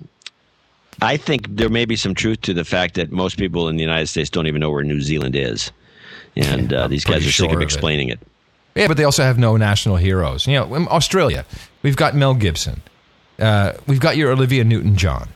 I 1.02 1.18
think 1.18 1.48
there 1.50 1.70
may 1.70 1.86
be 1.86 1.96
some 1.96 2.14
truth 2.14 2.42
to 2.42 2.54
the 2.54 2.64
fact 2.64 2.96
that 2.96 3.12
most 3.12 3.38
people 3.38 3.68
in 3.70 3.76
the 3.76 3.82
United 3.82 4.08
States 4.08 4.30
don't 4.30 4.48
even 4.48 4.62
know 4.62 4.70
where 4.70 4.84
New 4.84 5.02
Zealand 5.02 5.36
is. 5.36 5.72
And 6.36 6.72
uh, 6.74 6.88
these 6.88 7.04
guys 7.06 7.18
are 7.18 7.26
sick 7.26 7.34
sure 7.34 7.50
of 7.50 7.56
of 7.56 7.62
explaining 7.62 8.10
it. 8.10 8.20
Yeah, 8.76 8.88
but 8.88 8.98
they 8.98 9.04
also 9.04 9.24
have 9.24 9.38
no 9.38 9.58
national 9.58 9.98
heroes. 9.98 10.48
You 10.48 10.54
know, 10.54 10.76
in 10.76 10.88
Australia, 10.88 11.46
we've 11.84 11.98
got 11.98 12.16
Mel 12.16 12.34
Gibson. 12.34 12.82
Uh, 13.38 13.74
we've 13.88 14.00
got 14.00 14.16
your 14.18 14.32
Olivia 14.32 14.64
Newton 14.64 14.96
John. 14.96 15.30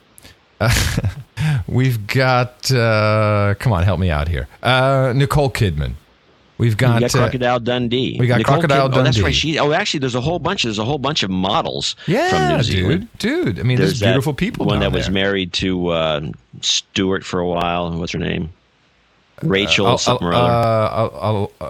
we've 1.68 2.08
got, 2.08 2.72
uh, 2.72 3.56
come 3.60 3.74
on, 3.74 3.84
help 3.84 4.00
me 4.00 4.10
out 4.10 4.28
here. 4.28 4.48
Uh, 4.64 5.12
Nicole 5.16 5.50
Kidman. 5.50 5.94
We've 6.58 6.78
got, 6.78 6.96
We 6.96 7.00
got 7.02 7.16
uh, 7.16 7.18
Crocodile 7.18 7.60
Dundee. 7.60 8.16
we 8.18 8.28
got 8.28 8.42
Crocodile 8.46 8.88
Kid- 8.88 8.98
Oh, 8.98 9.04
that's 9.04 9.18
Dundee. 9.18 9.26
right. 9.26 9.36
She. 9.36 9.60
Oh, 9.60 9.74
actually, 9.74 10.00
there's 10.00 10.16
a 10.16 10.22
whole 10.22 10.40
bunch. 10.40 10.64
There's 10.64 10.80
a 10.80 10.86
whole 10.86 10.98
bunch 11.00 11.22
of 11.24 11.30
models 11.30 11.98
yeah, 12.08 12.30
from 12.30 12.58
New 12.58 12.64
Zealand. 12.64 13.10
dude, 13.18 13.46
dude. 13.46 13.60
I 13.60 13.64
mean, 13.64 13.78
there's, 13.78 14.00
that 14.00 14.06
beautiful 14.06 14.34
people. 14.34 14.66
One 14.66 14.80
that 14.80 14.94
was 14.94 15.10
married 15.10 15.52
to 15.54 15.88
uh, 15.90 16.22
Stewart 16.62 17.26
for 17.26 17.42
a 17.42 17.48
while. 17.48 17.92
What's 17.92 18.14
her 18.14 18.20
name? 18.20 18.52
Rachel 19.42 19.88
Uh, 19.88 19.98
something 19.98 20.28
or 20.28 20.34
uh, 20.34 20.38
other. 20.38 21.18
uh, 21.20 21.48
uh, 21.62 21.66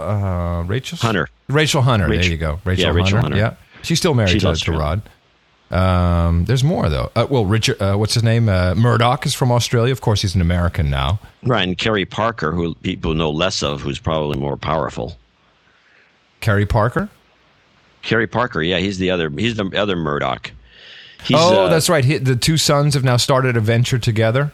uh, 0.59 0.63
Rachel 0.63 0.97
Hunter. 0.99 1.30
Rachel 1.47 1.82
Hunter. 1.82 2.07
Rachel- 2.07 2.22
there 2.24 2.32
you 2.32 2.38
go. 2.38 2.59
Rachel, 2.63 2.86
yeah, 2.86 2.91
Rachel 2.91 3.20
Hunter. 3.20 3.38
Yeah, 3.38 3.55
she's 3.82 3.97
still 3.97 4.13
married 4.13 4.39
to, 4.41 4.53
to 4.55 4.72
Rod. 4.72 5.01
Um, 5.72 6.45
there's 6.45 6.63
more 6.63 6.89
though. 6.89 7.11
Uh, 7.16 7.26
well, 7.30 7.45
Richard, 7.45 7.82
uh, 7.82 7.95
what's 7.95 8.13
his 8.13 8.24
name? 8.24 8.47
Uh, 8.49 8.76
Murdoch 8.76 9.26
is 9.26 9.34
from 9.34 9.51
Australia. 9.51 9.91
Of 9.91 9.99
course, 10.01 10.22
he's 10.22 10.36
an 10.36 10.41
American 10.41 10.89
now. 10.91 11.20
Right, 11.43 11.68
and 11.68 11.78
Kerry 11.78 12.05
Parker, 12.05 12.51
who 12.51 12.76
people 12.76 13.16
know 13.16 13.32
less 13.32 13.63
of, 13.63 13.82
who's 13.82 13.99
probably 13.99 14.39
more 14.39 14.57
powerful. 14.57 15.18
Kerry 16.39 16.66
Parker. 16.66 17.09
Kerry 18.03 18.28
Parker, 18.28 18.61
yeah, 18.61 18.78
he's 18.78 18.99
the 18.99 19.09
other. 19.09 19.30
He's 19.32 19.55
the 19.55 19.72
other 19.76 19.95
Murdoch. 19.95 20.51
He's, 21.24 21.38
oh, 21.39 21.68
that's 21.70 21.89
right. 21.89 22.05
He, 22.05 22.20
the 22.20 22.36
two 22.36 22.57
sons 22.57 22.93
have 22.93 23.03
now 23.03 23.18
started 23.18 23.57
a 23.57 23.59
venture 23.59 23.97
together. 23.97 24.51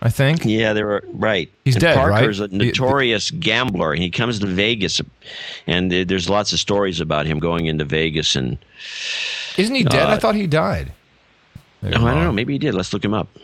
I 0.00 0.10
think. 0.10 0.44
Yeah, 0.44 0.74
they 0.74 0.84
were 0.84 1.02
right. 1.12 1.50
He's 1.64 1.74
and 1.74 1.82
dead, 1.82 1.96
Parker's 1.96 2.40
right? 2.40 2.50
a 2.50 2.56
notorious 2.56 3.30
gambler. 3.32 3.94
He 3.94 4.10
comes 4.10 4.38
to 4.38 4.46
Vegas, 4.46 5.00
and 5.66 5.90
there's 5.90 6.30
lots 6.30 6.52
of 6.52 6.60
stories 6.60 7.00
about 7.00 7.26
him 7.26 7.40
going 7.40 7.66
into 7.66 7.84
Vegas. 7.84 8.36
And 8.36 8.58
Isn't 9.56 9.74
he 9.74 9.82
dead? 9.82 10.08
Uh, 10.08 10.12
I 10.12 10.18
thought 10.18 10.36
he 10.36 10.46
died. 10.46 10.92
oh, 11.82 11.88
I 11.88 11.90
don't 11.90 12.24
know, 12.24 12.32
maybe 12.32 12.52
he 12.52 12.58
did. 12.58 12.74
Let's 12.74 12.92
look 12.92 13.04
him 13.04 13.14
up. 13.14 13.28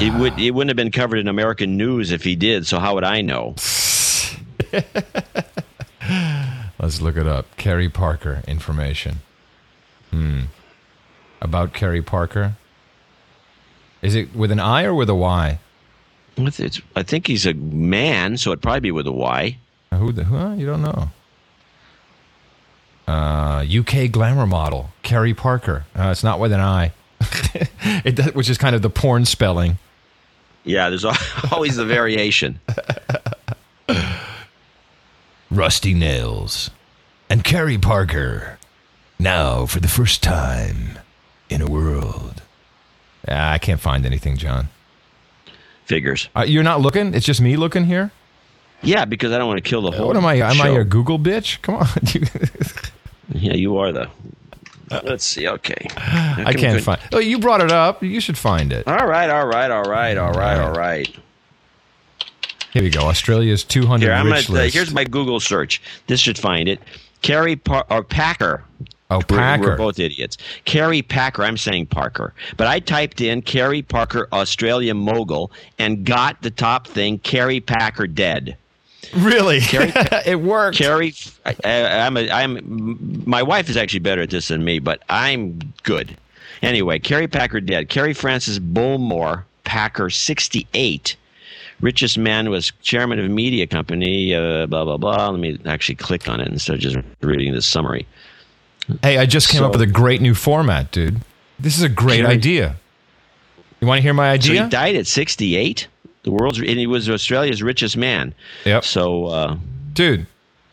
It 0.00 0.14
would. 0.14 0.38
It 0.40 0.52
wouldn't 0.52 0.70
have 0.70 0.76
been 0.76 0.90
covered 0.90 1.18
in 1.18 1.28
American 1.28 1.76
news 1.76 2.12
if 2.12 2.24
he 2.24 2.34
did. 2.34 2.66
So 2.66 2.78
how 2.78 2.94
would 2.94 3.04
I 3.04 3.20
know? 3.20 3.56
Let's 6.78 7.00
look 7.02 7.16
it 7.16 7.26
up. 7.26 7.54
Kerry 7.58 7.90
Parker 7.90 8.42
information. 8.48 9.18
Hmm. 10.10 10.42
About 11.42 11.74
Kerry 11.74 12.00
Parker. 12.00 12.54
Is 14.00 14.14
it 14.14 14.34
with 14.34 14.50
an 14.50 14.60
I 14.60 14.84
or 14.84 14.94
with 14.94 15.10
a 15.10 15.14
Y? 15.14 15.58
It's, 16.36 16.60
it's, 16.60 16.80
I 16.96 17.02
think 17.02 17.26
he's 17.26 17.46
a 17.46 17.54
man, 17.54 18.36
so 18.38 18.50
it'd 18.50 18.62
probably 18.62 18.80
be 18.80 18.90
with 18.90 19.06
a 19.06 19.12
Y. 19.12 19.56
Who 19.94 20.12
the? 20.12 20.24
Huh? 20.24 20.54
You 20.56 20.66
don't 20.66 20.82
know. 20.82 21.10
Uh, 23.06 23.64
UK 23.68 24.10
glamour 24.10 24.46
model 24.46 24.90
Kerry 25.02 25.34
Parker. 25.34 25.84
Uh, 25.94 26.08
it's 26.10 26.24
not 26.24 26.38
with 26.40 26.52
an 26.52 26.60
I. 26.60 26.92
it, 28.04 28.16
does- 28.16 28.34
which 28.34 28.48
is 28.48 28.56
kind 28.58 28.74
of 28.74 28.82
the 28.82 28.90
porn 28.90 29.24
spelling. 29.26 29.78
Yeah, 30.64 30.88
there's 30.88 31.04
always 31.52 31.76
the 31.76 31.84
variation. 31.84 32.60
Rusty 35.50 35.92
Nails, 35.92 36.70
and 37.28 37.44
Carrie 37.44 37.78
Parker. 37.78 38.58
Now, 39.18 39.66
for 39.66 39.80
the 39.80 39.88
first 39.88 40.22
time 40.22 40.98
in 41.50 41.60
a 41.60 41.68
world. 41.68 42.42
Ah, 43.28 43.52
I 43.52 43.58
can't 43.58 43.80
find 43.80 44.06
anything, 44.06 44.36
John. 44.36 44.68
Figures. 45.84 46.28
Uh, 46.36 46.44
you're 46.46 46.62
not 46.62 46.80
looking? 46.80 47.14
It's 47.14 47.26
just 47.26 47.40
me 47.40 47.56
looking 47.56 47.84
here? 47.84 48.10
Yeah, 48.82 49.04
because 49.04 49.32
I 49.32 49.38
don't 49.38 49.46
want 49.46 49.62
to 49.62 49.68
kill 49.68 49.82
the 49.82 49.90
whole. 49.92 50.08
What 50.08 50.16
am 50.16 50.24
I? 50.24 50.34
Am 50.34 50.60
I 50.60 50.64
show. 50.66 50.72
your 50.72 50.84
Google 50.84 51.18
bitch? 51.18 51.60
Come 51.62 51.76
on. 51.76 51.86
Yeah, 53.34 53.54
you 53.54 53.78
are 53.78 53.92
though. 53.92 54.08
Let's 55.04 55.24
see. 55.24 55.48
Okay. 55.48 55.86
I 55.96 56.52
can't 56.52 56.82
find. 56.82 57.00
Oh, 57.12 57.18
you 57.18 57.38
brought 57.38 57.62
it 57.62 57.72
up. 57.72 58.02
You 58.02 58.20
should 58.20 58.36
find 58.36 58.72
it. 58.72 58.86
All 58.86 59.06
right, 59.06 59.30
all 59.30 59.46
right, 59.46 59.70
all 59.70 59.84
right, 59.84 60.18
all 60.18 60.32
right, 60.32 60.58
all 60.60 60.72
right. 60.72 61.08
Here 62.72 62.82
we 62.82 62.90
go. 62.90 63.02
Australia's 63.02 63.64
200 63.64 64.06
Here, 64.06 64.14
I'm 64.14 64.30
rich 64.30 64.48
gonna. 64.48 64.60
Uh, 64.60 64.68
here's 64.70 64.92
my 64.92 65.04
Google 65.04 65.40
search. 65.40 65.80
This 66.08 66.20
should 66.20 66.38
find 66.38 66.68
it. 66.68 66.80
Carrie 67.22 67.56
Par- 67.56 67.86
or 67.88 68.02
Packer. 68.02 68.64
Oh, 69.12 69.22
We're, 69.28 69.36
Packer. 69.38 69.62
we're 69.62 69.76
both 69.76 69.98
idiots. 69.98 70.38
Kerry 70.64 71.02
Packer. 71.02 71.44
I'm 71.44 71.56
saying 71.56 71.86
Parker, 71.86 72.32
but 72.56 72.66
I 72.66 72.80
typed 72.80 73.20
in 73.20 73.42
Carrie 73.42 73.82
Parker, 73.82 74.28
Australia 74.32 74.94
mogul, 74.94 75.52
and 75.78 76.04
got 76.04 76.40
the 76.42 76.50
top 76.50 76.86
thing: 76.86 77.18
Kerry 77.18 77.60
Packer 77.60 78.06
dead. 78.06 78.56
Really? 79.14 79.60
Carrie- 79.60 79.92
it 80.26 80.40
worked. 80.40 80.78
Carrie, 80.78 81.14
I, 81.44 81.54
I'm 81.64 82.16
a, 82.16 82.30
I'm. 82.30 83.22
My 83.26 83.42
wife 83.42 83.68
is 83.68 83.76
actually 83.76 84.00
better 84.00 84.22
at 84.22 84.30
this 84.30 84.48
than 84.48 84.64
me, 84.64 84.78
but 84.78 85.02
I'm 85.10 85.58
good. 85.82 86.16
Anyway, 86.62 86.98
Kerry 86.98 87.28
Packer 87.28 87.60
dead. 87.60 87.88
Kerry 87.88 88.14
Francis 88.14 88.58
Bullmore 88.58 89.44
Packer, 89.64 90.10
68. 90.10 91.16
Richest 91.80 92.16
man 92.16 92.48
was 92.48 92.70
chairman 92.82 93.18
of 93.18 93.24
a 93.26 93.28
media 93.28 93.66
company. 93.66 94.34
Uh, 94.34 94.66
blah 94.66 94.84
blah 94.84 94.96
blah. 94.96 95.28
Let 95.30 95.40
me 95.40 95.58
actually 95.66 95.96
click 95.96 96.28
on 96.28 96.40
it 96.40 96.48
instead 96.48 96.74
of 96.76 96.80
just 96.80 96.96
reading 97.20 97.52
the 97.52 97.60
summary. 97.62 98.06
Hey, 99.02 99.18
I 99.18 99.26
just 99.26 99.48
came 99.48 99.60
So- 99.60 99.66
up 99.66 99.72
with 99.72 99.82
a 99.82 99.86
great 99.86 100.20
new 100.20 100.34
format, 100.34 100.90
dude. 100.90 101.20
This 101.58 101.76
is 101.76 101.82
a 101.82 101.88
great 101.88 102.24
idea. 102.24 102.76
You 103.80 103.86
want 103.86 103.98
to 103.98 104.02
hear 104.02 104.14
my 104.14 104.30
So 104.30 104.34
idea? 104.34 104.64
he 104.64 104.68
died 104.70 104.96
at 104.96 105.06
68. 105.06 105.86
The 106.24 106.30
world's 106.30 106.58
and 106.58 106.68
he 106.78 106.86
was 106.86 107.08
Australia's 107.10 107.62
richest 107.62 107.96
man. 107.96 108.34
Yep. 108.64 108.84
So 108.84 109.26
uh, 109.26 109.56
dude, 109.92 110.26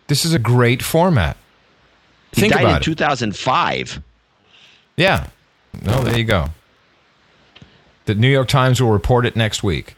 this 0.08 0.26
is 0.26 0.34
a 0.34 0.40
great 0.40 0.84
format. 0.84 1.38
he 2.34 2.42
Think 2.42 2.54
died 2.54 2.62
about 2.64 2.76
in 2.78 2.82
it. 2.82 2.84
2005. 2.86 4.02
Yeah. 4.98 5.28
No, 5.82 6.04
there 6.04 6.18
you 6.18 6.24
go. 6.24 6.50
The 8.06 8.16
New 8.16 8.30
York 8.30 8.48
Times 8.48 8.82
will 8.82 8.92
report 8.92 9.26
it 9.26 9.36
next 9.36 9.64
week. 9.64 9.96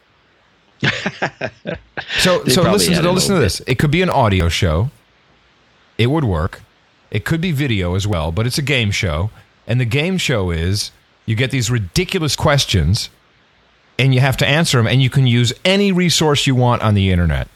so 0.81 2.39
They 2.39 2.51
so 2.51 2.61
listen 2.63 2.93
to 2.95 3.11
listen 3.11 3.35
to 3.35 3.41
this. 3.41 3.61
It 3.67 3.75
could 3.79 3.91
be 3.91 4.01
an 4.01 4.09
audio 4.09 4.49
show. 4.49 4.89
It 5.97 6.07
would 6.07 6.23
work. 6.23 6.61
It 7.11 7.25
could 7.25 7.41
be 7.41 7.51
video 7.51 7.95
as 7.95 8.07
well, 8.07 8.31
but 8.31 8.47
it's 8.47 8.57
a 8.57 8.61
game 8.63 8.91
show. 8.91 9.29
And 9.67 9.79
the 9.79 9.85
game 9.85 10.17
show 10.17 10.49
is 10.51 10.91
you 11.25 11.35
get 11.35 11.51
these 11.51 11.69
ridiculous 11.69 12.35
questions 12.35 13.09
and 13.99 14.13
you 14.13 14.21
have 14.21 14.37
to 14.37 14.47
answer 14.47 14.77
them 14.77 14.87
and 14.87 15.01
you 15.01 15.09
can 15.09 15.27
use 15.27 15.53
any 15.65 15.91
resource 15.91 16.47
you 16.47 16.55
want 16.55 16.81
on 16.81 16.93
the 16.95 17.11
internet. 17.11 17.47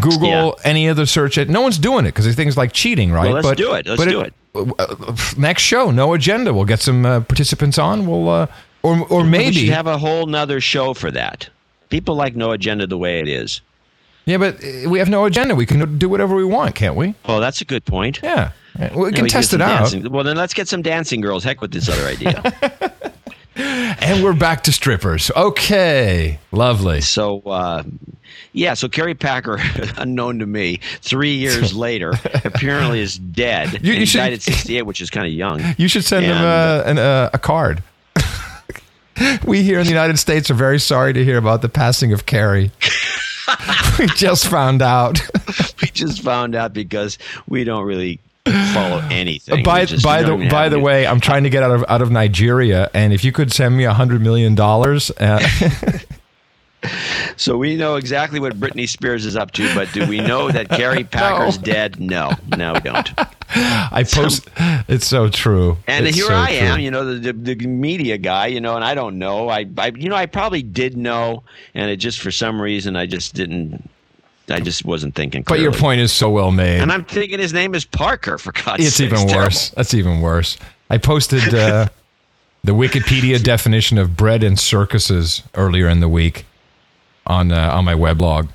Google, 0.00 0.28
Yeah. 0.28 0.50
any 0.64 0.88
other 0.88 1.06
search. 1.06 1.38
It. 1.38 1.48
No 1.48 1.60
one's 1.60 1.78
doing 1.78 2.04
it 2.06 2.08
because 2.08 2.24
they 2.24 2.32
think 2.32 2.48
it's 2.48 2.56
like 2.56 2.72
cheating, 2.72 3.12
right? 3.12 3.32
Well, 3.32 3.42
let's 3.42 3.56
do 3.56 3.74
it. 3.74 3.86
Let's 3.86 4.04
do 4.04 4.20
it. 4.22 4.34
uh, 4.56 5.14
next 5.36 5.62
show, 5.62 5.90
no 5.92 6.14
agenda. 6.14 6.52
We'll 6.52 6.64
get 6.64 6.80
some 6.80 7.06
uh, 7.06 7.20
participants 7.20 7.78
on. 7.78 8.06
We'll 8.06 8.28
uh, 8.28 8.46
or 8.82 9.06
or 9.08 9.22
we 9.22 9.28
maybe 9.28 9.52
should 9.52 9.68
have 9.74 9.86
a 9.86 9.98
whole 9.98 10.26
nother 10.26 10.60
show 10.60 10.94
for 10.94 11.10
that. 11.12 11.48
People 11.90 12.16
like 12.16 12.34
no 12.34 12.50
agenda 12.50 12.86
the 12.88 12.98
way 12.98 13.20
it 13.20 13.28
is. 13.28 13.60
yeah, 14.24 14.38
but 14.38 14.56
uh, 14.64 14.88
we 14.90 14.98
have 14.98 15.08
no 15.08 15.26
agenda. 15.26 15.54
We 15.54 15.66
can 15.66 15.96
do 15.98 16.08
whatever 16.08 16.34
we 16.34 16.44
want, 16.44 16.74
can't 16.74 16.96
we? 16.96 17.14
Oh, 17.26 17.38
that's 17.38 17.60
a 17.60 17.64
good 17.64 17.84
point. 17.84 18.18
Yeah, 18.22 18.50
we 18.78 18.84
Yeah, 18.84 19.10
can 19.12 19.22
we 19.24 19.30
test 19.30 19.52
it 19.52 19.60
out. 19.60 19.80
dancing- 19.90 20.10
Well, 20.10 20.24
then 20.24 20.36
let's 20.36 20.54
get 20.54 20.68
some 20.68 20.82
dancing 20.82 21.20
girls. 21.20 21.44
Heck 21.44 21.60
with 21.60 21.72
this 21.72 21.88
other 21.88 22.06
idea. 22.06 22.42
And 23.56 24.24
we're 24.24 24.32
back 24.32 24.64
to 24.64 24.72
strippers. 24.72 25.30
Okay, 25.36 26.40
lovely. 26.50 27.00
so, 27.00 27.38
uh, 27.42 27.84
Yeah, 28.52 28.74
so 28.74 28.88
Kerry 28.88 29.14
Packer, 29.14 29.60
unknown 29.96 30.40
to 30.40 30.46
me, 30.46 30.80
three 31.02 31.34
years 31.36 31.72
later, 31.76 32.14
apparently 32.44 32.98
is 33.00 33.16
dead. 33.16 33.80
You- 33.84 33.92
you 33.92 34.00
he 34.00 34.06
should- 34.06 34.18
died 34.18 34.32
at 34.32 34.42
68, 34.42 34.82
which 34.82 35.00
is 35.00 35.08
kind 35.08 35.26
of 35.28 35.32
young. 35.32 35.62
You 35.78 35.86
should 35.86 36.04
send 36.04 36.26
him 36.26 36.36
uh, 36.36 36.82
an, 36.84 36.98
uh, 36.98 37.30
a 37.32 37.38
card. 37.38 37.82
we 39.46 39.62
here 39.62 39.78
in 39.78 39.84
the 39.84 39.92
United 39.92 40.18
States 40.18 40.50
are 40.50 40.54
very 40.54 40.80
sorry 40.80 41.12
to 41.12 41.24
hear 41.24 41.38
about 41.38 41.62
the 41.62 41.68
passing 41.68 42.12
of 42.12 42.26
Kerry. 42.26 42.72
we 44.00 44.06
just 44.08 44.48
found 44.48 44.82
out. 44.82 45.20
we 45.80 45.88
just 45.92 46.22
found 46.22 46.56
out 46.56 46.72
because 46.74 47.18
we 47.46 47.62
don't 47.62 47.84
really 47.84 48.18
follow 48.46 49.02
anything. 49.10 49.62
by 49.62 49.84
just 49.84 50.04
by 50.04 50.22
the 50.22 50.48
by 50.50 50.68
the 50.68 50.76
any- 50.76 50.84
way, 50.84 51.06
I'm 51.06 51.20
trying 51.20 51.44
to 51.44 51.50
get 51.50 51.62
out 51.62 51.70
of 51.70 51.84
out 51.88 52.02
of 52.02 52.10
Nigeria, 52.10 52.90
and 52.94 53.12
if 53.12 53.24
you 53.24 53.32
could 53.32 53.52
send 53.52 53.76
me 53.76 53.84
a 53.84 53.94
hundred 53.94 54.20
million 54.22 54.54
dollars, 54.54 55.10
uh, 55.12 55.40
So 57.38 57.56
we 57.56 57.76
know 57.76 57.96
exactly 57.96 58.38
what 58.38 58.60
Britney 58.60 58.86
Spears 58.86 59.24
is 59.24 59.36
up 59.36 59.52
to, 59.52 59.74
but 59.74 59.90
do 59.94 60.06
we 60.06 60.18
know 60.20 60.50
that 60.50 60.68
Kerry 60.68 61.02
Packer's 61.10 61.56
dead? 61.56 61.98
No, 61.98 62.32
no, 62.58 62.74
we 62.74 62.80
don't. 62.80 63.10
I 63.56 64.04
post. 64.06 64.48
It's 64.86 65.06
so 65.06 65.30
true. 65.30 65.78
And 65.86 66.06
It's 66.06 66.14
here 66.16 66.26
so 66.26 66.34
I 66.34 66.50
am, 66.50 66.74
true. 66.74 66.84
you 66.84 66.90
know, 66.90 67.06
the, 67.18 67.32
the, 67.32 67.54
the 67.54 67.66
media 67.66 68.18
guy, 68.18 68.48
you 68.48 68.60
know, 68.60 68.76
and 68.76 68.84
I 68.84 68.94
don't 68.94 69.18
know. 69.18 69.48
I, 69.48 69.64
I, 69.78 69.92
you 69.96 70.10
know, 70.10 70.14
I 70.14 70.26
probably 70.26 70.62
did 70.62 70.94
know, 70.94 71.42
and 71.74 71.90
it 71.90 71.96
just 71.96 72.20
for 72.20 72.30
some 72.30 72.60
reason 72.60 72.96
I 72.96 73.06
just 73.06 73.34
didn't. 73.34 73.88
I 74.48 74.60
just 74.60 74.84
wasn't 74.84 75.14
thinking. 75.14 75.42
But 75.42 75.60
your 75.60 75.72
point 75.72 76.00
is 76.00 76.12
so 76.12 76.30
well 76.30 76.50
made. 76.50 76.80
And 76.80 76.92
I'm 76.92 77.04
thinking 77.04 77.38
his 77.38 77.52
name 77.52 77.74
is 77.74 77.84
Parker. 77.84 78.38
For 78.38 78.52
God's 78.52 78.66
sake. 78.66 78.80
it's 78.80 78.96
sake, 78.96 79.06
even 79.06 79.26
terrible. 79.26 79.44
worse. 79.44 79.70
That's 79.70 79.94
even 79.94 80.20
worse. 80.20 80.58
I 80.90 80.98
posted 80.98 81.54
uh, 81.54 81.88
the 82.64 82.72
Wikipedia 82.72 83.42
definition 83.42 83.98
of 83.98 84.16
bread 84.16 84.42
and 84.42 84.58
circuses 84.58 85.42
earlier 85.54 85.88
in 85.88 86.00
the 86.00 86.08
week 86.08 86.44
on 87.26 87.52
uh, 87.52 87.70
on 87.72 87.84
my 87.84 87.94
weblog 87.94 88.48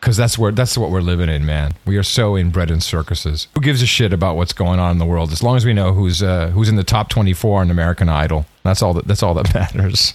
because 0.00 0.16
that's 0.16 0.38
where 0.38 0.52
that's 0.52 0.78
what 0.78 0.90
we're 0.90 1.00
living 1.00 1.28
in, 1.28 1.44
man. 1.44 1.74
We 1.84 1.96
are 1.96 2.04
so 2.04 2.36
in 2.36 2.50
bread 2.50 2.70
and 2.70 2.80
circuses. 2.82 3.48
Who 3.54 3.60
gives 3.60 3.82
a 3.82 3.86
shit 3.86 4.12
about 4.12 4.36
what's 4.36 4.52
going 4.52 4.78
on 4.78 4.92
in 4.92 4.98
the 4.98 5.04
world? 5.04 5.32
As 5.32 5.42
long 5.42 5.56
as 5.56 5.64
we 5.64 5.72
know 5.72 5.92
who's 5.92 6.22
uh, 6.22 6.50
who's 6.50 6.68
in 6.68 6.76
the 6.76 6.84
top 6.84 7.08
twenty 7.08 7.32
four 7.32 7.60
on 7.60 7.70
American 7.70 8.08
Idol, 8.08 8.46
that's 8.62 8.82
all 8.82 8.94
that 8.94 9.08
that's 9.08 9.22
all 9.24 9.34
that 9.34 9.52
matters. 9.74 10.14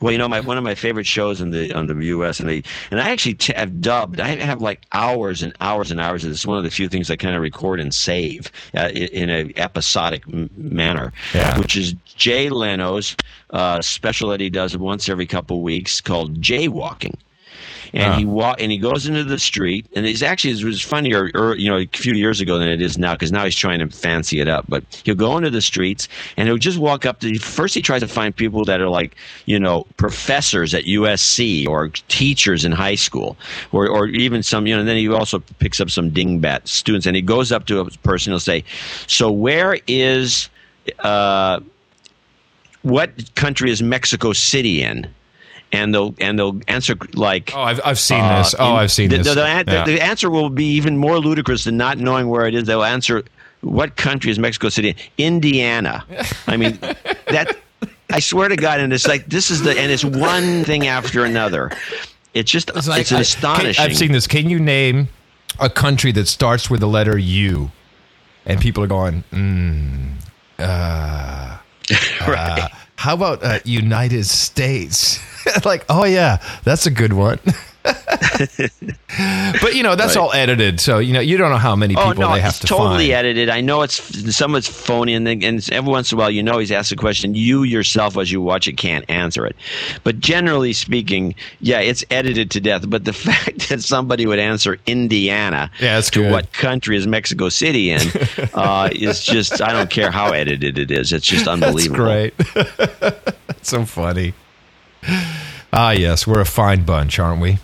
Well, 0.00 0.12
you 0.12 0.18
know, 0.18 0.28
my 0.28 0.40
one 0.40 0.58
of 0.58 0.64
my 0.64 0.74
favorite 0.74 1.06
shows 1.06 1.40
in 1.40 1.50
the 1.50 1.72
on 1.72 1.86
the 1.86 1.94
U.S. 2.06 2.40
and 2.40 2.48
they 2.48 2.62
and 2.90 3.00
I 3.00 3.10
actually 3.10 3.34
t- 3.34 3.52
have 3.56 3.80
dubbed. 3.80 4.20
I 4.20 4.28
have 4.36 4.60
like 4.60 4.82
hours 4.92 5.42
and 5.42 5.54
hours 5.60 5.90
and 5.90 6.00
hours. 6.00 6.24
of 6.24 6.30
this. 6.30 6.38
It's 6.40 6.46
one 6.46 6.58
of 6.58 6.64
the 6.64 6.70
few 6.70 6.88
things 6.88 7.10
I 7.10 7.16
kind 7.16 7.34
of 7.36 7.42
record 7.42 7.80
and 7.80 7.94
save 7.94 8.50
uh, 8.76 8.90
in, 8.92 9.28
in 9.28 9.30
a 9.30 9.52
episodic 9.56 10.22
m- 10.32 10.50
manner, 10.56 11.12
Yeah. 11.34 11.58
which 11.58 11.76
is 11.76 11.94
Jay 12.16 12.50
Leno's 12.50 13.16
uh, 13.50 13.80
special 13.80 14.28
that 14.30 14.40
he 14.40 14.50
does 14.50 14.76
once 14.76 15.08
every 15.08 15.26
couple 15.26 15.62
weeks 15.62 16.00
called 16.00 16.40
Jaywalking. 16.40 17.14
And 17.94 18.12
Ah. 18.14 18.18
he 18.18 18.24
walk 18.24 18.60
and 18.60 18.72
he 18.72 18.78
goes 18.78 19.06
into 19.06 19.22
the 19.22 19.38
street, 19.38 19.86
and 19.94 20.04
it's 20.04 20.20
actually 20.20 20.50
it 20.52 20.64
was 20.64 20.82
funnier, 20.82 21.30
or, 21.34 21.54
you 21.56 21.70
know, 21.70 21.78
a 21.78 21.86
few 21.92 22.12
years 22.14 22.40
ago 22.40 22.58
than 22.58 22.68
it 22.68 22.82
is 22.82 22.98
now, 22.98 23.12
because 23.12 23.30
now 23.30 23.44
he's 23.44 23.54
trying 23.54 23.78
to 23.78 23.86
fancy 23.88 24.40
it 24.40 24.48
up. 24.48 24.64
But 24.68 24.82
he'll 25.04 25.14
go 25.14 25.36
into 25.36 25.48
the 25.48 25.60
streets, 25.62 26.08
and 26.36 26.48
he'll 26.48 26.58
just 26.58 26.76
walk 26.78 27.06
up 27.06 27.20
to. 27.20 27.38
First, 27.38 27.72
he 27.74 27.80
tries 27.82 28.00
to 28.02 28.08
find 28.08 28.34
people 28.34 28.64
that 28.64 28.80
are 28.80 28.88
like, 28.88 29.14
you 29.46 29.60
know, 29.60 29.86
professors 29.96 30.74
at 30.74 30.84
USC 30.86 31.68
or 31.68 31.88
teachers 32.08 32.64
in 32.64 32.72
high 32.72 32.96
school, 32.96 33.36
or 33.70 33.86
or 33.88 34.08
even 34.08 34.42
some, 34.42 34.66
you 34.66 34.74
know. 34.74 34.80
And 34.80 34.88
then 34.88 34.96
he 34.96 35.08
also 35.08 35.38
picks 35.60 35.80
up 35.80 35.88
some 35.88 36.10
dingbat 36.10 36.66
students, 36.66 37.06
and 37.06 37.14
he 37.14 37.22
goes 37.22 37.52
up 37.52 37.66
to 37.66 37.78
a 37.78 37.84
person. 38.02 38.32
He'll 38.32 38.40
say, 38.40 38.64
"So 39.06 39.30
where 39.30 39.78
is, 39.86 40.48
uh, 40.98 41.60
what 42.82 43.10
country 43.36 43.70
is 43.70 43.82
Mexico 43.82 44.32
City 44.32 44.82
in?" 44.82 45.06
And 45.74 45.92
they'll 45.92 46.14
and 46.18 46.38
they'll 46.38 46.60
answer 46.68 46.94
like 47.14 47.52
Oh, 47.54 47.60
I've 47.60 47.80
I've 47.84 47.98
seen 47.98 48.20
uh, 48.20 48.38
this. 48.42 48.54
Oh, 48.58 48.70
in- 48.70 48.76
I've 48.76 48.92
seen 48.92 49.10
the, 49.10 49.18
this. 49.18 49.26
The, 49.28 49.34
the, 49.34 49.64
Yeah. 49.72 49.84
the 49.84 50.00
answer 50.02 50.30
will 50.30 50.48
be 50.50 50.66
even 50.76 50.96
more 50.96 51.18
ludicrous 51.18 51.64
than 51.64 51.76
not 51.76 51.98
knowing 51.98 52.28
where 52.28 52.46
it 52.46 52.54
is. 52.54 52.64
They'll 52.64 52.84
answer, 52.84 53.24
"What 53.60 53.96
country 53.96 54.30
is 54.30 54.38
Mexico 54.38 54.68
City? 54.68 54.94
Indiana." 55.18 56.04
I 56.46 56.56
mean, 56.56 56.78
that 57.26 57.56
I 58.10 58.20
swear 58.20 58.48
to 58.48 58.56
God, 58.56 58.78
and 58.80 58.92
it's 58.92 59.08
like 59.08 59.26
this 59.26 59.50
is 59.50 59.62
the 59.62 59.70
and 59.78 59.90
it's 59.90 60.04
one 60.04 60.62
thing 60.64 60.86
after 60.86 61.24
another. 61.24 61.70
It's 62.34 62.50
just 62.50 62.70
it's, 62.74 62.88
like, 62.88 63.10
an 63.10 63.18
I- 63.18 63.20
astonishing. 63.20 63.84
I've 63.84 63.96
seen 63.96 64.12
this. 64.12 64.26
Can 64.26 64.48
you 64.48 64.58
name 64.60 65.08
a 65.60 65.68
country 65.70 66.12
that 66.12 66.28
starts 66.28 66.70
with 66.70 66.80
the 66.80 66.88
letter 66.88 67.18
U? 67.18 67.70
And 68.46 68.60
people 68.60 68.84
are 68.84 68.88
going, 68.88 69.24
mm, 69.32 70.10
uh, 70.58 71.56
right. 72.28 72.60
uh, 72.62 72.68
how 72.96 73.14
about 73.14 73.42
uh, 73.42 73.60
United 73.64 74.24
States? 74.24 75.18
like, 75.64 75.84
oh 75.88 76.04
yeah, 76.04 76.38
that's 76.64 76.86
a 76.86 76.90
good 76.90 77.12
one. 77.12 77.38
but 79.60 79.74
you 79.74 79.82
know, 79.82 79.94
that's 79.94 80.16
Right. 80.16 80.22
all 80.22 80.32
edited, 80.32 80.80
so 80.80 80.98
you 80.98 81.12
know 81.12 81.20
you 81.20 81.36
don't 81.36 81.50
know 81.50 81.56
how 81.58 81.74
many 81.76 81.94
people 81.94 82.10
Oh 82.10 82.12
no, 82.12 82.32
they 82.34 82.40
have 82.40 82.50
it's 82.50 82.58
to 82.60 82.66
totally 82.66 83.06
find. 83.08 83.12
edited. 83.26 83.48
I 83.48 83.60
know 83.60 83.82
it's 83.82 84.34
some 84.36 84.54
of 84.54 84.58
it's 84.58 84.68
phony, 84.68 85.14
and 85.14 85.26
and 85.28 85.68
every 85.72 85.90
once 85.90 86.12
in 86.12 86.18
a 86.18 86.20
while, 86.20 86.30
you 86.30 86.42
know, 86.42 86.58
he's 86.58 86.72
asked 86.72 86.92
a 86.92 86.96
question. 86.96 87.34
You 87.34 87.62
yourself, 87.62 88.16
as 88.16 88.30
you 88.30 88.40
watch 88.40 88.68
it, 88.68 88.74
can't 88.76 89.04
answer 89.10 89.46
it. 89.46 89.56
But 90.04 90.20
generally 90.20 90.72
speaking, 90.72 91.34
yeah, 91.60 91.80
it's 91.80 92.04
edited 92.10 92.50
to 92.52 92.60
death. 92.60 92.88
But 92.88 93.04
the 93.04 93.12
fact 93.28 93.68
that 93.68 93.82
somebody 93.82 94.26
would 94.26 94.38
answer 94.38 94.78
Indiana 94.86 95.70
Yeah, 95.80 96.00
to 96.00 96.10
good. 96.20 96.30
what 96.32 96.52
country 96.52 96.96
is 96.96 97.06
Mexico 97.06 97.48
City 97.48 97.90
in 97.90 98.00
uh, 98.54 98.90
is 98.92 99.22
just 99.24 99.60
I 99.62 99.72
don't 99.72 99.90
care 99.90 100.10
how 100.10 100.32
edited 100.32 100.78
it 100.78 100.90
is. 100.90 101.12
It's 101.12 101.26
just 101.26 101.46
That's 101.46 101.62
unbelievable. 101.62 102.04
great. 102.04 102.34
That's 102.54 103.68
so 103.70 103.84
funny. 103.84 104.34
Ah, 105.72 105.90
yes, 105.90 106.26
we're 106.26 106.40
a 106.40 106.44
fine 106.46 106.84
bunch, 106.84 107.18
aren't 107.18 107.40
we? 107.40 107.58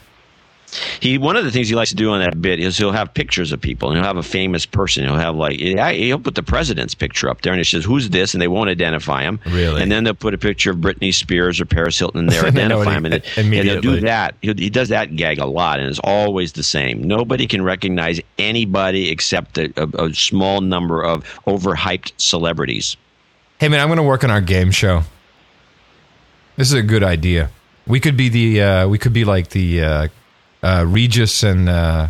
He 1.01 1.19
one 1.19 1.37
of 1.37 1.45
the 1.45 1.51
things 1.51 1.69
he 1.69 1.75
likes 1.75 1.91
to 1.91 1.97
do 1.97 2.11
on 2.11 2.21
that 2.21 2.41
bit 2.41 2.61
is 2.61 2.79
he'll 2.79 2.93
have 2.93 3.13
pictures 3.13 3.51
of 3.53 3.61
people 3.61 3.89
and 3.89 3.97
he'll 3.99 4.07
have 4.07 4.17
a 4.17 4.23
famous 4.23 4.67
person. 4.67 5.05
He'll 5.05 5.17
have 5.17 5.35
like 5.35 5.59
he'll 5.59 6.19
put 6.21 6.35
the 6.37 6.43
president's 6.43 6.95
picture 6.95 7.29
up 7.29 7.43
there 7.43 7.53
and 7.53 7.61
it 7.61 7.65
says 7.65 7.85
who's 7.85 8.11
this 8.11 8.35
and 8.35 8.41
they 8.41 8.47
won't 8.49 8.71
identify 8.71 9.23
him. 9.23 9.41
Really? 9.47 9.83
And 9.83 9.91
then 9.91 10.05
they'll 10.05 10.15
put 10.15 10.33
a 10.35 10.39
picture 10.39 10.71
of 10.71 10.77
Britney 10.79 11.13
Spears 11.13 11.61
or 11.61 11.65
Paris 11.65 11.99
Hilton 11.99 12.21
and 12.29 12.29
they'll 12.31 12.45
identify 12.47 12.95
him 12.95 13.05
and, 13.07 13.15
it- 13.15 13.39
and 13.39 13.53
he'll 13.53 13.81
do 13.81 14.01
that. 14.01 14.35
He'll, 14.43 14.55
he 14.57 14.71
does 14.71 14.91
that 14.91 15.17
gag 15.17 15.39
a 15.39 15.47
lot 15.47 15.81
and 15.81 15.89
it's 15.89 16.01
always 16.05 16.53
the 16.53 16.63
same. 16.63 17.03
Nobody 17.03 17.47
can 17.47 17.63
recognize 17.63 18.21
anybody 18.39 19.11
except 19.11 19.59
a, 19.59 19.73
a, 19.77 20.07
a 20.07 20.15
small 20.15 20.61
number 20.61 21.03
of 21.03 21.25
overhyped 21.47 22.13
celebrities. 22.17 22.97
Hey 23.59 23.69
man, 23.69 23.81
I'm 23.81 23.89
going 23.89 23.97
to 23.99 24.03
work 24.03 24.23
on 24.25 24.31
our 24.31 24.41
game 24.41 24.71
show. 24.71 25.03
This 26.57 26.69
is 26.69 26.75
a 26.75 26.83
good 26.83 27.03
idea. 27.03 27.51
We 27.87 28.01
could 28.01 28.17
be 28.17 28.29
the 28.29 28.63
uh, 28.63 28.89
we 28.89 28.99
could 28.99 29.13
be 29.13 29.25
like 29.25 29.49
the 29.51 29.83
uh, 29.83 30.09
uh, 30.63 30.85
Regis 30.87 31.43
and 31.43 31.69
uh, 31.69 32.09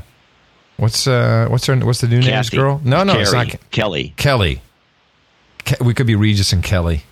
what's 0.76 1.06
uh, 1.06 1.46
what's 1.48 1.66
her 1.66 1.76
what's 1.76 2.00
the 2.00 2.08
new 2.08 2.20
name's 2.20 2.50
girl? 2.50 2.80
No, 2.84 3.04
no, 3.04 3.18
it's 3.18 3.32
not 3.32 3.54
Kelly. 3.70 4.14
Kelly. 4.16 4.62
Ke- 5.64 5.80
we 5.80 5.94
could 5.94 6.06
be 6.06 6.14
Regis 6.14 6.52
and 6.52 6.62
Kelly, 6.62 7.02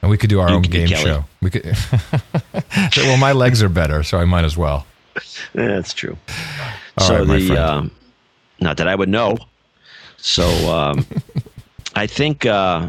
and 0.00 0.10
we 0.10 0.16
could 0.16 0.30
do 0.30 0.40
our 0.40 0.48
You 0.48 0.56
own 0.56 0.62
game 0.62 0.86
show. 0.86 1.24
We 1.40 1.50
could. 1.50 1.64
well, 2.96 3.16
my 3.16 3.32
legs 3.32 3.62
are 3.62 3.68
better, 3.68 4.02
so 4.02 4.18
I 4.18 4.24
might 4.24 4.44
as 4.44 4.56
well. 4.56 4.86
That's 5.54 5.92
true. 5.92 6.16
All 6.98 7.06
so 7.06 7.24
right, 7.24 7.26
the 7.26 7.56
um, 7.56 7.90
not 8.60 8.76
that 8.78 8.88
I 8.88 8.94
would 8.94 9.08
know. 9.08 9.36
So 10.16 10.44
um, 10.72 11.04
I 11.94 12.06
think 12.06 12.46
uh, 12.46 12.88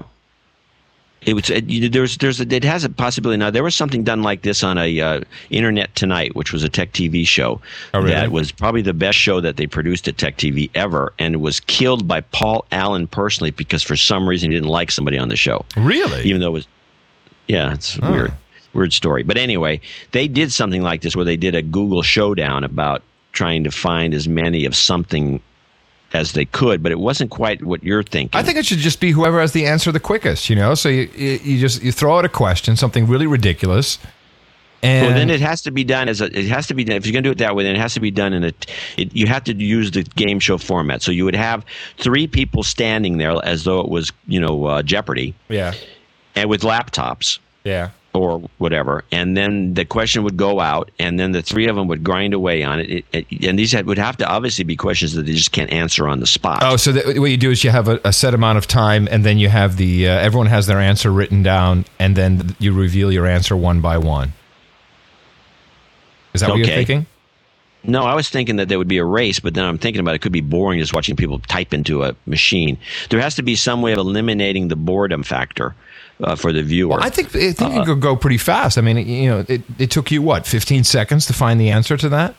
it 1.25 1.33
was. 1.33 1.49
It, 1.49 1.69
you- 1.69 1.89
there's 1.89 2.17
there's 2.17 2.39
a, 2.39 2.53
it 2.53 2.63
has 2.63 2.83
a 2.83 2.89
possibility 2.89 3.37
now. 3.37 3.49
There 3.49 3.63
was 3.63 3.75
something 3.75 4.03
done 4.03 4.23
like 4.23 4.41
this 4.41 4.63
on 4.63 4.77
a 4.77 4.99
uh, 4.99 5.21
Internet 5.49 5.95
Tonight, 5.95 6.35
which 6.35 6.51
was 6.53 6.63
a 6.63 6.69
Tech 6.69 6.91
TV 6.93 7.25
show 7.27 7.61
Oh, 7.93 7.99
really? 7.99 8.11
that 8.11 8.31
was 8.31 8.51
probably 8.51 8.81
the 8.81 8.93
best 8.93 9.17
show 9.17 9.39
that 9.41 9.57
they 9.57 9.67
produced 9.67 10.07
at 10.07 10.17
Tech 10.17 10.37
TV 10.37 10.69
ever, 10.75 11.13
and 11.19 11.41
was 11.41 11.59
killed 11.61 12.07
by 12.07 12.21
Paul 12.21 12.65
Allen 12.71 13.07
personally 13.07 13.51
because 13.51 13.83
for 13.83 13.95
some 13.95 14.27
reason 14.27 14.51
he 14.51 14.57
didn't 14.57 14.69
like 14.69 14.91
somebody 14.91 15.17
on 15.17 15.29
the 15.29 15.35
show 15.35 15.65
Really? 15.77 16.23
even 16.23 16.41
though 16.41 16.47
it 16.49 16.53
was 16.53 16.67
yeah 17.47 17.73
it's 17.73 17.99
Oh. 18.01 18.11
weird 18.11 18.33
weird 18.73 18.93
story 18.93 19.21
but 19.23 19.37
anyway 19.37 19.79
they 20.11 20.27
did 20.27 20.51
something 20.51 20.81
like 20.81 21.01
this 21.01 21.15
where 21.15 21.25
they 21.25 21.37
did 21.37 21.53
a 21.55 21.61
google 21.61 22.01
showdown 22.01 22.63
about 22.63 23.03
trying 23.33 23.63
to 23.65 23.69
find 23.71 24.13
as 24.13 24.27
many 24.27 24.65
of 24.65 24.75
something 24.75 25.41
as 26.13 26.33
they 26.33 26.45
could 26.45 26.81
but 26.83 26.91
it 26.91 26.99
wasn't 26.99 27.29
quite 27.29 27.63
what 27.63 27.83
you're 27.83 28.03
thinking 28.03 28.39
I 28.39 28.43
think 28.43 28.57
it 28.57 28.65
should 28.65 28.79
just 28.79 28.99
be 28.99 29.11
whoever 29.11 29.39
has 29.41 29.51
the 29.51 29.65
answer 29.65 29.91
the 29.91 29.99
quickest. 29.99 30.49
You 30.49 30.55
know, 30.55 30.75
so 30.75 30.89
you 30.89 31.09
you 31.15 31.59
just 31.59 31.81
you 31.83 31.91
throw 31.91 32.17
out 32.17 32.25
a 32.25 32.29
question, 32.29 32.75
something 32.75 33.07
really 33.07 33.27
ridiculous, 33.27 33.99
and 34.81 35.07
well, 35.07 35.15
then 35.15 35.29
it 35.29 35.39
has 35.39 35.61
to 35.61 35.71
be 35.71 35.83
done 35.83 36.09
as 36.09 36.19
a. 36.19 36.25
It 36.25 36.47
has 36.49 36.67
to 36.67 36.73
be 36.73 36.83
done 36.83 36.97
if 36.97 37.05
you're 37.05 37.13
going 37.13 37.23
to 37.23 37.29
do 37.29 37.31
it 37.31 37.37
that 37.37 37.55
way. 37.55 37.63
Then 37.63 37.75
it 37.75 37.79
has 37.79 37.93
to 37.93 38.01
be 38.01 38.11
done 38.11 38.33
in 38.33 38.43
a. 38.43 38.51
It, 38.97 39.15
you 39.15 39.27
have 39.27 39.43
to 39.45 39.55
use 39.55 39.91
the 39.91 40.03
game 40.03 40.39
show 40.39 40.57
format. 40.57 41.01
So 41.01 41.11
you 41.11 41.23
would 41.25 41.35
have 41.35 41.65
three 41.97 42.27
people 42.27 42.63
standing 42.63 43.17
there 43.17 43.33
as 43.43 43.63
though 43.63 43.79
it 43.79 43.89
was 43.89 44.11
you 44.27 44.41
know 44.41 44.65
uh, 44.65 44.83
Jeopardy, 44.83 45.33
yeah, 45.47 45.73
and 46.35 46.49
with 46.49 46.61
laptops. 46.61 47.39
yeah. 47.63 47.91
Or 48.13 48.39
whatever, 48.57 49.03
and 49.11 49.35
then 49.35 49.73
the 49.73 49.85
question 49.85 50.23
would 50.23 50.37
go 50.37 50.59
out, 50.59 50.91
and 50.99 51.19
then 51.19 51.31
the 51.31 51.41
three 51.41 51.67
of 51.67 51.75
them 51.75 51.87
would 51.87 52.03
grind 52.03 52.33
away 52.33 52.63
on 52.63 52.79
it. 52.79 52.89
it, 52.89 53.05
it 53.11 53.45
and 53.45 53.57
these 53.57 53.75
would 53.75 53.97
have 53.97 54.17
to 54.17 54.27
obviously 54.27 54.63
be 54.63 54.75
questions 54.75 55.13
that 55.13 55.25
they 55.25 55.33
just 55.33 55.51
can't 55.51 55.71
answer 55.71 56.07
on 56.07 56.19
the 56.19 56.27
spot. 56.27 56.59
Oh, 56.63 56.77
so 56.77 56.91
that, 56.91 57.17
what 57.19 57.31
you 57.31 57.37
do 57.37 57.51
is 57.51 57.63
you 57.63 57.71
have 57.71 57.87
a, 57.87 57.99
a 58.03 58.13
set 58.13 58.33
amount 58.33 58.57
of 58.57 58.67
time, 58.67 59.07
and 59.09 59.23
then 59.23 59.37
you 59.37 59.49
have 59.49 59.77
the 59.77 60.07
uh, 60.07 60.11
everyone 60.11 60.47
has 60.47 60.67
their 60.67 60.79
answer 60.79 61.11
written 61.11 61.43
down, 61.43 61.85
and 61.99 62.15
then 62.15 62.55
you 62.59 62.73
reveal 62.73 63.11
your 63.11 63.25
answer 63.25 63.57
one 63.57 63.81
by 63.81 63.97
one. 63.97 64.33
Is 66.33 66.41
that 66.41 66.49
what 66.49 66.57
you're 66.57 66.67
thinking? 66.67 67.05
No, 67.85 68.03
I 68.03 68.15
was 68.15 68.29
thinking 68.29 68.55
that 68.57 68.69
there 68.69 68.77
would 68.77 68.87
be 68.87 68.97
a 68.97 69.05
race, 69.05 69.39
but 69.41 69.53
then 69.53 69.65
I'm 69.65 69.77
thinking 69.77 69.99
about 69.99 70.13
it, 70.13 70.15
it 70.15 70.21
could 70.21 70.31
be 70.31 70.41
boring 70.41 70.79
just 70.79 70.93
watching 70.93 71.17
people 71.17 71.39
type 71.39 71.73
into 71.73 72.03
a 72.03 72.15
machine. 72.25 72.77
There 73.09 73.19
has 73.19 73.35
to 73.35 73.43
be 73.43 73.55
some 73.55 73.81
way 73.81 73.91
of 73.91 73.97
eliminating 73.97 74.69
the 74.69 74.77
boredom 74.77 75.21
factor 75.21 75.75
uh, 76.21 76.35
for 76.35 76.51
the 76.53 76.61
viewer. 76.63 76.99
I 77.01 77.09
think 77.09 77.35
I 77.35 77.51
think 77.53 77.73
you 77.75 77.83
could 77.83 78.01
go 78.01 78.15
pretty 78.15 78.37
fast. 78.37 78.77
I 78.77 78.81
mean, 78.81 78.97
you 78.97 79.29
know, 79.29 79.45
it, 79.47 79.61
it 79.79 79.91
took 79.91 80.11
you 80.11 80.21
what 80.21 80.45
15 80.47 80.83
seconds 80.83 81.25
to 81.27 81.33
find 81.33 81.59
the 81.59 81.69
answer 81.69 81.97
to 81.97 82.09
that. 82.09 82.35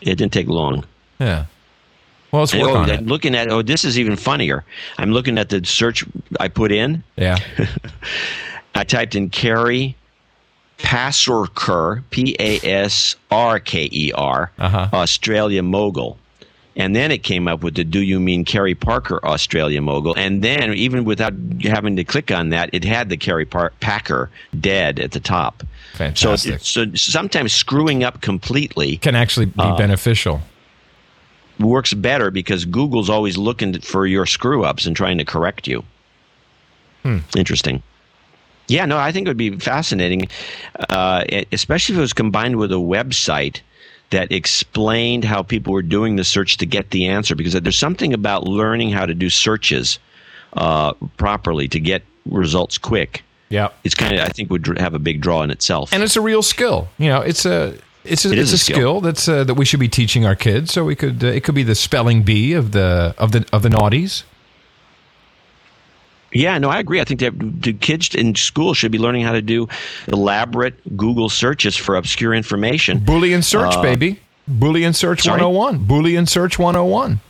it 0.00 0.16
didn't 0.16 0.32
take 0.32 0.48
long. 0.48 0.84
Yeah. 1.18 1.46
Well, 2.32 2.42
let's 2.42 2.54
work 2.54 2.70
oh, 2.70 2.76
on 2.76 2.90
it. 2.90 3.06
looking 3.06 3.34
at 3.36 3.48
oh, 3.48 3.62
this 3.62 3.84
is 3.84 3.96
even 3.98 4.16
funnier. 4.16 4.64
I'm 4.98 5.12
looking 5.12 5.38
at 5.38 5.50
the 5.50 5.64
search 5.64 6.04
I 6.40 6.48
put 6.48 6.72
in. 6.72 7.04
Yeah. 7.16 7.38
I 8.74 8.82
typed 8.82 9.14
in 9.14 9.30
Carrie 9.30 9.94
Passerker, 10.78 12.02
P 12.10 12.34
A 12.40 12.58
S 12.64 13.16
R 13.30 13.60
K 13.60 13.88
E 13.92 14.12
R, 14.14 14.50
Uh-huh. 14.58 14.88
Australia 14.92 15.62
mogul. 15.62 16.18
And 16.76 16.96
then 16.96 17.12
it 17.12 17.22
came 17.22 17.46
up 17.46 17.62
with 17.62 17.76
the 17.76 17.84
Do 17.84 18.00
You 18.00 18.18
Mean 18.18 18.44
Kerry 18.44 18.74
Parker 18.74 19.24
Australia 19.24 19.80
mogul? 19.80 20.14
And 20.16 20.42
then, 20.42 20.72
even 20.74 21.04
without 21.04 21.32
having 21.62 21.94
to 21.96 22.04
click 22.04 22.32
on 22.32 22.48
that, 22.50 22.70
it 22.72 22.82
had 22.84 23.08
the 23.10 23.16
Kerry 23.16 23.44
Par- 23.44 23.72
Packer 23.78 24.28
dead 24.60 24.98
at 24.98 25.12
the 25.12 25.20
top. 25.20 25.62
Fantastic. 25.92 26.60
So, 26.60 26.86
so 26.86 26.94
sometimes 26.96 27.52
screwing 27.52 28.02
up 28.02 28.20
completely 28.22 28.96
Can 28.96 29.14
actually 29.14 29.46
be 29.46 29.52
Uh, 29.58 29.76
beneficial. 29.76 30.42
works 31.60 31.94
better 31.94 32.32
because 32.32 32.64
Google's 32.64 33.08
always 33.08 33.36
looking 33.38 33.78
for 33.80 34.04
your 34.06 34.26
screw 34.26 34.64
ups 34.64 34.84
and 34.86 34.96
trying 34.96 35.18
to 35.18 35.24
correct 35.24 35.68
you. 35.68 35.84
Hmm. 37.04 37.18
Interesting. 37.36 37.82
Yeah, 38.66 38.86
no, 38.86 38.96
I 38.98 39.12
think 39.12 39.26
it 39.26 39.30
would 39.30 39.36
be 39.36 39.58
fascinating, 39.58 40.26
uh, 40.88 41.22
especially 41.52 41.94
if 41.94 41.98
it 41.98 42.00
was 42.02 42.12
combined 42.14 42.56
with 42.56 42.72
a 42.72 42.76
website 42.76 43.60
that 44.14 44.32
explained 44.32 45.24
how 45.24 45.42
people 45.42 45.72
were 45.72 45.82
doing 45.82 46.16
the 46.16 46.24
search 46.24 46.56
to 46.58 46.66
get 46.66 46.90
the 46.90 47.06
answer. 47.06 47.34
Because 47.34 47.52
there's 47.60 47.78
something 47.78 48.14
about 48.14 48.44
learning 48.44 48.90
how 48.90 49.06
to 49.06 49.14
do 49.14 49.28
searches 49.28 49.98
uh, 50.54 50.94
properly 51.16 51.68
to 51.68 51.80
get 51.80 52.02
results 52.24 52.78
quick. 52.78 53.22
Yeah. 53.50 53.68
It's 53.84 53.94
kind 53.94 54.14
of, 54.14 54.20
I 54.20 54.28
think, 54.28 54.50
would 54.50 54.66
have 54.78 54.94
a 54.94 54.98
big 54.98 55.20
draw 55.20 55.42
in 55.42 55.50
itself. 55.50 55.92
And 55.92 56.02
it's 56.02 56.16
a 56.16 56.20
real 56.20 56.42
skill. 56.42 56.88
You 56.98 57.10
know, 57.10 57.20
it's 57.20 57.44
a 57.44 57.76
it's 58.04 58.24
a, 58.24 58.32
It 58.32 58.38
it's 58.38 58.52
a 58.52 58.58
skill, 58.58 58.76
skill. 58.76 59.00
that's 59.00 59.28
uh, 59.28 59.44
that 59.44 59.54
we 59.54 59.64
should 59.64 59.80
be 59.80 59.88
teaching 59.88 60.26
our 60.26 60.36
kids. 60.36 60.72
So 60.72 60.84
we 60.84 60.96
could 60.96 61.22
uh, 61.22 61.28
it 61.28 61.44
could 61.44 61.54
be 61.54 61.62
the 61.62 61.74
spelling 61.74 62.22
bee 62.22 62.52
of 62.52 62.72
the 62.72 63.14
of 63.18 63.32
the 63.32 63.46
of 63.52 63.62
the 63.62 63.68
naughties. 63.68 64.24
Yeah, 66.34 66.58
no, 66.58 66.68
I 66.68 66.80
agree. 66.80 67.00
I 67.00 67.04
think 67.04 67.20
that 67.20 67.32
the 67.38 67.72
kids 67.72 68.14
in 68.14 68.34
school 68.34 68.74
should 68.74 68.90
be 68.90 68.98
learning 68.98 69.22
how 69.24 69.32
to 69.32 69.40
do 69.42 69.68
elaborate 70.08 70.74
Google 70.96 71.28
searches 71.28 71.76
for 71.76 71.94
obscure 71.96 72.34
information. 72.34 72.98
Boolean 73.00 73.42
search, 73.44 73.72
Uh, 73.74 73.82
baby. 73.82 74.18
Boolean 74.50 74.94
search 74.94 75.22
sorry? 75.22 75.40
101. 75.40 75.86
Boolean 75.86 76.28
search 76.28 76.58
101. 76.58 77.20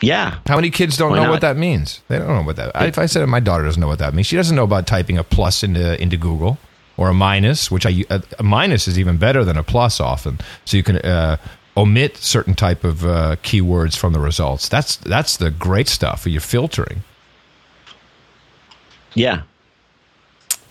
Yeah, 0.00 0.38
How 0.48 0.56
many 0.56 0.70
kids 0.70 0.96
don't 0.96 1.10
Why 1.10 1.16
know 1.18 1.22
not? 1.24 1.30
what 1.30 1.40
that 1.42 1.56
means? 1.56 2.02
They 2.08 2.18
don't 2.18 2.26
know 2.26 2.42
what 2.42 2.56
that. 2.56 2.72
If 2.82 2.98
I 2.98 3.06
said 3.06 3.22
it, 3.22 3.28
my 3.28 3.38
daughter 3.38 3.62
doesn't 3.64 3.80
know 3.80 3.86
what 3.86 4.00
that 4.00 4.14
means. 4.14 4.26
She 4.26 4.34
doesn't 4.34 4.56
know 4.56 4.64
about 4.64 4.86
typing 4.86 5.16
a 5.16 5.22
plus 5.22 5.62
into 5.62 6.00
into 6.02 6.16
Google 6.16 6.58
or 6.96 7.08
a 7.08 7.14
minus, 7.14 7.70
which 7.70 7.86
I 7.86 8.04
a, 8.10 8.20
a 8.38 8.42
minus 8.42 8.88
is 8.88 8.98
even 8.98 9.16
better 9.16 9.44
than 9.44 9.56
a 9.56 9.62
plus 9.62 10.00
often. 10.00 10.40
So 10.64 10.76
you 10.76 10.82
can 10.82 10.96
uh, 10.98 11.36
omit 11.76 12.16
certain 12.18 12.54
type 12.54 12.84
of 12.84 13.04
uh, 13.04 13.36
keywords 13.42 13.96
from 13.96 14.12
the 14.12 14.20
results. 14.20 14.68
That's 14.68 14.96
that's 14.96 15.36
the 15.36 15.50
great 15.50 15.88
stuff 15.88 16.22
for 16.22 16.28
your 16.28 16.40
filtering. 16.40 17.02
yeah. 19.14 19.42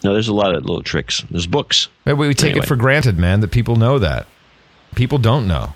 No, 0.04 0.14
there's 0.14 0.28
a 0.30 0.34
lot 0.34 0.56
of 0.56 0.66
little 0.66 0.82
tricks. 0.82 1.24
There's 1.30 1.45
books. 1.45 1.88
Maybe 2.06 2.18
we 2.18 2.34
take 2.34 2.52
Anyway. 2.52 2.66
it 2.66 2.68
for 2.68 2.76
granted, 2.76 3.20
man, 3.20 3.41
that 3.41 3.49
people 3.52 3.76
know 3.76 3.99
that. 3.99 4.26
People 4.95 5.20
don't 5.20 5.47
know. 5.47 5.74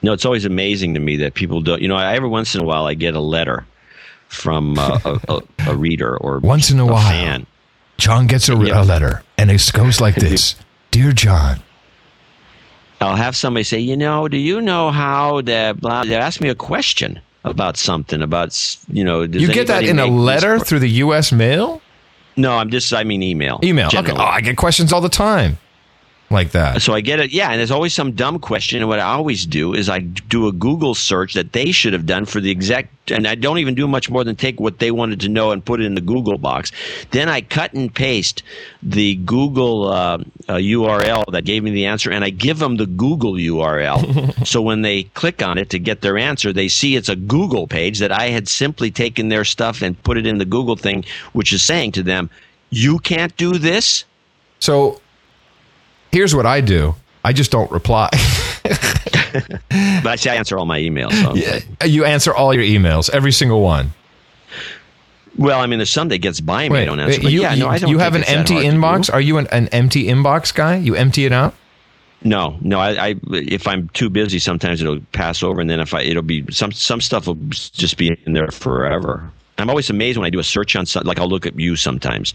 No, 0.00 0.12
it's 0.12 0.24
always 0.24 0.44
amazing 0.44 0.94
to 0.94 1.00
me 1.00 1.16
that 1.16 1.34
people 1.34 1.60
don't. 1.60 1.82
You 1.82 1.88
know, 1.88 1.96
I, 1.96 2.14
every 2.14 2.28
once 2.28 2.54
in 2.54 2.60
a 2.60 2.64
while 2.64 2.86
I 2.86 2.94
get 2.94 3.14
a 3.16 3.20
letter 3.20 3.66
from 4.28 4.78
uh, 4.78 5.00
a, 5.04 5.20
a, 5.28 5.40
a 5.70 5.76
reader 5.76 6.16
or 6.16 6.38
Once 6.38 6.70
in 6.70 6.78
a 6.78 6.86
while. 6.86 7.02
fan. 7.08 7.46
John 7.98 8.26
gets 8.28 8.48
a, 8.48 8.54
Yeah. 8.56 8.82
a 8.82 8.84
letter, 8.84 9.22
and 9.38 9.50
it 9.50 9.70
goes 9.72 10.00
like 10.00 10.14
this: 10.16 10.54
"Dear 10.92 11.10
John, 11.12 11.62
I'll 13.04 13.16
have 13.16 13.36
somebody 13.36 13.64
say, 13.64 13.78
you 13.78 13.96
know, 13.96 14.28
do 14.28 14.36
you 14.36 14.60
know 14.60 14.90
how 14.90 15.40
the 15.40 15.76
blah? 15.78 16.04
They 16.04 16.16
ask 16.16 16.40
me 16.40 16.48
a 16.48 16.54
question 16.54 17.20
about 17.44 17.76
something 17.76 18.22
about 18.22 18.78
you 18.88 19.04
know. 19.04 19.22
you 19.22 19.48
get 19.52 19.66
that 19.66 19.84
in 19.84 19.98
a 19.98 20.06
letter 20.06 20.58
for-" 20.58 20.64
through 20.64 20.80
the 20.80 20.90
U.S. 21.04 21.32
mail." 21.32 21.80
No, 22.36 22.56
I'm 22.56 22.70
just. 22.70 22.92
I 22.92 23.04
mean 23.04 23.22
email. 23.22 23.60
Email. 23.62 23.88
Okay. 23.94 24.12
Oh, 24.12 24.16
I 24.16 24.40
get 24.40 24.56
questions 24.56 24.92
all 24.92 25.00
the 25.00 25.08
time 25.08 25.58
like 26.30 26.52
that. 26.52 26.82
So 26.82 26.94
I 26.94 27.00
get 27.00 27.20
it, 27.20 27.32
yeah, 27.32 27.50
and 27.50 27.58
there's 27.58 27.70
always 27.70 27.94
some 27.94 28.12
dumb 28.12 28.38
question. 28.38 28.80
And 28.80 28.88
what 28.88 28.98
I 28.98 29.12
always 29.12 29.46
do 29.46 29.74
is 29.74 29.88
I 29.88 30.00
do 30.00 30.48
a 30.48 30.52
Google 30.52 30.94
search 30.94 31.34
that 31.34 31.52
they 31.52 31.70
should 31.70 31.92
have 31.92 32.06
done 32.06 32.24
for 32.24 32.40
the 32.40 32.50
exact, 32.50 33.10
and 33.10 33.26
I 33.26 33.34
don't 33.34 33.58
even 33.58 33.74
do 33.74 33.86
much 33.86 34.10
more 34.10 34.24
than 34.24 34.34
take 34.34 34.58
what 34.58 34.78
they 34.78 34.90
wanted 34.90 35.20
to 35.20 35.28
know 35.28 35.50
and 35.50 35.64
put 35.64 35.80
it 35.80 35.84
in 35.84 35.94
the 35.94 36.00
Google 36.00 36.38
box. 36.38 36.72
Then 37.10 37.28
I 37.28 37.40
cut 37.42 37.72
and 37.74 37.94
paste 37.94 38.42
the 38.82 39.16
Google 39.16 39.88
uh, 39.88 40.18
uh, 40.48 40.54
URL 40.54 41.30
that 41.32 41.44
gave 41.44 41.62
me 41.62 41.70
the 41.70 41.86
answer, 41.86 42.10
and 42.10 42.24
I 42.24 42.30
give 42.30 42.58
them 42.58 42.76
the 42.76 42.86
Google 42.86 43.34
URL. 43.34 44.46
so 44.46 44.62
when 44.62 44.82
they 44.82 45.04
click 45.04 45.42
on 45.42 45.58
it 45.58 45.70
to 45.70 45.78
get 45.78 46.00
their 46.00 46.18
answer, 46.18 46.52
they 46.52 46.68
see 46.68 46.96
it's 46.96 47.08
a 47.08 47.16
Google 47.16 47.66
page 47.66 47.98
that 47.98 48.12
I 48.12 48.28
had 48.28 48.48
simply 48.48 48.90
taken 48.90 49.28
their 49.28 49.44
stuff 49.44 49.82
and 49.82 50.02
put 50.02 50.16
it 50.16 50.26
in 50.26 50.38
the 50.38 50.44
Google 50.44 50.76
thing, 50.76 51.04
which 51.32 51.52
is 51.52 51.62
saying 51.62 51.92
to 51.92 52.02
them, 52.02 52.30
"You 52.70 52.98
can't 52.98 53.36
do 53.36 53.58
this." 53.58 54.04
So 54.58 55.00
here's 56.14 56.34
what 56.34 56.46
I 56.46 56.60
do. 56.60 56.94
I 57.24 57.32
just 57.32 57.50
don't 57.50 57.70
reply. 57.70 58.08
But 59.34 60.06
I 60.06 60.16
say 60.16 60.30
I 60.30 60.36
answer 60.36 60.56
all 60.56 60.64
my 60.66 60.78
emails. 60.78 61.10
So 61.20 61.30
I'm 61.82 61.90
you 61.90 62.04
answer 62.04 62.32
all 62.32 62.54
your 62.54 62.62
emails, 62.62 63.10
every 63.10 63.32
single 63.32 63.62
one. 63.62 63.92
Well, 65.36 65.58
I 65.60 65.66
mean, 65.66 65.80
there's 65.80 65.90
some 65.90 66.06
that 66.08 66.18
gets 66.18 66.40
by 66.40 66.68
me. 66.68 66.78
I 66.78 66.84
don't 66.84 67.00
answer. 67.00 67.20
you, 67.22 67.42
yeah, 67.42 67.54
you- 67.54 67.64
no, 67.64 67.68
I 67.68 67.78
don't. 67.78 67.90
you 67.90 67.98
have 67.98 68.14
an 68.14 68.22
empty 68.24 68.54
inbox? 68.54 69.12
Are 69.12 69.20
you 69.20 69.38
an, 69.38 69.48
an 69.48 69.66
empty 69.68 70.04
inbox 70.04 70.54
guy? 70.54 70.76
You 70.76 70.94
empty 70.94 71.24
it 71.24 71.32
out? 71.32 71.54
No, 72.22 72.56
no. 72.60 72.78
I, 72.78 73.08
I, 73.08 73.14
if 73.32 73.66
I'm 73.66 73.88
too 73.88 74.08
busy, 74.08 74.38
sometimes 74.38 74.80
it'll 74.80 75.00
pass 75.12 75.42
over, 75.42 75.60
and 75.60 75.68
then 75.68 75.80
if 75.80 75.92
I, 75.92 76.02
it'll 76.02 76.22
be 76.22 76.44
some 76.50 76.70
some 76.70 77.00
stuff 77.00 77.26
will 77.26 77.38
just 77.50 77.96
be 77.98 78.16
in 78.24 78.32
there 78.34 78.48
forever. 78.52 79.28
I'm 79.58 79.70
always 79.70 79.88
amazed 79.88 80.18
when 80.18 80.26
I 80.26 80.30
do 80.30 80.38
a 80.40 80.44
search 80.44 80.74
on 80.74 80.84
something. 80.84 81.06
Like 81.06 81.18
I'll 81.20 81.28
look 81.28 81.46
at 81.46 81.58
you 81.58 81.76
sometimes, 81.76 82.34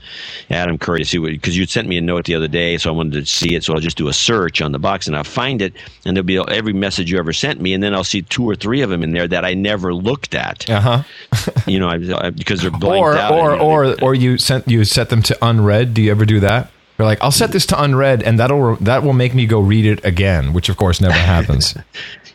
Adam 0.49 0.77
Curry, 0.77 0.99
to 0.99 1.05
see 1.05 1.19
what 1.19 1.31
because 1.31 1.57
you 1.57 1.65
sent 1.65 1.87
me 1.87 1.97
a 1.97 2.01
note 2.01 2.25
the 2.25 2.35
other 2.35 2.47
day, 2.47 2.77
so 2.77 2.89
I 2.89 2.93
wanted 2.93 3.13
to 3.13 3.25
see 3.25 3.55
it. 3.55 3.63
So 3.63 3.73
I'll 3.73 3.79
just 3.81 3.97
do 3.97 4.07
a 4.07 4.13
search 4.13 4.61
on 4.61 4.71
the 4.71 4.79
box, 4.79 5.05
and 5.07 5.15
I'll 5.17 5.23
find 5.25 5.61
it, 5.61 5.73
and 6.05 6.15
there'll 6.15 6.25
be 6.25 6.37
every 6.37 6.73
message 6.73 7.11
you 7.11 7.17
ever 7.19 7.33
sent 7.33 7.59
me, 7.59 7.73
and 7.73 7.83
then 7.83 7.93
I'll 7.93 8.03
see 8.05 8.21
two 8.21 8.49
or 8.49 8.55
three 8.55 8.81
of 8.81 8.89
them 8.89 9.03
in 9.03 9.11
there 9.11 9.27
that 9.27 9.43
I 9.43 9.53
never 9.53 9.93
looked 9.93 10.33
at. 10.33 10.69
Uh 10.69 10.79
huh. 10.81 11.03
You 11.67 11.79
know, 11.79 11.87
I, 11.89 12.25
I, 12.27 12.29
because 12.31 12.61
they're 12.61 12.71
blanked 12.71 12.99
Or 12.99 13.15
out. 13.17 13.31
or 13.33 13.51
and, 13.51 13.61
you 13.61 13.67
know, 13.67 13.71
or 13.73 13.87
they- 13.95 14.01
or 14.01 14.15
you 14.15 14.37
sent 14.37 14.67
you 14.67 14.83
set 14.85 15.09
them 15.09 15.21
to 15.23 15.37
unread. 15.45 15.93
Do 15.93 16.01
you 16.01 16.11
ever 16.11 16.25
do 16.25 16.39
that? 16.39 16.71
You're 16.97 17.05
like, 17.05 17.21
I'll 17.21 17.31
set 17.31 17.51
this 17.51 17.65
to 17.67 17.81
unread, 17.81 18.23
and 18.23 18.39
that'll 18.39 18.75
that 18.77 19.03
will 19.03 19.13
make 19.13 19.33
me 19.35 19.45
go 19.45 19.59
read 19.59 19.85
it 19.85 20.03
again, 20.05 20.53
which 20.53 20.67
of 20.69 20.77
course 20.77 20.99
never 21.01 21.13
happens. 21.13 21.75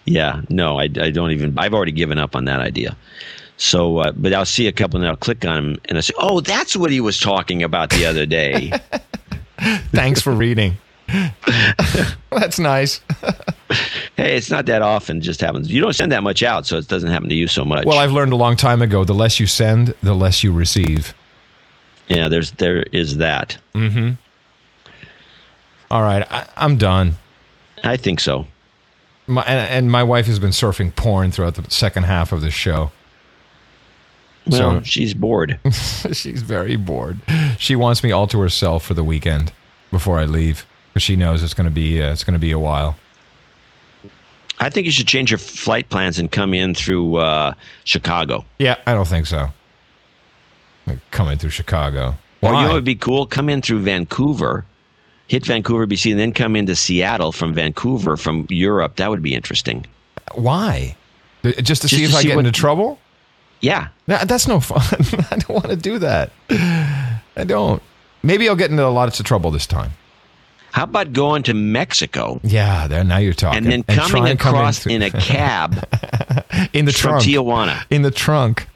Yeah, 0.07 0.43
no, 0.51 0.79
I, 0.79 0.83
I 0.83 1.11
don't 1.11 1.31
even. 1.31 1.59
I've 1.59 1.73
already 1.73 1.91
given 1.93 2.19
up 2.19 2.37
on 2.37 2.45
that 2.45 2.61
idea. 2.61 2.95
So, 3.57 3.99
uh, 3.99 4.13
but 4.13 4.33
I'll 4.33 4.45
see 4.45 4.67
a 4.67 4.73
couple 4.73 4.99
and 5.01 5.09
I'll 5.09 5.17
click 5.17 5.45
on 5.45 5.55
them 5.55 5.81
and 5.87 5.99
I 5.99 6.01
say, 6.01 6.15
"Oh, 6.19 6.41
that's 6.41 6.77
what 6.77 6.91
he 6.91 7.01
was 7.01 7.21
talking 7.21 7.63
about 7.63 7.91
the 7.91 8.07
other 8.07 8.27
day." 8.27 8.73
Thanks 9.93 10.21
for 10.21 10.33
reading. 10.33 10.77
That's 12.31 12.59
nice. 12.59 13.01
hey, 14.17 14.37
it's 14.37 14.51
not 14.51 14.67
that 14.67 14.83
often; 14.83 15.19
it 15.19 15.21
just 15.21 15.41
happens. 15.41 15.71
You 15.71 15.81
don't 15.81 15.93
send 15.93 16.11
that 16.13 16.23
much 16.23 16.43
out, 16.43 16.67
so 16.67 16.79
it 16.79 16.89
doesn't 16.89 17.11
happen 17.11 17.29
to 17.29 17.35
you 17.35 17.47
so 17.47 17.65
much. 17.65 17.85
Well, 17.85 17.99
I've 17.99 18.13
learned 18.13 18.33
a 18.33 18.37
long 18.37 18.57
time 18.57 18.83
ago: 18.83 19.05
the 19.05 19.15
less 19.15 19.39
you 19.39 19.47
send, 19.47 19.95
the 20.03 20.15
less 20.15 20.43
you 20.43 20.53
receive. 20.53 21.15
yeah, 22.09 22.29
there's 22.29 22.53
there 22.53 22.83
is 22.85 23.19
that. 23.19 23.59
Hmm. 23.75 24.13
All 25.91 26.03
right, 26.03 26.27
I, 26.31 26.47
I'm 26.57 26.77
done. 26.79 27.17
I 27.85 27.97
think 27.97 28.19
so. 28.19 28.47
My, 29.27 29.43
and, 29.43 29.71
and 29.71 29.93
my 29.93 30.03
wife 30.03 30.27
has 30.27 30.39
been 30.39 30.51
surfing 30.51 30.95
porn 30.95 31.31
throughout 31.31 31.55
the 31.55 31.71
second 31.71 32.05
half 32.05 32.33
of 32.33 32.41
the 32.41 32.51
show. 32.51 32.91
Well, 34.47 34.81
So- 34.81 34.83
she's 34.83 35.15
bored. 35.15 35.59
She's 36.13 36.43
very 36.43 36.77
bored. 36.77 37.19
She 37.59 37.77
wants 37.77 38.03
me 38.05 38.13
all 38.13 38.27
to 38.27 38.39
herself 38.41 38.85
for 38.85 38.93
the 38.95 39.05
weekend 39.05 39.53
before 39.91 40.19
I 40.19 40.25
leave 40.27 40.67
because 40.93 41.03
she 41.03 41.17
knows 41.17 41.43
it's 41.43 41.55
going 41.55 41.69
to 41.69 41.75
be 41.75 42.03
uh, 42.03 42.13
it's 42.13 42.25
going 42.25 42.35
to 42.35 42.39
be 42.41 42.51
a 42.53 42.59
while. 42.59 42.97
I 44.61 44.71
think 44.71 44.85
you 44.87 44.93
should 44.93 45.09
change 45.09 45.31
your 45.31 45.39
flight 45.39 45.89
plans 45.89 46.19
and 46.19 46.31
come 46.31 46.55
in 46.55 46.75
through 46.75 47.17
uh, 47.17 47.55
Chicago. 47.85 48.45
Yeah, 48.59 48.77
I 48.87 48.95
don't 48.95 49.09
think 49.09 49.27
so. 49.27 49.49
Like, 50.87 50.99
Coming 51.11 51.39
through 51.39 51.51
Chicago. 51.51 52.15
Or 52.43 52.53
you 52.55 52.61
know 52.61 52.71
it 52.71 52.75
would 52.75 52.85
be 52.85 52.95
cool? 52.95 53.27
Come 53.27 53.49
in 53.49 53.63
through 53.63 53.81
Vancouver, 53.81 54.65
hit 55.27 55.47
Vancouver, 55.47 55.87
BC, 55.87 56.11
and 56.11 56.21
then 56.21 56.33
come 56.33 56.55
into 56.55 56.77
Seattle 56.77 57.33
from 57.33 57.55
Vancouver 57.55 58.17
from 58.19 58.47
Europe. 58.51 58.97
That 58.97 59.09
would 59.09 59.23
be 59.23 59.35
interesting. 59.35 59.87
Why? 60.35 60.95
Just 61.63 61.81
to 61.83 61.89
see 61.89 61.97
Just 62.05 62.09
if 62.09 62.11
to 62.13 62.17
I 62.19 62.23
get 62.23 62.37
what- 62.37 62.45
into 62.47 62.59
trouble? 62.59 62.99
Yeah, 63.65 63.89
That, 64.07 64.29
that's 64.29 64.47
no 64.47 64.61
fun. 64.61 64.83
I 65.31 65.37
don't 65.37 65.51
want 65.51 65.67
to 65.71 65.77
do 65.77 65.99
that. 66.01 66.31
I 66.51 67.45
don't. 67.47 67.83
Maybe 68.23 68.49
I'll 68.49 68.57
get 68.57 68.71
into 68.71 68.87
lots 68.89 69.19
of 69.21 69.27
trouble 69.27 69.51
this 69.51 69.67
time. 69.67 69.93
How 70.73 70.85
about 70.85 71.13
going 71.13 71.45
to 71.45 71.55
Mexico 71.55 72.41
Yeah, 72.43 72.89
there 72.89 73.05
now 73.05 73.19
you're 73.19 73.33
talking. 73.33 73.59
and 73.59 73.67
then 73.67 73.83
coming 73.85 74.29
and 74.29 74.39
come 74.39 74.55
across 74.55 74.85
into- 74.85 74.97
in 74.97 75.03
a 75.03 75.11
cab 75.11 75.73
in 76.73 76.85
the 76.85 76.93
trunk. 76.93 77.23
Tijuana? 77.25 77.85
In 77.91 78.03
the 78.03 78.11
trunk. 78.11 78.67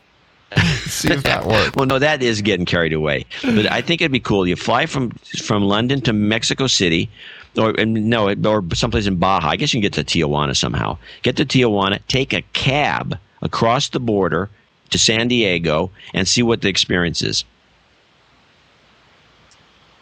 See 0.87 1.13
if 1.13 1.25
that 1.25 1.45
works. 1.45 1.75
Well, 1.77 1.87
no, 1.87 1.99
that 1.99 2.23
is 2.23 2.41
getting 2.41 2.65
carried 2.65 2.93
away. 2.95 3.27
But 3.43 3.71
I 3.71 3.83
think 3.83 4.01
it'd 4.01 4.13
be 4.13 4.21
cool. 4.21 4.47
You 4.47 4.57
fly 4.57 4.87
from 4.87 5.11
from 5.43 5.65
London 5.65 6.01
to 6.03 6.13
Mexico 6.15 6.67
City, 6.69 7.11
or 7.59 7.73
no, 7.85 8.31
or 8.31 8.65
someplace 8.75 9.07
in 9.07 9.17
Baja. 9.17 9.49
I 9.51 9.57
guess 9.57 9.75
you 9.75 9.81
can 9.81 9.91
get 9.91 9.93
to 9.95 10.05
Tijuana 10.05 10.57
somehow. 10.57 10.97
Get 11.23 11.37
to 11.37 11.45
Tijuana, 11.45 11.99
take 12.09 12.33
a 12.33 12.41
cab 12.55 13.19
across 13.43 13.91
the 13.91 14.01
border 14.01 14.49
to 14.91 14.99
San 14.99 15.29
Diego, 15.29 15.91
and 16.15 16.27
see 16.27 16.43
what 16.43 16.63
the 16.63 16.69
experience 16.69 17.23
is. 17.23 17.45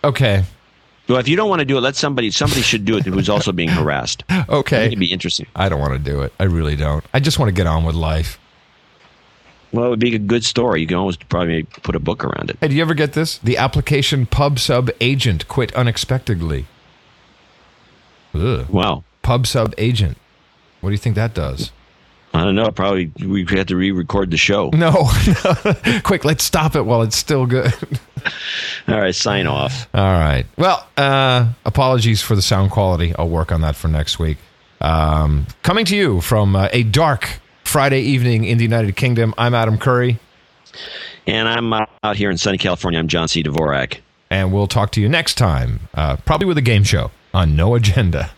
Okay. 0.04 0.44
Well, 1.08 1.18
if 1.18 1.28
you 1.28 1.36
don't 1.36 1.48
want 1.48 1.60
to 1.60 1.64
do 1.64 1.78
it, 1.78 1.80
let 1.80 1.96
somebody. 1.96 2.30
Somebody 2.30 2.62
should 2.62 2.84
do 2.84 2.96
it 2.96 3.04
who's 3.04 3.28
also 3.28 3.52
being 3.52 3.68
harassed. 3.68 4.24
Okay. 4.48 4.86
it'd 4.86 4.98
be 4.98 5.12
interesting. 5.12 5.46
I 5.56 5.68
don't 5.68 5.80
want 5.80 5.92
to 5.92 5.98
do 5.98 6.22
it. 6.22 6.32
I 6.38 6.44
really 6.44 6.76
don't. 6.76 7.04
I 7.12 7.20
just 7.20 7.38
want 7.38 7.48
to 7.48 7.52
get 7.54 7.66
on 7.66 7.84
with 7.84 7.94
life. 7.94 8.38
Well, 9.72 9.86
it 9.86 9.90
would 9.90 9.98
be 10.00 10.14
a 10.14 10.18
good 10.18 10.44
story. 10.44 10.80
You 10.80 10.86
can 10.86 10.96
always 10.96 11.16
probably 11.16 11.64
put 11.64 11.96
a 11.96 12.00
book 12.00 12.24
around 12.24 12.50
it. 12.50 12.58
Hey, 12.60 12.68
do 12.68 12.74
you 12.74 12.82
ever 12.82 12.94
get 12.94 13.14
this? 13.14 13.38
The 13.38 13.56
application 13.56 14.26
pub 14.26 14.58
sub 14.58 14.90
agent 15.00 15.48
quit 15.48 15.74
unexpectedly. 15.74 16.66
Ugh. 18.34 18.68
Wow. 18.68 19.04
Pub 19.22 19.46
sub 19.46 19.74
agent. 19.78 20.16
What 20.80 20.90
do 20.90 20.94
you 20.94 20.98
think 20.98 21.16
that 21.16 21.34
does? 21.34 21.72
I 22.36 22.44
don't 22.44 22.54
know. 22.54 22.70
Probably 22.70 23.10
we 23.24 23.44
have 23.46 23.66
to 23.68 23.76
re-record 23.76 24.30
the 24.30 24.36
show. 24.36 24.70
No. 24.74 25.08
Quick, 26.04 26.24
let's 26.24 26.44
stop 26.44 26.76
it 26.76 26.82
while 26.82 27.02
it's 27.02 27.16
still 27.16 27.46
good. 27.46 27.72
All 28.88 29.00
right, 29.00 29.14
sign 29.14 29.46
off. 29.46 29.88
All 29.94 30.02
right. 30.02 30.44
Well, 30.58 30.86
uh, 30.96 31.52
apologies 31.64 32.20
for 32.20 32.36
the 32.36 32.42
sound 32.42 32.70
quality. 32.72 33.14
I'll 33.18 33.28
work 33.28 33.52
on 33.52 33.62
that 33.62 33.74
for 33.76 33.88
next 33.88 34.18
week. 34.18 34.38
Um, 34.80 35.46
coming 35.62 35.84
to 35.86 35.96
you 35.96 36.20
from 36.20 36.54
uh, 36.54 36.68
a 36.72 36.82
dark 36.82 37.40
Friday 37.64 38.00
evening 38.02 38.44
in 38.44 38.58
the 38.58 38.64
United 38.64 38.94
Kingdom, 38.96 39.32
I'm 39.38 39.54
Adam 39.54 39.78
Curry, 39.78 40.18
And 41.26 41.48
I'm 41.48 41.72
uh, 41.72 41.86
out 42.04 42.16
here 42.16 42.30
in 42.30 42.36
sunny 42.38 42.58
California. 42.58 42.98
I'm 43.00 43.08
John 43.08 43.28
C. 43.28 43.42
Dvorak. 43.42 43.98
and 44.30 44.52
we'll 44.52 44.66
talk 44.68 44.92
to 44.92 45.00
you 45.00 45.08
next 45.08 45.34
time, 45.36 45.80
uh, 45.94 46.16
probably 46.16 46.46
with 46.46 46.58
a 46.58 46.62
game 46.62 46.84
show 46.84 47.10
on 47.32 47.56
No 47.56 47.74
Agenda. 47.74 48.30